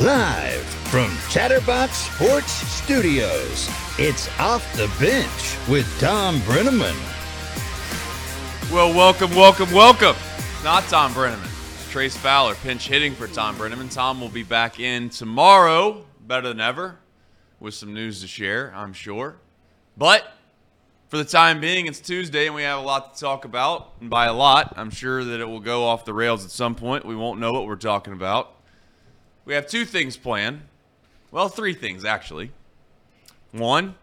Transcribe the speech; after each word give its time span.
Live 0.00 0.64
from 0.92 1.10
Chatterbox 1.28 1.90
Sports 1.90 2.52
Studios, 2.52 3.68
it's 3.98 4.28
Off 4.38 4.64
the 4.76 4.86
Bench 5.00 5.68
with 5.68 5.92
Tom 5.98 6.38
Brennaman. 6.42 6.94
Well, 8.72 8.94
welcome, 8.94 9.34
welcome, 9.34 9.72
welcome. 9.72 10.14
Not 10.62 10.84
Tom 10.84 11.12
Brennaman. 11.14 11.46
It's 11.74 11.90
Trace 11.90 12.16
Fowler, 12.16 12.54
pinch 12.54 12.86
hitting 12.86 13.12
for 13.12 13.26
Tom 13.26 13.56
Brennaman. 13.56 13.92
Tom 13.92 14.20
will 14.20 14.28
be 14.28 14.44
back 14.44 14.78
in 14.78 15.08
tomorrow, 15.08 16.04
better 16.20 16.46
than 16.46 16.60
ever, 16.60 17.00
with 17.58 17.74
some 17.74 17.92
news 17.92 18.20
to 18.20 18.28
share, 18.28 18.72
I'm 18.76 18.92
sure. 18.92 19.40
But 19.96 20.32
for 21.08 21.16
the 21.16 21.24
time 21.24 21.60
being, 21.60 21.86
it's 21.86 21.98
Tuesday 21.98 22.46
and 22.46 22.54
we 22.54 22.62
have 22.62 22.78
a 22.78 22.82
lot 22.82 23.14
to 23.14 23.20
talk 23.20 23.44
about. 23.44 23.94
And 24.00 24.08
by 24.08 24.26
a 24.26 24.32
lot, 24.32 24.74
I'm 24.76 24.90
sure 24.90 25.24
that 25.24 25.40
it 25.40 25.48
will 25.48 25.58
go 25.58 25.86
off 25.86 26.04
the 26.04 26.14
rails 26.14 26.44
at 26.44 26.52
some 26.52 26.76
point. 26.76 27.04
We 27.04 27.16
won't 27.16 27.40
know 27.40 27.52
what 27.52 27.66
we're 27.66 27.74
talking 27.74 28.12
about. 28.12 28.54
We 29.48 29.54
have 29.54 29.66
two 29.66 29.86
things 29.86 30.18
planned. 30.18 30.60
Well, 31.30 31.48
three 31.48 31.72
things, 31.72 32.04
actually. 32.04 32.50
One 33.52 33.94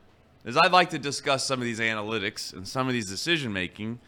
is 0.44 0.58
I'd 0.58 0.72
like 0.72 0.90
to 0.90 0.98
discuss 0.98 1.46
some 1.46 1.60
of 1.60 1.66
these 1.66 1.80
analytics 1.80 2.52
and 2.52 2.68
some 2.68 2.88
of 2.88 2.94
these 2.94 3.08
decision 3.08 3.54
making. 3.54 4.00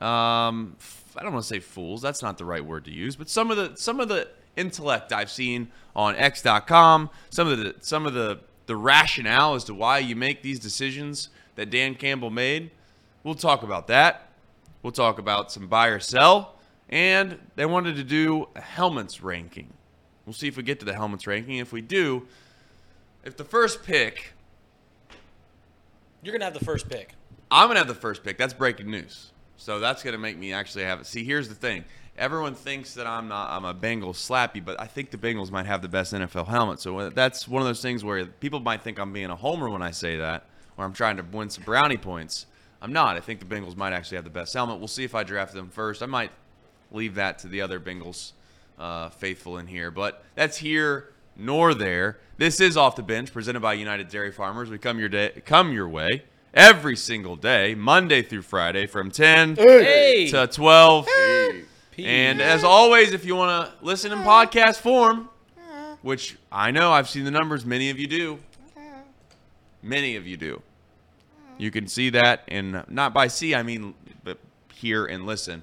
Um, 0.00 0.76
I 1.16 1.24
don't 1.24 1.32
want 1.32 1.42
to 1.42 1.48
say 1.48 1.58
fools. 1.58 2.00
That's 2.00 2.22
not 2.22 2.38
the 2.38 2.44
right 2.44 2.64
word 2.64 2.84
to 2.84 2.92
use, 2.92 3.16
but 3.16 3.28
some 3.28 3.50
of 3.50 3.56
the 3.56 3.72
some 3.74 3.98
of 3.98 4.06
the 4.08 4.28
intellect 4.54 5.12
I've 5.12 5.32
seen 5.32 5.66
on 5.96 6.14
X.com, 6.14 7.10
some 7.28 7.48
of 7.48 7.58
the 7.58 7.74
some 7.80 8.06
of 8.06 8.14
the 8.14 8.38
the 8.66 8.76
rationale 8.76 9.56
as 9.56 9.64
to 9.64 9.74
why 9.74 9.98
you 9.98 10.14
make 10.14 10.42
these 10.42 10.60
decisions 10.60 11.28
that 11.56 11.70
Dan 11.70 11.96
Campbell 11.96 12.30
made. 12.30 12.70
We'll 13.24 13.34
talk 13.34 13.64
about 13.64 13.88
that. 13.88 14.28
We'll 14.84 14.92
talk 14.92 15.18
about 15.18 15.50
some 15.50 15.66
buy 15.66 15.88
or 15.88 15.98
sell, 15.98 16.54
and 16.88 17.40
they 17.56 17.66
wanted 17.66 17.96
to 17.96 18.04
do 18.04 18.46
a 18.54 18.60
helmets 18.60 19.24
ranking. 19.24 19.72
We'll 20.26 20.32
see 20.34 20.48
if 20.48 20.56
we 20.56 20.62
get 20.62 20.78
to 20.80 20.86
the 20.86 20.94
helmets 20.94 21.26
ranking. 21.26 21.56
If 21.58 21.72
we 21.72 21.80
do, 21.82 22.26
if 23.24 23.36
the 23.36 23.44
first 23.44 23.82
pick, 23.84 24.32
You're 26.22 26.32
gonna 26.32 26.44
have 26.44 26.54
the 26.54 26.64
first 26.64 26.88
pick. 26.88 27.14
I'm 27.50 27.68
gonna 27.68 27.78
have 27.80 27.88
the 27.88 27.94
first 27.94 28.24
pick. 28.24 28.38
That's 28.38 28.54
breaking 28.54 28.90
news. 28.90 29.30
So 29.56 29.78
that's 29.78 30.02
gonna 30.02 30.18
make 30.18 30.38
me 30.38 30.52
actually 30.52 30.84
have 30.84 31.00
it. 31.00 31.06
See, 31.06 31.24
here's 31.24 31.48
the 31.48 31.54
thing. 31.54 31.84
Everyone 32.16 32.54
thinks 32.54 32.94
that 32.94 33.06
I'm 33.06 33.28
not. 33.28 33.50
I'm 33.50 33.64
a 33.64 33.74
Bengals 33.74 34.14
slappy, 34.14 34.64
but 34.64 34.80
I 34.80 34.86
think 34.86 35.10
the 35.10 35.18
Bengals 35.18 35.50
might 35.50 35.66
have 35.66 35.82
the 35.82 35.88
best 35.88 36.12
NFL 36.12 36.46
helmet. 36.46 36.80
So 36.80 36.98
uh, 36.98 37.10
that's 37.10 37.46
one 37.48 37.60
of 37.60 37.66
those 37.66 37.82
things 37.82 38.04
where 38.04 38.24
people 38.24 38.60
might 38.60 38.82
think 38.82 38.98
I'm 38.98 39.12
being 39.12 39.30
a 39.30 39.36
homer 39.36 39.68
when 39.68 39.82
I 39.82 39.90
say 39.90 40.16
that, 40.18 40.46
or 40.76 40.84
I'm 40.84 40.92
trying 40.92 41.16
to 41.16 41.24
win 41.24 41.50
some 41.50 41.64
brownie 41.64 41.96
points. 41.96 42.46
I'm 42.80 42.92
not. 42.92 43.16
I 43.16 43.20
think 43.20 43.40
the 43.40 43.46
Bengals 43.46 43.76
might 43.76 43.92
actually 43.92 44.16
have 44.16 44.24
the 44.24 44.30
best 44.30 44.54
helmet. 44.54 44.78
We'll 44.78 44.88
see 44.88 45.04
if 45.04 45.14
I 45.14 45.24
draft 45.24 45.54
them 45.54 45.68
first. 45.70 46.02
I 46.02 46.06
might 46.06 46.30
leave 46.92 47.16
that 47.16 47.38
to 47.40 47.48
the 47.48 47.60
other 47.62 47.80
Bengals 47.80 48.32
uh, 48.78 49.08
faithful 49.10 49.58
in 49.58 49.66
here, 49.66 49.90
but 49.90 50.24
that's 50.34 50.56
here 50.58 51.12
nor 51.36 51.74
there. 51.74 52.18
This 52.36 52.60
is 52.60 52.76
off 52.76 52.96
the 52.96 53.02
bench, 53.02 53.32
presented 53.32 53.60
by 53.60 53.74
United 53.74 54.08
Dairy 54.08 54.32
Farmers. 54.32 54.70
We 54.70 54.78
come 54.78 54.98
your 54.98 55.08
day, 55.08 55.42
come 55.44 55.72
your 55.72 55.88
way 55.88 56.24
every 56.52 56.96
single 56.96 57.36
day, 57.36 57.74
Monday 57.74 58.22
through 58.22 58.42
Friday, 58.42 58.86
from 58.86 59.10
10 59.10 59.56
Hey, 59.56 60.28
to 60.30 60.46
12. 60.46 61.08
And 61.98 62.40
as 62.40 62.64
always, 62.64 63.12
if 63.12 63.24
you 63.24 63.36
want 63.36 63.68
to 63.68 63.84
listen 63.84 64.12
in 64.12 64.18
podcast 64.20 64.76
form, 64.76 65.28
which 66.02 66.36
I 66.50 66.70
know 66.70 66.92
I've 66.92 67.08
seen 67.08 67.24
the 67.24 67.30
numbers, 67.30 67.64
many 67.64 67.90
of 67.90 67.98
you 67.98 68.06
do. 68.06 68.38
Many 69.82 70.16
of 70.16 70.26
you 70.26 70.36
do. 70.36 70.62
You 71.58 71.70
can 71.70 71.86
see 71.86 72.10
that, 72.10 72.42
and 72.48 72.84
not 72.88 73.14
by 73.14 73.28
see, 73.28 73.54
I 73.54 73.62
mean 73.62 73.94
but 74.24 74.38
hear 74.72 75.06
and 75.06 75.24
listen 75.26 75.62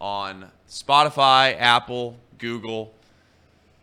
on 0.00 0.50
Spotify, 0.68 1.56
Apple, 1.58 2.16
Google. 2.38 2.94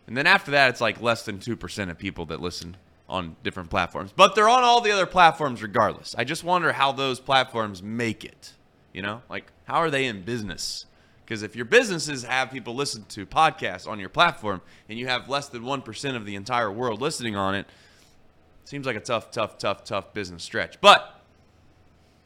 And 0.06 0.16
then 0.16 0.26
after 0.26 0.52
that, 0.52 0.70
it's 0.70 0.80
like 0.80 1.00
less 1.00 1.24
than 1.24 1.38
2% 1.38 1.90
of 1.90 1.98
people 1.98 2.26
that 2.26 2.40
listen 2.40 2.76
on 3.08 3.36
different 3.42 3.70
platforms. 3.70 4.12
But 4.14 4.34
they're 4.34 4.48
on 4.48 4.62
all 4.62 4.80
the 4.80 4.90
other 4.90 5.06
platforms 5.06 5.62
regardless. 5.62 6.14
I 6.18 6.24
just 6.24 6.44
wonder 6.44 6.72
how 6.72 6.92
those 6.92 7.20
platforms 7.20 7.82
make 7.82 8.24
it. 8.24 8.52
You 8.92 9.02
know, 9.02 9.22
like 9.28 9.52
how 9.64 9.76
are 9.76 9.90
they 9.90 10.06
in 10.06 10.22
business? 10.22 10.86
Because 11.24 11.42
if 11.42 11.56
your 11.56 11.64
businesses 11.64 12.22
have 12.22 12.50
people 12.50 12.74
listen 12.74 13.04
to 13.10 13.26
podcasts 13.26 13.88
on 13.88 13.98
your 13.98 14.08
platform 14.08 14.60
and 14.88 14.98
you 14.98 15.08
have 15.08 15.28
less 15.28 15.48
than 15.48 15.62
1% 15.62 16.16
of 16.16 16.24
the 16.24 16.36
entire 16.36 16.70
world 16.70 17.00
listening 17.00 17.34
on 17.34 17.56
it, 17.56 17.66
seems 18.64 18.86
like 18.86 18.96
a 18.96 19.00
tough, 19.00 19.32
tough, 19.32 19.58
tough, 19.58 19.84
tough 19.84 20.14
business 20.14 20.44
stretch. 20.44 20.80
But 20.80 21.20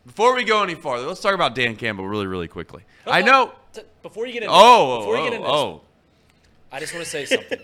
before 0.07 0.35
we 0.35 0.45
go 0.45 0.63
any 0.63 0.75
farther, 0.75 1.07
let's 1.07 1.21
talk 1.21 1.35
about 1.35 1.55
Dan 1.55 1.77
Campbell 1.77 2.07
really, 2.07 2.27
really 2.27 2.49
quickly. 2.49 2.83
I 3.07 3.23
know. 3.23 3.53
T- 3.73 3.83
before 4.03 4.27
you 4.27 4.33
get 4.33 4.43
into 4.43 4.55
Oh, 4.55 4.99
before 4.99 5.17
you 5.17 5.23
oh, 5.23 5.25
get 5.25 5.33
into 5.35 5.47
oh, 5.47 5.51
this, 5.51 5.61
oh, 5.61 5.83
oh. 5.83 5.90
I 6.73 6.79
just 6.79 6.93
want 6.95 7.05
to 7.05 7.11
say 7.11 7.25
something 7.25 7.59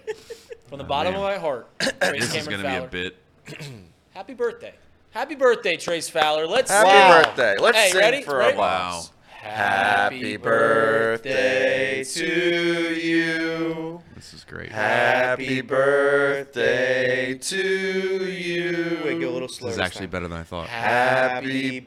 from 0.69 0.79
the 0.79 0.85
oh, 0.85 0.89
bottom 0.89 1.13
man. 1.13 1.23
of 1.23 1.29
my 1.29 1.39
heart. 1.39 1.69
Trace 1.79 2.33
this 2.33 2.35
is 2.35 2.49
going 2.49 2.63
to 2.63 2.69
be 2.69 2.75
a 2.75 2.87
bit. 2.87 3.17
Happy 4.15 4.35
birthday. 4.35 4.75
Happy 5.11 5.35
birthday, 5.35 5.77
Trace 5.77 6.09
Fowler. 6.09 6.47
Let's 6.47 6.71
Happy 6.71 6.89
wow. 6.89 7.23
birthday. 7.23 7.57
Let's 7.59 7.79
hey, 7.79 7.91
sing 7.91 8.01
ready? 8.01 8.23
for 8.23 8.39
ready? 8.39 8.57
a 8.57 8.61
Wow. 8.61 9.05
Happy 9.29 10.37
birthday 10.37 12.03
to 12.03 12.95
you. 12.95 14.03
This 14.17 14.33
is 14.33 14.45
great. 14.45 14.73
Happy 14.73 15.61
birthday 15.61 17.35
to 17.35 18.25
you. 18.25 18.99
Wait, 19.05 19.21
go 19.21 19.29
a 19.29 19.31
little 19.31 19.47
This 19.47 19.59
slower. 19.59 19.71
is 19.73 19.79
actually 19.79 20.07
better 20.07 20.27
than 20.27 20.39
I 20.39 20.43
thought. 20.43 20.69
Happy 20.69 21.81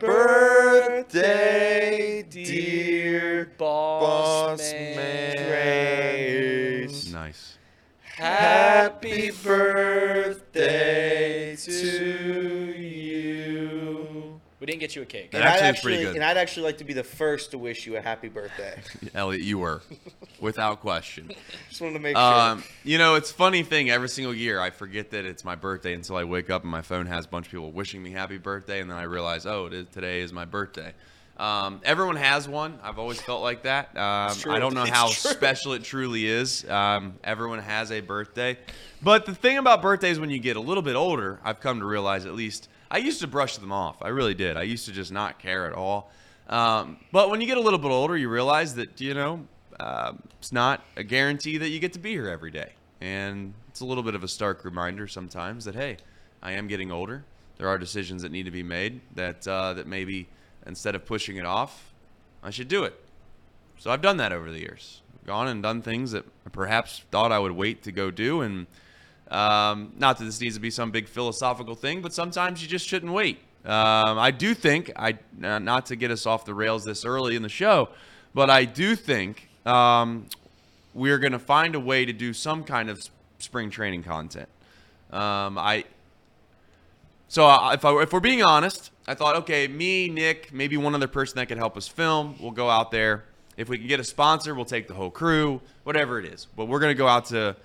birthday, 1.00 2.24
dear 2.30 3.52
Boss, 3.58 4.60
boss 4.60 4.72
man. 4.72 5.36
man. 5.50 6.90
Nice. 7.12 7.58
Happy 8.04 9.32
birthday 9.44 10.36
to 11.56 11.72
you. 12.78 12.99
We 14.60 14.66
didn't 14.66 14.82
get 14.82 14.96
you 14.96 15.02
a 15.02 15.06
cake. 15.06 15.32
That 15.32 15.40
And 15.42 15.48
I'd 15.50 15.60
actually 15.62 15.70
is 15.94 15.98
pretty 16.00 16.04
good. 16.04 16.16
and 16.18 16.26
I'd 16.26 16.38
actually 16.38 16.64
like 16.64 16.80
to 16.80 16.84
be 16.84 16.92
the 16.94 17.04
first 17.04 17.52
to 17.52 17.58
wish 17.58 17.88
you 17.88 17.96
a 17.96 18.02
happy 18.02 18.28
birthday. 18.28 18.82
Elliot, 19.16 19.42
you 19.42 19.58
were, 19.58 19.82
without 20.42 20.82
question. 20.82 21.32
Just 21.70 21.80
wanted 21.80 21.94
to 21.94 22.00
make 22.00 22.16
sure. 22.18 22.26
Um, 22.26 22.64
you 22.84 22.98
know, 22.98 23.16
it's 23.16 23.32
funny 23.32 23.64
thing. 23.64 23.90
Every 23.90 24.10
single 24.10 24.34
year, 24.34 24.60
I 24.60 24.70
forget 24.70 25.12
that 25.12 25.24
it's 25.26 25.46
my 25.46 25.56
birthday 25.56 25.94
until 25.94 26.18
I 26.18 26.26
wake 26.26 26.50
up 26.50 26.64
and 26.64 26.72
my 26.72 26.82
phone 26.82 27.06
has 27.06 27.26
a 27.26 27.30
bunch 27.30 27.46
of 27.46 27.52
people 27.52 27.72
wishing 27.72 28.04
me 28.04 28.12
happy 28.12 28.38
birthday, 28.38 28.82
and 28.82 28.90
then 28.90 28.98
I 28.98 29.04
realize, 29.04 29.46
oh, 29.46 29.68
it 29.68 29.74
is 29.74 29.88
today 29.94 30.20
is 30.22 30.34
my 30.34 30.44
birthday. 30.46 30.94
Um, 31.38 31.80
everyone 31.86 32.18
has 32.18 32.50
one. 32.50 32.78
I've 32.84 33.00
always 33.00 33.22
felt 33.22 33.42
like 33.42 33.64
that. 33.64 33.96
Um, 33.98 34.36
true. 34.36 34.52
I 34.54 34.60
don't 34.60 34.74
know 34.74 34.82
It's 34.82 34.90
how 34.92 35.06
true. 35.06 35.32
special 35.32 35.72
it 35.72 35.86
truly 35.86 36.28
is. 36.28 36.70
Um, 36.70 37.14
everyone 37.24 37.60
has 37.60 37.94
a 37.94 38.02
birthday, 38.02 38.58
but 39.02 39.26
the 39.26 39.34
thing 39.34 39.58
about 39.58 39.82
birthdays 39.82 40.20
when 40.20 40.30
you 40.30 40.40
get 40.40 40.58
a 40.58 40.60
little 40.60 40.84
bit 40.84 40.98
older, 40.98 41.40
I've 41.46 41.62
come 41.62 41.80
to 41.80 41.86
realize 41.86 42.26
at 42.26 42.34
least 42.36 42.68
I 42.92 42.98
used 42.98 43.22
to 43.22 43.28
brush 43.28 43.58
them 43.58 43.72
off. 43.72 43.98
I 44.02 44.10
really 44.10 44.34
did. 44.34 44.58
I 44.58 44.64
used 44.64 44.86
to 44.86 44.92
just 44.92 45.12
not 45.12 45.40
care 45.40 45.68
at 45.68 45.74
all. 45.74 46.12
Um, 46.48 46.98
but 47.12 47.30
when 47.30 47.42
you 47.42 47.48
get 47.48 47.58
a 47.58 47.62
little 47.62 47.78
bit 47.78 47.92
older, 47.92 48.18
you 48.18 48.30
realize 48.30 48.76
that 48.76 49.00
you 49.00 49.14
know 49.14 49.46
um, 49.80 50.24
it's 50.40 50.52
not 50.52 50.84
a 50.98 51.04
guarantee 51.04 51.58
that 51.60 51.70
you 51.70 51.80
get 51.80 51.94
to 51.94 52.00
be 52.00 52.12
here 52.12 52.28
every 52.28 52.52
day, 52.52 52.72
and 53.00 53.54
it's 53.68 53.82
a 53.82 53.86
little 53.86 54.04
bit 54.04 54.16
of 54.16 54.24
a 54.24 54.28
stark 54.28 54.66
reminder 54.66 55.08
sometimes 55.08 55.66
that 55.66 55.76
hey, 55.76 55.98
I 56.42 56.54
am 56.54 56.68
getting 56.68 56.92
older. 56.92 57.24
There 57.58 57.68
are 57.68 57.78
decisions 57.78 58.24
that 58.24 58.32
need 58.32 58.44
to 58.44 58.52
be 58.52 58.64
made 58.64 59.02
that 59.16 59.48
uh, 59.48 59.74
that 59.74 59.86
maybe 59.86 60.28
instead 60.66 60.96
of 60.96 61.06
pushing 61.06 61.38
it 61.38 61.46
off, 61.46 61.92
I 62.42 62.50
should 62.50 62.68
do 62.68 62.84
it. 62.84 63.00
So 63.78 63.92
I've 63.92 64.02
done 64.02 64.18
that 64.18 64.34
over 64.34 64.52
the 64.52 64.60
years. 64.60 65.02
Gone 65.26 65.48
and 65.48 65.62
done 65.62 65.84
things 65.84 66.12
that 66.12 66.26
I 66.48 66.50
perhaps 66.50 67.04
thought 67.12 67.32
I 67.32 67.38
would 67.38 67.52
wait 67.52 67.84
to 67.84 67.92
go 67.92 68.10
do, 68.10 68.42
and 68.42 68.66
um, 69.30 69.94
not 69.98 70.18
that 70.18 70.26
this 70.26 70.42
needs 70.42 70.56
to 70.56 70.62
be 70.62 70.72
some 70.72 70.92
big 70.92 71.08
philosophical 71.08 71.76
thing, 71.76 72.02
but 72.02 72.14
sometimes 72.14 72.62
you 72.62 72.68
just 72.68 72.88
shouldn't 72.88 73.12
wait. 73.12 73.40
Um, 73.66 74.18
I 74.18 74.32
do 74.32 74.54
think 74.54 74.92
I 74.96 75.18
uh, 75.44 75.60
not 75.60 75.88
to 75.88 75.96
get 75.96 76.12
us 76.12 76.26
off 76.26 76.46
the 76.46 76.54
rails 76.54 76.86
this 76.86 77.06
early 77.06 77.36
in 77.36 77.44
the 77.44 77.50
show, 77.50 77.90
but 78.34 78.50
I 78.50 78.66
do 78.66 78.96
think 78.96 79.50
um, 79.66 80.28
we're 80.94 81.20
going 81.20 81.34
to 81.34 81.40
find 81.40 81.76
a 81.76 81.80
way 81.80 82.06
to 82.06 82.14
do 82.14 82.34
some 82.34 82.64
kind 82.64 82.90
of 82.90 83.04
spring 83.38 83.70
training 83.70 84.04
content. 84.04 84.50
Um, 85.12 85.58
I 85.58 85.86
so 87.28 87.46
uh, 87.46 87.74
if, 87.74 87.86
I, 87.86 88.02
if 88.02 88.12
we're 88.12 88.22
being 88.22 88.42
honest, 88.42 88.90
I 89.08 89.14
thought, 89.14 89.36
okay, 89.38 89.68
me, 89.68 90.10
Nick, 90.10 90.52
maybe 90.52 90.78
one 90.78 90.96
other 90.96 91.08
person 91.08 91.36
that 91.36 91.48
could 91.48 91.60
help 91.60 91.78
us 91.78 91.88
film. 91.88 92.36
We'll 92.40 92.50
go 92.50 92.72
out 92.72 92.90
there. 92.90 93.26
If 93.56 93.70
we 93.70 93.78
can 93.78 93.86
get 93.86 94.00
a 94.00 94.04
sponsor, 94.04 94.56
we'll 94.56 94.66
take 94.66 94.88
the 94.88 94.96
whole 94.96 95.12
crew, 95.12 95.62
whatever 95.84 96.18
it 96.18 96.26
is. 96.26 96.48
But 96.56 96.66
we're 96.66 96.80
gonna 96.80 96.96
go 96.96 97.08
out 97.08 97.26
to 97.26 97.56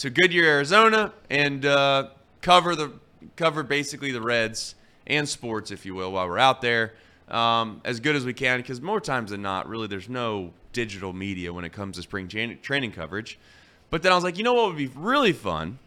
to 0.00 0.08
Goodyear, 0.08 0.46
Arizona, 0.46 1.12
and 1.28 1.64
uh, 1.64 2.08
cover 2.40 2.74
the 2.74 2.92
cover 3.36 3.62
basically 3.62 4.12
the 4.12 4.20
Reds 4.20 4.74
and 5.06 5.28
sports, 5.28 5.70
if 5.70 5.84
you 5.84 5.94
will, 5.94 6.12
while 6.12 6.26
we're 6.26 6.38
out 6.38 6.62
there 6.62 6.94
um, 7.28 7.80
as 7.84 8.00
good 8.00 8.16
as 8.16 8.24
we 8.24 8.32
can. 8.32 8.60
Because 8.60 8.80
more 8.80 9.00
times 9.00 9.30
than 9.30 9.42
not, 9.42 9.68
really, 9.68 9.86
there's 9.86 10.08
no 10.08 10.52
digital 10.72 11.12
media 11.12 11.52
when 11.52 11.64
it 11.64 11.72
comes 11.72 11.96
to 11.96 12.02
spring 12.02 12.28
tra- 12.28 12.56
training 12.56 12.92
coverage. 12.92 13.38
But 13.90 14.02
then 14.02 14.12
I 14.12 14.14
was 14.14 14.24
like, 14.24 14.38
you 14.38 14.44
know 14.44 14.54
what 14.54 14.68
would 14.68 14.78
be 14.78 14.90
really 14.94 15.32
fun 15.32 15.78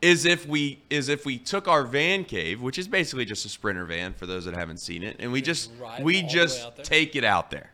is 0.00 0.24
if 0.24 0.46
we 0.46 0.80
is 0.88 1.08
if 1.08 1.26
we 1.26 1.36
took 1.36 1.66
our 1.66 1.82
van 1.82 2.24
cave, 2.24 2.62
which 2.62 2.78
is 2.78 2.86
basically 2.86 3.24
just 3.24 3.44
a 3.44 3.48
sprinter 3.48 3.84
van 3.86 4.14
for 4.14 4.26
those 4.26 4.44
that 4.44 4.54
haven't 4.54 4.78
seen 4.78 5.02
it, 5.02 5.16
and 5.18 5.32
we 5.32 5.42
just 5.42 5.70
we 6.00 6.22
just 6.22 6.84
take 6.84 7.16
it 7.16 7.24
out 7.24 7.50
there. 7.50 7.72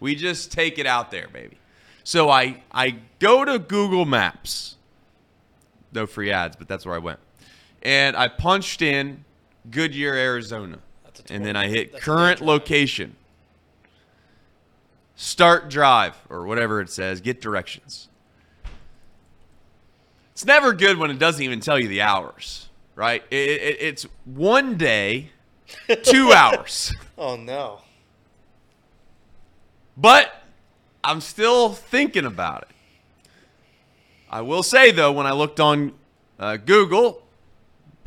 We 0.00 0.14
just 0.14 0.52
take 0.52 0.78
it 0.78 0.86
out 0.86 1.10
there, 1.10 1.28
baby. 1.28 1.58
So 2.08 2.30
I 2.30 2.62
I 2.72 3.00
go 3.18 3.44
to 3.44 3.58
Google 3.58 4.06
Maps. 4.06 4.76
no 5.92 6.06
free 6.06 6.30
ads, 6.30 6.56
but 6.56 6.66
that's 6.66 6.86
where 6.86 6.94
I 6.94 6.98
went. 6.98 7.18
And 7.82 8.16
I 8.16 8.28
punched 8.28 8.80
in 8.80 9.26
Goodyear, 9.70 10.14
Arizona. 10.14 10.78
And 11.28 11.44
then 11.44 11.54
I 11.54 11.68
hit 11.68 12.00
current 12.00 12.40
location. 12.40 13.14
Start 15.16 15.68
drive 15.68 16.16
or 16.30 16.46
whatever 16.46 16.80
it 16.80 16.88
says, 16.88 17.20
get 17.20 17.42
directions. 17.42 18.08
It's 20.32 20.46
never 20.46 20.72
good 20.72 20.96
when 20.96 21.10
it 21.10 21.18
doesn't 21.18 21.42
even 21.42 21.60
tell 21.60 21.78
you 21.78 21.88
the 21.88 22.00
hours, 22.00 22.70
right? 22.94 23.22
It, 23.30 23.36
it, 23.36 23.76
it's 23.82 24.06
one 24.24 24.78
day, 24.78 25.32
two 26.04 26.32
hours. 26.34 26.94
Oh 27.18 27.36
no. 27.36 27.82
But 29.94 30.37
I'm 31.04 31.20
still 31.20 31.70
thinking 31.70 32.24
about 32.24 32.62
it. 32.62 32.68
I 34.30 34.42
will 34.42 34.62
say 34.62 34.90
though, 34.90 35.12
when 35.12 35.26
I 35.26 35.32
looked 35.32 35.60
on 35.60 35.92
uh, 36.38 36.56
Google, 36.56 37.22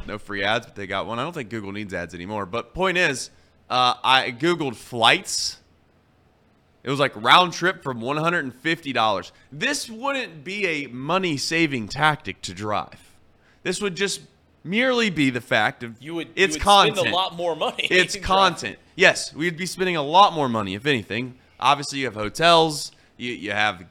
no 0.07 0.17
free 0.17 0.43
ads, 0.43 0.65
but 0.67 0.75
they 0.75 0.87
got 0.87 1.05
one. 1.07 1.19
I 1.19 1.23
don't 1.23 1.33
think 1.33 1.49
Google 1.49 1.71
needs 1.71 1.93
ads 1.93 2.13
anymore. 2.13 2.45
But 2.45 2.73
point 2.73 2.97
is, 2.97 3.29
uh, 3.69 3.95
I 4.03 4.31
googled 4.31 4.75
flights. 4.75 5.57
It 6.83 6.89
was 6.89 6.99
like 6.99 7.13
round 7.15 7.53
trip 7.53 7.83
from 7.83 8.01
one 8.01 8.17
hundred 8.17 8.43
and 8.45 8.53
fifty 8.53 8.93
dollars. 8.93 9.31
This 9.51 9.89
wouldn't 9.89 10.43
be 10.43 10.65
a 10.67 10.87
money 10.87 11.37
saving 11.37 11.87
tactic 11.87 12.41
to 12.43 12.53
drive. 12.53 12.99
This 13.63 13.81
would 13.81 13.95
just 13.95 14.21
merely 14.63 15.09
be 15.09 15.29
the 15.29 15.41
fact 15.41 15.83
of 15.83 16.01
You 16.01 16.15
would. 16.15 16.29
it's 16.35 16.55
you 16.55 16.59
would 16.59 16.61
content. 16.63 16.97
Spend 16.97 17.13
a 17.13 17.15
lot 17.15 17.35
more 17.35 17.55
money. 17.55 17.87
It's 17.89 18.15
content. 18.21 18.77
Yes, 18.95 19.33
we'd 19.33 19.57
be 19.57 19.65
spending 19.67 19.95
a 19.95 20.01
lot 20.03 20.33
more 20.33 20.49
money, 20.49 20.73
if 20.75 20.85
anything. 20.85 21.35
Obviously, 21.61 21.99
you 21.99 22.05
have 22.05 22.15
hotels, 22.15 22.91
you, 23.17 23.33
you 23.33 23.51
have 23.51 23.85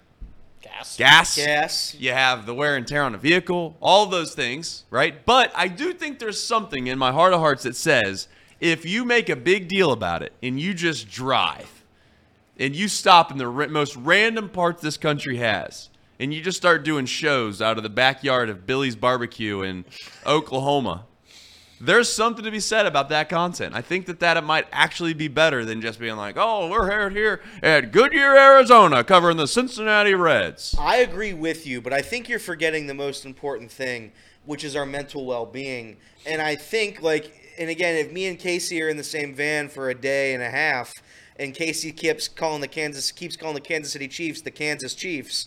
Gas. 0.60 0.96
gas, 0.96 1.36
Gas. 1.36 1.94
you 1.98 2.12
have 2.12 2.46
the 2.46 2.54
wear 2.54 2.76
and 2.76 2.86
tear 2.86 3.02
on 3.04 3.14
a 3.14 3.18
vehicle, 3.18 3.76
all 3.80 4.04
of 4.04 4.10
those 4.10 4.34
things, 4.34 4.84
right? 4.90 5.24
But 5.24 5.52
I 5.54 5.68
do 5.68 5.92
think 5.92 6.18
there's 6.18 6.42
something 6.42 6.86
in 6.86 6.98
my 6.98 7.12
heart 7.12 7.32
of 7.32 7.40
hearts 7.40 7.62
that 7.62 7.76
says 7.76 8.28
if 8.60 8.84
you 8.84 9.04
make 9.04 9.28
a 9.28 9.36
big 9.36 9.68
deal 9.68 9.90
about 9.92 10.22
it 10.22 10.32
and 10.42 10.60
you 10.60 10.74
just 10.74 11.10
drive 11.10 11.84
and 12.58 12.76
you 12.76 12.88
stop 12.88 13.30
in 13.32 13.38
the 13.38 13.48
ra- 13.48 13.68
most 13.68 13.96
random 13.96 14.48
parts 14.50 14.82
this 14.82 14.96
country 14.98 15.38
has 15.38 15.88
and 16.18 16.34
you 16.34 16.42
just 16.42 16.58
start 16.58 16.84
doing 16.84 17.06
shows 17.06 17.62
out 17.62 17.78
of 17.78 17.82
the 17.82 17.88
backyard 17.88 18.50
of 18.50 18.66
Billy's 18.66 18.96
Barbecue 18.96 19.62
in 19.62 19.86
Oklahoma, 20.26 21.06
there's 21.80 22.12
something 22.12 22.44
to 22.44 22.50
be 22.50 22.60
said 22.60 22.86
about 22.86 23.08
that 23.08 23.28
content. 23.28 23.74
I 23.74 23.80
think 23.80 24.06
that 24.06 24.20
that 24.20 24.36
it 24.36 24.44
might 24.44 24.66
actually 24.70 25.14
be 25.14 25.28
better 25.28 25.64
than 25.64 25.80
just 25.80 25.98
being 25.98 26.16
like, 26.16 26.36
"Oh, 26.38 26.68
we're 26.68 26.90
here 26.90 27.10
here 27.10 27.42
at 27.62 27.90
Goodyear, 27.90 28.36
Arizona, 28.36 29.02
covering 29.02 29.38
the 29.38 29.48
Cincinnati 29.48 30.14
Reds." 30.14 30.76
I 30.78 30.96
agree 30.96 31.32
with 31.32 31.66
you, 31.66 31.80
but 31.80 31.92
I 31.92 32.02
think 32.02 32.28
you're 32.28 32.38
forgetting 32.38 32.86
the 32.86 32.94
most 32.94 33.24
important 33.24 33.72
thing, 33.72 34.12
which 34.44 34.62
is 34.62 34.76
our 34.76 34.86
mental 34.86 35.24
well-being. 35.24 35.96
And 36.26 36.42
I 36.42 36.54
think 36.54 37.00
like 37.00 37.32
and 37.58 37.70
again, 37.70 37.96
if 37.96 38.12
me 38.12 38.26
and 38.26 38.38
Casey 38.38 38.82
are 38.82 38.88
in 38.88 38.96
the 38.96 39.04
same 39.04 39.34
van 39.34 39.68
for 39.68 39.90
a 39.90 39.94
day 39.94 40.34
and 40.34 40.42
a 40.42 40.50
half 40.50 40.94
and 41.38 41.54
Casey 41.54 41.92
keeps 41.92 42.28
calling 42.28 42.60
the 42.60 42.68
Kansas 42.68 43.10
keeps 43.10 43.36
calling 43.36 43.54
the 43.54 43.60
Kansas 43.60 43.92
City 43.92 44.08
Chiefs 44.08 44.42
the 44.42 44.50
Kansas 44.50 44.94
Chiefs, 44.94 45.46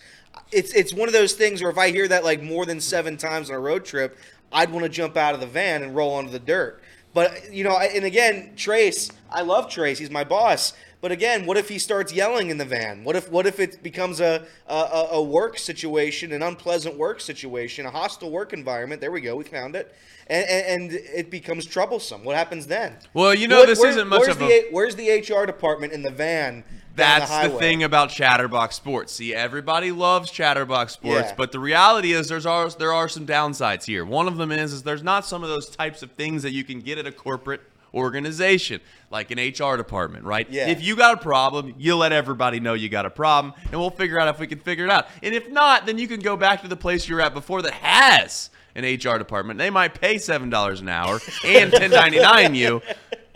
it's 0.51 0.73
it's 0.73 0.93
one 0.93 1.07
of 1.07 1.13
those 1.13 1.33
things 1.33 1.61
where 1.61 1.71
if 1.71 1.77
I 1.77 1.91
hear 1.91 2.07
that 2.07 2.23
like 2.23 2.41
more 2.41 2.65
than 2.65 2.79
7 2.79 3.17
times 3.17 3.49
on 3.49 3.55
a 3.55 3.59
road 3.59 3.85
trip, 3.85 4.17
I'd 4.53 4.71
want 4.71 4.83
to 4.83 4.89
jump 4.89 5.17
out 5.17 5.33
of 5.33 5.39
the 5.39 5.47
van 5.47 5.83
and 5.83 5.95
roll 5.95 6.13
onto 6.13 6.31
the 6.31 6.39
dirt. 6.39 6.81
But 7.13 7.53
you 7.53 7.63
know, 7.63 7.77
and 7.77 8.05
again, 8.05 8.53
Trace, 8.55 9.09
I 9.29 9.41
love 9.41 9.69
Trace. 9.69 9.99
He's 9.99 10.09
my 10.09 10.23
boss. 10.23 10.73
But 11.03 11.11
again, 11.11 11.45
what 11.45 11.57
if 11.57 11.67
he 11.67 11.79
starts 11.79 12.13
yelling 12.13 12.49
in 12.49 12.57
the 12.57 12.63
van? 12.63 13.03
What 13.03 13.17
if 13.17 13.29
what 13.29 13.45
if 13.45 13.59
it 13.59 13.83
becomes 13.83 14.21
a 14.21 14.45
a, 14.69 15.07
a- 15.11 15.21
work 15.21 15.57
situation, 15.59 16.31
an 16.31 16.41
unpleasant 16.41 16.97
work 16.97 17.19
situation, 17.19 17.85
a 17.85 17.91
hostile 17.91 18.31
work 18.31 18.53
environment? 18.53 19.01
There 19.01 19.11
we 19.11 19.19
go, 19.19 19.35
we 19.35 19.43
found 19.43 19.75
it, 19.75 19.93
and 20.27 20.45
and, 20.47 20.65
and 20.65 20.91
it 20.93 21.29
becomes 21.29 21.65
troublesome. 21.65 22.23
What 22.23 22.37
happens 22.37 22.67
then? 22.67 22.95
Well, 23.13 23.33
you 23.35 23.49
know, 23.49 23.59
What- 23.59 23.67
this 23.67 23.79
where- 23.79 23.89
isn't 23.89 24.07
much 24.07 24.21
where's 24.21 24.29
of 24.31 24.39
the, 24.39 24.45
a- 24.45 24.67
where's 24.71 24.95
the 24.95 25.09
HR 25.09 25.45
department 25.45 25.91
in 25.91 26.03
the 26.03 26.09
van? 26.09 26.63
That's 26.95 27.29
the, 27.41 27.49
the, 27.49 27.57
thing 27.59 27.83
about 27.83 28.09
Chatterbox 28.11 28.73
Sports. 28.77 29.11
See, 29.11 29.35
everybody 29.35 29.91
loves 29.91 30.31
Chatterbox 30.31 30.93
Sports, 30.93 31.29
Yeah. 31.31 31.35
but 31.35 31.51
the 31.51 31.59
reality 31.59 32.13
is 32.13 32.29
there's 32.29 32.45
are, 32.45 32.69
there 32.69 32.93
are 32.93 33.09
some 33.09 33.25
downsides 33.27 33.83
here. 33.83 34.05
One 34.05 34.27
of 34.29 34.37
them 34.37 34.53
is 34.53 34.71
is 34.71 34.83
there's 34.83 35.03
not 35.03 35.25
some 35.25 35.43
of 35.43 35.49
those 35.49 35.67
types 35.69 36.01
of 36.01 36.11
things 36.11 36.43
that 36.43 36.53
you 36.53 36.63
can 36.63 36.79
get 36.79 36.97
at 36.97 37.05
a 37.05 37.11
corporate 37.11 37.61
organization 37.93 38.81
like 39.09 39.31
an 39.31 39.37
HR 39.37 39.77
department, 39.77 40.25
right? 40.25 40.49
Yeah. 40.49 40.67
If 40.67 40.83
you 40.83 40.95
got 40.95 41.13
a 41.15 41.21
problem, 41.21 41.75
you 41.77 41.95
let 41.95 42.11
everybody 42.11 42.59
know 42.59 42.73
you 42.73 42.89
got 42.89 43.05
a 43.05 43.09
problem, 43.09 43.53
and 43.71 43.79
we'll 43.79 43.91
figure 43.91 44.19
out 44.19 44.27
if 44.27 44.39
we 44.39 44.47
can 44.47 44.59
figure 44.59 44.85
it 44.85 44.91
out. 44.91 45.07
And 45.21 45.35
if 45.35 45.49
not, 45.49 45.85
then 45.85 45.97
you 45.97 46.07
can 46.07 46.19
go 46.19 46.35
back 46.35 46.61
to 46.63 46.67
the 46.67 46.75
place 46.75 47.07
you 47.07 47.15
were 47.15 47.21
at 47.21 47.33
before 47.33 47.61
that 47.61 47.73
has 47.73 48.49
an 48.75 48.83
HR 48.83 49.17
department. 49.17 49.59
They 49.59 49.69
might 49.69 49.99
pay 49.99 50.17
seven 50.17 50.49
dollars 50.49 50.81
an 50.81 50.89
hour 50.89 51.19
and 51.45 51.71
1099 51.71 52.55
you, 52.55 52.81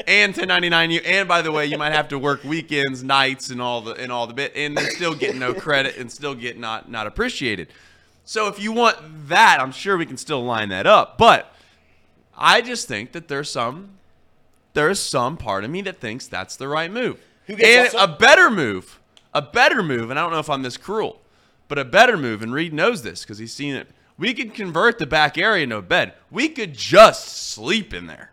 and 0.08 0.32
1099 0.32 0.92
you, 0.92 1.00
and 1.02 1.28
by 1.28 1.42
the 1.42 1.52
way, 1.52 1.68
you 1.68 1.78
might 1.78 1.94
have 1.94 2.08
to 2.10 2.20
work 2.20 2.44
weekends, 2.44 3.04
nights, 3.04 3.50
and 3.50 3.62
all 3.62 3.82
the 3.82 3.94
and 3.94 4.12
all 4.12 4.26
the 4.26 4.34
bit, 4.34 4.54
and 4.56 4.76
they're 4.76 4.90
still 4.90 5.14
getting 5.14 5.40
no 5.40 5.54
credit 5.54 5.98
and 5.98 6.12
still 6.12 6.34
get 6.34 6.58
not 6.58 6.90
not 6.90 7.06
appreciated. 7.06 7.68
So 8.26 8.48
if 8.48 8.60
you 8.60 8.74
want 8.74 8.98
that, 9.30 9.60
I'm 9.62 9.72
sure 9.72 9.96
we 9.96 10.06
can 10.06 10.18
still 10.18 10.44
line 10.44 10.70
that 10.70 10.86
up. 10.86 11.18
But 11.18 11.54
I 12.38 12.62
just 12.62 12.88
think 12.88 13.14
that 13.14 13.28
there's 13.30 13.50
some 13.50 13.92
there's 14.78 15.00
some 15.00 15.38
part 15.38 15.64
of 15.64 15.72
me 15.72 15.82
that 15.82 15.98
thinks 16.00 16.28
that's 16.28 16.56
the 16.56 16.68
right 16.68 16.92
move. 16.92 17.20
Who 17.48 17.56
gets 17.56 17.96
and 17.96 18.12
a 18.12 18.16
better 18.16 18.52
move, 18.52 19.00
a 19.34 19.42
better 19.42 19.82
move, 19.82 20.12
and 20.12 20.20
I 20.20 20.22
don't 20.22 20.32
know 20.32 20.38
if 20.38 20.52
I'm 20.52 20.62
this 20.62 20.78
cruel, 20.78 21.20
but 21.68 21.80
a 21.80 21.84
better 21.84 22.16
move, 22.16 22.44
and 22.44 22.54
Reed 22.54 22.74
knows 22.74 23.02
this 23.02 23.24
because 23.24 23.40
he's 23.40 23.52
seen 23.52 23.74
it. 23.74 23.90
We 24.20 24.36
could 24.36 24.54
convert 24.54 25.00
the 25.00 25.08
back 25.08 25.36
area 25.36 25.64
into 25.64 25.78
a 25.78 25.82
bed. 25.82 26.14
We 26.30 26.50
could 26.50 26.76
just 26.76 27.28
sleep 27.28 27.92
in 27.92 28.06
there. 28.06 28.30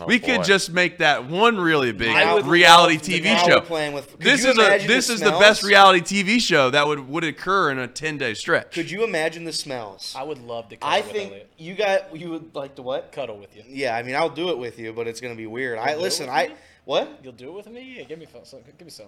Oh, 0.00 0.06
we 0.06 0.18
could 0.18 0.44
just 0.44 0.72
make 0.72 0.98
that 0.98 1.26
one 1.26 1.58
really 1.58 1.92
big 1.92 2.14
reality 2.44 2.98
TV 2.98 3.36
show. 3.44 3.60
playing 3.60 3.92
with- 3.92 4.18
this 4.18 4.44
is 4.44 4.58
a 4.58 4.86
this 4.86 5.08
the 5.08 5.14
is 5.14 5.20
the 5.20 5.30
best 5.32 5.62
reality 5.62 6.00
TV 6.00 6.40
show 6.40 6.70
that 6.70 6.86
would 6.86 7.08
would 7.08 7.24
occur 7.24 7.70
in 7.70 7.78
a 7.78 7.86
10 7.88 8.18
day 8.18 8.34
stretch. 8.34 8.72
Could 8.72 8.90
you 8.90 9.04
imagine 9.04 9.44
the 9.44 9.52
smells? 9.52 10.14
I 10.16 10.22
would 10.22 10.38
love 10.38 10.68
to. 10.70 10.76
Cuddle 10.76 10.92
I 10.94 11.00
with 11.00 11.10
think 11.10 11.30
Elliot. 11.32 11.52
you 11.58 11.74
got 11.74 12.16
you 12.16 12.30
would 12.30 12.54
like 12.54 12.74
to 12.76 12.82
what? 12.82 13.12
cuddle 13.12 13.38
with 13.38 13.54
you. 13.56 13.62
Yeah, 13.68 13.96
I 13.96 14.02
mean 14.02 14.14
I'll 14.14 14.28
do 14.30 14.50
it 14.50 14.58
with 14.58 14.78
you, 14.78 14.92
but 14.92 15.06
it's 15.06 15.20
gonna 15.20 15.34
be 15.34 15.46
weird. 15.46 15.78
I 15.78 15.92
do 15.92 15.98
it 15.98 16.02
listen. 16.02 16.28
I 16.28 16.48
me? 16.48 16.54
what? 16.84 17.20
You'll 17.22 17.32
do 17.32 17.48
it 17.48 17.54
with 17.54 17.68
me? 17.68 17.96
Yeah, 17.98 18.04
give 18.04 18.18
me 18.18 18.26
some. 18.44 18.60
Give 18.78 18.86
me 18.86 18.90
some. 18.90 19.06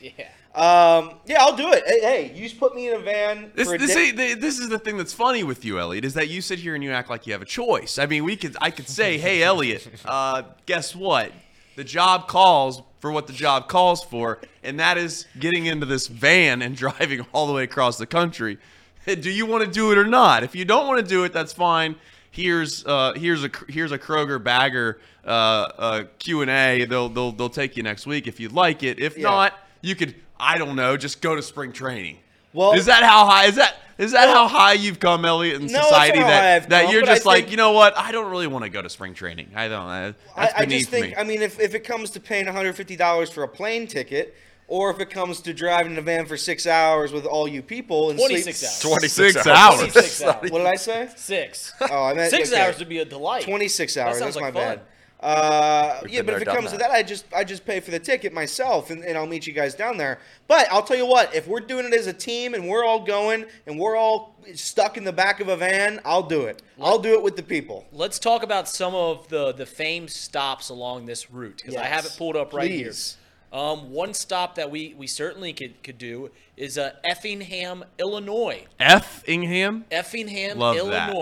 Yeah. 0.00 0.10
Um, 0.54 1.16
yeah, 1.26 1.36
I'll 1.42 1.54
do 1.56 1.70
it. 1.72 1.84
Hey, 1.86 2.00
hey, 2.00 2.32
you 2.34 2.42
just 2.48 2.58
put 2.58 2.74
me 2.74 2.88
in 2.88 2.94
a 2.94 2.98
van 2.98 3.52
This, 3.54 3.68
for 3.68 3.74
a 3.74 3.78
this, 3.78 3.92
day. 3.94 4.32
this 4.34 4.58
is 4.58 4.70
the 4.70 4.78
thing 4.78 4.96
that's 4.96 5.12
funny 5.12 5.44
with 5.44 5.66
you, 5.66 5.78
Elliot, 5.78 6.04
is 6.04 6.14
that 6.14 6.28
you 6.28 6.40
sit 6.40 6.58
here 6.58 6.74
and 6.74 6.82
you 6.82 6.92
act 6.92 7.10
like 7.10 7.26
you 7.26 7.34
have 7.34 7.42
a 7.42 7.46
choice. 7.46 7.98
I 7.98 8.06
mean, 8.06 8.24
we 8.24 8.36
could, 8.36 8.56
I 8.60 8.70
could 8.70 8.88
say, 8.88 9.18
hey, 9.26 9.42
Elliot, 9.42 9.86
uh, 10.06 10.44
guess 10.64 10.96
what? 10.96 11.32
The 11.76 11.84
job 11.84 12.26
calls 12.26 12.80
for 13.00 13.12
what 13.12 13.26
the 13.26 13.34
job 13.34 13.68
calls 13.68 14.02
for, 14.02 14.38
and 14.62 14.80
that 14.80 14.96
is 14.96 15.26
getting 15.38 15.66
into 15.66 15.84
this 15.84 16.06
van 16.06 16.62
and 16.62 16.74
driving 16.84 17.26
all 17.34 17.46
the 17.46 17.52
way 17.52 17.64
across 17.64 17.98
the 17.98 18.06
country. 18.06 18.56
Do 19.04 19.30
you 19.30 19.44
want 19.44 19.62
to 19.64 19.70
do 19.70 19.92
it 19.92 19.98
or 19.98 20.06
not? 20.06 20.42
If 20.42 20.54
you 20.56 20.64
don't 20.64 20.86
want 20.86 21.00
to 21.04 21.06
do 21.08 21.24
it, 21.24 21.34
that's 21.34 21.52
fine. 21.52 21.96
Here's 22.30 22.84
uh, 22.86 23.12
here's 23.14 23.44
a 23.44 23.50
here's 23.68 23.92
a 23.92 23.98
Kroger 23.98 24.42
bagger 24.42 24.98
uh, 25.24 25.28
uh, 25.28 26.04
Q 26.18 26.40
and 26.42 26.50
A. 26.50 26.84
They'll 26.86 27.08
they'll 27.10 27.32
they'll 27.32 27.48
take 27.50 27.76
you 27.76 27.82
next 27.82 28.06
week 28.06 28.26
if 28.26 28.40
you'd 28.40 28.52
like 28.52 28.82
it. 28.82 28.98
If 28.98 29.16
Yeah. 29.16 29.28
not, 29.30 29.54
you 29.86 29.94
could 29.94 30.14
I 30.38 30.58
don't 30.58 30.76
know, 30.76 30.96
just 30.96 31.22
go 31.22 31.34
to 31.34 31.42
spring 31.42 31.72
training. 31.72 32.18
Well- 32.52 32.72
is 32.72 32.86
that 32.86 33.02
how 33.02 33.26
high 33.26 33.46
is 33.46 33.54
that 33.56 33.76
is 33.98 34.12
that 34.12 34.26
Well- 34.26 34.48
how 34.48 34.58
high 34.58 34.72
you've 34.74 35.00
come, 35.00 35.24
Elliot, 35.24 35.56
in 35.60 35.66
No, 35.68 35.72
that's 35.72 35.88
society 35.88 36.18
that 36.18 36.44
I've 36.64 36.68
that 36.68 36.82
come, 36.84 36.92
you're 36.92 37.02
but 37.02 37.08
I 37.10 37.14
just 37.14 37.26
like, 37.26 37.50
you 37.50 37.56
know 37.56 37.72
what? 37.72 37.96
I 37.96 38.12
don't 38.12 38.30
really 38.30 38.46
want 38.46 38.64
to 38.64 38.68
go 38.70 38.82
to 38.82 38.90
spring 38.90 39.14
training. 39.14 39.50
I 39.54 39.68
don't. 39.68 39.86
Uh, 39.88 40.12
that's 40.36 40.54
I, 40.54 40.62
I 40.62 40.66
just 40.66 40.90
think. 40.90 41.06
me. 41.06 41.14
I 41.16 41.24
mean, 41.24 41.40
if, 41.40 41.58
if 41.60 41.74
it 41.74 41.80
comes 41.80 42.10
to 42.10 42.20
paying 42.20 42.44
150 42.46 42.96
dollars 42.96 43.30
for 43.30 43.42
a 43.42 43.48
plane 43.48 43.86
ticket, 43.86 44.34
or 44.68 44.90
if 44.90 45.00
it 45.00 45.08
comes 45.08 45.40
to 45.42 45.54
driving 45.54 45.92
in 45.92 45.98
a 45.98 46.02
van 46.02 46.26
for 46.26 46.36
six 46.36 46.66
hours 46.66 47.12
with 47.12 47.24
all 47.24 47.46
you 47.48 47.62
people 47.62 48.10
and 48.10 48.18
26 48.18 48.58
sleep, 48.58 48.68
hours. 48.68 48.80
26 49.00 49.34
Six 49.34 49.46
hours. 49.46 49.56
hours. 49.56 49.92
26 49.92 50.22
hours. 50.24 50.50
What 50.50 50.58
did 50.58 50.66
I 50.66 50.76
say? 50.76 51.08
Six. 51.16 51.72
Oh, 51.80 52.04
I 52.04 52.14
meant 52.14 52.30
Six 52.30 52.52
okay. 52.52 52.60
hours 52.62 52.78
would 52.80 52.88
be 52.90 52.98
a 52.98 53.04
delight. 53.04 53.44
26 53.44 53.96
hours. 53.96 54.18
sounds 54.18 54.34
That's 54.34 54.36
like 54.44 54.52
my 54.54 54.60
fun. 54.60 54.76
bad. 54.76 54.80
Uh, 55.20 56.00
yeah, 56.08 56.20
but 56.20 56.34
if 56.34 56.42
it 56.42 56.44
comes 56.46 56.64
done 56.64 56.72
to 56.72 56.78
that, 56.78 56.90
I 56.90 57.02
just 57.02 57.24
I 57.34 57.42
just 57.42 57.64
pay 57.64 57.80
for 57.80 57.90
the 57.90 57.98
ticket 57.98 58.34
myself, 58.34 58.90
and, 58.90 59.02
and 59.02 59.16
I'll 59.16 59.26
meet 59.26 59.46
you 59.46 59.52
guys 59.54 59.74
down 59.74 59.96
there. 59.96 60.18
But 60.46 60.70
I'll 60.70 60.82
tell 60.82 60.96
you 60.96 61.06
what, 61.06 61.34
if 61.34 61.48
we're 61.48 61.60
doing 61.60 61.86
it 61.86 61.94
as 61.94 62.06
a 62.06 62.12
team 62.12 62.52
and 62.52 62.68
we're 62.68 62.84
all 62.84 63.04
going 63.04 63.46
and 63.66 63.78
we're 63.78 63.96
all 63.96 64.36
stuck 64.54 64.96
in 64.98 65.04
the 65.04 65.12
back 65.12 65.40
of 65.40 65.48
a 65.48 65.56
van, 65.56 66.00
I'll 66.04 66.22
do 66.22 66.42
it. 66.42 66.62
I'll 66.80 66.98
do 66.98 67.14
it 67.14 67.22
with 67.22 67.36
the 67.36 67.42
people. 67.42 67.86
Let's 67.92 68.18
talk 68.18 68.42
about 68.42 68.68
some 68.68 68.94
of 68.94 69.28
the 69.28 69.52
the 69.52 69.64
famed 69.64 70.10
stops 70.10 70.68
along 70.68 71.06
this 71.06 71.30
route 71.30 71.56
because 71.56 71.76
I 71.76 71.84
have 71.84 72.04
it 72.04 72.14
pulled 72.18 72.36
up 72.36 72.52
right 72.52 72.68
Please. 72.68 73.16
here. 73.16 73.58
Um, 73.58 73.92
one 73.92 74.12
stop 74.12 74.56
that 74.56 74.70
we 74.70 74.94
we 74.98 75.06
certainly 75.06 75.54
could 75.54 75.82
could 75.82 75.96
do 75.96 76.30
is 76.58 76.76
uh, 76.76 76.92
Effingham, 77.04 77.84
Illinois. 77.98 78.66
Effingham. 78.78 79.86
Effingham, 79.90 80.58
Love 80.58 80.76
that. 80.90 81.14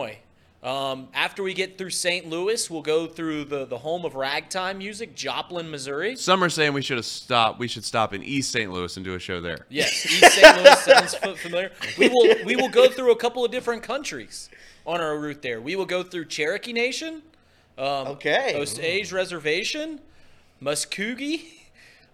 Illinois. 0.65 0.93
Um, 0.93 1.09
after 1.13 1.43
we 1.43 1.55
get 1.55 1.77
through 1.77 1.91
St. 1.91 2.29
Louis, 2.29 2.71
we'll 2.71 2.83
go 2.83 3.07
through 3.07 3.45
the, 3.45 3.67
the 3.67 3.79
home 3.79 4.05
of 4.05 4.15
ragtime 4.15 4.79
music, 4.79 5.15
Joplin, 5.15 5.71
Missouri. 5.71 6.17
Some 6.17 6.43
are 6.43 6.49
saying 6.49 6.73
we 6.73 6.83
should 6.83 6.97
have 6.97 7.07
stopped. 7.07 7.59
We 7.59 7.69
should 7.69 7.85
stop 7.85 8.15
in 8.15 8.23
East 8.23 8.51
St. 8.51 8.73
Louis 8.73 8.97
and 8.97 9.05
do 9.05 9.15
a 9.15 9.19
show 9.19 9.41
there. 9.41 9.67
Yes, 9.69 10.07
East 10.07 10.35
St. 10.35 10.57
Louis 10.57 10.83
sounds 10.85 11.15
familiar. 11.41 11.71
We 11.99 12.09
will 12.09 12.45
we 12.45 12.57
will 12.57 12.69
go 12.71 12.89
through 12.89 13.13
a 13.13 13.17
couple 13.17 13.45
of 13.45 13.51
different 13.51 13.83
countries 13.83 14.49
on 14.87 15.01
our 15.01 15.19
route 15.19 15.43
there. 15.43 15.61
We 15.61 15.77
will 15.77 15.87
go 15.87 16.03
through 16.03 16.27
Cherokee 16.27 16.73
Nation, 16.73 17.23
um, 17.79 18.09
Okay. 18.09 18.55
Osage 18.57 19.13
Reservation, 19.13 20.01
Muscogee 20.61 21.61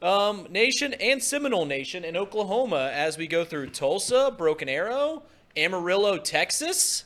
um, 0.02 0.46
Nation, 0.50 0.94
and 0.94 1.22
Seminole 1.22 1.66
Nation 1.66 2.04
in 2.04 2.16
Oklahoma 2.16 2.90
as 2.92 3.18
we 3.18 3.26
go 3.26 3.44
through 3.44 3.70
Tulsa, 3.70 4.34
Broken 4.36 4.68
Arrow, 4.68 5.22
Amarillo, 5.56 6.16
Texas. 6.18 7.04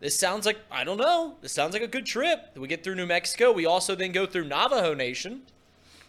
This 0.00 0.18
sounds 0.18 0.44
like 0.44 0.58
I 0.70 0.84
don't 0.84 0.98
know. 0.98 1.36
This 1.40 1.52
sounds 1.52 1.72
like 1.72 1.82
a 1.82 1.88
good 1.88 2.06
trip. 2.06 2.50
We 2.56 2.68
get 2.68 2.84
through 2.84 2.96
New 2.96 3.06
Mexico. 3.06 3.52
We 3.52 3.66
also 3.66 3.94
then 3.94 4.12
go 4.12 4.26
through 4.26 4.44
Navajo 4.44 4.94
Nation. 4.94 5.42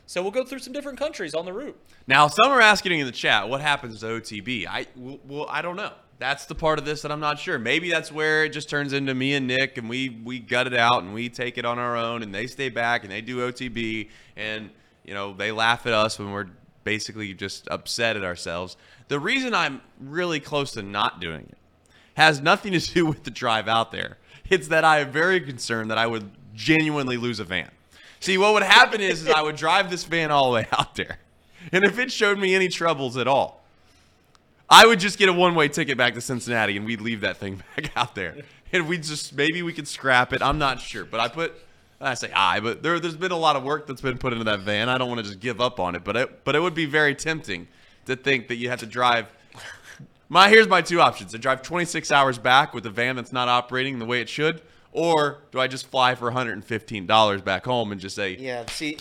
So 0.06 0.22
we'll 0.22 0.32
go 0.32 0.46
through 0.46 0.60
some 0.60 0.74
different 0.74 0.98
countries 0.98 1.34
on 1.34 1.46
the 1.46 1.52
route. 1.52 1.78
Now, 2.08 2.28
some 2.28 2.50
are 2.50 2.62
asking 2.62 2.98
in 2.98 3.06
the 3.06 3.12
chat, 3.12 3.50
what 3.50 3.60
happens 3.60 4.00
to 4.00 4.06
OTB? 4.06 4.66
I 4.66 4.88
well, 4.96 5.48
I 5.50 5.62
don't 5.62 5.76
know. 5.76 5.92
That's 6.20 6.46
the 6.46 6.56
part 6.56 6.80
of 6.80 6.86
this 6.86 7.04
that 7.04 7.12
I'm 7.12 7.20
not 7.20 7.38
sure. 7.38 7.60
Maybe 7.60 7.92
that's 7.92 8.12
where 8.12 8.46
it 8.46 8.50
just 8.50 8.70
turns 8.70 8.92
into 8.92 9.14
me 9.14 9.36
and 9.36 9.48
Nick, 9.48 9.78
and 9.78 9.88
we 9.90 10.10
we 10.10 10.40
gut 10.40 10.68
it 10.68 10.74
out 10.74 11.04
and 11.04 11.14
we 11.14 11.30
take 11.30 11.58
it 11.58 11.66
on 11.66 11.78
our 11.78 11.96
own, 11.96 12.24
and 12.24 12.34
they 12.34 12.48
stay 12.48 12.70
back 12.70 13.04
and 13.04 13.12
they 13.12 13.22
do 13.22 13.52
OTB, 13.52 14.10
and 14.36 14.70
you 15.06 15.14
know 15.14 15.34
they 15.34 15.52
laugh 15.52 15.86
at 15.86 15.94
us 15.94 16.18
when 16.18 16.32
we're 16.32 16.48
basically 16.84 17.34
just 17.34 17.68
upset 17.70 18.18
at 18.18 18.24
ourselves. 18.24 18.78
The 19.10 19.20
reason 19.20 19.54
I'm 19.54 19.82
really 20.00 20.40
close 20.40 20.72
to 20.72 20.82
not 20.82 21.20
doing 21.20 21.42
it 21.50 21.58
has 22.18 22.42
nothing 22.42 22.74
to 22.74 22.80
do 22.80 23.06
with 23.06 23.24
the 23.24 23.32
drive 23.32 23.68
out 23.68 23.92
there. 23.92 24.18
It's 24.50 24.70
that 24.70 24.84
I 24.84 25.00
am 25.00 25.12
very 25.12 25.40
concerned 25.40 25.92
that 25.92 26.00
I 26.00 26.08
would 26.08 26.32
genuinely 26.56 27.16
lose 27.16 27.40
a 27.40 27.44
van. 27.44 27.70
See, 28.20 28.40
what 28.40 28.54
would 28.54 28.64
happen 28.64 29.02
is, 29.02 29.22
is 29.22 29.30
I 29.30 29.44
would 29.44 29.56
drive 29.56 29.92
this 29.92 30.04
van 30.04 30.32
all 30.32 30.50
the 30.50 30.56
way 30.56 30.68
out 30.72 30.96
there. 30.96 31.20
And 31.72 31.86
if 31.86 32.00
it 32.00 32.12
showed 32.12 32.40
me 32.40 32.56
any 32.56 32.70
troubles 32.70 33.18
at 33.18 33.28
all, 33.28 33.64
I 34.68 34.88
would 34.88 35.00
just 35.00 35.20
get 35.20 35.30
a 35.30 35.34
one-way 35.34 35.68
ticket 35.68 35.96
back 35.96 36.16
to 36.16 36.22
Cincinnati 36.22 36.76
and 36.76 36.88
we'd 36.88 37.02
leave 37.02 37.22
that 37.22 37.38
thing 37.38 37.62
back 37.76 37.96
out 37.96 38.16
there. 38.16 38.36
And 38.74 38.90
we 38.90 38.98
just 38.98 39.36
maybe 39.36 39.62
we 39.62 39.72
could 39.72 39.88
scrap 39.88 40.34
it. 40.34 40.42
I'm 40.42 40.58
not 40.58 40.82
sure, 40.82 41.06
but 41.06 41.20
I 41.20 41.28
put 41.28 41.54
I 42.02 42.16
say 42.16 42.32
I, 42.34 42.60
but 42.60 42.82
there 42.82 43.00
there's 43.00 43.16
been 43.16 43.32
a 43.32 43.38
lot 43.38 43.56
of 43.56 43.64
work 43.64 43.86
that's 43.86 44.02
been 44.02 44.18
put 44.18 44.34
into 44.34 44.46
that 44.46 44.62
van. 44.62 44.90
I 44.90 44.98
don't 44.98 45.08
want 45.08 45.20
to 45.20 45.26
just 45.26 45.40
give 45.40 45.62
up 45.62 45.80
on 45.80 45.94
it, 45.96 46.04
but 46.04 46.18
it 46.18 46.44
but 46.44 46.56
it 46.56 46.60
would 46.62 46.74
be 46.74 46.86
very 46.86 47.14
tempting 47.14 47.68
to 48.08 48.16
think 48.16 48.48
that 48.48 48.56
you 48.56 48.70
have 48.70 48.80
to 48.80 48.88
drive 48.88 49.28
my 50.30 50.50
here's 50.50 50.68
my 50.68 50.82
two 50.82 51.02
options. 51.02 51.34
I 51.34 51.38
drive 51.38 51.62
26 51.62 52.12
hours 52.12 52.38
back 52.38 52.74
with 52.74 52.86
a 52.86 52.90
van 52.90 53.16
that's 53.16 53.34
not 53.34 53.48
operating 53.48 54.00
the 54.00 54.06
way 54.06 54.22
it 54.22 54.30
should, 54.30 54.62
or 54.92 55.40
do 55.52 55.60
I 55.60 55.68
just 55.68 55.88
fly 55.88 56.16
for 56.16 56.32
$115 56.32 57.44
back 57.44 57.66
home 57.66 57.92
and 57.92 58.02
just 58.02 58.16
say, 58.16 58.36
Yeah, 58.38 58.66
see, 58.68 58.98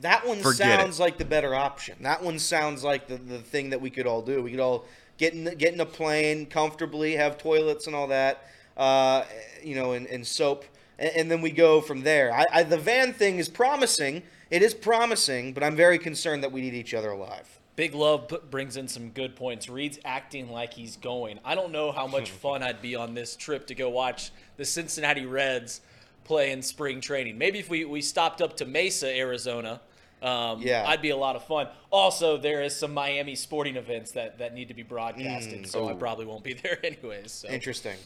that 0.00 0.26
one 0.26 0.38
Forget 0.38 0.80
sounds 0.80 0.98
it. 0.98 1.02
like 1.02 1.18
the 1.18 1.24
better 1.24 1.54
option. 1.54 1.96
That 2.02 2.22
one 2.22 2.38
sounds 2.38 2.84
like 2.84 3.08
the, 3.08 3.16
the 3.16 3.38
thing 3.38 3.70
that 3.70 3.80
we 3.80 3.90
could 3.90 4.06
all 4.06 4.22
do. 4.22 4.42
We 4.42 4.50
could 4.50 4.60
all 4.60 4.84
get 5.18 5.34
in 5.34 5.44
get 5.56 5.74
in 5.74 5.80
a 5.80 5.86
plane 5.86 6.46
comfortably, 6.46 7.16
have 7.16 7.38
toilets 7.38 7.86
and 7.86 7.96
all 7.96 8.08
that, 8.08 8.44
uh, 8.76 9.24
you 9.62 9.74
know, 9.74 9.92
and, 9.92 10.06
and 10.06 10.26
soap, 10.26 10.64
and, 10.98 11.10
and 11.16 11.30
then 11.30 11.40
we 11.40 11.50
go 11.50 11.80
from 11.80 12.02
there. 12.02 12.32
I, 12.32 12.46
I, 12.52 12.62
the 12.62 12.78
van 12.78 13.12
thing 13.12 13.38
is 13.38 13.48
promising. 13.48 14.22
It 14.50 14.62
is 14.62 14.74
promising, 14.74 15.54
but 15.54 15.62
I'm 15.62 15.76
very 15.76 15.98
concerned 15.98 16.42
that 16.44 16.52
we 16.52 16.60
need 16.60 16.74
each 16.74 16.92
other 16.92 17.10
alive. 17.10 17.58
Big 17.74 17.94
Love 17.94 18.28
put, 18.28 18.50
brings 18.50 18.76
in 18.76 18.86
some 18.88 19.10
good 19.10 19.34
points. 19.34 19.68
Reed's 19.68 19.98
acting 20.04 20.50
like 20.50 20.74
he's 20.74 20.96
going. 20.96 21.38
I 21.44 21.54
don't 21.54 21.72
know 21.72 21.90
how 21.92 22.06
much 22.06 22.30
fun 22.42 22.62
I'd 22.62 22.82
be 22.82 22.94
on 22.94 23.14
this 23.14 23.34
trip 23.36 23.66
to 23.68 23.74
go 23.74 23.88
watch 23.88 24.30
the 24.56 24.64
Cincinnati 24.64 25.24
Reds 25.24 25.80
play 26.24 26.52
in 26.52 26.62
spring 26.62 27.00
training. 27.00 27.38
Maybe 27.38 27.58
if 27.58 27.68
we, 27.70 27.84
we 27.84 28.02
stopped 28.02 28.42
up 28.42 28.56
to 28.58 28.66
Mesa, 28.66 29.08
Arizona, 29.08 29.80
um, 30.22 30.62
Yeah. 30.62 30.84
I'd 30.86 31.02
be 31.02 31.10
a 31.10 31.16
lot 31.16 31.34
of 31.34 31.44
fun. 31.46 31.66
Also, 31.90 32.36
there 32.36 32.62
is 32.62 32.76
some 32.76 32.94
Miami 32.94 33.34
sporting 33.34 33.76
events 33.76 34.12
that, 34.12 34.38
that 34.38 34.54
need 34.54 34.68
to 34.68 34.74
be 34.74 34.82
broadcasted, 34.84 35.66
so 35.66 35.88
I 35.88 35.94
probably 35.94 36.26
won't 36.26 36.44
be 36.44 36.52
there 36.62 36.78
anyways. 36.84 37.32
So. 37.32 37.48
Interesting. 37.48 37.96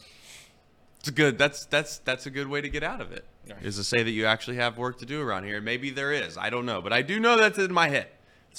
It's 0.99 1.09
a 1.09 1.11
good. 1.11 1.37
That's 1.37 1.65
that's 1.65 1.99
that's 1.99 2.25
a 2.25 2.31
good 2.31 2.47
way 2.47 2.59
to 2.59 2.69
get 2.69 2.83
out 2.83 3.01
of 3.01 3.11
it. 3.11 3.23
Right. 3.47 3.63
Is 3.63 3.75
to 3.77 3.83
say 3.83 4.01
that 4.01 4.09
you 4.09 4.25
actually 4.25 4.57
have 4.57 4.79
work 4.79 4.97
to 4.99 5.05
do 5.05 5.21
around 5.21 5.43
here. 5.43 5.61
Maybe 5.61 5.91
there 5.91 6.11
is. 6.11 6.37
I 6.37 6.49
don't 6.49 6.65
know, 6.65 6.81
but 6.81 6.91
I 6.91 7.03
do 7.03 7.19
know 7.19 7.37
that's 7.37 7.59
in 7.59 7.71
my 7.71 7.87
head. 7.89 8.07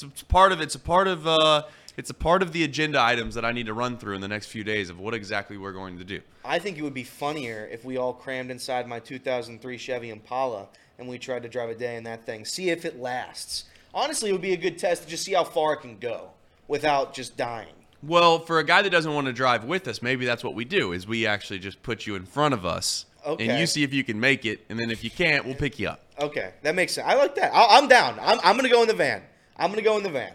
It's, 0.02 0.12
it's 0.12 0.22
part 0.22 0.52
of. 0.52 0.60
It's 0.60 0.76
a 0.76 0.78
part 0.78 1.08
of. 1.08 1.26
Uh, 1.26 1.62
it's 1.96 2.10
a 2.10 2.14
part 2.14 2.42
of 2.42 2.52
the 2.52 2.62
agenda 2.62 3.00
items 3.02 3.34
that 3.34 3.44
I 3.44 3.50
need 3.50 3.66
to 3.66 3.74
run 3.74 3.98
through 3.98 4.14
in 4.14 4.20
the 4.20 4.28
next 4.28 4.46
few 4.46 4.62
days 4.62 4.88
of 4.88 5.00
what 5.00 5.14
exactly 5.14 5.56
we're 5.56 5.72
going 5.72 5.98
to 5.98 6.04
do. 6.04 6.20
I 6.44 6.60
think 6.60 6.78
it 6.78 6.82
would 6.82 6.94
be 6.94 7.02
funnier 7.02 7.68
if 7.72 7.84
we 7.84 7.96
all 7.96 8.12
crammed 8.12 8.52
inside 8.52 8.86
my 8.86 9.00
2003 9.00 9.76
Chevy 9.76 10.10
Impala 10.10 10.68
and 10.96 11.08
we 11.08 11.18
tried 11.18 11.42
to 11.42 11.48
drive 11.48 11.70
a 11.70 11.74
day 11.74 11.96
in 11.96 12.04
that 12.04 12.24
thing. 12.24 12.44
See 12.44 12.70
if 12.70 12.84
it 12.84 13.00
lasts. 13.00 13.64
Honestly, 13.92 14.28
it 14.30 14.32
would 14.32 14.40
be 14.42 14.52
a 14.52 14.56
good 14.56 14.78
test 14.78 15.02
to 15.02 15.08
just 15.08 15.24
see 15.24 15.32
how 15.32 15.42
far 15.42 15.72
it 15.72 15.80
can 15.80 15.98
go 15.98 16.30
without 16.68 17.14
just 17.14 17.36
dying. 17.36 17.74
Well, 18.00 18.38
for 18.38 18.60
a 18.60 18.64
guy 18.64 18.82
that 18.82 18.90
doesn't 18.90 19.12
want 19.12 19.26
to 19.26 19.32
drive 19.32 19.64
with 19.64 19.88
us, 19.88 20.00
maybe 20.00 20.24
that's 20.24 20.44
what 20.44 20.54
we 20.54 20.64
do. 20.64 20.92
Is 20.92 21.08
we 21.08 21.26
actually 21.26 21.58
just 21.58 21.82
put 21.82 22.06
you 22.06 22.14
in 22.14 22.26
front 22.26 22.54
of 22.54 22.64
us, 22.64 23.06
and 23.26 23.58
you 23.58 23.66
see 23.66 23.82
if 23.82 23.92
you 23.92 24.04
can 24.04 24.20
make 24.20 24.44
it, 24.44 24.64
and 24.68 24.78
then 24.78 24.92
if 24.92 25.02
you 25.02 25.10
can't, 25.10 25.44
we'll 25.44 25.56
pick 25.56 25.80
you 25.80 25.88
up. 25.88 26.02
Okay, 26.20 26.52
that 26.62 26.76
makes 26.76 26.92
sense. 26.92 27.08
I 27.08 27.14
like 27.14 27.34
that. 27.34 27.52
I, 27.52 27.78
I'm 27.78 27.88
down. 27.88 28.18
I'm, 28.20 28.38
I'm 28.44 28.56
going 28.56 28.68
to 28.68 28.74
go 28.74 28.82
in 28.82 28.88
the 28.88 28.94
van. 28.94 29.22
I'm 29.58 29.70
going 29.70 29.82
to 29.82 29.88
go 29.88 29.96
in 29.96 30.02
the 30.02 30.10
van. 30.10 30.34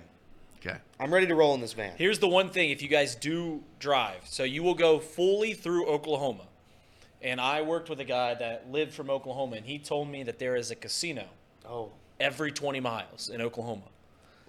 Okay. 0.65 0.77
I'm 1.00 1.13
ready 1.13 1.27
to 1.27 1.36
roll 1.36 1.53
in 1.53 1.62
this 1.62 1.74
van. 1.74 1.94
Here's 1.98 2.20
the 2.20 2.27
one 2.27 2.50
thing 2.50 2.70
if 2.70 2.82
you 2.82 2.88
guys 2.88 3.15
do 3.15 3.62
drive. 3.80 4.22
So 4.25 4.44
you 4.44 4.63
will 4.63 4.75
go 4.75 5.00
fully 5.00 5.53
through 5.53 5.88
Oklahoma. 5.88 6.46
And 7.22 7.39
I 7.39 7.62
worked 7.62 7.89
with 7.89 8.00
a 8.00 8.06
guy 8.06 8.34
that 8.36 8.70
lived 8.70 8.94
from 8.94 9.10
Oklahoma, 9.10 9.56
and 9.56 9.65
he 9.65 9.80
told 9.80 10.10
me 10.10 10.24
that 10.24 10.39
there 10.39 10.58
is 10.58 10.72
a 10.72 10.75
casino 10.75 11.25
Oh, 11.65 11.92
every 12.20 12.51
20 12.51 12.82
miles 12.82 13.30
in 13.30 13.42
Oklahoma. 13.42 13.84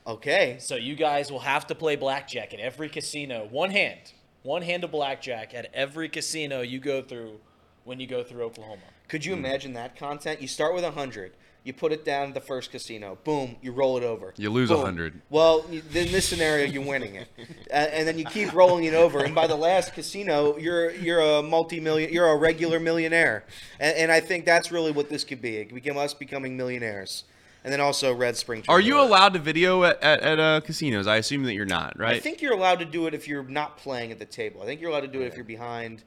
okay. 0.06 0.56
So 0.58 0.74
you 0.74 0.96
guys 0.96 1.30
will 1.30 1.40
have 1.40 1.66
to 1.68 1.74
play 1.74 1.94
blackjack 1.94 2.52
at 2.52 2.60
every 2.60 2.88
casino. 2.88 3.46
One 3.50 3.70
hand. 3.70 4.12
One 4.42 4.62
hand 4.62 4.84
of 4.84 4.90
blackjack 4.90 5.54
at 5.54 5.70
every 5.72 6.08
casino 6.08 6.60
you 6.60 6.80
go 6.80 7.00
through 7.02 7.40
when 7.84 8.00
you 8.00 8.06
go 8.06 8.24
through 8.24 8.42
Oklahoma. 8.42 8.82
Could 9.08 9.24
you 9.24 9.34
hmm. 9.34 9.44
imagine 9.44 9.72
that 9.74 9.96
content? 9.96 10.42
You 10.42 10.48
start 10.48 10.74
with 10.74 10.84
100. 10.84 11.32
You 11.64 11.72
put 11.72 11.92
it 11.92 12.04
down 12.04 12.28
at 12.28 12.34
the 12.34 12.42
first 12.42 12.70
casino. 12.70 13.16
Boom, 13.24 13.56
you 13.62 13.72
roll 13.72 13.96
it 13.96 14.04
over. 14.04 14.34
You 14.36 14.50
lose 14.50 14.68
Boom. 14.68 14.78
100. 14.80 15.22
Well, 15.30 15.64
in 15.70 15.82
this 15.90 16.28
scenario, 16.28 16.66
you're 16.66 16.84
winning 16.84 17.14
it, 17.14 17.28
and 17.70 18.06
then 18.06 18.18
you 18.18 18.26
keep 18.26 18.52
rolling 18.52 18.84
it 18.84 18.92
over. 18.92 19.24
And 19.24 19.34
by 19.34 19.46
the 19.46 19.56
last 19.56 19.94
casino, 19.94 20.58
you're 20.58 20.90
you're 20.90 21.20
a 21.20 21.42
multi-million, 21.42 22.12
you're 22.12 22.28
a 22.28 22.36
regular 22.36 22.78
millionaire. 22.78 23.44
And, 23.80 23.96
and 23.96 24.12
I 24.12 24.20
think 24.20 24.44
that's 24.44 24.70
really 24.70 24.92
what 24.92 25.08
this 25.08 25.24
could 25.24 25.40
be. 25.40 25.56
It 25.56 25.66
could 25.70 25.74
become 25.74 25.96
us 25.96 26.12
becoming 26.12 26.54
millionaires, 26.54 27.24
and 27.64 27.72
then 27.72 27.80
also 27.80 28.14
Red 28.14 28.36
Spring. 28.36 28.62
Are 28.68 28.78
you 28.80 29.00
allowed 29.00 29.32
to 29.32 29.38
video 29.38 29.84
at, 29.84 30.02
at, 30.02 30.20
at 30.20 30.38
uh, 30.38 30.60
casinos? 30.60 31.06
I 31.06 31.16
assume 31.16 31.44
that 31.44 31.54
you're 31.54 31.64
not, 31.64 31.98
right? 31.98 32.14
I 32.16 32.20
think 32.20 32.42
you're 32.42 32.52
allowed 32.52 32.80
to 32.80 32.84
do 32.84 33.06
it 33.06 33.14
if 33.14 33.26
you're 33.26 33.42
not 33.42 33.78
playing 33.78 34.12
at 34.12 34.18
the 34.18 34.26
table. 34.26 34.60
I 34.60 34.66
think 34.66 34.82
you're 34.82 34.90
allowed 34.90 35.00
to 35.00 35.08
do 35.08 35.22
it 35.22 35.28
if 35.28 35.34
you're 35.36 35.44
behind, 35.46 36.02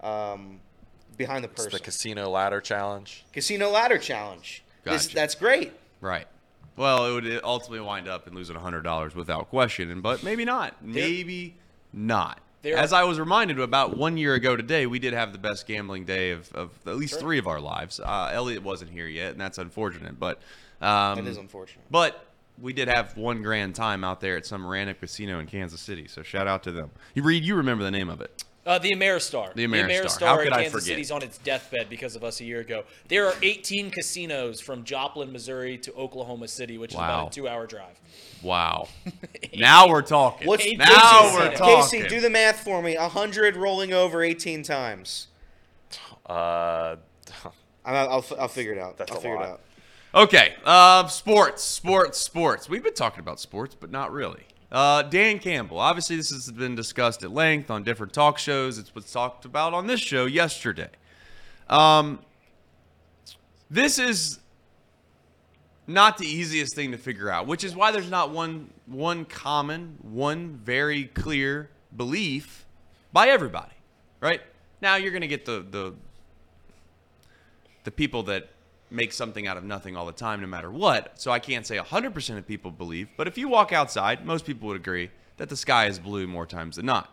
um, 0.00 0.58
behind 1.16 1.44
the 1.44 1.48
It's 1.48 1.62
person. 1.62 1.78
the 1.78 1.84
casino 1.84 2.28
ladder 2.28 2.60
challenge. 2.60 3.24
Casino 3.32 3.70
ladder 3.70 3.98
challenge. 3.98 4.64
This, 4.92 5.08
that's 5.08 5.34
great. 5.34 5.72
Right. 6.00 6.26
Well, 6.76 7.06
it 7.06 7.12
would 7.14 7.40
ultimately 7.42 7.80
wind 7.84 8.06
up 8.08 8.28
in 8.28 8.34
losing 8.34 8.56
hundred 8.56 8.82
dollars 8.82 9.14
without 9.14 9.48
question, 9.48 9.90
and 9.90 10.02
but 10.02 10.22
maybe 10.22 10.44
not. 10.44 10.74
Maybe 10.84 11.54
not. 11.92 12.40
As 12.64 12.92
I 12.92 13.04
was 13.04 13.20
reminded 13.20 13.60
about 13.60 13.96
one 13.96 14.16
year 14.16 14.34
ago 14.34 14.56
today, 14.56 14.86
we 14.86 14.98
did 14.98 15.14
have 15.14 15.32
the 15.32 15.38
best 15.38 15.66
gambling 15.66 16.04
day 16.04 16.32
of, 16.32 16.52
of 16.52 16.70
at 16.86 16.96
least 16.96 17.20
three 17.20 17.38
of 17.38 17.46
our 17.46 17.60
lives. 17.60 18.00
Uh, 18.00 18.30
Elliot 18.32 18.62
wasn't 18.62 18.90
here 18.90 19.06
yet, 19.06 19.32
and 19.32 19.40
that's 19.40 19.58
unfortunate. 19.58 20.18
But 20.18 20.40
um, 20.80 21.16
That 21.24 21.30
is 21.30 21.36
unfortunate. 21.36 21.84
But 21.90 22.26
we 22.60 22.72
did 22.72 22.88
have 22.88 23.16
one 23.16 23.42
grand 23.42 23.74
time 23.76 24.02
out 24.02 24.20
there 24.20 24.36
at 24.36 24.46
some 24.46 24.66
random 24.66 24.96
casino 24.98 25.38
in 25.38 25.46
Kansas 25.46 25.80
City. 25.80 26.08
So 26.08 26.22
shout 26.22 26.48
out 26.48 26.62
to 26.64 26.72
them. 26.72 26.90
You 27.14 27.22
read, 27.22 27.44
you 27.44 27.54
remember 27.54 27.84
the 27.84 27.90
name 27.90 28.08
of 28.08 28.20
it? 28.20 28.44
Uh, 28.66 28.78
the 28.80 28.90
Ameristar. 28.90 29.54
The 29.54 29.64
Ameristar. 29.64 30.26
How 30.26 30.38
in 30.38 30.44
could 30.44 30.52
I 30.52 30.62
Kansas 30.62 30.72
forget? 30.72 30.86
City's 30.86 31.10
on 31.12 31.22
its 31.22 31.38
deathbed 31.38 31.88
because 31.88 32.16
of 32.16 32.24
us 32.24 32.40
a 32.40 32.44
year 32.44 32.60
ago. 32.60 32.82
There 33.06 33.26
are 33.26 33.34
18 33.42 33.90
casinos 33.92 34.60
from 34.60 34.82
Joplin, 34.82 35.32
Missouri 35.32 35.78
to 35.78 35.94
Oklahoma 35.94 36.48
City, 36.48 36.76
which 36.76 36.90
is 36.90 36.96
about 36.96 37.28
a 37.28 37.30
two-hour 37.30 37.68
drive. 37.68 38.00
Wow. 38.42 38.88
now 39.56 39.88
we're 39.88 40.02
talking. 40.02 40.48
What's 40.48 40.64
Eight 40.64 40.78
now 40.78 40.86
casinos. 40.86 41.32
we're 41.34 41.48
Casey, 41.50 41.56
talking. 41.58 42.02
Casey, 42.02 42.08
do 42.08 42.20
the 42.20 42.30
math 42.30 42.64
for 42.64 42.82
me. 42.82 42.96
100 42.96 43.56
rolling 43.56 43.92
over 43.92 44.22
18 44.22 44.64
times. 44.64 45.28
Uh, 46.28 46.96
I'll, 47.84 47.96
I'll, 48.10 48.24
I'll 48.40 48.48
figure 48.48 48.72
it 48.72 48.78
out. 48.78 48.98
That's 48.98 49.12
I'll 49.12 49.18
a 49.18 49.20
figure 49.20 49.36
lot. 49.36 49.44
it 49.44 49.50
out. 49.50 49.60
Okay, 50.14 50.54
uh, 50.64 51.06
sports, 51.08 51.62
sports, 51.62 52.18
sports. 52.18 52.68
We've 52.68 52.82
been 52.82 52.94
talking 52.94 53.20
about 53.20 53.38
sports, 53.38 53.76
but 53.78 53.90
not 53.90 54.10
really. 54.12 54.44
Uh, 54.70 55.02
Dan 55.02 55.38
Campbell. 55.38 55.78
Obviously, 55.78 56.16
this 56.16 56.30
has 56.30 56.50
been 56.50 56.74
discussed 56.74 57.22
at 57.22 57.30
length 57.30 57.70
on 57.70 57.84
different 57.84 58.12
talk 58.12 58.38
shows. 58.38 58.78
It's 58.78 58.94
what's 58.94 59.12
talked 59.12 59.44
about 59.44 59.74
on 59.74 59.86
this 59.86 60.00
show 60.00 60.26
yesterday. 60.26 60.90
Um, 61.68 62.20
this 63.70 63.98
is 63.98 64.40
not 65.86 66.18
the 66.18 66.26
easiest 66.26 66.74
thing 66.74 66.90
to 66.92 66.98
figure 66.98 67.30
out, 67.30 67.46
which 67.46 67.62
is 67.62 67.76
why 67.76 67.92
there's 67.92 68.10
not 68.10 68.30
one 68.30 68.70
one 68.86 69.24
common, 69.24 69.98
one 70.02 70.60
very 70.64 71.04
clear 71.04 71.70
belief 71.96 72.64
by 73.12 73.28
everybody. 73.28 73.74
Right 74.20 74.40
now, 74.80 74.96
you're 74.96 75.12
gonna 75.12 75.26
get 75.28 75.44
the 75.44 75.64
the 75.70 75.94
the 77.84 77.90
people 77.92 78.24
that 78.24 78.48
make 78.90 79.12
something 79.12 79.46
out 79.46 79.56
of 79.56 79.64
nothing 79.64 79.96
all 79.96 80.06
the 80.06 80.12
time, 80.12 80.40
no 80.40 80.46
matter 80.46 80.70
what. 80.70 81.20
So 81.20 81.30
I 81.30 81.38
can't 81.38 81.66
say 81.66 81.76
100% 81.76 82.38
of 82.38 82.46
people 82.46 82.70
believe, 82.70 83.08
but 83.16 83.26
if 83.26 83.36
you 83.36 83.48
walk 83.48 83.72
outside, 83.72 84.24
most 84.24 84.44
people 84.44 84.68
would 84.68 84.76
agree 84.76 85.10
that 85.36 85.48
the 85.48 85.56
sky 85.56 85.86
is 85.86 85.98
blue 85.98 86.26
more 86.26 86.46
times 86.46 86.76
than 86.76 86.86
not. 86.86 87.12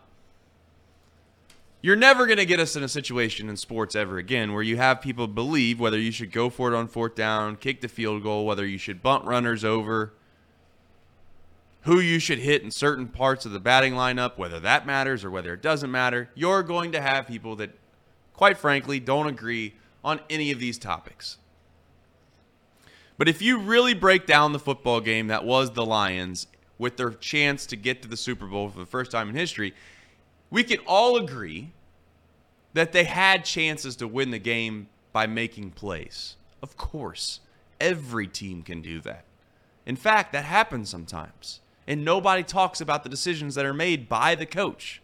You're 1.82 1.96
never 1.96 2.24
going 2.24 2.38
to 2.38 2.46
get 2.46 2.60
us 2.60 2.76
in 2.76 2.82
a 2.82 2.88
situation 2.88 3.50
in 3.50 3.58
sports 3.58 3.94
ever 3.94 4.16
again 4.16 4.54
where 4.54 4.62
you 4.62 4.78
have 4.78 5.02
people 5.02 5.26
believe 5.26 5.78
whether 5.78 5.98
you 5.98 6.12
should 6.12 6.32
go 6.32 6.48
for 6.48 6.72
it 6.72 6.76
on 6.76 6.88
fourth 6.88 7.14
down, 7.14 7.56
kick 7.56 7.82
the 7.82 7.88
field 7.88 8.22
goal, 8.22 8.46
whether 8.46 8.64
you 8.64 8.78
should 8.78 9.02
bunt 9.02 9.26
runners 9.26 9.66
over, 9.66 10.14
who 11.82 12.00
you 12.00 12.18
should 12.18 12.38
hit 12.38 12.62
in 12.62 12.70
certain 12.70 13.06
parts 13.06 13.44
of 13.44 13.52
the 13.52 13.60
batting 13.60 13.92
lineup, 13.92 14.38
whether 14.38 14.58
that 14.60 14.86
matters 14.86 15.22
or 15.22 15.30
whether 15.30 15.52
it 15.52 15.60
doesn't 15.60 15.90
matter. 15.90 16.30
You're 16.34 16.62
going 16.62 16.92
to 16.92 17.02
have 17.02 17.26
people 17.26 17.56
that, 17.56 17.72
quite 18.32 18.56
frankly, 18.56 18.98
don't 18.98 19.26
agree 19.26 19.74
on 20.02 20.20
any 20.30 20.50
of 20.50 20.58
these 20.58 20.78
topics. 20.78 21.36
But 23.16 23.28
if 23.28 23.40
you 23.40 23.58
really 23.58 23.94
break 23.94 24.26
down 24.26 24.52
the 24.52 24.58
football 24.58 25.00
game 25.00 25.28
that 25.28 25.44
was 25.44 25.72
the 25.72 25.86
Lions 25.86 26.46
with 26.78 26.96
their 26.96 27.10
chance 27.10 27.66
to 27.66 27.76
get 27.76 28.02
to 28.02 28.08
the 28.08 28.16
Super 28.16 28.46
Bowl 28.46 28.68
for 28.68 28.80
the 28.80 28.86
first 28.86 29.10
time 29.10 29.28
in 29.28 29.36
history, 29.36 29.72
we 30.50 30.64
can 30.64 30.78
all 30.86 31.16
agree 31.16 31.72
that 32.72 32.92
they 32.92 33.04
had 33.04 33.44
chances 33.44 33.96
to 33.96 34.08
win 34.08 34.30
the 34.30 34.38
game 34.38 34.88
by 35.12 35.26
making 35.26 35.70
plays. 35.70 36.36
Of 36.60 36.76
course, 36.76 37.40
every 37.80 38.26
team 38.26 38.62
can 38.62 38.82
do 38.82 39.00
that. 39.02 39.24
In 39.86 39.96
fact, 39.96 40.32
that 40.32 40.44
happens 40.44 40.90
sometimes. 40.90 41.60
And 41.86 42.04
nobody 42.04 42.42
talks 42.42 42.80
about 42.80 43.02
the 43.02 43.10
decisions 43.10 43.54
that 43.54 43.66
are 43.66 43.74
made 43.74 44.08
by 44.08 44.34
the 44.34 44.46
coach. 44.46 45.02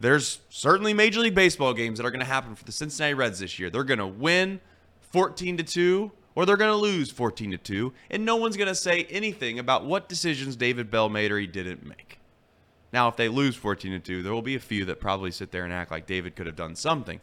There's 0.00 0.40
certainly 0.48 0.94
Major 0.94 1.20
League 1.20 1.34
Baseball 1.34 1.74
games 1.74 1.98
that 1.98 2.06
are 2.06 2.10
going 2.10 2.20
to 2.20 2.26
happen 2.26 2.54
for 2.54 2.64
the 2.64 2.72
Cincinnati 2.72 3.14
Reds 3.14 3.40
this 3.40 3.58
year. 3.58 3.70
They're 3.70 3.84
going 3.84 3.98
to 3.98 4.06
win 4.06 4.60
14 5.14 5.58
to 5.58 5.62
2 5.62 6.10
or 6.34 6.44
they're 6.44 6.56
going 6.56 6.72
to 6.72 6.76
lose 6.76 7.08
14 7.08 7.52
to 7.52 7.56
2, 7.56 7.92
and 8.10 8.24
no 8.24 8.34
one's 8.34 8.56
going 8.56 8.66
to 8.66 8.74
say 8.74 9.04
anything 9.04 9.60
about 9.60 9.84
what 9.84 10.08
decisions 10.08 10.56
David 10.56 10.90
Bell 10.90 11.08
made 11.08 11.30
or 11.30 11.38
he 11.38 11.46
didn't 11.46 11.86
make. 11.86 12.18
Now, 12.92 13.06
if 13.06 13.14
they 13.14 13.28
lose 13.28 13.54
14 13.54 13.92
to 13.92 14.00
2, 14.00 14.24
there 14.24 14.32
will 14.32 14.42
be 14.42 14.56
a 14.56 14.58
few 14.58 14.84
that 14.86 14.98
probably 14.98 15.30
sit 15.30 15.52
there 15.52 15.62
and 15.62 15.72
act 15.72 15.92
like 15.92 16.08
David 16.08 16.34
could 16.34 16.46
have 16.46 16.56
done 16.56 16.74
something. 16.74 17.20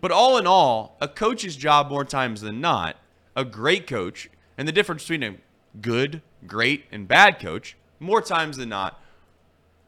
But 0.00 0.12
all 0.12 0.38
in 0.38 0.46
all, 0.46 0.96
a 0.98 1.08
coach's 1.08 1.56
job 1.56 1.90
more 1.90 2.06
times 2.06 2.40
than 2.40 2.58
not, 2.58 2.96
a 3.36 3.44
great 3.44 3.86
coach, 3.86 4.30
and 4.56 4.66
the 4.66 4.72
difference 4.72 5.02
between 5.02 5.22
a 5.22 5.36
good, 5.82 6.22
great, 6.46 6.86
and 6.90 7.06
bad 7.06 7.38
coach, 7.38 7.76
more 8.00 8.22
times 8.22 8.56
than 8.56 8.70
not, 8.70 8.98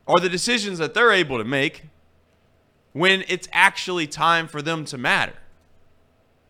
are 0.07 0.21
the 0.21 0.29
decisions 0.29 0.77
that 0.81 0.93
they're 0.93 1.13
able 1.13 1.39
to 1.39 1.45
make 1.45 1.85
when 2.93 3.25
it's 3.27 3.49
actually 3.53 4.07
time 4.07 4.47
for 4.47 4.61
them 4.61 4.85
to 4.85 4.99
matter. 4.99 5.33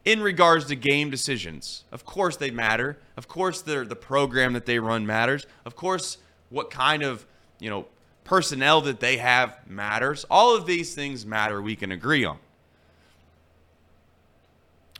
In 0.07 0.23
regards 0.23 0.65
to 0.67 0.77
game 0.77 1.11
decisions, 1.11 1.85
of 1.93 2.07
course 2.07 2.39
they 2.39 2.51
matter. 2.51 2.97
Of 3.17 3.29
course, 3.29 3.61
the 3.61 3.85
program 4.01 4.55
that 4.55 4.65
they 4.65 4.79
run 4.79 5.05
matters. 5.05 5.47
Of 5.67 5.77
course, 5.77 6.17
what 6.49 6.71
kind 6.71 7.03
of 7.03 7.27
you 7.59 7.69
know, 7.71 7.87
personnel 8.25 8.81
that 8.83 9.01
they 9.01 9.17
have 9.17 9.59
matters. 9.67 10.25
All 10.31 10.57
of 10.57 10.67
these 10.67 10.95
things 10.95 11.27
matter, 11.27 11.61
we 11.61 11.77
can 11.77 11.91
agree 11.91 12.25
on. 12.25 12.39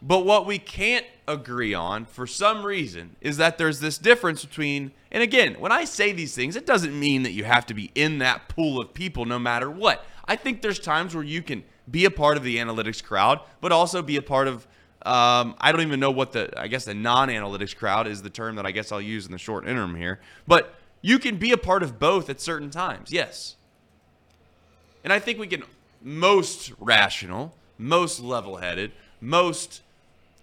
But 0.03 0.25
what 0.25 0.45
we 0.45 0.59
can't 0.59 1.07
agree 1.27 1.73
on 1.73 2.05
for 2.05 2.27
some 2.27 2.65
reason 2.65 3.17
is 3.21 3.39
that 3.39 3.59
there's 3.59 3.81
this 3.81 3.99
difference 3.99 4.45
between, 4.45 4.93
and 5.11 5.23
again, 5.23 5.55
when 5.59 5.73
I 5.73 5.85
say 5.85 6.13
these 6.13 6.35
things, 6.35 6.55
it 6.55 6.67
doesn't 6.67 6.99
mean 6.99 7.23
that 7.23 7.33
you 7.33 7.45
have 7.45 7.67
to 7.67 7.75
be 7.75 7.91
in 7.95 8.19
that 8.19 8.49
pool 8.49 8.81
of 8.81 8.93
people 8.93 9.25
no 9.25 9.39
matter 9.39 9.71
what. 9.71 10.05
I 10.27 10.37
think 10.37 10.63
there's 10.63 10.79
times 10.79 11.15
where 11.15 11.25
you 11.25 11.43
can 11.43 11.65
be 11.91 12.05
a 12.05 12.11
part 12.11 12.37
of 12.37 12.43
the 12.43 12.57
analytics 12.57 13.03
crowd, 13.03 13.41
but 13.61 13.73
also 13.73 14.03
be 14.03 14.17
a 14.17 14.23
part 14.23 14.49
of, 14.49 14.67
um, 15.07 15.55
I 15.61 15.71
don't 15.71 15.83
even 15.83 16.01
know 16.01 16.11
what 16.11 16.33
the, 16.33 16.53
I 16.59 16.67
guess 16.67 16.85
the 16.85 16.95
non 16.95 17.29
analytics 17.29 17.77
crowd 17.77 18.09
is 18.09 18.23
the 18.23 18.31
term 18.31 18.57
that 18.57 18.67
I 18.67 18.73
guess 18.73 18.91
I'll 18.91 19.01
use 19.01 19.25
in 19.27 19.33
the 19.33 19.39
short 19.39 19.67
interim 19.67 19.95
here. 19.95 20.21
But 20.49 20.75
you 21.01 21.19
can 21.21 21.37
be 21.37 21.53
a 21.53 21.57
part 21.57 21.85
of 21.85 22.01
both 22.01 22.29
at 22.29 22.41
certain 22.41 22.71
times, 22.71 23.13
yes. 23.13 23.55
And 25.05 25.13
I 25.13 25.21
think 25.21 25.39
we 25.39 25.47
can, 25.47 25.63
most 26.03 26.73
rational, 26.81 27.55
most 27.79 28.21
level 28.21 28.57
headed, 28.57 28.91
most 29.21 29.83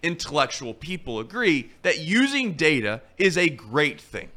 intellectual 0.01 0.74
people 0.74 1.20
agree 1.20 1.72
that 1.81 2.00
using 2.00 2.53
data 2.53 3.01
is 3.18 3.37
a 3.37 3.50
great 3.50 4.00
thing. 4.00 4.29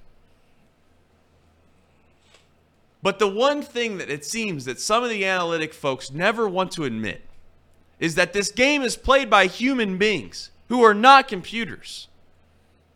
But 3.00 3.20
the 3.20 3.28
one 3.28 3.62
thing 3.62 3.98
that 3.98 4.10
it 4.10 4.24
seems 4.24 4.64
that 4.64 4.80
some 4.80 5.04
of 5.04 5.10
the 5.10 5.24
analytic 5.24 5.72
folks 5.72 6.10
never 6.10 6.48
want 6.48 6.72
to 6.72 6.84
admit 6.84 7.22
is 7.98 8.14
that 8.14 8.32
this 8.32 8.50
game 8.50 8.82
is 8.82 8.96
played 8.96 9.30
by 9.30 9.46
human 9.46 9.98
beings 9.98 10.50
who 10.68 10.82
are 10.82 10.94
not 10.94 11.28
computers. 11.28 12.08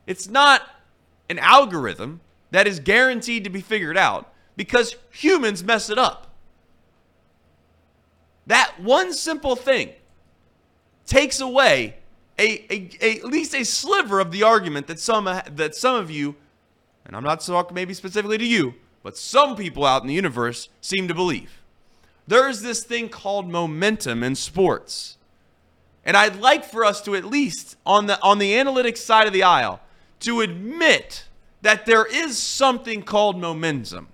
It's 0.07 0.29
not 0.29 0.63
an 1.29 1.39
algorithm, 1.39 2.21
that 2.51 2.67
is 2.67 2.81
guaranteed 2.81 3.45
to 3.45 3.51
be 3.51 3.61
figured 3.61 3.97
out 3.97 4.33
because 4.57 4.97
humans 5.11 5.63
mess 5.63 5.89
it 5.89 5.99
up. 5.99 6.27
That 8.47 8.75
one 8.81 9.13
simple 9.13 9.55
thing 9.55 9.93
takes 11.07 11.41
away 11.41 11.97
a, 12.39 12.65
a, 12.73 12.91
a, 13.01 13.19
at 13.19 13.25
least 13.25 13.55
a 13.55 13.65
sliver 13.65 14.19
of 14.19 14.33
the 14.33 14.43
argument 14.43 14.87
that 14.89 14.99
some 14.99 15.25
that 15.25 15.75
some 15.75 15.95
of 15.95 16.11
you, 16.11 16.35
and 17.05 17.15
I'm 17.15 17.23
not 17.23 17.41
talking 17.41 17.75
maybe 17.75 17.95
specifically 17.95 18.39
to 18.39 18.47
you, 18.47 18.75
but 19.03 19.17
some 19.17 19.57
people 19.57 19.85
out 19.85 20.03
in 20.03 20.09
the 20.09 20.15
universe 20.15 20.69
seem 20.81 21.07
to 21.09 21.15
believe. 21.15 21.60
There 22.31 22.49
is 22.49 22.63
this 22.63 22.85
thing 22.85 23.09
called 23.09 23.49
momentum 23.49 24.23
in 24.23 24.37
sports. 24.37 25.17
And 26.05 26.17
I'd 26.17 26.37
like 26.37 26.65
for 26.65 26.85
us 26.85 27.01
to 27.03 27.17
at 27.17 27.25
least 27.25 27.77
on 27.85 28.07
the 28.07 28.23
on 28.23 28.39
the 28.39 28.53
analytics 28.53 28.99
side 28.99 29.27
of 29.27 29.33
the 29.33 29.43
aisle 29.43 29.81
to 30.21 30.41
admit 30.41 31.25
that 31.63 31.87
there 31.87 32.07
is 32.07 32.39
something 32.39 33.03
called 33.03 33.37
momentum. 33.37 34.07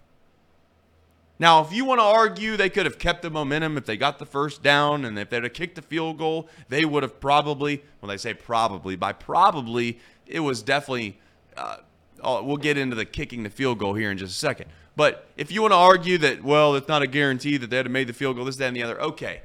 Now, 1.39 1.63
if 1.63 1.75
you 1.75 1.85
want 1.85 2.01
to 2.01 2.05
argue 2.05 2.57
they 2.57 2.71
could 2.71 2.87
have 2.87 2.99
kept 2.99 3.21
the 3.21 3.29
momentum 3.29 3.77
if 3.77 3.85
they 3.85 3.99
got 3.99 4.19
the 4.19 4.25
first 4.25 4.63
down 4.63 5.05
and 5.05 5.19
if 5.19 5.29
they'd 5.29 5.43
have 5.43 5.53
kicked 5.53 5.75
the 5.75 5.83
field 5.83 6.17
goal, 6.17 6.49
they 6.71 6.87
would 6.87 7.03
have 7.03 7.21
probably, 7.21 7.83
well, 8.01 8.09
they 8.09 8.17
say 8.17 8.33
probably, 8.33 8.97
by 8.97 9.13
probably, 9.13 9.99
it 10.27 10.41
was 10.41 10.63
definitely, 10.63 11.19
uh, 11.55 11.77
oh, 12.23 12.43
we'll 12.43 12.57
get 12.57 12.79
into 12.79 12.97
the 12.97 13.05
kicking 13.05 13.43
the 13.43 13.51
field 13.51 13.79
goal 13.79 13.93
here 13.93 14.11
in 14.11 14.17
just 14.17 14.33
a 14.33 14.39
second. 14.39 14.71
But 14.97 15.29
if 15.37 15.53
you 15.53 15.61
want 15.61 15.73
to 15.73 15.77
argue 15.77 16.19
that, 16.19 16.43
well, 16.43 16.75
it's 16.75 16.89
not 16.89 17.03
a 17.03 17.07
guarantee 17.07 17.59
that 17.59 17.69
they'd 17.69 17.85
have 17.85 17.91
made 17.91 18.07
the 18.07 18.15
field 18.15 18.37
goal, 18.37 18.47
this, 18.47 18.57
that, 18.57 18.69
and 18.69 18.77
the 18.77 18.83
other, 18.83 19.01
okay. 19.01 19.43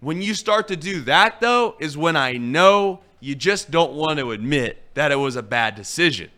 When 0.00 0.20
you 0.20 0.34
start 0.34 0.68
to 0.68 0.76
do 0.76 1.00
that, 1.02 1.40
though, 1.40 1.76
is 1.78 1.96
when 1.96 2.16
I 2.16 2.32
know 2.32 3.00
you 3.20 3.34
just 3.34 3.70
don't 3.70 3.92
want 3.92 4.18
to 4.18 4.32
admit 4.32 4.82
that 4.94 5.12
it 5.12 5.16
was 5.16 5.36
a 5.36 5.42
bad 5.42 5.74
decision 5.74 6.30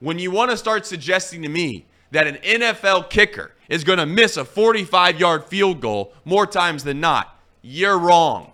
when 0.00 0.18
you 0.18 0.30
want 0.30 0.50
to 0.50 0.56
start 0.56 0.86
suggesting 0.86 1.42
to 1.42 1.48
me 1.48 1.86
that 2.10 2.26
an 2.26 2.36
NFL 2.36 3.10
kicker 3.10 3.52
is 3.68 3.84
going 3.84 3.98
to 3.98 4.06
miss 4.06 4.36
a 4.36 4.44
45 4.44 5.18
yard 5.18 5.44
field 5.44 5.80
goal 5.80 6.12
more 6.24 6.46
times 6.46 6.84
than 6.84 7.00
not, 7.00 7.38
you're 7.62 7.98
wrong. 7.98 8.52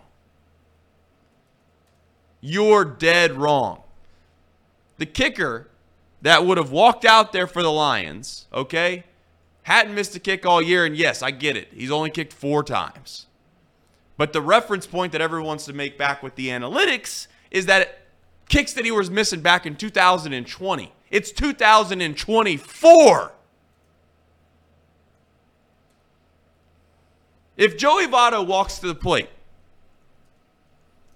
You're 2.40 2.84
dead 2.84 3.32
wrong. 3.32 3.82
The 4.98 5.06
kicker 5.06 5.68
that 6.22 6.46
would 6.46 6.58
have 6.58 6.70
walked 6.70 7.04
out 7.04 7.32
there 7.32 7.46
for 7.46 7.62
the 7.62 7.70
Lions, 7.70 8.46
okay, 8.52 9.04
hadn't 9.62 9.94
missed 9.94 10.16
a 10.16 10.20
kick 10.20 10.46
all 10.46 10.62
year. 10.62 10.84
And 10.84 10.96
yes, 10.96 11.22
I 11.22 11.30
get 11.30 11.56
it. 11.56 11.68
He's 11.72 11.90
only 11.90 12.10
kicked 12.10 12.32
four 12.32 12.64
times. 12.64 13.26
But 14.16 14.32
the 14.32 14.40
reference 14.40 14.86
point 14.86 15.12
that 15.12 15.20
everyone 15.20 15.46
wants 15.46 15.64
to 15.66 15.72
make 15.72 15.98
back 15.98 16.22
with 16.22 16.36
the 16.36 16.48
analytics 16.48 17.26
is 17.50 17.66
that 17.66 17.98
kicks 18.48 18.72
that 18.72 18.84
he 18.84 18.90
was 18.90 19.10
missing 19.10 19.40
back 19.40 19.66
in 19.66 19.76
2020 19.76 20.92
it's 21.12 21.30
2024. 21.30 23.32
If 27.58 27.76
Joey 27.76 28.06
Votto 28.06 28.44
walks 28.44 28.78
to 28.78 28.86
the 28.86 28.94
plate 28.94 29.28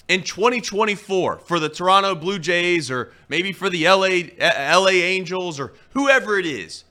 in 0.09 0.23
2024 0.23 1.39
for 1.39 1.59
the 1.59 1.69
Toronto 1.69 2.15
Blue 2.15 2.39
Jays 2.39 2.91
or 2.91 3.13
maybe 3.29 3.53
for 3.53 3.69
the 3.69 3.85
LA, 3.85 4.31
LA 4.41 4.91
Angels 4.91 5.59
or 5.59 5.73
whoever 5.91 6.39
it 6.39 6.47
is, 6.47 6.85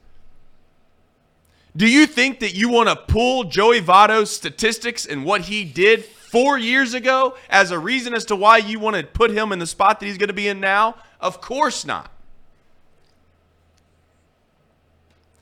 do 1.78 1.88
you 1.88 2.06
think 2.06 2.39
that 2.39 2.56
you 2.56 2.69
want 2.69 2.88
to 2.89 2.95
pull 2.95 3.43
Joey 3.45 3.82
Votto's 3.82 4.32
statistics 4.32 5.06
and 5.06 5.25
what 5.25 5.41
he 5.41 5.65
did 5.65 6.06
four 6.06 6.58
years 6.58 6.93
ago 6.93 7.36
as 7.49 7.71
a 7.71 7.80
reason 7.80 8.13
as 8.13 8.25
to 8.25 8.36
why 8.36 8.58
you 8.58 8.80
want 8.80 8.95
to 8.95 9.04
put 9.04 9.32
him 9.32 9.51
in 9.51 9.60
the 9.60 9.67
spot 9.67 9.99
that 9.99 10.06
he's 10.06 10.17
going 10.17 10.28
to 10.28 10.34
be 10.34 10.47
in 10.47 10.60
now? 10.60 10.95
Of 11.19 11.41
course 11.41 11.86
not. 11.86 12.12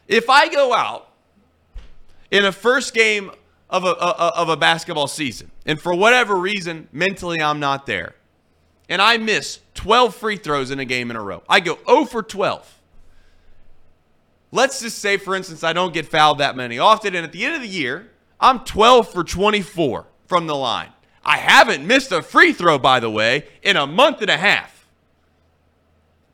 If 0.08 0.30
I 0.30 0.50
go 0.50 0.74
out 0.74 1.10
in 2.32 2.46
a 2.46 2.52
first 2.52 2.94
game 2.94 3.32
of 3.74 3.84
a, 3.84 3.90
of 3.98 4.50
a 4.50 4.56
basketball 4.56 5.08
season, 5.08 5.52
and 5.66 5.82
for 5.82 5.94
whatever 5.96 6.36
reason, 6.36 6.88
mentally 6.92 7.42
I'm 7.42 7.60
not 7.60 7.88
there, 7.88 8.14
and 8.88 9.02
I 9.02 9.18
miss 9.18 9.60
12 9.74 10.16
free 10.16 10.38
throws 10.38 10.70
in 10.72 10.80
a 10.80 10.86
game 10.86 11.10
in 11.10 11.18
a 11.18 11.22
row, 11.22 11.44
I 11.50 11.60
go 11.60 11.80
0 11.88 12.06
for 12.06 12.22
12. 12.22 12.80
Let's 14.52 14.80
just 14.80 15.00
say, 15.00 15.18
for 15.18 15.36
instance, 15.36 15.64
I 15.64 15.74
don't 15.74 15.92
get 15.92 16.06
fouled 16.06 16.38
that 16.38 16.56
many 16.56 16.78
often, 16.78 17.16
and 17.16 17.26
at 17.26 17.32
the 17.32 17.44
end 17.44 17.56
of 17.56 17.62
the 17.64 17.68
year, 17.68 18.12
I'm 18.40 18.60
12 18.60 19.12
for 19.12 19.24
24 19.24 20.06
from 20.28 20.46
the 20.46 20.56
line. 20.56 20.90
I 21.26 21.38
haven't 21.38 21.88
missed 21.88 22.12
a 22.12 22.22
free 22.22 22.54
throw, 22.54 22.78
by 22.78 23.00
the 23.00 23.10
way, 23.10 23.48
in 23.64 23.76
a 23.76 23.88
month 23.88 24.22
and 24.22 24.30
a 24.30 24.38
half. 24.38 24.86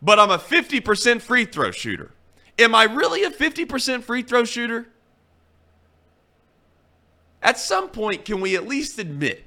But 0.01 0.19
I'm 0.19 0.31
a 0.31 0.37
50% 0.37 1.21
free 1.21 1.45
throw 1.45 1.71
shooter. 1.71 2.11
Am 2.57 2.75
I 2.75 2.83
really 2.83 3.23
a 3.23 3.31
50% 3.31 4.03
free 4.03 4.23
throw 4.23 4.43
shooter? 4.43 4.89
At 7.41 7.57
some 7.57 7.89
point, 7.89 8.25
can 8.25 8.41
we 8.41 8.55
at 8.55 8.67
least 8.67 8.99
admit 8.99 9.45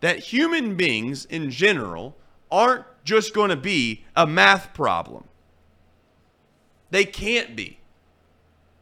that 0.00 0.18
human 0.18 0.76
beings 0.76 1.24
in 1.24 1.50
general 1.50 2.16
aren't 2.50 2.84
just 3.04 3.34
going 3.34 3.50
to 3.50 3.56
be 3.56 4.04
a 4.14 4.26
math 4.26 4.74
problem? 4.74 5.24
They 6.90 7.04
can't 7.04 7.56
be. 7.56 7.78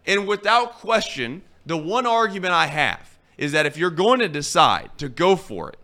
And 0.07 0.27
without 0.27 0.75
question, 0.75 1.43
the 1.65 1.77
one 1.77 2.07
argument 2.07 2.53
I 2.53 2.67
have 2.67 3.17
is 3.39 3.53
that 3.53 3.67
if 3.67 3.77
you're 3.77 3.91
going 3.91 4.21
to 4.21 4.29
decide 4.29 4.91
to 4.99 5.09
go 5.09 5.37
for 5.37 5.71
it 5.71 5.79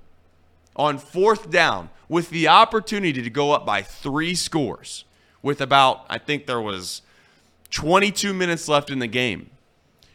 on 0.77 0.99
fourth 0.99 1.51
down 1.51 1.91
with 2.09 2.31
the 2.31 2.49
opportunity 2.49 3.23
to 3.23 3.31
go 3.31 3.53
up 3.53 3.65
by 3.65 3.83
three 3.83 4.35
scores, 4.35 5.05
with 5.43 5.61
about, 5.61 6.05
I 6.09 6.19
think 6.19 6.47
there 6.47 6.61
was 6.61 7.03
22 7.71 8.35
minutes 8.35 8.69
left 8.69 8.91
in 8.91 8.99
the 8.99 9.07
game, 9.07 9.51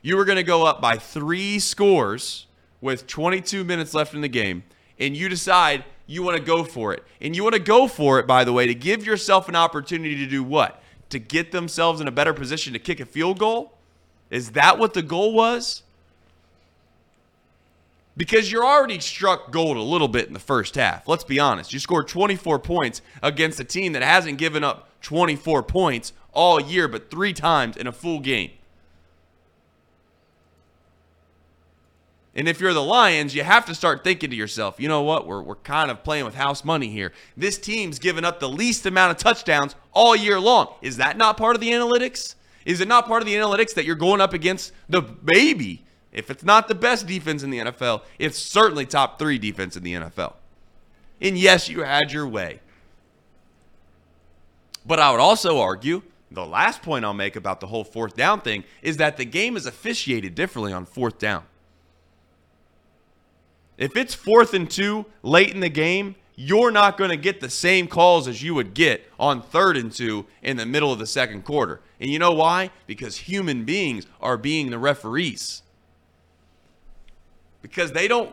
you 0.06 0.16
were 0.16 0.24
going 0.24 0.36
to 0.36 0.44
go 0.44 0.64
up 0.64 0.80
by 0.80 1.00
three 1.00 1.58
scores 1.58 2.46
with 2.80 3.08
22 3.08 3.64
minutes 3.64 3.96
left 3.96 4.14
in 4.14 4.22
the 4.22 4.28
game, 4.28 4.62
and 5.00 5.18
you 5.18 5.28
decide 5.28 5.84
you 6.06 6.22
want 6.22 6.38
to 6.38 6.44
go 6.44 6.64
for 6.64 6.94
it. 6.94 7.04
And 7.20 7.36
you 7.36 7.42
want 7.42 7.56
to 7.56 7.60
go 7.60 7.88
for 7.88 8.20
it, 8.20 8.28
by 8.28 8.44
the 8.44 8.54
way, 8.54 8.68
to 8.68 8.76
give 8.76 9.04
yourself 9.04 9.50
an 9.50 9.56
opportunity 9.56 10.16
to 10.18 10.28
do 10.28 10.44
what? 10.44 10.80
To 11.10 11.18
get 11.18 11.52
themselves 11.52 12.02
in 12.02 12.08
a 12.08 12.12
better 12.12 12.36
position 12.36 12.72
to 12.74 12.80
kick 12.80 13.00
a 13.00 13.06
field 13.06 13.40
goal? 13.40 13.74
Is 14.30 14.52
that 14.52 14.78
what 14.78 14.94
the 14.94 15.02
goal 15.02 15.34
was? 15.34 15.82
Because 18.16 18.52
you're 18.52 18.64
already 18.64 19.00
struck 19.00 19.52
gold 19.52 19.76
a 19.76 19.82
little 19.82 20.08
bit 20.08 20.28
in 20.28 20.34
the 20.34 20.40
first 20.40 20.76
half. 20.76 21.08
Let's 21.08 21.24
be 21.24 21.40
honest. 21.40 21.74
You 21.74 21.80
scored 21.80 22.08
24 22.08 22.60
points 22.60 23.02
against 23.24 23.60
a 23.60 23.64
team 23.64 23.94
that 23.94 24.04
hasn't 24.04 24.38
given 24.38 24.64
up 24.64 24.88
24 25.02 25.64
points 25.64 26.14
all 26.32 26.60
year, 26.62 26.88
but 26.88 27.10
three 27.10 27.34
times 27.34 27.76
in 27.76 27.88
a 27.88 27.92
full 27.92 28.20
game. 28.20 28.52
And 32.36 32.50
if 32.50 32.60
you're 32.60 32.74
the 32.74 32.84
Lions, 32.84 33.34
you 33.34 33.44
have 33.44 33.66
to 33.68 33.76
start 33.76 34.04
thinking 34.04 34.30
to 34.30 34.36
yourself, 34.36 34.78
you 34.78 34.90
know 34.90 35.02
what? 35.04 35.26
We're, 35.26 35.42
we're 35.42 35.56
kind 35.56 35.90
of 35.90 36.04
playing 36.04 36.26
with 36.26 36.36
house 36.36 36.66
money 36.66 36.90
here. 36.90 37.14
This 37.38 37.58
team's 37.58 37.98
given 37.98 38.26
up 38.26 38.42
the 38.42 38.50
least 38.50 38.86
amount 38.86 39.12
of 39.12 39.18
touchdowns 39.18 39.74
all 39.94 40.16
year 40.16 40.38
long. 40.40 40.74
Is 40.82 40.98
that 40.98 41.16
not 41.16 41.38
part 41.38 41.56
of 41.56 41.62
the 41.62 41.72
analytics? 41.72 42.36
Is 42.66 42.82
it 42.82 42.90
not 42.90 43.08
part 43.08 43.22
of 43.22 43.26
the 43.26 43.36
analytics 43.36 43.74
that 43.76 43.86
you're 43.86 43.96
going 43.96 44.20
up 44.20 44.34
against 44.34 44.74
the 44.90 45.02
baby? 45.02 45.86
If 46.12 46.30
it's 46.30 46.44
not 46.44 46.68
the 46.68 46.76
best 46.76 47.08
defense 47.08 47.42
in 47.42 47.52
the 47.52 47.60
NFL, 47.60 48.02
it's 48.20 48.38
certainly 48.38 48.86
top 48.86 49.18
three 49.18 49.38
defense 49.38 49.78
in 49.78 49.84
the 49.84 49.94
NFL. 49.94 50.34
And 51.22 51.38
yes, 51.38 51.70
you 51.70 51.84
had 51.84 52.12
your 52.12 52.28
way. 52.28 52.60
But 54.86 55.00
I 55.00 55.12
would 55.12 55.20
also 55.22 55.60
argue 55.60 56.02
the 56.32 56.46
last 56.46 56.82
point 56.82 57.06
I'll 57.06 57.14
make 57.14 57.36
about 57.36 57.62
the 57.62 57.68
whole 57.68 57.84
fourth 57.86 58.16
down 58.16 58.42
thing 58.42 58.66
is 58.82 58.98
that 58.98 59.16
the 59.16 59.26
game 59.26 59.56
is 59.56 59.66
officiated 59.66 60.36
differently 60.36 60.74
on 60.74 60.86
fourth 60.86 61.18
down. 61.18 61.44
If 63.78 63.98
it's 63.98 64.14
fourth 64.14 64.54
and 64.54 64.70
two 64.70 65.06
late 65.22 65.54
in 65.54 65.60
the 65.60 65.70
game, 65.70 66.16
you're 66.36 66.72
not 66.72 66.98
going 66.98 67.10
to 67.10 67.18
get 67.18 67.40
the 67.40 67.50
same 67.50 67.88
calls 67.88 68.28
as 68.28 68.44
you 68.44 68.54
would 68.56 68.74
get 68.74 69.10
on 69.20 69.42
third 69.42 69.78
and 69.78 69.92
two 69.92 70.26
in 70.42 70.58
the 70.58 70.66
middle 70.66 70.92
of 70.92 71.00
the 71.00 71.08
second 71.08 71.44
quarter. 71.44 71.82
And 72.00 72.10
you 72.10 72.20
know 72.20 72.34
why? 72.34 72.72
Because 72.88 73.18
human 73.18 73.64
beings 73.64 74.06
are 74.22 74.38
being 74.38 74.70
the 74.70 74.80
referees. 74.80 75.62
Because 77.62 77.94
they 77.94 78.08
don't, 78.08 78.32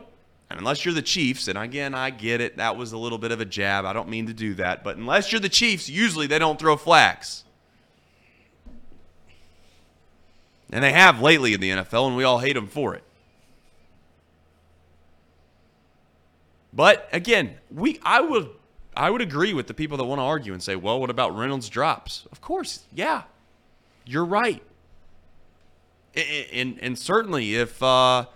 and 0.51 0.59
unless 0.59 0.85
you're 0.85 0.95
the 0.95 1.01
Chiefs, 1.01 1.49
and 1.49 1.57
again, 1.57 1.95
I 1.95 2.11
get 2.11 2.41
it, 2.41 2.57
that 2.57 2.77
was 2.77 2.93
a 2.93 2.99
little 2.99 3.19
bit 3.19 3.31
of 3.31 3.41
a 3.41 3.45
jab. 3.45 3.85
I 3.85 3.93
don't 3.93 4.09
mean 4.09 4.27
to 4.27 4.35
do 4.35 4.55
that. 4.55 4.83
But 4.83 4.97
unless 4.97 5.33
you're 5.33 5.41
the 5.41 5.49
Chiefs, 5.49 5.89
usually 5.89 6.27
they 6.27 6.39
don't 6.39 6.59
throw 6.59 6.77
flags. 6.77 7.45
And 10.71 10.83
they 10.83 10.93
have 10.93 11.21
lately 11.21 11.55
in 11.55 11.61
the 11.61 11.71
NFL, 11.71 12.09
and 12.09 12.17
we 12.17 12.25
all 12.25 12.39
hate 12.39 12.55
them 12.55 12.67
for 12.67 12.95
it. 12.95 13.05
But 16.73 17.09
again, 17.13 17.57
we 17.71 18.01
I 18.03 18.21
would 18.21 18.51
I 18.97 19.11
would 19.11 19.21
agree 19.21 19.55
with 19.55 19.67
the 19.67 19.75
people 19.75 19.97
that 19.99 20.05
want 20.05 20.19
to 20.19 20.25
argue 20.25 20.53
and 20.53 20.63
say, 20.63 20.77
well, 20.77 21.01
what 21.01 21.11
about 21.11 21.37
Reynolds 21.37 21.69
drops? 21.69 22.27
Of 22.33 22.41
course, 22.41 22.85
yeah, 22.93 23.23
you're 24.05 24.25
right. 24.25 24.63
And 26.15 26.47
and, 26.53 26.79
and 26.81 26.99
certainly 26.99 27.57
if 27.57 27.83
uh, 27.83 28.27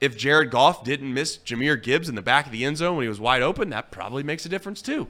if 0.00 0.16
Jared 0.16 0.50
Goff 0.50 0.84
didn't 0.84 1.12
miss 1.12 1.38
Jahmyr 1.38 1.80
Gibbs 1.82 2.08
in 2.08 2.14
the 2.14 2.22
back 2.22 2.46
of 2.46 2.52
the 2.52 2.64
end 2.64 2.76
zone 2.78 2.96
when 2.96 3.04
he 3.04 3.08
was 3.08 3.20
wide 3.20 3.42
open, 3.42 3.70
that 3.70 3.90
probably 3.90 4.22
makes 4.22 4.46
a 4.46 4.48
difference 4.48 4.82
too. 4.82 5.08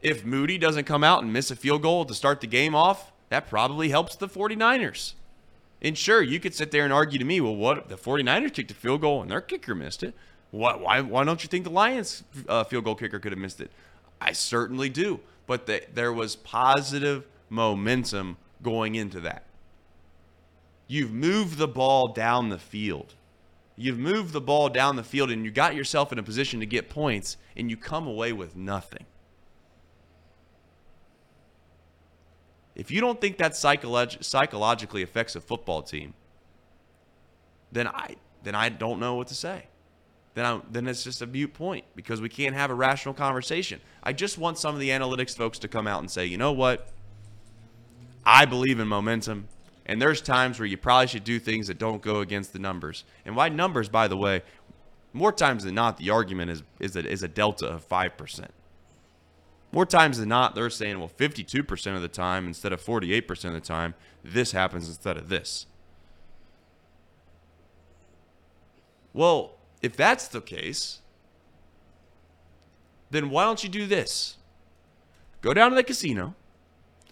If 0.00 0.24
Moody 0.24 0.58
doesn't 0.58 0.84
come 0.84 1.04
out 1.04 1.22
and 1.22 1.32
miss 1.32 1.50
a 1.50 1.56
field 1.56 1.82
goal 1.82 2.04
to 2.04 2.14
start 2.14 2.40
the 2.40 2.46
game 2.48 2.74
off, 2.74 3.12
that 3.28 3.48
probably 3.48 3.88
helps 3.88 4.16
the 4.16 4.28
49ers. 4.28 5.14
And 5.80 5.98
sure, 5.98 6.22
you 6.22 6.38
could 6.38 6.54
sit 6.54 6.70
there 6.70 6.84
and 6.84 6.92
argue 6.92 7.18
to 7.18 7.24
me, 7.24 7.40
well, 7.40 7.54
what 7.54 7.78
if 7.78 7.88
the 7.88 7.96
49ers 7.96 8.52
kicked 8.52 8.70
a 8.70 8.74
field 8.74 9.00
goal 9.00 9.22
and 9.22 9.30
their 9.30 9.40
kicker 9.40 9.74
missed 9.74 10.02
it. 10.02 10.14
Why, 10.52 10.76
why, 10.76 11.00
why 11.00 11.24
don't 11.24 11.42
you 11.42 11.48
think 11.48 11.64
the 11.64 11.70
Lions 11.70 12.22
uh, 12.46 12.62
field 12.64 12.84
goal 12.84 12.94
kicker 12.94 13.18
could 13.18 13.32
have 13.32 13.38
missed 13.38 13.60
it? 13.60 13.72
I 14.20 14.32
certainly 14.32 14.88
do. 14.88 15.20
But 15.46 15.66
the, 15.66 15.82
there 15.92 16.12
was 16.12 16.36
positive 16.36 17.26
momentum 17.48 18.36
going 18.62 18.94
into 18.94 19.18
that. 19.20 19.44
You've 20.86 21.10
moved 21.10 21.56
the 21.56 21.66
ball 21.66 22.08
down 22.08 22.50
the 22.50 22.58
field. 22.58 23.14
You've 23.76 23.98
moved 23.98 24.34
the 24.34 24.42
ball 24.42 24.68
down 24.68 24.96
the 24.96 25.02
field 25.02 25.30
and 25.30 25.42
you 25.42 25.50
got 25.50 25.74
yourself 25.74 26.12
in 26.12 26.18
a 26.18 26.22
position 26.22 26.60
to 26.60 26.66
get 26.66 26.90
points 26.90 27.38
and 27.56 27.70
you 27.70 27.76
come 27.78 28.06
away 28.06 28.34
with 28.34 28.54
nothing. 28.54 29.06
If 32.74 32.90
you 32.90 33.00
don't 33.00 33.20
think 33.20 33.38
that 33.38 33.52
psycholog- 33.52 34.22
psychologically 34.22 35.02
affects 35.02 35.34
a 35.34 35.40
football 35.40 35.82
team, 35.82 36.12
then 37.70 37.88
I 37.88 38.16
then 38.42 38.54
I 38.54 38.68
don't 38.68 38.98
know 38.98 39.14
what 39.14 39.28
to 39.28 39.34
say 39.34 39.66
then 40.34 40.44
I, 40.44 40.60
then 40.70 40.86
it's 40.86 41.04
just 41.04 41.22
a 41.22 41.26
mute 41.26 41.52
point 41.52 41.84
because 41.94 42.20
we 42.20 42.28
can't 42.28 42.54
have 42.54 42.70
a 42.70 42.74
rational 42.74 43.14
conversation. 43.14 43.80
I 44.02 44.12
just 44.12 44.38
want 44.38 44.58
some 44.58 44.74
of 44.74 44.80
the 44.80 44.90
analytics 44.90 45.36
folks 45.36 45.58
to 45.60 45.68
come 45.68 45.86
out 45.86 46.00
and 46.00 46.10
say, 46.10 46.24
you 46.26 46.38
know 46.38 46.52
what? 46.52 46.88
I 48.24 48.44
believe 48.44 48.80
in 48.80 48.88
momentum, 48.88 49.48
and 49.84 50.00
there's 50.00 50.20
times 50.20 50.58
where 50.58 50.66
you 50.66 50.76
probably 50.76 51.08
should 51.08 51.24
do 51.24 51.38
things 51.38 51.66
that 51.66 51.78
don't 51.78 52.00
go 52.00 52.20
against 52.20 52.52
the 52.52 52.58
numbers. 52.58 53.04
And 53.24 53.36
why 53.36 53.48
numbers, 53.48 53.88
by 53.88 54.08
the 54.08 54.16
way, 54.16 54.42
more 55.12 55.32
times 55.32 55.64
than 55.64 55.74
not, 55.74 55.98
the 55.98 56.10
argument 56.10 56.50
is 56.50 56.62
is 56.78 56.96
a, 56.96 57.06
is 57.06 57.22
a 57.22 57.28
delta 57.28 57.66
of 57.66 57.84
five 57.84 58.16
percent. 58.16 58.52
More 59.72 59.86
times 59.86 60.18
than 60.18 60.28
not, 60.28 60.54
they're 60.54 60.68
saying, 60.68 60.98
well, 60.98 61.10
52% 61.16 61.96
of 61.96 62.02
the 62.02 62.08
time 62.08 62.46
instead 62.46 62.74
of 62.74 62.82
48% 62.82 63.46
of 63.46 63.52
the 63.54 63.60
time, 63.60 63.94
this 64.22 64.52
happens 64.52 64.86
instead 64.86 65.16
of 65.16 65.30
this. 65.30 65.64
Well, 69.14 69.52
if 69.82 69.96
that's 69.96 70.28
the 70.28 70.40
case, 70.40 71.00
then 73.10 73.30
why 73.30 73.44
don't 73.44 73.62
you 73.62 73.68
do 73.68 73.86
this? 73.86 74.36
Go 75.42 75.52
down 75.52 75.70
to 75.70 75.76
the 75.76 75.82
casino, 75.82 76.34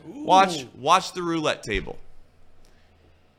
watch 0.07 0.67
watch 0.79 1.13
the 1.13 1.23
roulette 1.23 1.63
table. 1.63 1.99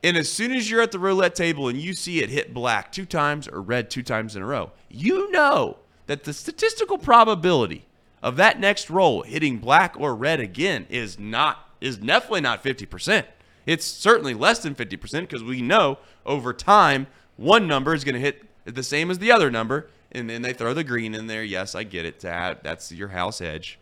And 0.04 0.18
as 0.18 0.30
soon 0.32 0.52
as 0.52 0.70
you're 0.70 0.82
at 0.82 0.92
the 0.92 1.00
roulette 1.00 1.36
table 1.36 1.68
and 1.68 1.80
you 1.80 1.94
see 1.94 2.22
it 2.22 2.30
hit 2.30 2.54
black 2.54 2.92
two 2.92 3.06
times 3.06 3.48
or 3.48 3.62
red 3.62 3.90
two 3.90 4.04
times 4.04 4.36
in 4.36 4.42
a 4.42 4.46
row, 4.46 4.72
you 4.90 5.32
know 5.32 5.78
that 6.08 6.24
the 6.24 6.34
statistical 6.34 6.98
probability 6.98 7.86
of 8.22 8.36
that 8.36 8.60
next 8.60 8.90
roll 8.90 9.22
hitting 9.22 9.60
black 9.60 9.96
or 10.00 10.16
red 10.16 10.40
again 10.40 10.86
is 10.90 11.18
not 11.18 11.70
is 11.80 11.98
definitely 11.98 12.42
not 12.42 12.64
50%. 12.64 13.26
It's 13.66 13.86
certainly 13.86 14.34
less 14.34 14.60
than 14.60 14.76
50% 14.76 15.22
because 15.22 15.44
we 15.44 15.62
know 15.62 15.98
over 16.26 16.54
time 16.54 17.08
one 17.38 17.68
number 17.68 17.94
is 17.94 18.04
going 18.04 18.16
to 18.16 18.22
hit 18.22 18.44
the 18.66 18.84
same 18.84 19.10
as 19.10 19.20
the 19.20 19.32
other 19.32 19.50
number, 19.50 19.88
and 20.12 20.30
then 20.30 20.42
they 20.42 20.54
throw 20.54 20.74
the 20.74 20.84
green 20.84 21.16
in 21.16 21.28
there. 21.28 21.44
Yes, 21.44 21.76
I 21.76 21.84
get 21.84 22.06
it. 22.06 22.20
That 22.20 22.64
that's 22.64 22.92
your 22.92 23.10
house 23.10 23.42
edge. 23.42 23.80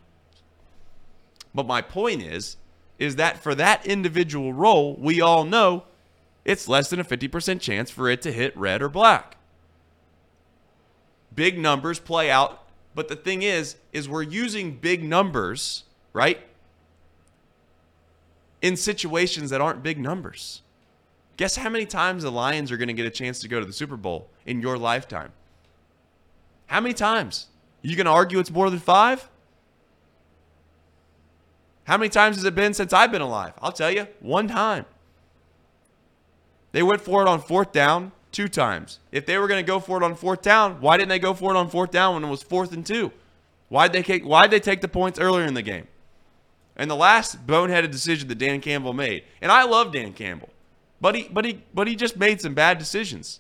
But 1.54 1.65
my 1.65 1.82
point 1.82 2.22
is, 2.22 2.58
is 3.00 3.15
that 3.15 3.42
for 3.42 3.56
that 3.56 3.86
individual 3.86 4.54
roll, 4.54 4.96
we 4.96 5.22
all 5.22 5.46
know 5.46 5.86
it's 6.46 6.68
less 6.68 6.89
than 6.89 7.00
a 7.00 7.04
50% 7.04 7.60
chance 7.60 7.89
for 7.89 8.10
it 8.10 8.22
to 8.22 8.32
hit 8.32 8.56
red 8.58 8.82
or 8.82 8.89
black. 8.89 9.38
Big 11.34 11.58
numbers 11.58 12.00
play 12.00 12.30
out, 12.30 12.63
but 12.96 13.08
the 13.08 13.15
thing 13.15 13.42
is, 13.42 13.78
is 13.94 14.10
we're 14.10 14.22
using 14.22 14.76
big 14.76 15.04
numbers, 15.04 15.84
right? 16.12 16.39
In 18.62 18.76
situations 18.76 19.50
that 19.50 19.62
aren't 19.62 19.82
big 19.82 20.00
numbers. 20.00 20.62
Guess 21.39 21.56
how 21.56 21.69
many 21.69 21.86
times 21.86 22.23
the 22.23 22.32
Lions 22.34 22.69
are 22.69 22.75
going 22.75 22.89
to 22.89 22.93
get 22.93 23.06
a 23.06 23.10
chance 23.10 23.39
to 23.39 23.47
go 23.47 23.62
to 23.62 23.65
the 23.65 23.71
Super 23.71 23.95
Bowl 23.95 24.28
in 24.45 24.60
your 24.60 24.78
lifetime? 24.78 25.32
How 26.67 26.82
many 26.82 26.93
times? 26.93 27.47
You 27.82 27.95
going 27.95 28.08
to 28.08 28.12
argue 28.12 28.39
it's 28.39 28.52
more 28.52 28.69
than 28.69 28.80
five? 28.80 29.30
How 31.86 31.95
many 31.95 32.10
times 32.10 32.36
has 32.36 32.43
it 32.43 32.56
been 32.56 32.73
since 32.73 32.91
I've 32.91 33.10
been 33.10 33.21
alive? 33.21 33.54
I'll 33.62 33.71
tell 33.71 33.89
you, 33.89 34.08
one 34.19 34.49
time. 34.49 34.84
They 36.73 36.84
went 36.84 36.99
for 36.99 37.21
it 37.21 37.30
on 37.30 37.39
fourth 37.39 37.71
down 37.71 38.12
two 38.34 38.49
times. 38.49 38.99
If 39.13 39.25
they 39.25 39.38
were 39.38 39.47
going 39.47 39.63
to 39.63 39.67
go 39.67 39.80
for 39.80 39.95
it 39.95 40.04
on 40.04 40.15
fourth 40.15 40.41
down, 40.41 40.82
why 40.82 40.97
didn't 40.97 41.08
they 41.08 41.19
go 41.19 41.34
for 41.34 41.56
it 41.56 41.58
on 41.58 41.69
fourth 41.69 41.91
down 41.91 42.15
when 42.15 42.25
it 42.25 42.30
was 42.30 42.43
fourth 42.43 42.73
and 42.73 42.86
two? 42.86 43.13
Why'd 43.69 43.93
they 43.93 44.04
take, 44.04 44.25
why'd 44.25 44.52
they 44.52 44.60
take 44.60 44.82
the 44.82 44.89
points 44.89 45.17
earlier 45.17 45.45
in 45.45 45.54
the 45.54 45.62
game? 45.62 45.88
And 46.75 46.91
the 46.91 46.97
last 46.97 47.47
boneheaded 47.47 47.91
decision 47.91 48.28
that 48.28 48.39
Dan 48.39 48.60
Campbell 48.60 48.91
made, 48.91 49.23
and 49.41 49.54
I 49.54 49.63
love 49.63 49.93
Dan 49.93 50.12
Campbell, 50.12 50.49
but 51.02 51.16
he, 51.16 51.30
but 51.32 51.46
he, 51.46 51.64
but 51.74 51.88
he 51.88 51.96
just 51.96 52.18
made 52.18 52.42
some 52.42 52.54
bad 52.54 52.78
decisions. 52.78 53.40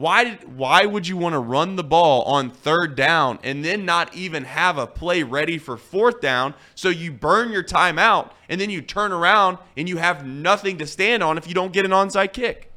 Why 0.00 0.24
did 0.24 0.56
why 0.56 0.86
would 0.86 1.06
you 1.06 1.18
want 1.18 1.34
to 1.34 1.38
run 1.38 1.76
the 1.76 1.84
ball 1.84 2.22
on 2.22 2.48
third 2.48 2.96
down 2.96 3.38
and 3.42 3.62
then 3.62 3.84
not 3.84 4.14
even 4.14 4.44
have 4.44 4.78
a 4.78 4.86
play 4.86 5.22
ready 5.22 5.58
for 5.58 5.76
fourth 5.76 6.22
down 6.22 6.54
so 6.74 6.88
you 6.88 7.12
burn 7.12 7.52
your 7.52 7.62
timeout 7.62 8.30
and 8.48 8.58
then 8.58 8.70
you 8.70 8.80
turn 8.80 9.12
around 9.12 9.58
and 9.76 9.90
you 9.90 9.98
have 9.98 10.24
nothing 10.24 10.78
to 10.78 10.86
stand 10.86 11.22
on 11.22 11.36
if 11.36 11.46
you 11.46 11.52
don't 11.52 11.74
get 11.74 11.84
an 11.84 11.90
onside 11.90 12.32
kick? 12.32 12.72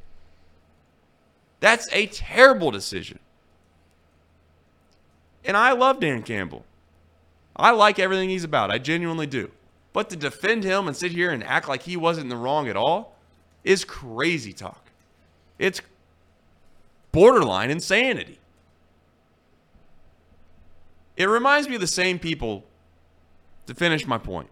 That's 1.60 1.88
a 1.92 2.08
terrible 2.08 2.70
decision. 2.70 3.18
And 5.46 5.56
I 5.56 5.72
love 5.72 6.00
Dan 6.00 6.22
Campbell. 6.24 6.66
I 7.56 7.70
like 7.70 7.98
everything 7.98 8.28
he's 8.28 8.44
about. 8.44 8.70
I 8.70 8.76
genuinely 8.76 9.26
do. 9.26 9.50
But 9.94 10.10
to 10.10 10.16
defend 10.16 10.64
him 10.64 10.88
and 10.88 10.94
sit 10.94 11.12
here 11.12 11.30
and 11.30 11.42
act 11.42 11.68
like 11.68 11.84
he 11.84 11.96
wasn't 11.96 12.24
in 12.24 12.28
the 12.28 12.36
wrong 12.36 12.68
at 12.68 12.76
all 12.76 13.16
is 13.62 13.84
crazy 13.84 14.52
talk. 14.52 14.90
It's 15.58 15.80
borderline 17.12 17.70
insanity. 17.70 18.40
It 21.16 21.26
reminds 21.26 21.68
me 21.68 21.76
of 21.76 21.80
the 21.80 21.86
same 21.86 22.18
people, 22.18 22.64
to 23.66 23.74
finish 23.74 24.04
my 24.04 24.18
point, 24.18 24.50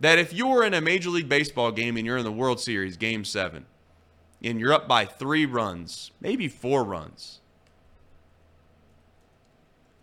that 0.00 0.18
if 0.18 0.32
you 0.32 0.48
were 0.48 0.64
in 0.64 0.74
a 0.74 0.80
Major 0.80 1.10
League 1.10 1.28
Baseball 1.28 1.70
game 1.70 1.96
and 1.96 2.04
you're 2.04 2.18
in 2.18 2.24
the 2.24 2.32
World 2.32 2.58
Series, 2.58 2.96
Game 2.96 3.24
7, 3.24 3.64
and 4.42 4.58
you're 4.58 4.72
up 4.72 4.88
by 4.88 5.04
three 5.04 5.46
runs, 5.46 6.10
maybe 6.20 6.48
four 6.48 6.82
runs, 6.82 7.38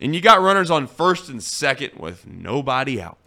and 0.00 0.14
you 0.14 0.20
got 0.20 0.40
runners 0.40 0.70
on 0.70 0.86
first 0.86 1.28
and 1.28 1.42
second 1.42 1.92
with 1.98 2.26
nobody 2.26 3.00
out. 3.00 3.18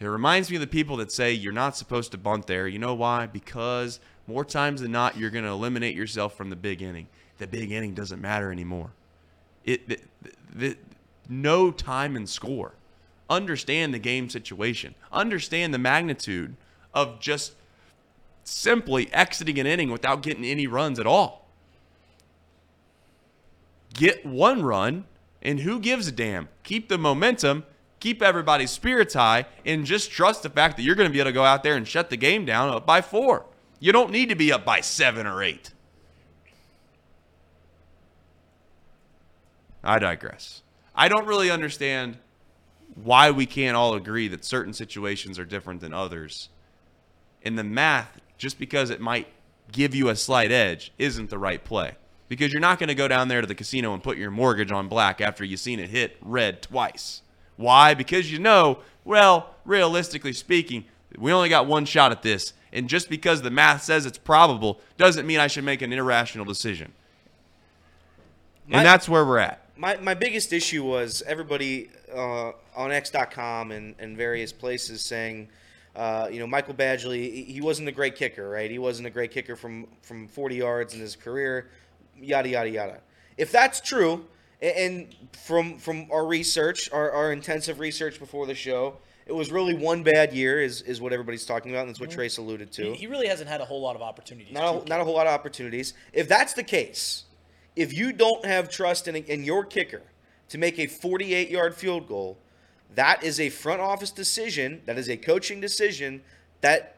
It 0.00 0.06
reminds 0.06 0.50
me 0.50 0.56
of 0.56 0.60
the 0.60 0.66
people 0.66 0.96
that 0.96 1.12
say 1.12 1.32
you're 1.32 1.52
not 1.52 1.76
supposed 1.76 2.10
to 2.12 2.18
bunt 2.18 2.46
there. 2.48 2.66
You 2.66 2.78
know 2.80 2.94
why? 2.94 3.26
Because 3.26 4.00
more 4.26 4.44
times 4.44 4.80
than 4.80 4.90
not, 4.90 5.16
you're 5.16 5.30
going 5.30 5.44
to 5.44 5.50
eliminate 5.50 5.94
yourself 5.94 6.36
from 6.36 6.50
the 6.50 6.56
big 6.56 6.82
inning. 6.82 7.06
The 7.38 7.46
big 7.46 7.70
inning 7.70 7.94
doesn't 7.94 8.20
matter 8.20 8.50
anymore. 8.50 8.90
It, 9.64 9.88
the, 9.88 10.00
the, 10.52 10.76
no 11.28 11.70
time 11.70 12.16
and 12.16 12.28
score. 12.28 12.72
Understand 13.30 13.94
the 13.94 13.98
game 13.98 14.28
situation. 14.28 14.94
Understand 15.12 15.72
the 15.72 15.78
magnitude 15.78 16.56
of 16.92 17.20
just 17.20 17.52
simply 18.44 19.12
exiting 19.12 19.58
an 19.58 19.66
inning 19.66 19.90
without 19.90 20.22
getting 20.22 20.44
any 20.44 20.66
runs 20.66 20.98
at 20.98 21.06
all. 21.06 21.46
Get 23.94 24.26
one 24.26 24.62
run, 24.62 25.04
and 25.42 25.60
who 25.60 25.78
gives 25.80 26.08
a 26.08 26.12
damn? 26.12 26.48
Keep 26.62 26.88
the 26.88 26.98
momentum, 26.98 27.64
keep 28.00 28.22
everybody's 28.22 28.70
spirits 28.70 29.14
high, 29.14 29.46
and 29.66 29.84
just 29.84 30.10
trust 30.10 30.42
the 30.42 30.50
fact 30.50 30.76
that 30.76 30.82
you're 30.82 30.94
going 30.94 31.08
to 31.08 31.12
be 31.12 31.20
able 31.20 31.30
to 31.30 31.34
go 31.34 31.44
out 31.44 31.62
there 31.62 31.76
and 31.76 31.86
shut 31.86 32.10
the 32.10 32.16
game 32.16 32.44
down 32.44 32.68
up 32.68 32.86
by 32.86 33.00
four. 33.00 33.46
You 33.80 33.92
don't 33.92 34.10
need 34.10 34.28
to 34.28 34.36
be 34.36 34.52
up 34.52 34.64
by 34.64 34.80
seven 34.80 35.26
or 35.26 35.42
eight. 35.42 35.72
I 39.82 39.98
digress. 39.98 40.62
I 40.94 41.08
don't 41.08 41.26
really 41.26 41.50
understand 41.50 42.18
why 42.94 43.30
we 43.30 43.46
can't 43.46 43.76
all 43.76 43.94
agree 43.94 44.28
that 44.28 44.44
certain 44.44 44.72
situations 44.72 45.38
are 45.38 45.44
different 45.44 45.80
than 45.80 45.92
others. 45.92 46.50
And 47.42 47.58
the 47.58 47.64
math, 47.64 48.20
just 48.38 48.58
because 48.58 48.90
it 48.90 49.00
might 49.00 49.26
give 49.72 49.94
you 49.94 50.08
a 50.08 50.16
slight 50.16 50.52
edge, 50.52 50.92
isn't 50.98 51.30
the 51.30 51.38
right 51.38 51.64
play. 51.64 51.96
Because 52.32 52.50
you're 52.50 52.62
not 52.62 52.78
going 52.78 52.88
to 52.88 52.94
go 52.94 53.08
down 53.08 53.28
there 53.28 53.42
to 53.42 53.46
the 53.46 53.54
casino 53.54 53.92
and 53.92 54.02
put 54.02 54.16
your 54.16 54.30
mortgage 54.30 54.72
on 54.72 54.88
black 54.88 55.20
after 55.20 55.44
you've 55.44 55.60
seen 55.60 55.78
it 55.78 55.90
hit 55.90 56.16
red 56.22 56.62
twice. 56.62 57.20
Why? 57.58 57.92
Because 57.92 58.32
you 58.32 58.38
know, 58.38 58.78
well, 59.04 59.54
realistically 59.66 60.32
speaking, 60.32 60.86
we 61.18 61.30
only 61.30 61.50
got 61.50 61.66
one 61.66 61.84
shot 61.84 62.10
at 62.10 62.22
this. 62.22 62.54
And 62.72 62.88
just 62.88 63.10
because 63.10 63.42
the 63.42 63.50
math 63.50 63.82
says 63.82 64.06
it's 64.06 64.16
probable 64.16 64.80
doesn't 64.96 65.26
mean 65.26 65.40
I 65.40 65.46
should 65.46 65.64
make 65.64 65.82
an 65.82 65.92
irrational 65.92 66.46
decision. 66.46 66.92
My- 68.66 68.78
and 68.78 68.86
that's 68.86 69.10
where 69.10 69.26
we're 69.26 69.36
at. 69.36 69.66
My, 69.76 69.98
my 69.98 70.14
biggest 70.14 70.54
issue 70.54 70.84
was 70.84 71.22
everybody 71.26 71.90
uh, 72.14 72.52
on 72.74 72.92
X.com 72.92 73.72
and, 73.72 73.94
and 73.98 74.16
various 74.16 74.54
places 74.54 75.02
saying, 75.02 75.48
uh, 75.94 76.30
you 76.32 76.40
know, 76.40 76.46
Michael 76.46 76.72
Badgley, 76.72 77.30
he- 77.30 77.44
he 77.44 77.60
wasn't 77.60 77.88
a 77.88 77.92
great 77.92 78.16
kicker, 78.16 78.48
right? 78.48 78.70
He 78.70 78.78
wasn't 78.78 79.06
a 79.06 79.10
great 79.10 79.32
kicker 79.32 79.54
from, 79.54 79.86
from 80.00 80.28
40 80.28 80.54
yards 80.56 80.94
in 80.94 81.00
his 81.00 81.14
career, 81.14 81.68
yada, 82.22 82.48
yada, 82.48 82.70
yada. 82.70 83.00
If 83.36 83.52
that's 83.52 83.80
true, 83.80 84.26
and 84.60 85.14
from 85.44 85.78
from 85.78 86.06
our 86.10 86.26
research, 86.26 86.90
our, 86.92 87.10
our 87.10 87.32
intensive 87.32 87.80
research 87.80 88.18
before 88.18 88.46
the 88.46 88.54
show, 88.54 88.96
it 89.26 89.32
was 89.32 89.50
really 89.50 89.74
one 89.74 90.02
bad 90.02 90.32
year, 90.32 90.60
is, 90.60 90.82
is 90.82 91.00
what 91.00 91.12
everybody's 91.12 91.44
talking 91.44 91.70
about, 91.72 91.82
and 91.82 91.90
that's 91.90 92.00
what 92.00 92.10
mm-hmm. 92.10 92.18
Trace 92.18 92.38
alluded 92.38 92.72
to 92.72 92.92
He, 92.92 92.94
he 92.94 93.06
really 93.06 93.28
hasn't 93.28 93.48
had 93.48 93.60
a 93.60 93.64
whole 93.64 93.80
lot 93.80 93.96
of 93.96 94.02
opportunities. 94.02 94.52
not 94.52 94.84
a, 94.84 94.88
not 94.88 95.00
a 95.00 95.04
whole 95.04 95.14
lot 95.14 95.26
of 95.26 95.32
opportunities. 95.32 95.94
If 96.12 96.28
that's 96.28 96.52
the 96.52 96.62
case, 96.62 97.24
if 97.76 97.92
you 97.92 98.12
don't 98.12 98.44
have 98.44 98.68
trust 98.68 99.08
in, 99.08 99.16
in 99.16 99.44
your 99.44 99.64
kicker 99.64 100.02
to 100.48 100.58
make 100.58 100.78
a 100.78 100.86
48 100.86 101.50
yard 101.50 101.74
field 101.74 102.08
goal, 102.08 102.38
that 102.94 103.22
is 103.22 103.40
a 103.40 103.48
front 103.48 103.80
office 103.80 104.10
decision. 104.10 104.82
That 104.86 104.98
is 104.98 105.08
a 105.08 105.16
coaching 105.16 105.60
decision 105.60 106.22
that 106.60 106.96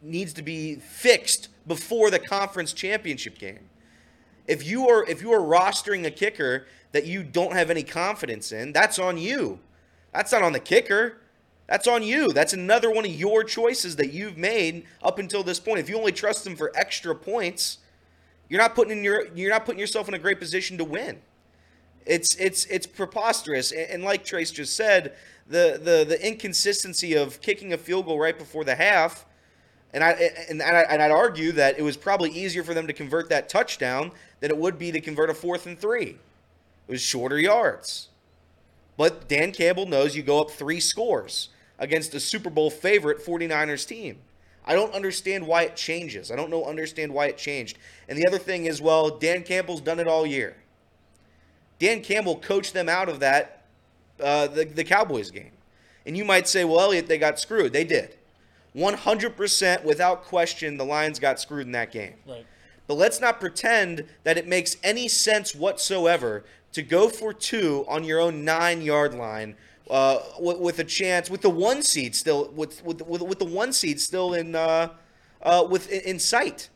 needs 0.00 0.32
to 0.34 0.42
be 0.42 0.76
fixed 0.76 1.48
before 1.66 2.10
the 2.10 2.18
conference 2.18 2.72
championship 2.72 3.38
game. 3.38 3.68
If 4.46 4.66
you 4.66 4.88
are 4.88 5.08
if 5.08 5.22
you 5.22 5.32
are 5.32 5.40
rostering 5.40 6.04
a 6.06 6.10
kicker 6.10 6.66
that 6.92 7.06
you 7.06 7.22
don't 7.22 7.52
have 7.52 7.70
any 7.70 7.82
confidence 7.82 8.52
in, 8.52 8.72
that's 8.72 8.98
on 8.98 9.18
you. 9.18 9.60
That's 10.12 10.32
not 10.32 10.42
on 10.42 10.52
the 10.52 10.60
kicker. 10.60 11.18
That's 11.66 11.86
on 11.86 12.02
you. 12.02 12.32
That's 12.32 12.52
another 12.52 12.90
one 12.90 13.04
of 13.04 13.12
your 13.12 13.44
choices 13.44 13.96
that 13.96 14.12
you've 14.12 14.36
made 14.36 14.84
up 15.02 15.18
until 15.18 15.42
this 15.42 15.58
point. 15.58 15.78
If 15.78 15.88
you 15.88 15.96
only 15.96 16.12
trust 16.12 16.44
them 16.44 16.56
for 16.56 16.70
extra 16.74 17.14
points, 17.14 17.78
you're 18.48 18.60
not 18.60 18.74
putting 18.74 18.98
in 18.98 19.04
your 19.04 19.28
you're 19.34 19.50
not 19.50 19.64
putting 19.64 19.78
yourself 19.78 20.08
in 20.08 20.14
a 20.14 20.18
great 20.18 20.38
position 20.38 20.76
to 20.78 20.84
win. 20.84 21.20
It's 22.04 22.34
it's 22.36 22.66
it's 22.66 22.86
preposterous. 22.86 23.72
And, 23.72 24.02
like 24.02 24.24
Trace 24.24 24.50
just 24.50 24.76
said, 24.76 25.14
the, 25.46 25.80
the 25.82 26.04
the 26.06 26.26
inconsistency 26.26 27.14
of 27.14 27.40
kicking 27.40 27.72
a 27.72 27.78
field 27.78 28.06
goal 28.06 28.18
right 28.18 28.36
before 28.36 28.64
the 28.64 28.74
half, 28.74 29.24
and 29.94 30.02
I 30.02 30.10
and, 30.50 30.60
and, 30.60 30.76
I, 30.76 30.80
and 30.82 31.02
I'd 31.02 31.10
argue 31.10 31.52
that 31.52 31.78
it 31.78 31.82
was 31.82 31.96
probably 31.96 32.30
easier 32.30 32.64
for 32.64 32.74
them 32.74 32.86
to 32.86 32.92
convert 32.92 33.28
that 33.30 33.48
touchdown 33.48 34.10
than 34.42 34.50
it 34.50 34.58
would 34.58 34.76
be 34.76 34.90
to 34.90 35.00
convert 35.00 35.30
a 35.30 35.34
fourth 35.34 35.66
and 35.66 35.78
three. 35.78 36.18
It 36.88 36.90
was 36.90 37.00
shorter 37.00 37.38
yards. 37.38 38.08
But 38.96 39.28
Dan 39.28 39.52
Campbell 39.52 39.86
knows 39.86 40.16
you 40.16 40.22
go 40.24 40.40
up 40.40 40.50
three 40.50 40.80
scores 40.80 41.48
against 41.78 42.12
a 42.14 42.20
Super 42.20 42.50
Bowl 42.50 42.68
favorite 42.68 43.24
49ers 43.24 43.86
team. 43.86 44.18
I 44.66 44.74
don't 44.74 44.92
understand 44.94 45.46
why 45.46 45.62
it 45.62 45.76
changes. 45.76 46.32
I 46.32 46.36
don't 46.36 46.50
know 46.50 46.64
understand 46.64 47.14
why 47.14 47.26
it 47.26 47.38
changed. 47.38 47.78
And 48.08 48.18
the 48.18 48.26
other 48.26 48.38
thing 48.38 48.66
is, 48.66 48.82
well, 48.82 49.10
Dan 49.10 49.44
Campbell's 49.44 49.80
done 49.80 50.00
it 50.00 50.08
all 50.08 50.26
year. 50.26 50.56
Dan 51.78 52.02
Campbell 52.02 52.36
coached 52.36 52.74
them 52.74 52.88
out 52.88 53.08
of 53.08 53.20
that, 53.20 53.62
uh, 54.20 54.48
the, 54.48 54.64
the 54.64 54.84
Cowboys 54.84 55.30
game. 55.30 55.52
And 56.04 56.16
you 56.16 56.24
might 56.24 56.48
say, 56.48 56.64
well, 56.64 56.80
Elliot, 56.80 57.06
they 57.06 57.18
got 57.18 57.38
screwed. 57.38 57.72
They 57.72 57.84
did. 57.84 58.16
100% 58.74 59.84
without 59.84 60.24
question, 60.24 60.76
the 60.78 60.84
Lions 60.84 61.20
got 61.20 61.38
screwed 61.38 61.66
in 61.66 61.72
that 61.72 61.92
game. 61.92 62.14
Right. 62.26 62.44
But 62.86 62.94
let's 62.94 63.20
not 63.20 63.40
pretend 63.40 64.04
that 64.24 64.36
it 64.36 64.46
makes 64.46 64.76
any 64.82 65.08
sense 65.08 65.54
whatsoever 65.54 66.44
to 66.72 66.82
go 66.82 67.08
for 67.08 67.32
two 67.32 67.84
on 67.88 68.04
your 68.04 68.20
own 68.20 68.44
nine 68.44 68.82
yard 68.82 69.14
line 69.14 69.56
uh, 69.90 70.18
with, 70.38 70.58
with 70.58 70.78
a 70.78 70.84
chance 70.84 71.30
with 71.30 71.42
the 71.42 71.50
one 71.50 71.82
seed 71.82 72.16
still 72.16 72.50
with 72.54 72.84
with 72.84 73.06
with, 73.06 73.22
with 73.22 73.38
the 73.38 73.44
one 73.44 73.72
seed 73.72 74.00
still 74.00 74.34
in 74.34 74.54
uh, 74.54 74.88
uh, 75.42 75.66
with 75.68 75.90
in, 75.90 76.18
sight. 76.18 76.70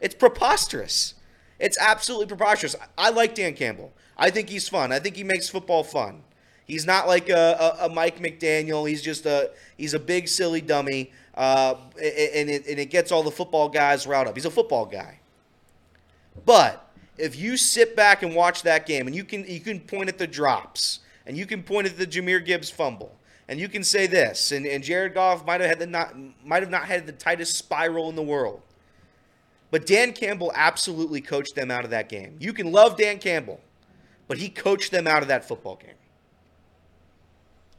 It's 0.00 0.14
preposterous. 0.14 1.14
It's 1.58 1.78
absolutely 1.78 2.26
preposterous. 2.26 2.74
I, 2.98 3.08
I 3.08 3.10
like 3.10 3.34
Dan 3.34 3.54
Campbell. 3.54 3.92
I 4.16 4.30
think 4.30 4.48
he's 4.48 4.68
fun. 4.68 4.92
I 4.92 4.98
think 4.98 5.16
he 5.16 5.24
makes 5.24 5.48
football 5.48 5.84
fun. 5.84 6.22
He's 6.64 6.86
not 6.86 7.06
like 7.06 7.28
a, 7.28 7.76
a, 7.80 7.86
a 7.86 7.88
Mike 7.88 8.18
McDaniel. 8.20 8.88
He's 8.88 9.02
just 9.02 9.26
a 9.26 9.50
he's 9.76 9.94
a 9.94 9.98
big 9.98 10.28
silly 10.28 10.60
dummy, 10.60 11.12
uh, 11.34 11.74
and 11.96 12.48
it 12.48 12.66
and 12.66 12.78
it 12.78 12.90
gets 12.90 13.12
all 13.12 13.22
the 13.22 13.30
football 13.30 13.68
guys 13.68 14.06
riled 14.06 14.28
up. 14.28 14.34
He's 14.34 14.46
a 14.46 14.50
football 14.50 14.86
guy. 14.86 15.18
But 16.44 16.90
if 17.18 17.36
you 17.36 17.56
sit 17.56 17.94
back 17.94 18.22
and 18.22 18.34
watch 18.34 18.62
that 18.62 18.86
game, 18.86 19.06
and 19.06 19.14
you 19.14 19.24
can 19.24 19.44
you 19.44 19.60
can 19.60 19.80
point 19.80 20.08
at 20.08 20.18
the 20.18 20.26
drops, 20.26 21.00
and 21.26 21.36
you 21.36 21.46
can 21.46 21.62
point 21.62 21.86
at 21.86 21.98
the 21.98 22.06
Jahmyr 22.06 22.44
Gibbs 22.44 22.70
fumble, 22.70 23.16
and 23.48 23.60
you 23.60 23.68
can 23.68 23.84
say 23.84 24.06
this, 24.06 24.52
and, 24.52 24.66
and 24.66 24.82
Jared 24.82 25.14
Goff 25.14 25.44
might 25.46 25.60
have 25.60 25.68
had 25.68 25.78
the 25.78 25.86
not 25.86 26.14
might 26.44 26.62
have 26.62 26.70
not 26.70 26.84
had 26.84 27.06
the 27.06 27.12
tightest 27.12 27.56
spiral 27.56 28.08
in 28.08 28.16
the 28.16 28.22
world. 28.22 28.62
But 29.70 29.86
Dan 29.86 30.12
Campbell 30.12 30.52
absolutely 30.54 31.22
coached 31.22 31.54
them 31.54 31.70
out 31.70 31.84
of 31.84 31.90
that 31.90 32.10
game. 32.10 32.36
You 32.38 32.52
can 32.52 32.72
love 32.72 32.98
Dan 32.98 33.18
Campbell, 33.18 33.58
but 34.28 34.36
he 34.36 34.50
coached 34.50 34.90
them 34.90 35.06
out 35.06 35.22
of 35.22 35.28
that 35.28 35.48
football 35.48 35.76
game. 35.76 35.94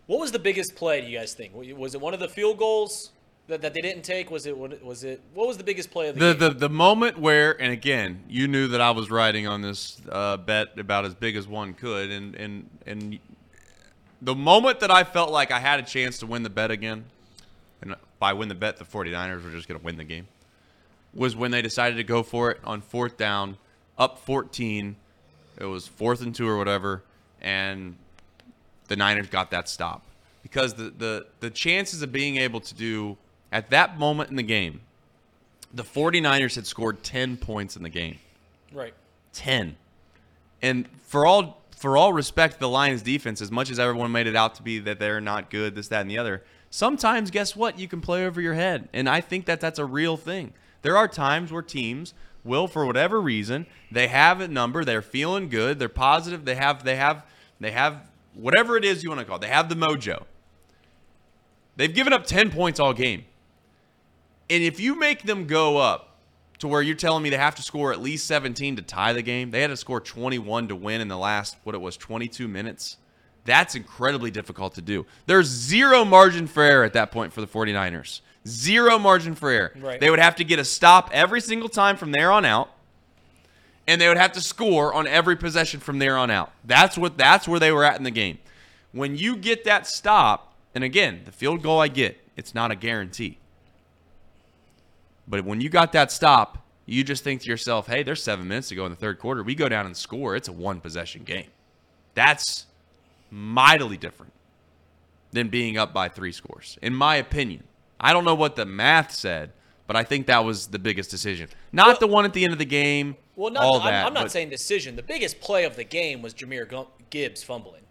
What 0.08 0.20
was 0.20 0.32
the 0.32 0.40
biggest 0.40 0.76
play? 0.76 1.02
Do 1.02 1.08
you 1.08 1.18
guys 1.18 1.34
think 1.34 1.54
was 1.56 1.96
it 1.96 2.02
one 2.02 2.14
of 2.14 2.20
the 2.20 2.30
field 2.30 2.58
goals? 2.58 3.12
That, 3.54 3.62
that 3.62 3.74
they 3.74 3.82
didn't 3.82 4.04
take? 4.04 4.32
Was 4.32 4.46
it 4.46 4.58
what 4.58 4.84
was 4.84 5.04
it? 5.04 5.22
What 5.34 5.48
was 5.48 5.58
the 5.58 5.64
biggest 5.64 5.92
play 5.92 6.10
of 6.10 6.16
the, 6.16 6.26
The, 6.28 6.34
game? 6.34 6.40
the 6.50 6.68
the 6.68 6.70
moment 6.70 7.18
where, 7.18 7.60
and 7.62 7.72
again, 7.72 8.24
you 8.28 8.48
knew 8.48 8.68
that 8.70 8.82
I 8.82 8.92
was 8.92 9.10
riding 9.10 9.48
on 9.48 9.62
this 9.62 10.02
uh, 10.12 10.38
bet 10.38 10.78
about 10.78 11.06
as 11.06 11.14
big 11.14 11.36
as 11.36 11.48
one 11.48 11.74
could, 11.74 12.10
and 12.10 12.36
and 12.36 12.70
and 12.86 13.20
the 14.22 14.36
moment 14.36 14.80
that 14.80 14.92
I 14.92 15.04
felt 15.04 15.32
like 15.32 15.52
I 15.52 15.60
had 15.60 15.80
a 15.80 15.84
chance 15.84 16.20
to 16.20 16.26
win 16.26 16.44
the 16.44 16.50
bet 16.50 16.72
again, 16.72 17.06
and 17.82 17.96
by 18.20 18.34
win 18.34 18.50
the 18.50 18.56
bet, 18.56 18.78
the 18.78 18.86
49ers 18.86 19.44
were 19.44 19.52
just 19.52 19.68
going 19.68 19.80
to 19.80 19.86
win 19.86 19.98
the 19.98 20.04
game, 20.04 20.28
was 21.14 21.36
when 21.36 21.52
they 21.52 21.62
decided 21.62 21.98
to 21.98 22.04
go 22.04 22.24
for 22.24 22.50
it 22.52 22.60
on 22.64 22.82
fourth 22.82 23.18
down, 23.18 23.58
up 23.98 24.20
14. 24.20 24.96
It 25.60 25.66
was 25.66 25.88
fourth 25.88 26.22
and 26.22 26.34
two 26.34 26.48
or 26.48 26.58
whatever, 26.58 27.04
and 27.42 27.96
the 28.88 28.96
Niners 28.96 29.28
got 29.28 29.52
that 29.52 29.70
stop 29.70 30.04
because 30.42 30.74
the 30.74 30.94
the 30.98 31.26
the 31.40 31.50
chances 31.50 32.02
of 32.02 32.12
being 32.12 32.38
able 32.38 32.60
to 32.60 32.74
do 32.74 33.18
at 33.54 33.70
that 33.70 33.98
moment 33.98 34.30
in 34.30 34.36
the 34.36 34.44
game 34.44 34.82
the 35.74 35.84
49ers 35.84 36.56
had 36.56 36.68
scored 36.68 37.04
10 37.04 37.38
points 37.38 37.76
in 37.76 37.84
the 37.84 37.90
game. 37.90 38.20
right. 38.72 38.94
10. 39.34 39.76
And 40.62 40.88
for 41.02 41.26
all 41.26 41.62
for 41.76 41.98
all 41.98 42.14
respect 42.14 42.60
the 42.60 42.70
Lions 42.70 43.02
defense, 43.02 43.42
as 43.42 43.52
much 43.52 43.70
as 43.70 43.78
everyone 43.78 44.12
made 44.12 44.28
it 44.28 44.38
out 44.38 44.56
to 44.56 44.64
be 44.64 44.80
that 44.80 45.00
they're 45.00 45.20
not 45.20 45.50
good, 45.50 45.76
this, 45.76 45.90
that, 45.90 46.00
and 46.00 46.10
the 46.10 46.18
other, 46.18 46.42
sometimes 46.70 47.30
guess 47.30 47.58
what? 47.58 47.78
You 47.78 47.90
can 47.90 48.00
play 48.00 48.26
over 48.26 48.40
your 48.40 48.54
head. 48.54 48.88
And 48.94 49.10
I 49.10 49.20
think 49.20 49.46
that 49.48 49.60
that's 49.60 49.80
a 49.80 49.86
real 49.86 50.16
thing. 50.16 50.54
There 50.82 50.96
are 50.96 51.10
times 51.10 51.52
where 51.52 51.62
teams 51.62 52.14
will, 52.46 52.68
for 52.68 52.86
whatever 52.86 53.20
reason, 53.20 53.66
they 53.92 54.08
have 54.08 54.40
a 54.40 54.48
number, 54.48 54.86
they're 54.86 55.02
feeling 55.02 55.50
good, 55.50 55.78
they're 55.78 55.90
positive, 55.90 56.46
they 56.46 56.56
have 56.56 56.86
they 56.86 56.96
have 56.96 57.26
they 57.60 57.72
have 57.72 58.10
whatever 58.34 58.78
it 58.78 58.86
is 58.86 59.04
you 59.04 59.10
want 59.10 59.20
to 59.20 59.26
call 59.26 59.38
it, 59.38 59.42
they 59.42 59.48
have 59.48 59.68
the 59.68 59.76
mojo. 59.76 60.24
They've 61.76 61.94
given 61.94 62.14
up 62.14 62.26
10 62.26 62.52
points 62.52 62.80
all 62.80 62.94
game. 62.94 63.26
And 64.50 64.64
if 64.64 64.80
you 64.80 64.96
make 64.96 65.24
them 65.24 65.48
go 65.48 65.78
up 65.78 66.18
to 66.60 66.68
where 66.68 66.82
you're 66.82 66.96
telling 66.96 67.24
me 67.24 67.30
they 67.30 67.38
have 67.38 67.56
to 67.56 67.62
score 67.62 67.92
at 67.92 68.02
least 68.02 68.26
17 68.28 68.76
to 68.78 68.82
tie 68.82 69.14
the 69.14 69.22
game, 69.22 69.52
they 69.52 69.62
had 69.62 69.70
to 69.70 69.78
score 69.78 70.00
21 70.00 70.68
to 70.70 70.76
win 70.76 71.02
in 71.02 71.08
the 71.08 71.18
last, 71.18 71.58
what 71.64 71.76
it 71.76 71.82
was, 71.82 71.98
22 71.98 72.48
minutes. 72.48 72.98
That's 73.46 73.76
incredibly 73.76 74.32
difficult 74.32 74.76
to 74.76 74.82
do. 74.82 75.06
There's 75.26 75.48
zero 75.48 76.06
margin 76.06 76.48
for 76.48 76.64
error 76.64 76.84
at 76.84 76.94
that 76.94 77.12
point 77.12 77.34
for 77.34 77.42
the 77.42 77.48
49ers. 77.48 78.22
Zero 78.48 79.00
margin 79.00 79.36
for 79.36 79.50
error. 79.50 79.74
Right. 79.80 80.00
They 80.00 80.10
would 80.10 80.20
have 80.20 80.36
to 80.38 80.44
get 80.44 80.60
a 80.60 80.66
stop 80.66 81.10
every 81.14 81.42
single 81.42 81.70
time 81.70 81.98
from 81.98 82.12
there 82.12 82.32
on 82.32 82.46
out. 82.46 82.70
And 83.86 84.00
they 84.00 84.08
would 84.08 84.18
have 84.18 84.32
to 84.34 84.42
score 84.42 84.94
on 84.94 85.08
every 85.08 85.36
possession 85.36 85.82
from 85.82 86.00
there 86.00 86.18
on 86.18 86.32
out. 86.32 86.54
That's 86.64 86.98
what 86.98 87.18
that's 87.18 87.50
where 87.50 87.60
they 87.60 87.72
were 87.72 87.84
at 87.84 87.98
in 87.98 88.04
the 88.04 88.12
game. 88.12 88.40
When 88.94 89.18
you 89.18 89.36
get 89.36 89.66
that 89.66 89.88
stop, 89.88 90.54
and 90.74 90.86
again, 90.86 91.24
the 91.26 91.34
field 91.34 91.62
goal 91.62 91.82
I 91.82 91.90
get, 91.90 92.18
it's 92.38 92.56
not 92.56 92.72
a 92.72 92.76
guarantee. 92.76 93.40
But 95.28 95.46
when 95.46 95.62
you 95.62 95.70
got 95.70 95.92
that 95.94 96.12
stop, 96.12 96.60
you 96.86 97.04
just 97.04 97.24
think 97.24 97.42
to 97.42 97.50
yourself, 97.50 97.88
hey, 97.88 98.04
there's 98.04 98.22
seven 98.22 98.48
minutes 98.48 98.70
to 98.70 98.76
go 98.76 98.86
in 98.86 98.92
the 98.92 98.98
third 98.98 99.20
quarter. 99.20 99.42
We 99.44 99.56
go 99.56 99.70
down 99.70 99.86
and 99.86 99.96
score. 99.96 100.36
It's 100.36 100.48
a 100.48 100.52
one 100.52 100.82
possession 100.82 101.24
game. 101.24 101.48
That's 102.14 102.66
mightily 103.32 103.98
different 103.98 104.34
than 105.32 105.50
being 105.50 105.78
up 105.78 105.94
by 105.94 106.10
three 106.10 106.32
scores, 106.32 106.78
in 106.82 106.94
my 106.94 107.16
opinion. 107.16 107.64
I 108.00 108.14
don't 108.14 108.26
know 108.26 108.36
what 108.36 108.56
the 108.56 108.66
math 108.66 109.14
said, 109.14 109.52
but 109.88 109.96
I 109.96 110.04
think 110.04 110.28
that 110.28 110.44
was 110.44 110.68
the 110.68 110.80
biggest 110.80 111.10
decision. 111.10 111.50
Not 111.72 111.88
Well- 111.88 111.98
the 112.00 112.08
one 112.08 112.26
at 112.26 112.34
the 112.34 112.44
end 112.44 112.54
of 112.54 112.60
the 112.60 112.66
game. 112.66 113.16
Well, 113.36 113.52
not, 113.52 113.64
all 113.64 113.80
I'm, 113.80 113.88
that. 113.88 114.06
I'm 114.06 114.14
not 114.14 114.26
but 114.26 114.32
saying 114.32 114.50
decision. 114.50 114.96
The 114.96 115.02
biggest 115.02 115.42
play 115.42 115.64
of 115.66 115.76
the 115.76 115.84
game 115.84 116.22
was 116.22 116.36
Jahmyr 116.36 116.88
Gibbs 117.10 117.42
fumbling. 117.42 117.82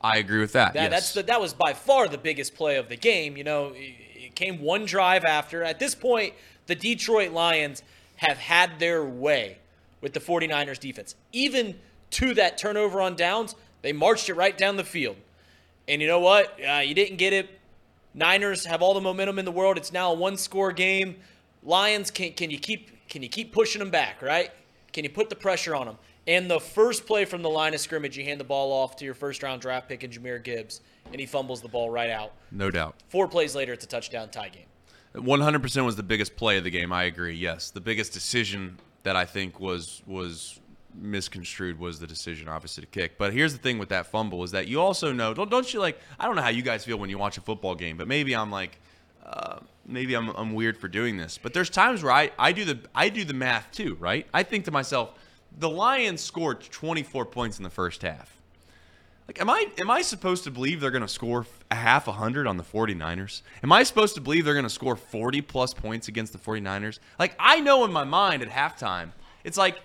I 0.00 0.18
agree 0.18 0.40
with 0.40 0.52
that. 0.52 0.72
That 0.74 0.84
yes. 0.84 0.90
that's 0.90 1.14
the, 1.14 1.22
that 1.24 1.40
was 1.40 1.52
by 1.52 1.72
far 1.72 2.08
the 2.08 2.16
biggest 2.16 2.54
play 2.54 2.76
of 2.76 2.88
the 2.88 2.96
game. 2.96 3.36
You 3.36 3.44
know, 3.44 3.72
it 3.74 4.34
came 4.34 4.60
one 4.60 4.86
drive 4.86 5.24
after. 5.24 5.62
At 5.62 5.78
this 5.78 5.94
point, 5.94 6.34
the 6.66 6.74
Detroit 6.74 7.32
Lions 7.32 7.82
have 8.16 8.38
had 8.38 8.78
their 8.78 9.04
way 9.04 9.58
with 10.00 10.12
the 10.12 10.20
49ers 10.20 10.78
defense. 10.78 11.14
Even 11.32 11.76
to 12.10 12.34
that 12.34 12.58
turnover 12.58 13.00
on 13.00 13.16
downs, 13.16 13.54
they 13.82 13.92
marched 13.92 14.28
it 14.28 14.34
right 14.34 14.56
down 14.56 14.76
the 14.76 14.84
field. 14.84 15.16
And 15.88 16.00
you 16.02 16.08
know 16.08 16.20
what? 16.20 16.58
Uh, 16.60 16.78
you 16.78 16.94
didn't 16.94 17.16
get 17.16 17.32
it. 17.32 17.48
Niners 18.14 18.64
have 18.64 18.82
all 18.82 18.94
the 18.94 19.00
momentum 19.00 19.38
in 19.38 19.44
the 19.44 19.52
world. 19.52 19.76
It's 19.76 19.92
now 19.92 20.12
a 20.12 20.14
one-score 20.14 20.72
game. 20.72 21.16
Lions, 21.62 22.10
can 22.10 22.32
can 22.32 22.50
you 22.50 22.58
keep 22.58 23.08
can 23.08 23.22
you 23.22 23.28
keep 23.28 23.52
pushing 23.52 23.78
them 23.78 23.90
back? 23.90 24.22
Right? 24.22 24.50
Can 24.92 25.04
you 25.04 25.10
put 25.10 25.28
the 25.28 25.36
pressure 25.36 25.74
on 25.74 25.86
them? 25.86 25.98
And 26.26 26.50
the 26.50 26.58
first 26.58 27.06
play 27.06 27.24
from 27.24 27.42
the 27.42 27.50
line 27.50 27.74
of 27.74 27.80
scrimmage, 27.80 28.16
you 28.16 28.24
hand 28.24 28.40
the 28.40 28.44
ball 28.44 28.72
off 28.72 28.96
to 28.96 29.04
your 29.04 29.14
first-round 29.14 29.60
draft 29.62 29.88
pick 29.88 30.02
in 30.02 30.10
Jahmyr 30.10 30.42
Gibbs, 30.42 30.80
and 31.12 31.20
he 31.20 31.26
fumbles 31.26 31.60
the 31.60 31.68
ball 31.68 31.88
right 31.88 32.10
out. 32.10 32.32
no 32.50 32.68
doubt. 32.68 32.96
Four 33.08 33.28
plays 33.28 33.54
later, 33.54 33.72
it's 33.72 33.84
a 33.84 33.88
touchdown 33.88 34.30
tie 34.30 34.48
game. 34.48 34.66
100% 35.16 35.84
was 35.84 35.96
the 35.96 36.02
biggest 36.02 36.36
play 36.36 36.58
of 36.58 36.64
the 36.64 36.70
game. 36.70 36.92
I 36.92 37.04
agree. 37.04 37.34
Yes, 37.34 37.70
the 37.70 37.80
biggest 37.80 38.12
decision 38.12 38.78
that 39.02 39.16
I 39.16 39.24
think 39.24 39.60
was 39.60 40.02
was 40.06 40.60
misconstrued 40.94 41.78
was 41.78 41.98
the 42.00 42.06
decision, 42.06 42.48
obviously, 42.48 42.82
to 42.82 42.86
kick. 42.86 43.18
But 43.18 43.32
here's 43.32 43.52
the 43.52 43.58
thing 43.58 43.78
with 43.78 43.90
that 43.90 44.06
fumble 44.06 44.42
is 44.44 44.50
that 44.52 44.66
you 44.66 44.80
also 44.80 45.12
know. 45.12 45.34
Don't, 45.34 45.50
don't 45.50 45.72
you 45.72 45.80
like? 45.80 46.00
I 46.18 46.26
don't 46.26 46.36
know 46.36 46.42
how 46.42 46.48
you 46.48 46.62
guys 46.62 46.84
feel 46.84 46.98
when 46.98 47.10
you 47.10 47.18
watch 47.18 47.38
a 47.38 47.40
football 47.40 47.74
game, 47.74 47.96
but 47.96 48.08
maybe 48.08 48.34
I'm 48.34 48.50
like, 48.50 48.78
uh, 49.24 49.58
maybe 49.86 50.14
I'm, 50.14 50.28
I'm 50.30 50.54
weird 50.54 50.76
for 50.76 50.88
doing 50.88 51.16
this. 51.16 51.38
But 51.38 51.54
there's 51.54 51.70
times 51.70 52.02
where 52.02 52.12
I, 52.12 52.30
I 52.38 52.52
do 52.52 52.64
the 52.64 52.78
I 52.94 53.08
do 53.08 53.24
the 53.24 53.34
math 53.34 53.70
too, 53.72 53.96
right? 54.00 54.26
I 54.32 54.42
think 54.42 54.64
to 54.66 54.70
myself, 54.70 55.10
the 55.58 55.68
Lions 55.68 56.20
scored 56.20 56.60
24 56.60 57.26
points 57.26 57.58
in 57.58 57.64
the 57.64 57.70
first 57.70 58.02
half. 58.02 58.35
Like, 59.26 59.40
am 59.40 59.50
I 59.50 59.66
am 59.78 59.90
I 59.90 60.02
supposed 60.02 60.44
to 60.44 60.50
believe 60.50 60.80
they're 60.80 60.90
going 60.90 61.02
to 61.02 61.08
score 61.08 61.46
a 61.70 61.74
half 61.74 62.06
a 62.06 62.12
hundred 62.12 62.46
on 62.46 62.56
the 62.56 62.62
49ers? 62.62 63.42
Am 63.62 63.72
I 63.72 63.82
supposed 63.82 64.14
to 64.14 64.20
believe 64.20 64.44
they're 64.44 64.54
going 64.54 64.64
to 64.64 64.70
score 64.70 64.94
40 64.94 65.42
plus 65.42 65.74
points 65.74 66.06
against 66.08 66.32
the 66.32 66.38
49ers? 66.38 67.00
Like, 67.18 67.34
I 67.38 67.60
know 67.60 67.84
in 67.84 67.92
my 67.92 68.04
mind 68.04 68.42
at 68.42 68.48
halftime, 68.48 69.10
it's 69.42 69.58
like 69.58 69.80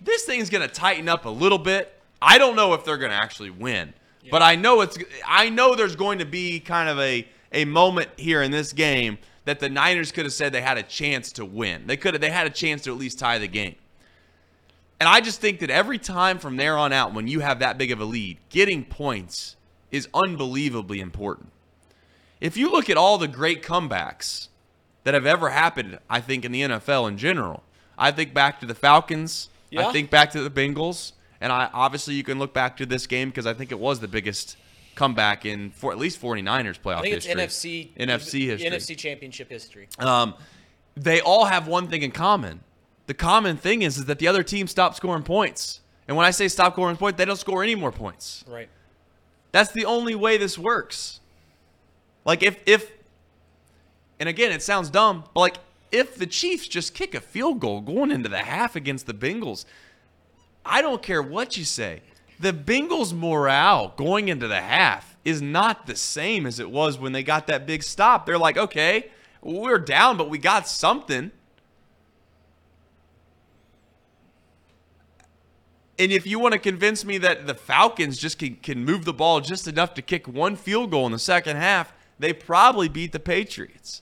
this 0.00 0.24
thing's 0.24 0.48
going 0.48 0.66
to 0.66 0.74
tighten 0.74 1.08
up 1.08 1.26
a 1.26 1.30
little 1.30 1.58
bit. 1.58 1.94
I 2.22 2.38
don't 2.38 2.56
know 2.56 2.72
if 2.72 2.84
they're 2.84 2.98
going 2.98 3.10
to 3.10 3.16
actually 3.16 3.50
win, 3.50 3.92
but 4.30 4.42
I 4.42 4.56
know 4.56 4.80
it's 4.80 4.98
I 5.26 5.50
know 5.50 5.74
there's 5.74 5.96
going 5.96 6.18
to 6.20 6.26
be 6.26 6.60
kind 6.60 6.88
of 6.88 6.98
a 6.98 7.26
a 7.52 7.64
moment 7.66 8.08
here 8.16 8.42
in 8.42 8.50
this 8.50 8.72
game 8.72 9.18
that 9.44 9.60
the 9.60 9.68
Niners 9.68 10.12
could 10.12 10.24
have 10.24 10.32
said 10.32 10.52
they 10.52 10.60
had 10.60 10.78
a 10.78 10.82
chance 10.82 11.32
to 11.32 11.44
win. 11.44 11.86
They 11.86 11.96
could 11.96 12.14
have 12.14 12.20
they 12.20 12.30
had 12.30 12.46
a 12.46 12.50
chance 12.50 12.82
to 12.82 12.92
at 12.92 12.98
least 12.98 13.18
tie 13.18 13.38
the 13.38 13.48
game. 13.48 13.74
And 15.00 15.08
I 15.08 15.20
just 15.22 15.40
think 15.40 15.60
that 15.60 15.70
every 15.70 15.98
time 15.98 16.38
from 16.38 16.56
there 16.56 16.76
on 16.76 16.92
out, 16.92 17.14
when 17.14 17.26
you 17.26 17.40
have 17.40 17.58
that 17.60 17.78
big 17.78 17.90
of 17.90 18.00
a 18.00 18.04
lead, 18.04 18.36
getting 18.50 18.84
points 18.84 19.56
is 19.90 20.08
unbelievably 20.12 21.00
important. 21.00 21.50
If 22.40 22.56
you 22.56 22.70
look 22.70 22.90
at 22.90 22.98
all 22.98 23.16
the 23.18 23.26
great 23.26 23.62
comebacks 23.62 24.48
that 25.04 25.14
have 25.14 25.24
ever 25.26 25.48
happened, 25.50 25.98
I 26.08 26.20
think, 26.20 26.44
in 26.44 26.52
the 26.52 26.60
NFL 26.62 27.08
in 27.08 27.16
general, 27.16 27.62
I 27.98 28.10
think 28.10 28.34
back 28.34 28.60
to 28.60 28.66
the 28.66 28.74
Falcons, 28.74 29.48
Yeah. 29.70 29.88
I 29.88 29.92
think 29.92 30.10
back 30.10 30.30
to 30.32 30.42
the 30.46 30.50
Bengals, 30.50 31.12
and 31.40 31.50
I 31.52 31.70
obviously 31.72 32.14
you 32.14 32.22
can 32.22 32.38
look 32.38 32.52
back 32.52 32.76
to 32.78 32.86
this 32.86 33.06
game 33.06 33.30
because 33.30 33.46
I 33.46 33.54
think 33.54 33.72
it 33.72 33.78
was 33.78 34.00
the 34.00 34.08
biggest 34.08 34.56
comeback 34.96 35.46
in 35.46 35.70
for 35.70 35.92
at 35.92 35.98
least 35.98 36.20
49ers 36.20 36.78
playoff 36.78 36.96
I 36.98 37.02
think 37.02 37.16
it's 37.16 37.26
history. 37.26 37.92
NFC 37.96 38.06
NFC 38.06 38.46
history. 38.46 38.70
NFC 38.70 38.96
Championship 38.98 39.48
history. 39.48 39.88
Um, 39.98 40.34
they 40.96 41.20
all 41.20 41.46
have 41.46 41.68
one 41.68 41.88
thing 41.88 42.02
in 42.02 42.10
common. 42.10 42.60
The 43.10 43.14
common 43.14 43.56
thing 43.56 43.82
is, 43.82 43.98
is 43.98 44.04
that 44.04 44.20
the 44.20 44.28
other 44.28 44.44
team 44.44 44.68
stopped 44.68 44.94
scoring 44.94 45.24
points. 45.24 45.80
And 46.06 46.16
when 46.16 46.24
I 46.24 46.30
say 46.30 46.46
stop 46.46 46.74
scoring 46.74 46.96
points, 46.96 47.18
they 47.18 47.24
don't 47.24 47.34
score 47.34 47.60
any 47.60 47.74
more 47.74 47.90
points. 47.90 48.44
Right. 48.46 48.68
That's 49.50 49.72
the 49.72 49.84
only 49.84 50.14
way 50.14 50.38
this 50.38 50.56
works. 50.56 51.18
Like 52.24 52.44
if 52.44 52.60
if 52.66 52.92
and 54.20 54.28
again 54.28 54.52
it 54.52 54.62
sounds 54.62 54.90
dumb, 54.90 55.24
but 55.34 55.40
like 55.40 55.56
if 55.90 56.14
the 56.14 56.26
Chiefs 56.26 56.68
just 56.68 56.94
kick 56.94 57.16
a 57.16 57.20
field 57.20 57.58
goal 57.58 57.80
going 57.80 58.12
into 58.12 58.28
the 58.28 58.38
half 58.38 58.76
against 58.76 59.06
the 59.06 59.12
Bengals, 59.12 59.64
I 60.64 60.80
don't 60.80 61.02
care 61.02 61.20
what 61.20 61.56
you 61.56 61.64
say. 61.64 62.02
The 62.38 62.52
Bengals 62.52 63.12
morale 63.12 63.92
going 63.96 64.28
into 64.28 64.46
the 64.46 64.60
half 64.60 65.16
is 65.24 65.42
not 65.42 65.88
the 65.88 65.96
same 65.96 66.46
as 66.46 66.60
it 66.60 66.70
was 66.70 66.96
when 66.96 67.10
they 67.10 67.24
got 67.24 67.48
that 67.48 67.66
big 67.66 67.82
stop. 67.82 68.24
They're 68.24 68.38
like, 68.38 68.56
"Okay, 68.56 69.10
we're 69.42 69.80
down, 69.80 70.16
but 70.16 70.30
we 70.30 70.38
got 70.38 70.68
something." 70.68 71.32
And 76.00 76.10
if 76.12 76.26
you 76.26 76.38
want 76.38 76.54
to 76.54 76.58
convince 76.58 77.04
me 77.04 77.18
that 77.18 77.46
the 77.46 77.52
Falcons 77.52 78.16
just 78.16 78.38
can, 78.38 78.56
can 78.56 78.86
move 78.86 79.04
the 79.04 79.12
ball 79.12 79.42
just 79.42 79.68
enough 79.68 79.92
to 79.94 80.02
kick 80.02 80.26
one 80.26 80.56
field 80.56 80.90
goal 80.90 81.04
in 81.04 81.12
the 81.12 81.18
second 81.18 81.58
half, 81.58 81.92
they 82.18 82.32
probably 82.32 82.88
beat 82.88 83.12
the 83.12 83.20
Patriots. 83.20 84.00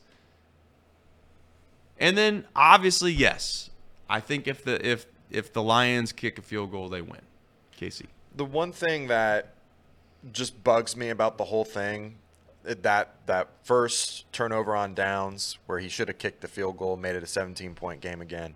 And 1.98 2.16
then 2.16 2.44
obviously, 2.54 3.10
yes, 3.10 3.70
I 4.08 4.20
think 4.20 4.46
if 4.46 4.62
the 4.62 4.86
if 4.88 5.06
if 5.28 5.52
the 5.52 5.60
Lions 5.60 6.12
kick 6.12 6.38
a 6.38 6.42
field 6.42 6.70
goal, 6.70 6.88
they 6.88 7.02
win. 7.02 7.20
Casey. 7.76 8.06
The 8.36 8.44
one 8.44 8.70
thing 8.70 9.08
that 9.08 9.54
just 10.32 10.62
bugs 10.62 10.96
me 10.96 11.08
about 11.08 11.36
the 11.36 11.46
whole 11.46 11.64
thing, 11.64 12.14
that 12.62 13.26
that 13.26 13.48
first 13.64 14.32
turnover 14.32 14.76
on 14.76 14.94
downs 14.94 15.58
where 15.66 15.80
he 15.80 15.88
should 15.88 16.06
have 16.06 16.18
kicked 16.18 16.42
the 16.42 16.48
field 16.48 16.76
goal, 16.76 16.96
made 16.96 17.16
it 17.16 17.24
a 17.24 17.26
17 17.26 17.74
point 17.74 18.00
game 18.00 18.20
again. 18.20 18.54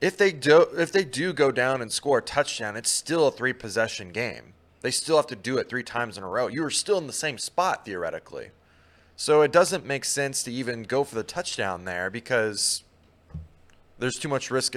If 0.00 0.16
they 0.16 0.32
do 0.32 0.62
if 0.76 0.92
they 0.92 1.04
do 1.04 1.32
go 1.32 1.50
down 1.50 1.80
and 1.80 1.90
score 1.90 2.18
a 2.18 2.22
touchdown, 2.22 2.76
it's 2.76 2.90
still 2.90 3.26
a 3.28 3.30
three 3.30 3.52
possession 3.52 4.10
game. 4.10 4.52
They 4.82 4.90
still 4.90 5.16
have 5.16 5.26
to 5.28 5.36
do 5.36 5.58
it 5.58 5.68
three 5.68 5.82
times 5.82 6.18
in 6.18 6.22
a 6.22 6.28
row. 6.28 6.48
You 6.48 6.64
are 6.64 6.70
still 6.70 6.98
in 6.98 7.06
the 7.06 7.12
same 7.12 7.38
spot 7.38 7.84
theoretically. 7.84 8.50
So 9.16 9.40
it 9.40 9.50
doesn't 9.50 9.86
make 9.86 10.04
sense 10.04 10.42
to 10.42 10.52
even 10.52 10.82
go 10.82 11.02
for 11.02 11.14
the 11.14 11.22
touchdown 11.22 11.86
there 11.86 12.10
because 12.10 12.84
there's 13.98 14.16
too 14.16 14.28
much 14.28 14.50
risk, 14.50 14.74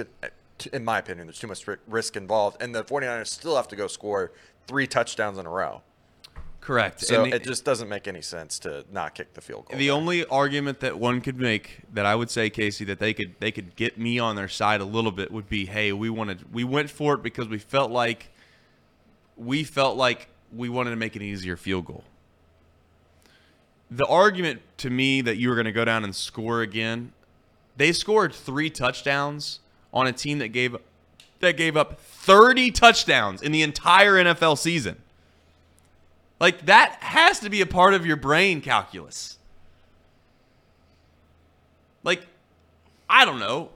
in 0.72 0.84
my 0.84 0.98
opinion, 0.98 1.26
there's 1.26 1.38
too 1.38 1.46
much 1.46 1.66
risk 1.86 2.16
involved. 2.16 2.56
And 2.62 2.74
the 2.74 2.82
49ers 2.82 3.26
still 3.28 3.56
have 3.56 3.68
to 3.68 3.76
go 3.76 3.86
score 3.86 4.32
three 4.66 4.86
touchdowns 4.86 5.36
in 5.36 5.44
a 5.44 5.50
row. 5.50 5.82
Correct. 6.70 7.00
So 7.00 7.24
the- 7.24 7.34
it 7.34 7.42
just 7.42 7.64
doesn't 7.64 7.88
make 7.88 8.06
any 8.06 8.22
sense 8.22 8.60
to 8.60 8.84
not 8.92 9.16
kick 9.16 9.34
the 9.34 9.40
field 9.40 9.66
goal. 9.66 9.76
The 9.76 9.88
there. 9.88 9.96
only 9.96 10.24
argument 10.26 10.78
that 10.78 11.00
one 11.00 11.20
could 11.20 11.36
make 11.36 11.80
that 11.92 12.06
I 12.06 12.14
would 12.14 12.30
say, 12.30 12.48
Casey, 12.48 12.84
that 12.84 13.00
they 13.00 13.12
could 13.12 13.34
they 13.40 13.50
could 13.50 13.74
get 13.74 13.98
me 13.98 14.20
on 14.20 14.36
their 14.36 14.46
side 14.46 14.80
a 14.80 14.84
little 14.84 15.10
bit 15.10 15.32
would 15.32 15.48
be, 15.48 15.66
hey, 15.66 15.92
we 15.92 16.08
wanted 16.10 16.54
we 16.54 16.62
went 16.62 16.88
for 16.88 17.14
it 17.14 17.24
because 17.24 17.48
we 17.48 17.58
felt 17.58 17.90
like 17.90 18.30
we 19.36 19.64
felt 19.64 19.96
like 19.96 20.28
we 20.54 20.68
wanted 20.68 20.90
to 20.90 20.96
make 20.96 21.16
an 21.16 21.22
easier 21.22 21.56
field 21.56 21.86
goal. 21.86 22.04
The 23.90 24.06
argument 24.06 24.62
to 24.76 24.90
me 24.90 25.22
that 25.22 25.38
you 25.38 25.48
were 25.48 25.56
going 25.56 25.64
to 25.64 25.72
go 25.72 25.84
down 25.84 26.04
and 26.04 26.14
score 26.14 26.62
again, 26.62 27.10
they 27.76 27.90
scored 27.90 28.32
three 28.32 28.70
touchdowns 28.70 29.58
on 29.92 30.06
a 30.06 30.12
team 30.12 30.38
that 30.38 30.50
gave 30.50 30.76
that 31.40 31.56
gave 31.56 31.76
up 31.76 31.98
30 31.98 32.70
touchdowns 32.70 33.42
in 33.42 33.50
the 33.50 33.62
entire 33.62 34.14
NFL 34.14 34.56
season. 34.56 35.02
Like 36.40 36.66
that 36.66 36.96
has 37.00 37.40
to 37.40 37.50
be 37.50 37.60
a 37.60 37.66
part 37.66 37.94
of 37.94 38.06
your 38.06 38.16
brain 38.16 38.62
calculus. 38.62 39.38
Like, 42.02 42.26
I 43.08 43.26
don't 43.26 43.38
know. 43.38 43.70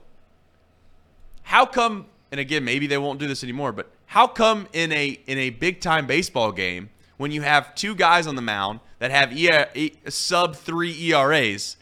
How 1.43 1.67
come? 1.67 2.07
And 2.31 2.39
again, 2.39 2.65
maybe 2.65 2.87
they 2.87 2.97
won't 2.97 3.19
do 3.19 3.27
this 3.27 3.43
anymore. 3.43 3.71
But 3.71 3.91
how 4.07 4.25
come 4.27 4.67
in 4.73 4.91
a 4.91 5.19
in 5.27 5.37
a 5.37 5.51
big 5.51 5.79
time 5.79 6.07
baseball 6.07 6.51
game 6.51 6.89
when 7.17 7.31
you 7.31 7.43
have 7.43 7.75
two 7.75 7.93
guys 7.95 8.25
on 8.27 8.35
the 8.35 8.41
mound 8.41 8.79
that 8.99 9.11
have 9.11 9.31
e- 9.37 9.93
sub 10.09 10.55
three 10.55 11.11
ERAs, 11.11 11.77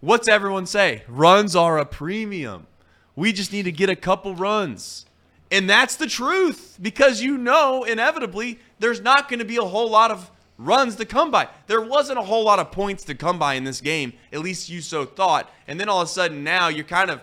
what's 0.00 0.26
everyone 0.26 0.66
say? 0.66 1.02
Runs 1.06 1.54
are 1.54 1.78
a 1.78 1.84
premium. 1.84 2.66
We 3.14 3.32
just 3.32 3.52
need 3.52 3.64
to 3.64 3.72
get 3.72 3.90
a 3.90 3.96
couple 3.96 4.34
runs. 4.34 5.06
And 5.50 5.70
that's 5.70 5.96
the 5.96 6.06
truth 6.06 6.78
because 6.80 7.22
you 7.22 7.38
know 7.38 7.84
inevitably 7.84 8.58
there's 8.78 9.00
not 9.00 9.28
going 9.28 9.38
to 9.38 9.44
be 9.44 9.56
a 9.56 9.64
whole 9.64 9.90
lot 9.90 10.10
of 10.10 10.30
runs 10.58 10.96
to 10.96 11.04
come 11.04 11.30
by. 11.30 11.48
There 11.66 11.80
wasn't 11.80 12.18
a 12.18 12.22
whole 12.22 12.44
lot 12.44 12.58
of 12.58 12.72
points 12.72 13.04
to 13.04 13.14
come 13.14 13.38
by 13.38 13.54
in 13.54 13.64
this 13.64 13.80
game, 13.80 14.12
at 14.32 14.40
least 14.40 14.68
you 14.68 14.80
so 14.80 15.04
thought. 15.04 15.50
And 15.68 15.78
then 15.78 15.88
all 15.88 16.00
of 16.00 16.08
a 16.08 16.10
sudden 16.10 16.42
now 16.42 16.68
you're 16.68 16.84
kind 16.84 17.10
of 17.10 17.20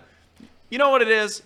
you 0.70 0.80
know 0.80 0.90
what 0.90 1.04
it 1.04 1.08
is? 1.08 1.44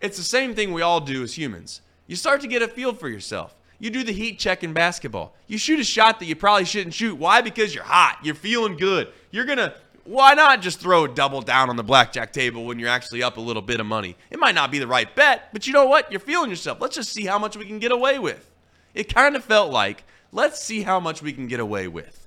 It's 0.00 0.16
the 0.16 0.24
same 0.24 0.52
thing 0.52 0.72
we 0.72 0.82
all 0.82 1.00
do 1.00 1.22
as 1.22 1.38
humans. 1.38 1.80
You 2.08 2.16
start 2.16 2.40
to 2.40 2.48
get 2.48 2.60
a 2.60 2.66
feel 2.66 2.92
for 2.92 3.08
yourself. 3.08 3.54
You 3.78 3.90
do 3.90 4.02
the 4.02 4.12
heat 4.12 4.38
check 4.38 4.64
in 4.64 4.72
basketball. 4.72 5.34
You 5.46 5.58
shoot 5.58 5.78
a 5.78 5.84
shot 5.84 6.18
that 6.18 6.26
you 6.26 6.34
probably 6.34 6.64
shouldn't 6.64 6.94
shoot. 6.94 7.16
Why? 7.16 7.40
Because 7.40 7.74
you're 7.74 7.84
hot. 7.84 8.18
You're 8.22 8.34
feeling 8.34 8.76
good. 8.76 9.12
You're 9.30 9.44
going 9.44 9.58
to 9.58 9.74
why 10.04 10.34
not 10.34 10.62
just 10.62 10.80
throw 10.80 11.04
a 11.04 11.08
double 11.08 11.42
down 11.42 11.70
on 11.70 11.76
the 11.76 11.84
blackjack 11.84 12.32
table 12.32 12.64
when 12.64 12.78
you're 12.78 12.88
actually 12.88 13.22
up 13.22 13.36
a 13.36 13.40
little 13.40 13.62
bit 13.62 13.80
of 13.80 13.86
money? 13.86 14.16
It 14.30 14.38
might 14.38 14.54
not 14.54 14.70
be 14.70 14.78
the 14.78 14.86
right 14.86 15.14
bet, 15.14 15.48
but 15.52 15.66
you 15.66 15.72
know 15.72 15.86
what? 15.86 16.10
You're 16.10 16.20
feeling 16.20 16.50
yourself. 16.50 16.80
Let's 16.80 16.96
just 16.96 17.12
see 17.12 17.24
how 17.24 17.38
much 17.38 17.56
we 17.56 17.64
can 17.64 17.78
get 17.78 17.92
away 17.92 18.18
with. 18.18 18.50
It 18.94 19.12
kind 19.14 19.36
of 19.36 19.44
felt 19.44 19.72
like, 19.72 20.04
let's 20.32 20.62
see 20.62 20.82
how 20.82 20.98
much 20.98 21.22
we 21.22 21.32
can 21.32 21.46
get 21.46 21.60
away 21.60 21.88
with. 21.88 22.26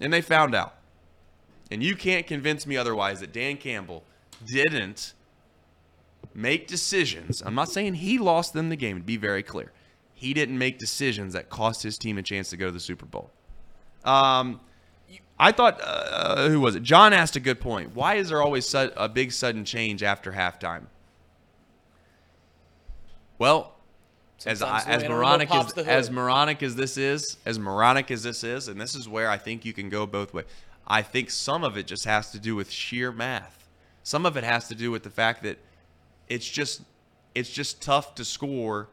And 0.00 0.12
they 0.12 0.20
found 0.20 0.54
out. 0.54 0.74
And 1.70 1.82
you 1.82 1.96
can't 1.96 2.26
convince 2.26 2.66
me 2.66 2.76
otherwise 2.76 3.20
that 3.20 3.32
Dan 3.32 3.56
Campbell 3.56 4.04
didn't 4.44 5.14
make 6.34 6.66
decisions. 6.66 7.42
I'm 7.44 7.54
not 7.54 7.70
saying 7.70 7.94
he 7.94 8.18
lost 8.18 8.52
them 8.52 8.68
the 8.68 8.76
game, 8.76 8.98
to 8.98 9.02
be 9.02 9.16
very 9.16 9.42
clear. 9.42 9.72
He 10.14 10.34
didn't 10.34 10.58
make 10.58 10.78
decisions 10.78 11.32
that 11.34 11.48
cost 11.50 11.82
his 11.82 11.98
team 11.98 12.18
a 12.18 12.22
chance 12.22 12.50
to 12.50 12.56
go 12.56 12.66
to 12.66 12.72
the 12.72 12.80
Super 12.80 13.06
Bowl. 13.06 13.30
Um, 14.04 14.60
I 15.40 15.52
thought, 15.52 15.80
uh, 15.82 16.48
who 16.48 16.60
was 16.60 16.74
it? 16.74 16.82
John 16.82 17.12
asked 17.12 17.36
a 17.36 17.40
good 17.40 17.60
point. 17.60 17.94
Why 17.94 18.14
is 18.14 18.30
there 18.30 18.42
always 18.42 18.66
su- 18.66 18.92
a 18.96 19.08
big 19.08 19.32
sudden 19.32 19.64
change 19.64 20.02
after 20.02 20.32
halftime? 20.32 20.86
Well, 23.38 23.74
as 24.46 24.62
I, 24.62 24.82
as 24.86 25.04
moronic 25.04 25.52
as, 25.52 25.72
as 25.78 26.10
moronic 26.10 26.62
as 26.62 26.76
this 26.76 26.96
is, 26.96 27.36
as 27.44 27.58
moronic 27.58 28.10
as 28.10 28.22
this 28.22 28.42
is, 28.42 28.68
and 28.68 28.80
this 28.80 28.94
is 28.94 29.08
where 29.08 29.30
I 29.30 29.38
think 29.38 29.64
you 29.64 29.72
can 29.72 29.88
go 29.88 30.06
both 30.06 30.34
ways. 30.34 30.46
I 30.86 31.02
think 31.02 31.30
some 31.30 31.64
of 31.64 31.76
it 31.76 31.86
just 31.86 32.04
has 32.04 32.30
to 32.32 32.40
do 32.40 32.56
with 32.56 32.70
sheer 32.70 33.12
math. 33.12 33.68
Some 34.02 34.24
of 34.26 34.36
it 34.36 34.44
has 34.44 34.68
to 34.68 34.74
do 34.74 34.90
with 34.90 35.02
the 35.02 35.10
fact 35.10 35.42
that 35.42 35.58
it's 36.28 36.48
just 36.48 36.82
it's 37.34 37.50
just 37.50 37.82
tough 37.82 38.14
to 38.16 38.24
score 38.24 38.88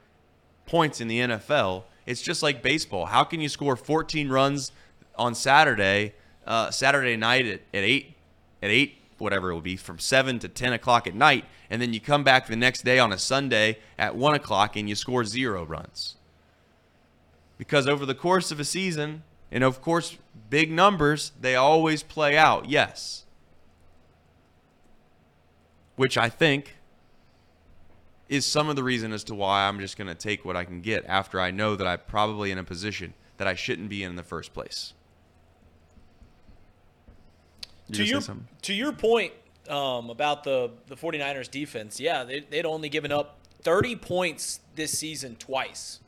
points 0.65 0.99
in 1.01 1.07
the 1.07 1.19
NFL. 1.19 1.83
It's 2.05 2.21
just 2.21 2.43
like 2.43 2.61
baseball. 2.61 3.05
How 3.05 3.23
can 3.23 3.39
you 3.41 3.49
score 3.49 3.75
14 3.75 4.29
runs 4.29 4.71
on 5.15 5.33
Saturday, 5.33 6.13
uh, 6.45 6.71
Saturday 6.71 7.15
night 7.15 7.45
at, 7.45 7.61
at 7.73 7.83
eight, 7.83 8.15
at 8.61 8.69
eight, 8.69 8.97
whatever 9.17 9.51
it 9.51 9.53
will 9.53 9.61
be, 9.61 9.75
from 9.75 9.99
seven 9.99 10.39
to 10.39 10.47
10 10.47 10.73
o'clock 10.73 11.07
at 11.07 11.15
night, 11.15 11.45
and 11.69 11.81
then 11.81 11.93
you 11.93 11.99
come 11.99 12.23
back 12.23 12.47
the 12.47 12.55
next 12.55 12.83
day 12.83 12.99
on 12.99 13.11
a 13.11 13.17
Sunday 13.17 13.79
at 13.97 14.15
one 14.15 14.35
o'clock 14.35 14.75
and 14.75 14.87
you 14.87 14.95
score 14.95 15.23
zero 15.23 15.63
runs? 15.63 16.15
Because 17.57 17.87
over 17.87 18.05
the 18.05 18.15
course 18.15 18.51
of 18.51 18.59
a 18.59 18.65
season, 18.65 19.23
and 19.51 19.63
of 19.63 19.81
course, 19.81 20.17
big 20.49 20.71
numbers, 20.71 21.31
they 21.39 21.55
always 21.55 22.03
play 22.03 22.37
out. 22.37 22.69
Yes. 22.69 23.23
Which 25.95 26.17
I 26.17 26.29
think 26.29 26.75
is 28.27 28.45
some 28.45 28.69
of 28.69 28.75
the 28.75 28.83
reason 28.83 29.13
as 29.13 29.23
to 29.25 29.35
why 29.35 29.67
I'm 29.67 29.79
just 29.79 29.97
going 29.97 30.07
to 30.07 30.15
take 30.15 30.43
what 30.43 30.57
I 30.57 30.65
can 30.65 30.81
get 30.81 31.05
after 31.07 31.39
I 31.39 31.51
know 31.51 31.75
that 31.75 31.87
I'm 31.87 31.99
probably 32.07 32.51
in 32.51 32.57
a 32.57 32.63
position 32.63 33.13
that 33.37 33.47
I 33.47 33.53
shouldn't 33.53 33.89
be 33.89 34.03
in 34.03 34.11
in 34.11 34.15
the 34.15 34.23
first 34.23 34.53
place. 34.53 34.93
You 37.87 37.95
to 37.95 38.03
your 38.05 38.21
to 38.63 38.73
your 38.73 38.91
point 38.93 39.33
um, 39.69 40.09
about 40.09 40.43
the 40.43 40.71
the 40.87 40.95
49ers 40.95 41.49
defense, 41.49 41.99
yeah, 41.99 42.23
they, 42.23 42.39
they'd 42.41 42.65
only 42.65 42.89
given 42.89 43.11
up 43.11 43.37
30 43.61 43.95
points 43.97 44.59
this 44.75 44.97
season 44.97 45.35
twice. 45.37 45.99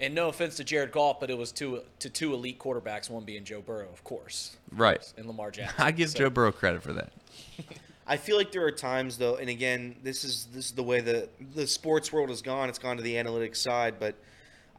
And 0.00 0.16
no 0.16 0.28
offense 0.28 0.56
to 0.56 0.64
Jared 0.64 0.90
Goff, 0.90 1.20
but 1.20 1.30
it 1.30 1.38
was 1.38 1.52
to 1.52 1.82
to 2.00 2.10
two 2.10 2.34
elite 2.34 2.58
quarterbacks, 2.58 3.08
one 3.08 3.24
being 3.24 3.44
Joe 3.44 3.60
Burrow, 3.60 3.88
of 3.92 4.02
course, 4.02 4.56
right. 4.72 5.00
and 5.16 5.26
Lamar 5.26 5.50
Jackson. 5.52 5.80
I 5.84 5.92
give 5.92 6.10
So- 6.10 6.18
Joe 6.18 6.30
Burrow 6.30 6.50
credit 6.52 6.82
for 6.82 6.92
that. 6.94 7.12
I 8.06 8.16
feel 8.16 8.36
like 8.36 8.50
there 8.50 8.64
are 8.64 8.72
times 8.72 9.16
though, 9.16 9.36
and 9.36 9.48
again, 9.48 9.94
this 10.02 10.24
is 10.24 10.48
this 10.52 10.66
is 10.66 10.72
the 10.72 10.82
way 10.82 11.00
the 11.00 11.28
the 11.54 11.68
sports 11.68 12.12
world 12.12 12.30
has 12.30 12.42
gone. 12.42 12.68
It's 12.68 12.80
gone 12.80 12.96
to 12.96 13.02
the 13.02 13.14
analytics 13.14 13.56
side, 13.58 13.94
but 14.00 14.16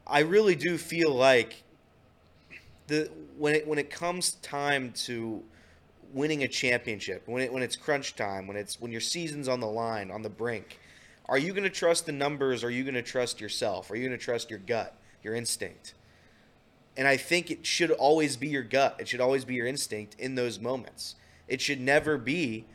I 0.06 0.20
really 0.20 0.56
do 0.56 0.78
feel 0.78 1.14
like 1.14 1.64
the 2.88 3.10
when 3.38 3.56
it 3.56 3.66
when 3.66 3.80
it 3.80 3.90
comes 3.90 4.34
time 4.42 4.92
to 5.06 5.42
winning 6.14 6.44
a 6.44 6.48
championship, 6.48 7.24
when 7.28 7.42
it 7.42 7.52
when 7.52 7.64
it's 7.64 7.76
crunch 7.76 8.16
time, 8.16 8.48
when 8.48 8.58
it's 8.58 8.80
when 8.80 8.92
your 8.92 9.02
season's 9.02 9.48
on 9.48 9.60
the 9.60 9.68
line, 9.68 10.12
on 10.12 10.22
the 10.22 10.30
brink, 10.30 10.80
are 11.28 11.38
you 11.38 11.52
going 11.52 11.64
to 11.64 11.70
trust 11.70 12.06
the 12.06 12.12
numbers? 12.12 12.64
Are 12.64 12.70
you 12.70 12.84
going 12.84 12.94
to 12.96 13.02
trust 13.02 13.42
yourself? 13.42 13.90
Are 13.92 13.96
you 13.96 14.08
going 14.08 14.18
to 14.18 14.24
trust 14.24 14.50
your 14.50 14.60
gut, 14.60 14.96
your 15.24 15.34
instinct? 15.34 15.94
And 16.96 17.08
I 17.08 17.18
think 17.18 17.50
it 17.50 17.66
should 17.66 17.92
always 17.92 18.38
be 18.38 18.48
your 18.48 18.64
gut. 18.64 18.98
It 19.00 19.08
should 19.08 19.22
always 19.22 19.46
be 19.46 19.56
your 19.56 19.66
instinct 19.66 20.16
in 20.20 20.36
those 20.36 20.60
moments. 20.60 21.16
It 21.48 21.60
should 21.60 21.82
never 21.82 22.18
be 22.18 22.66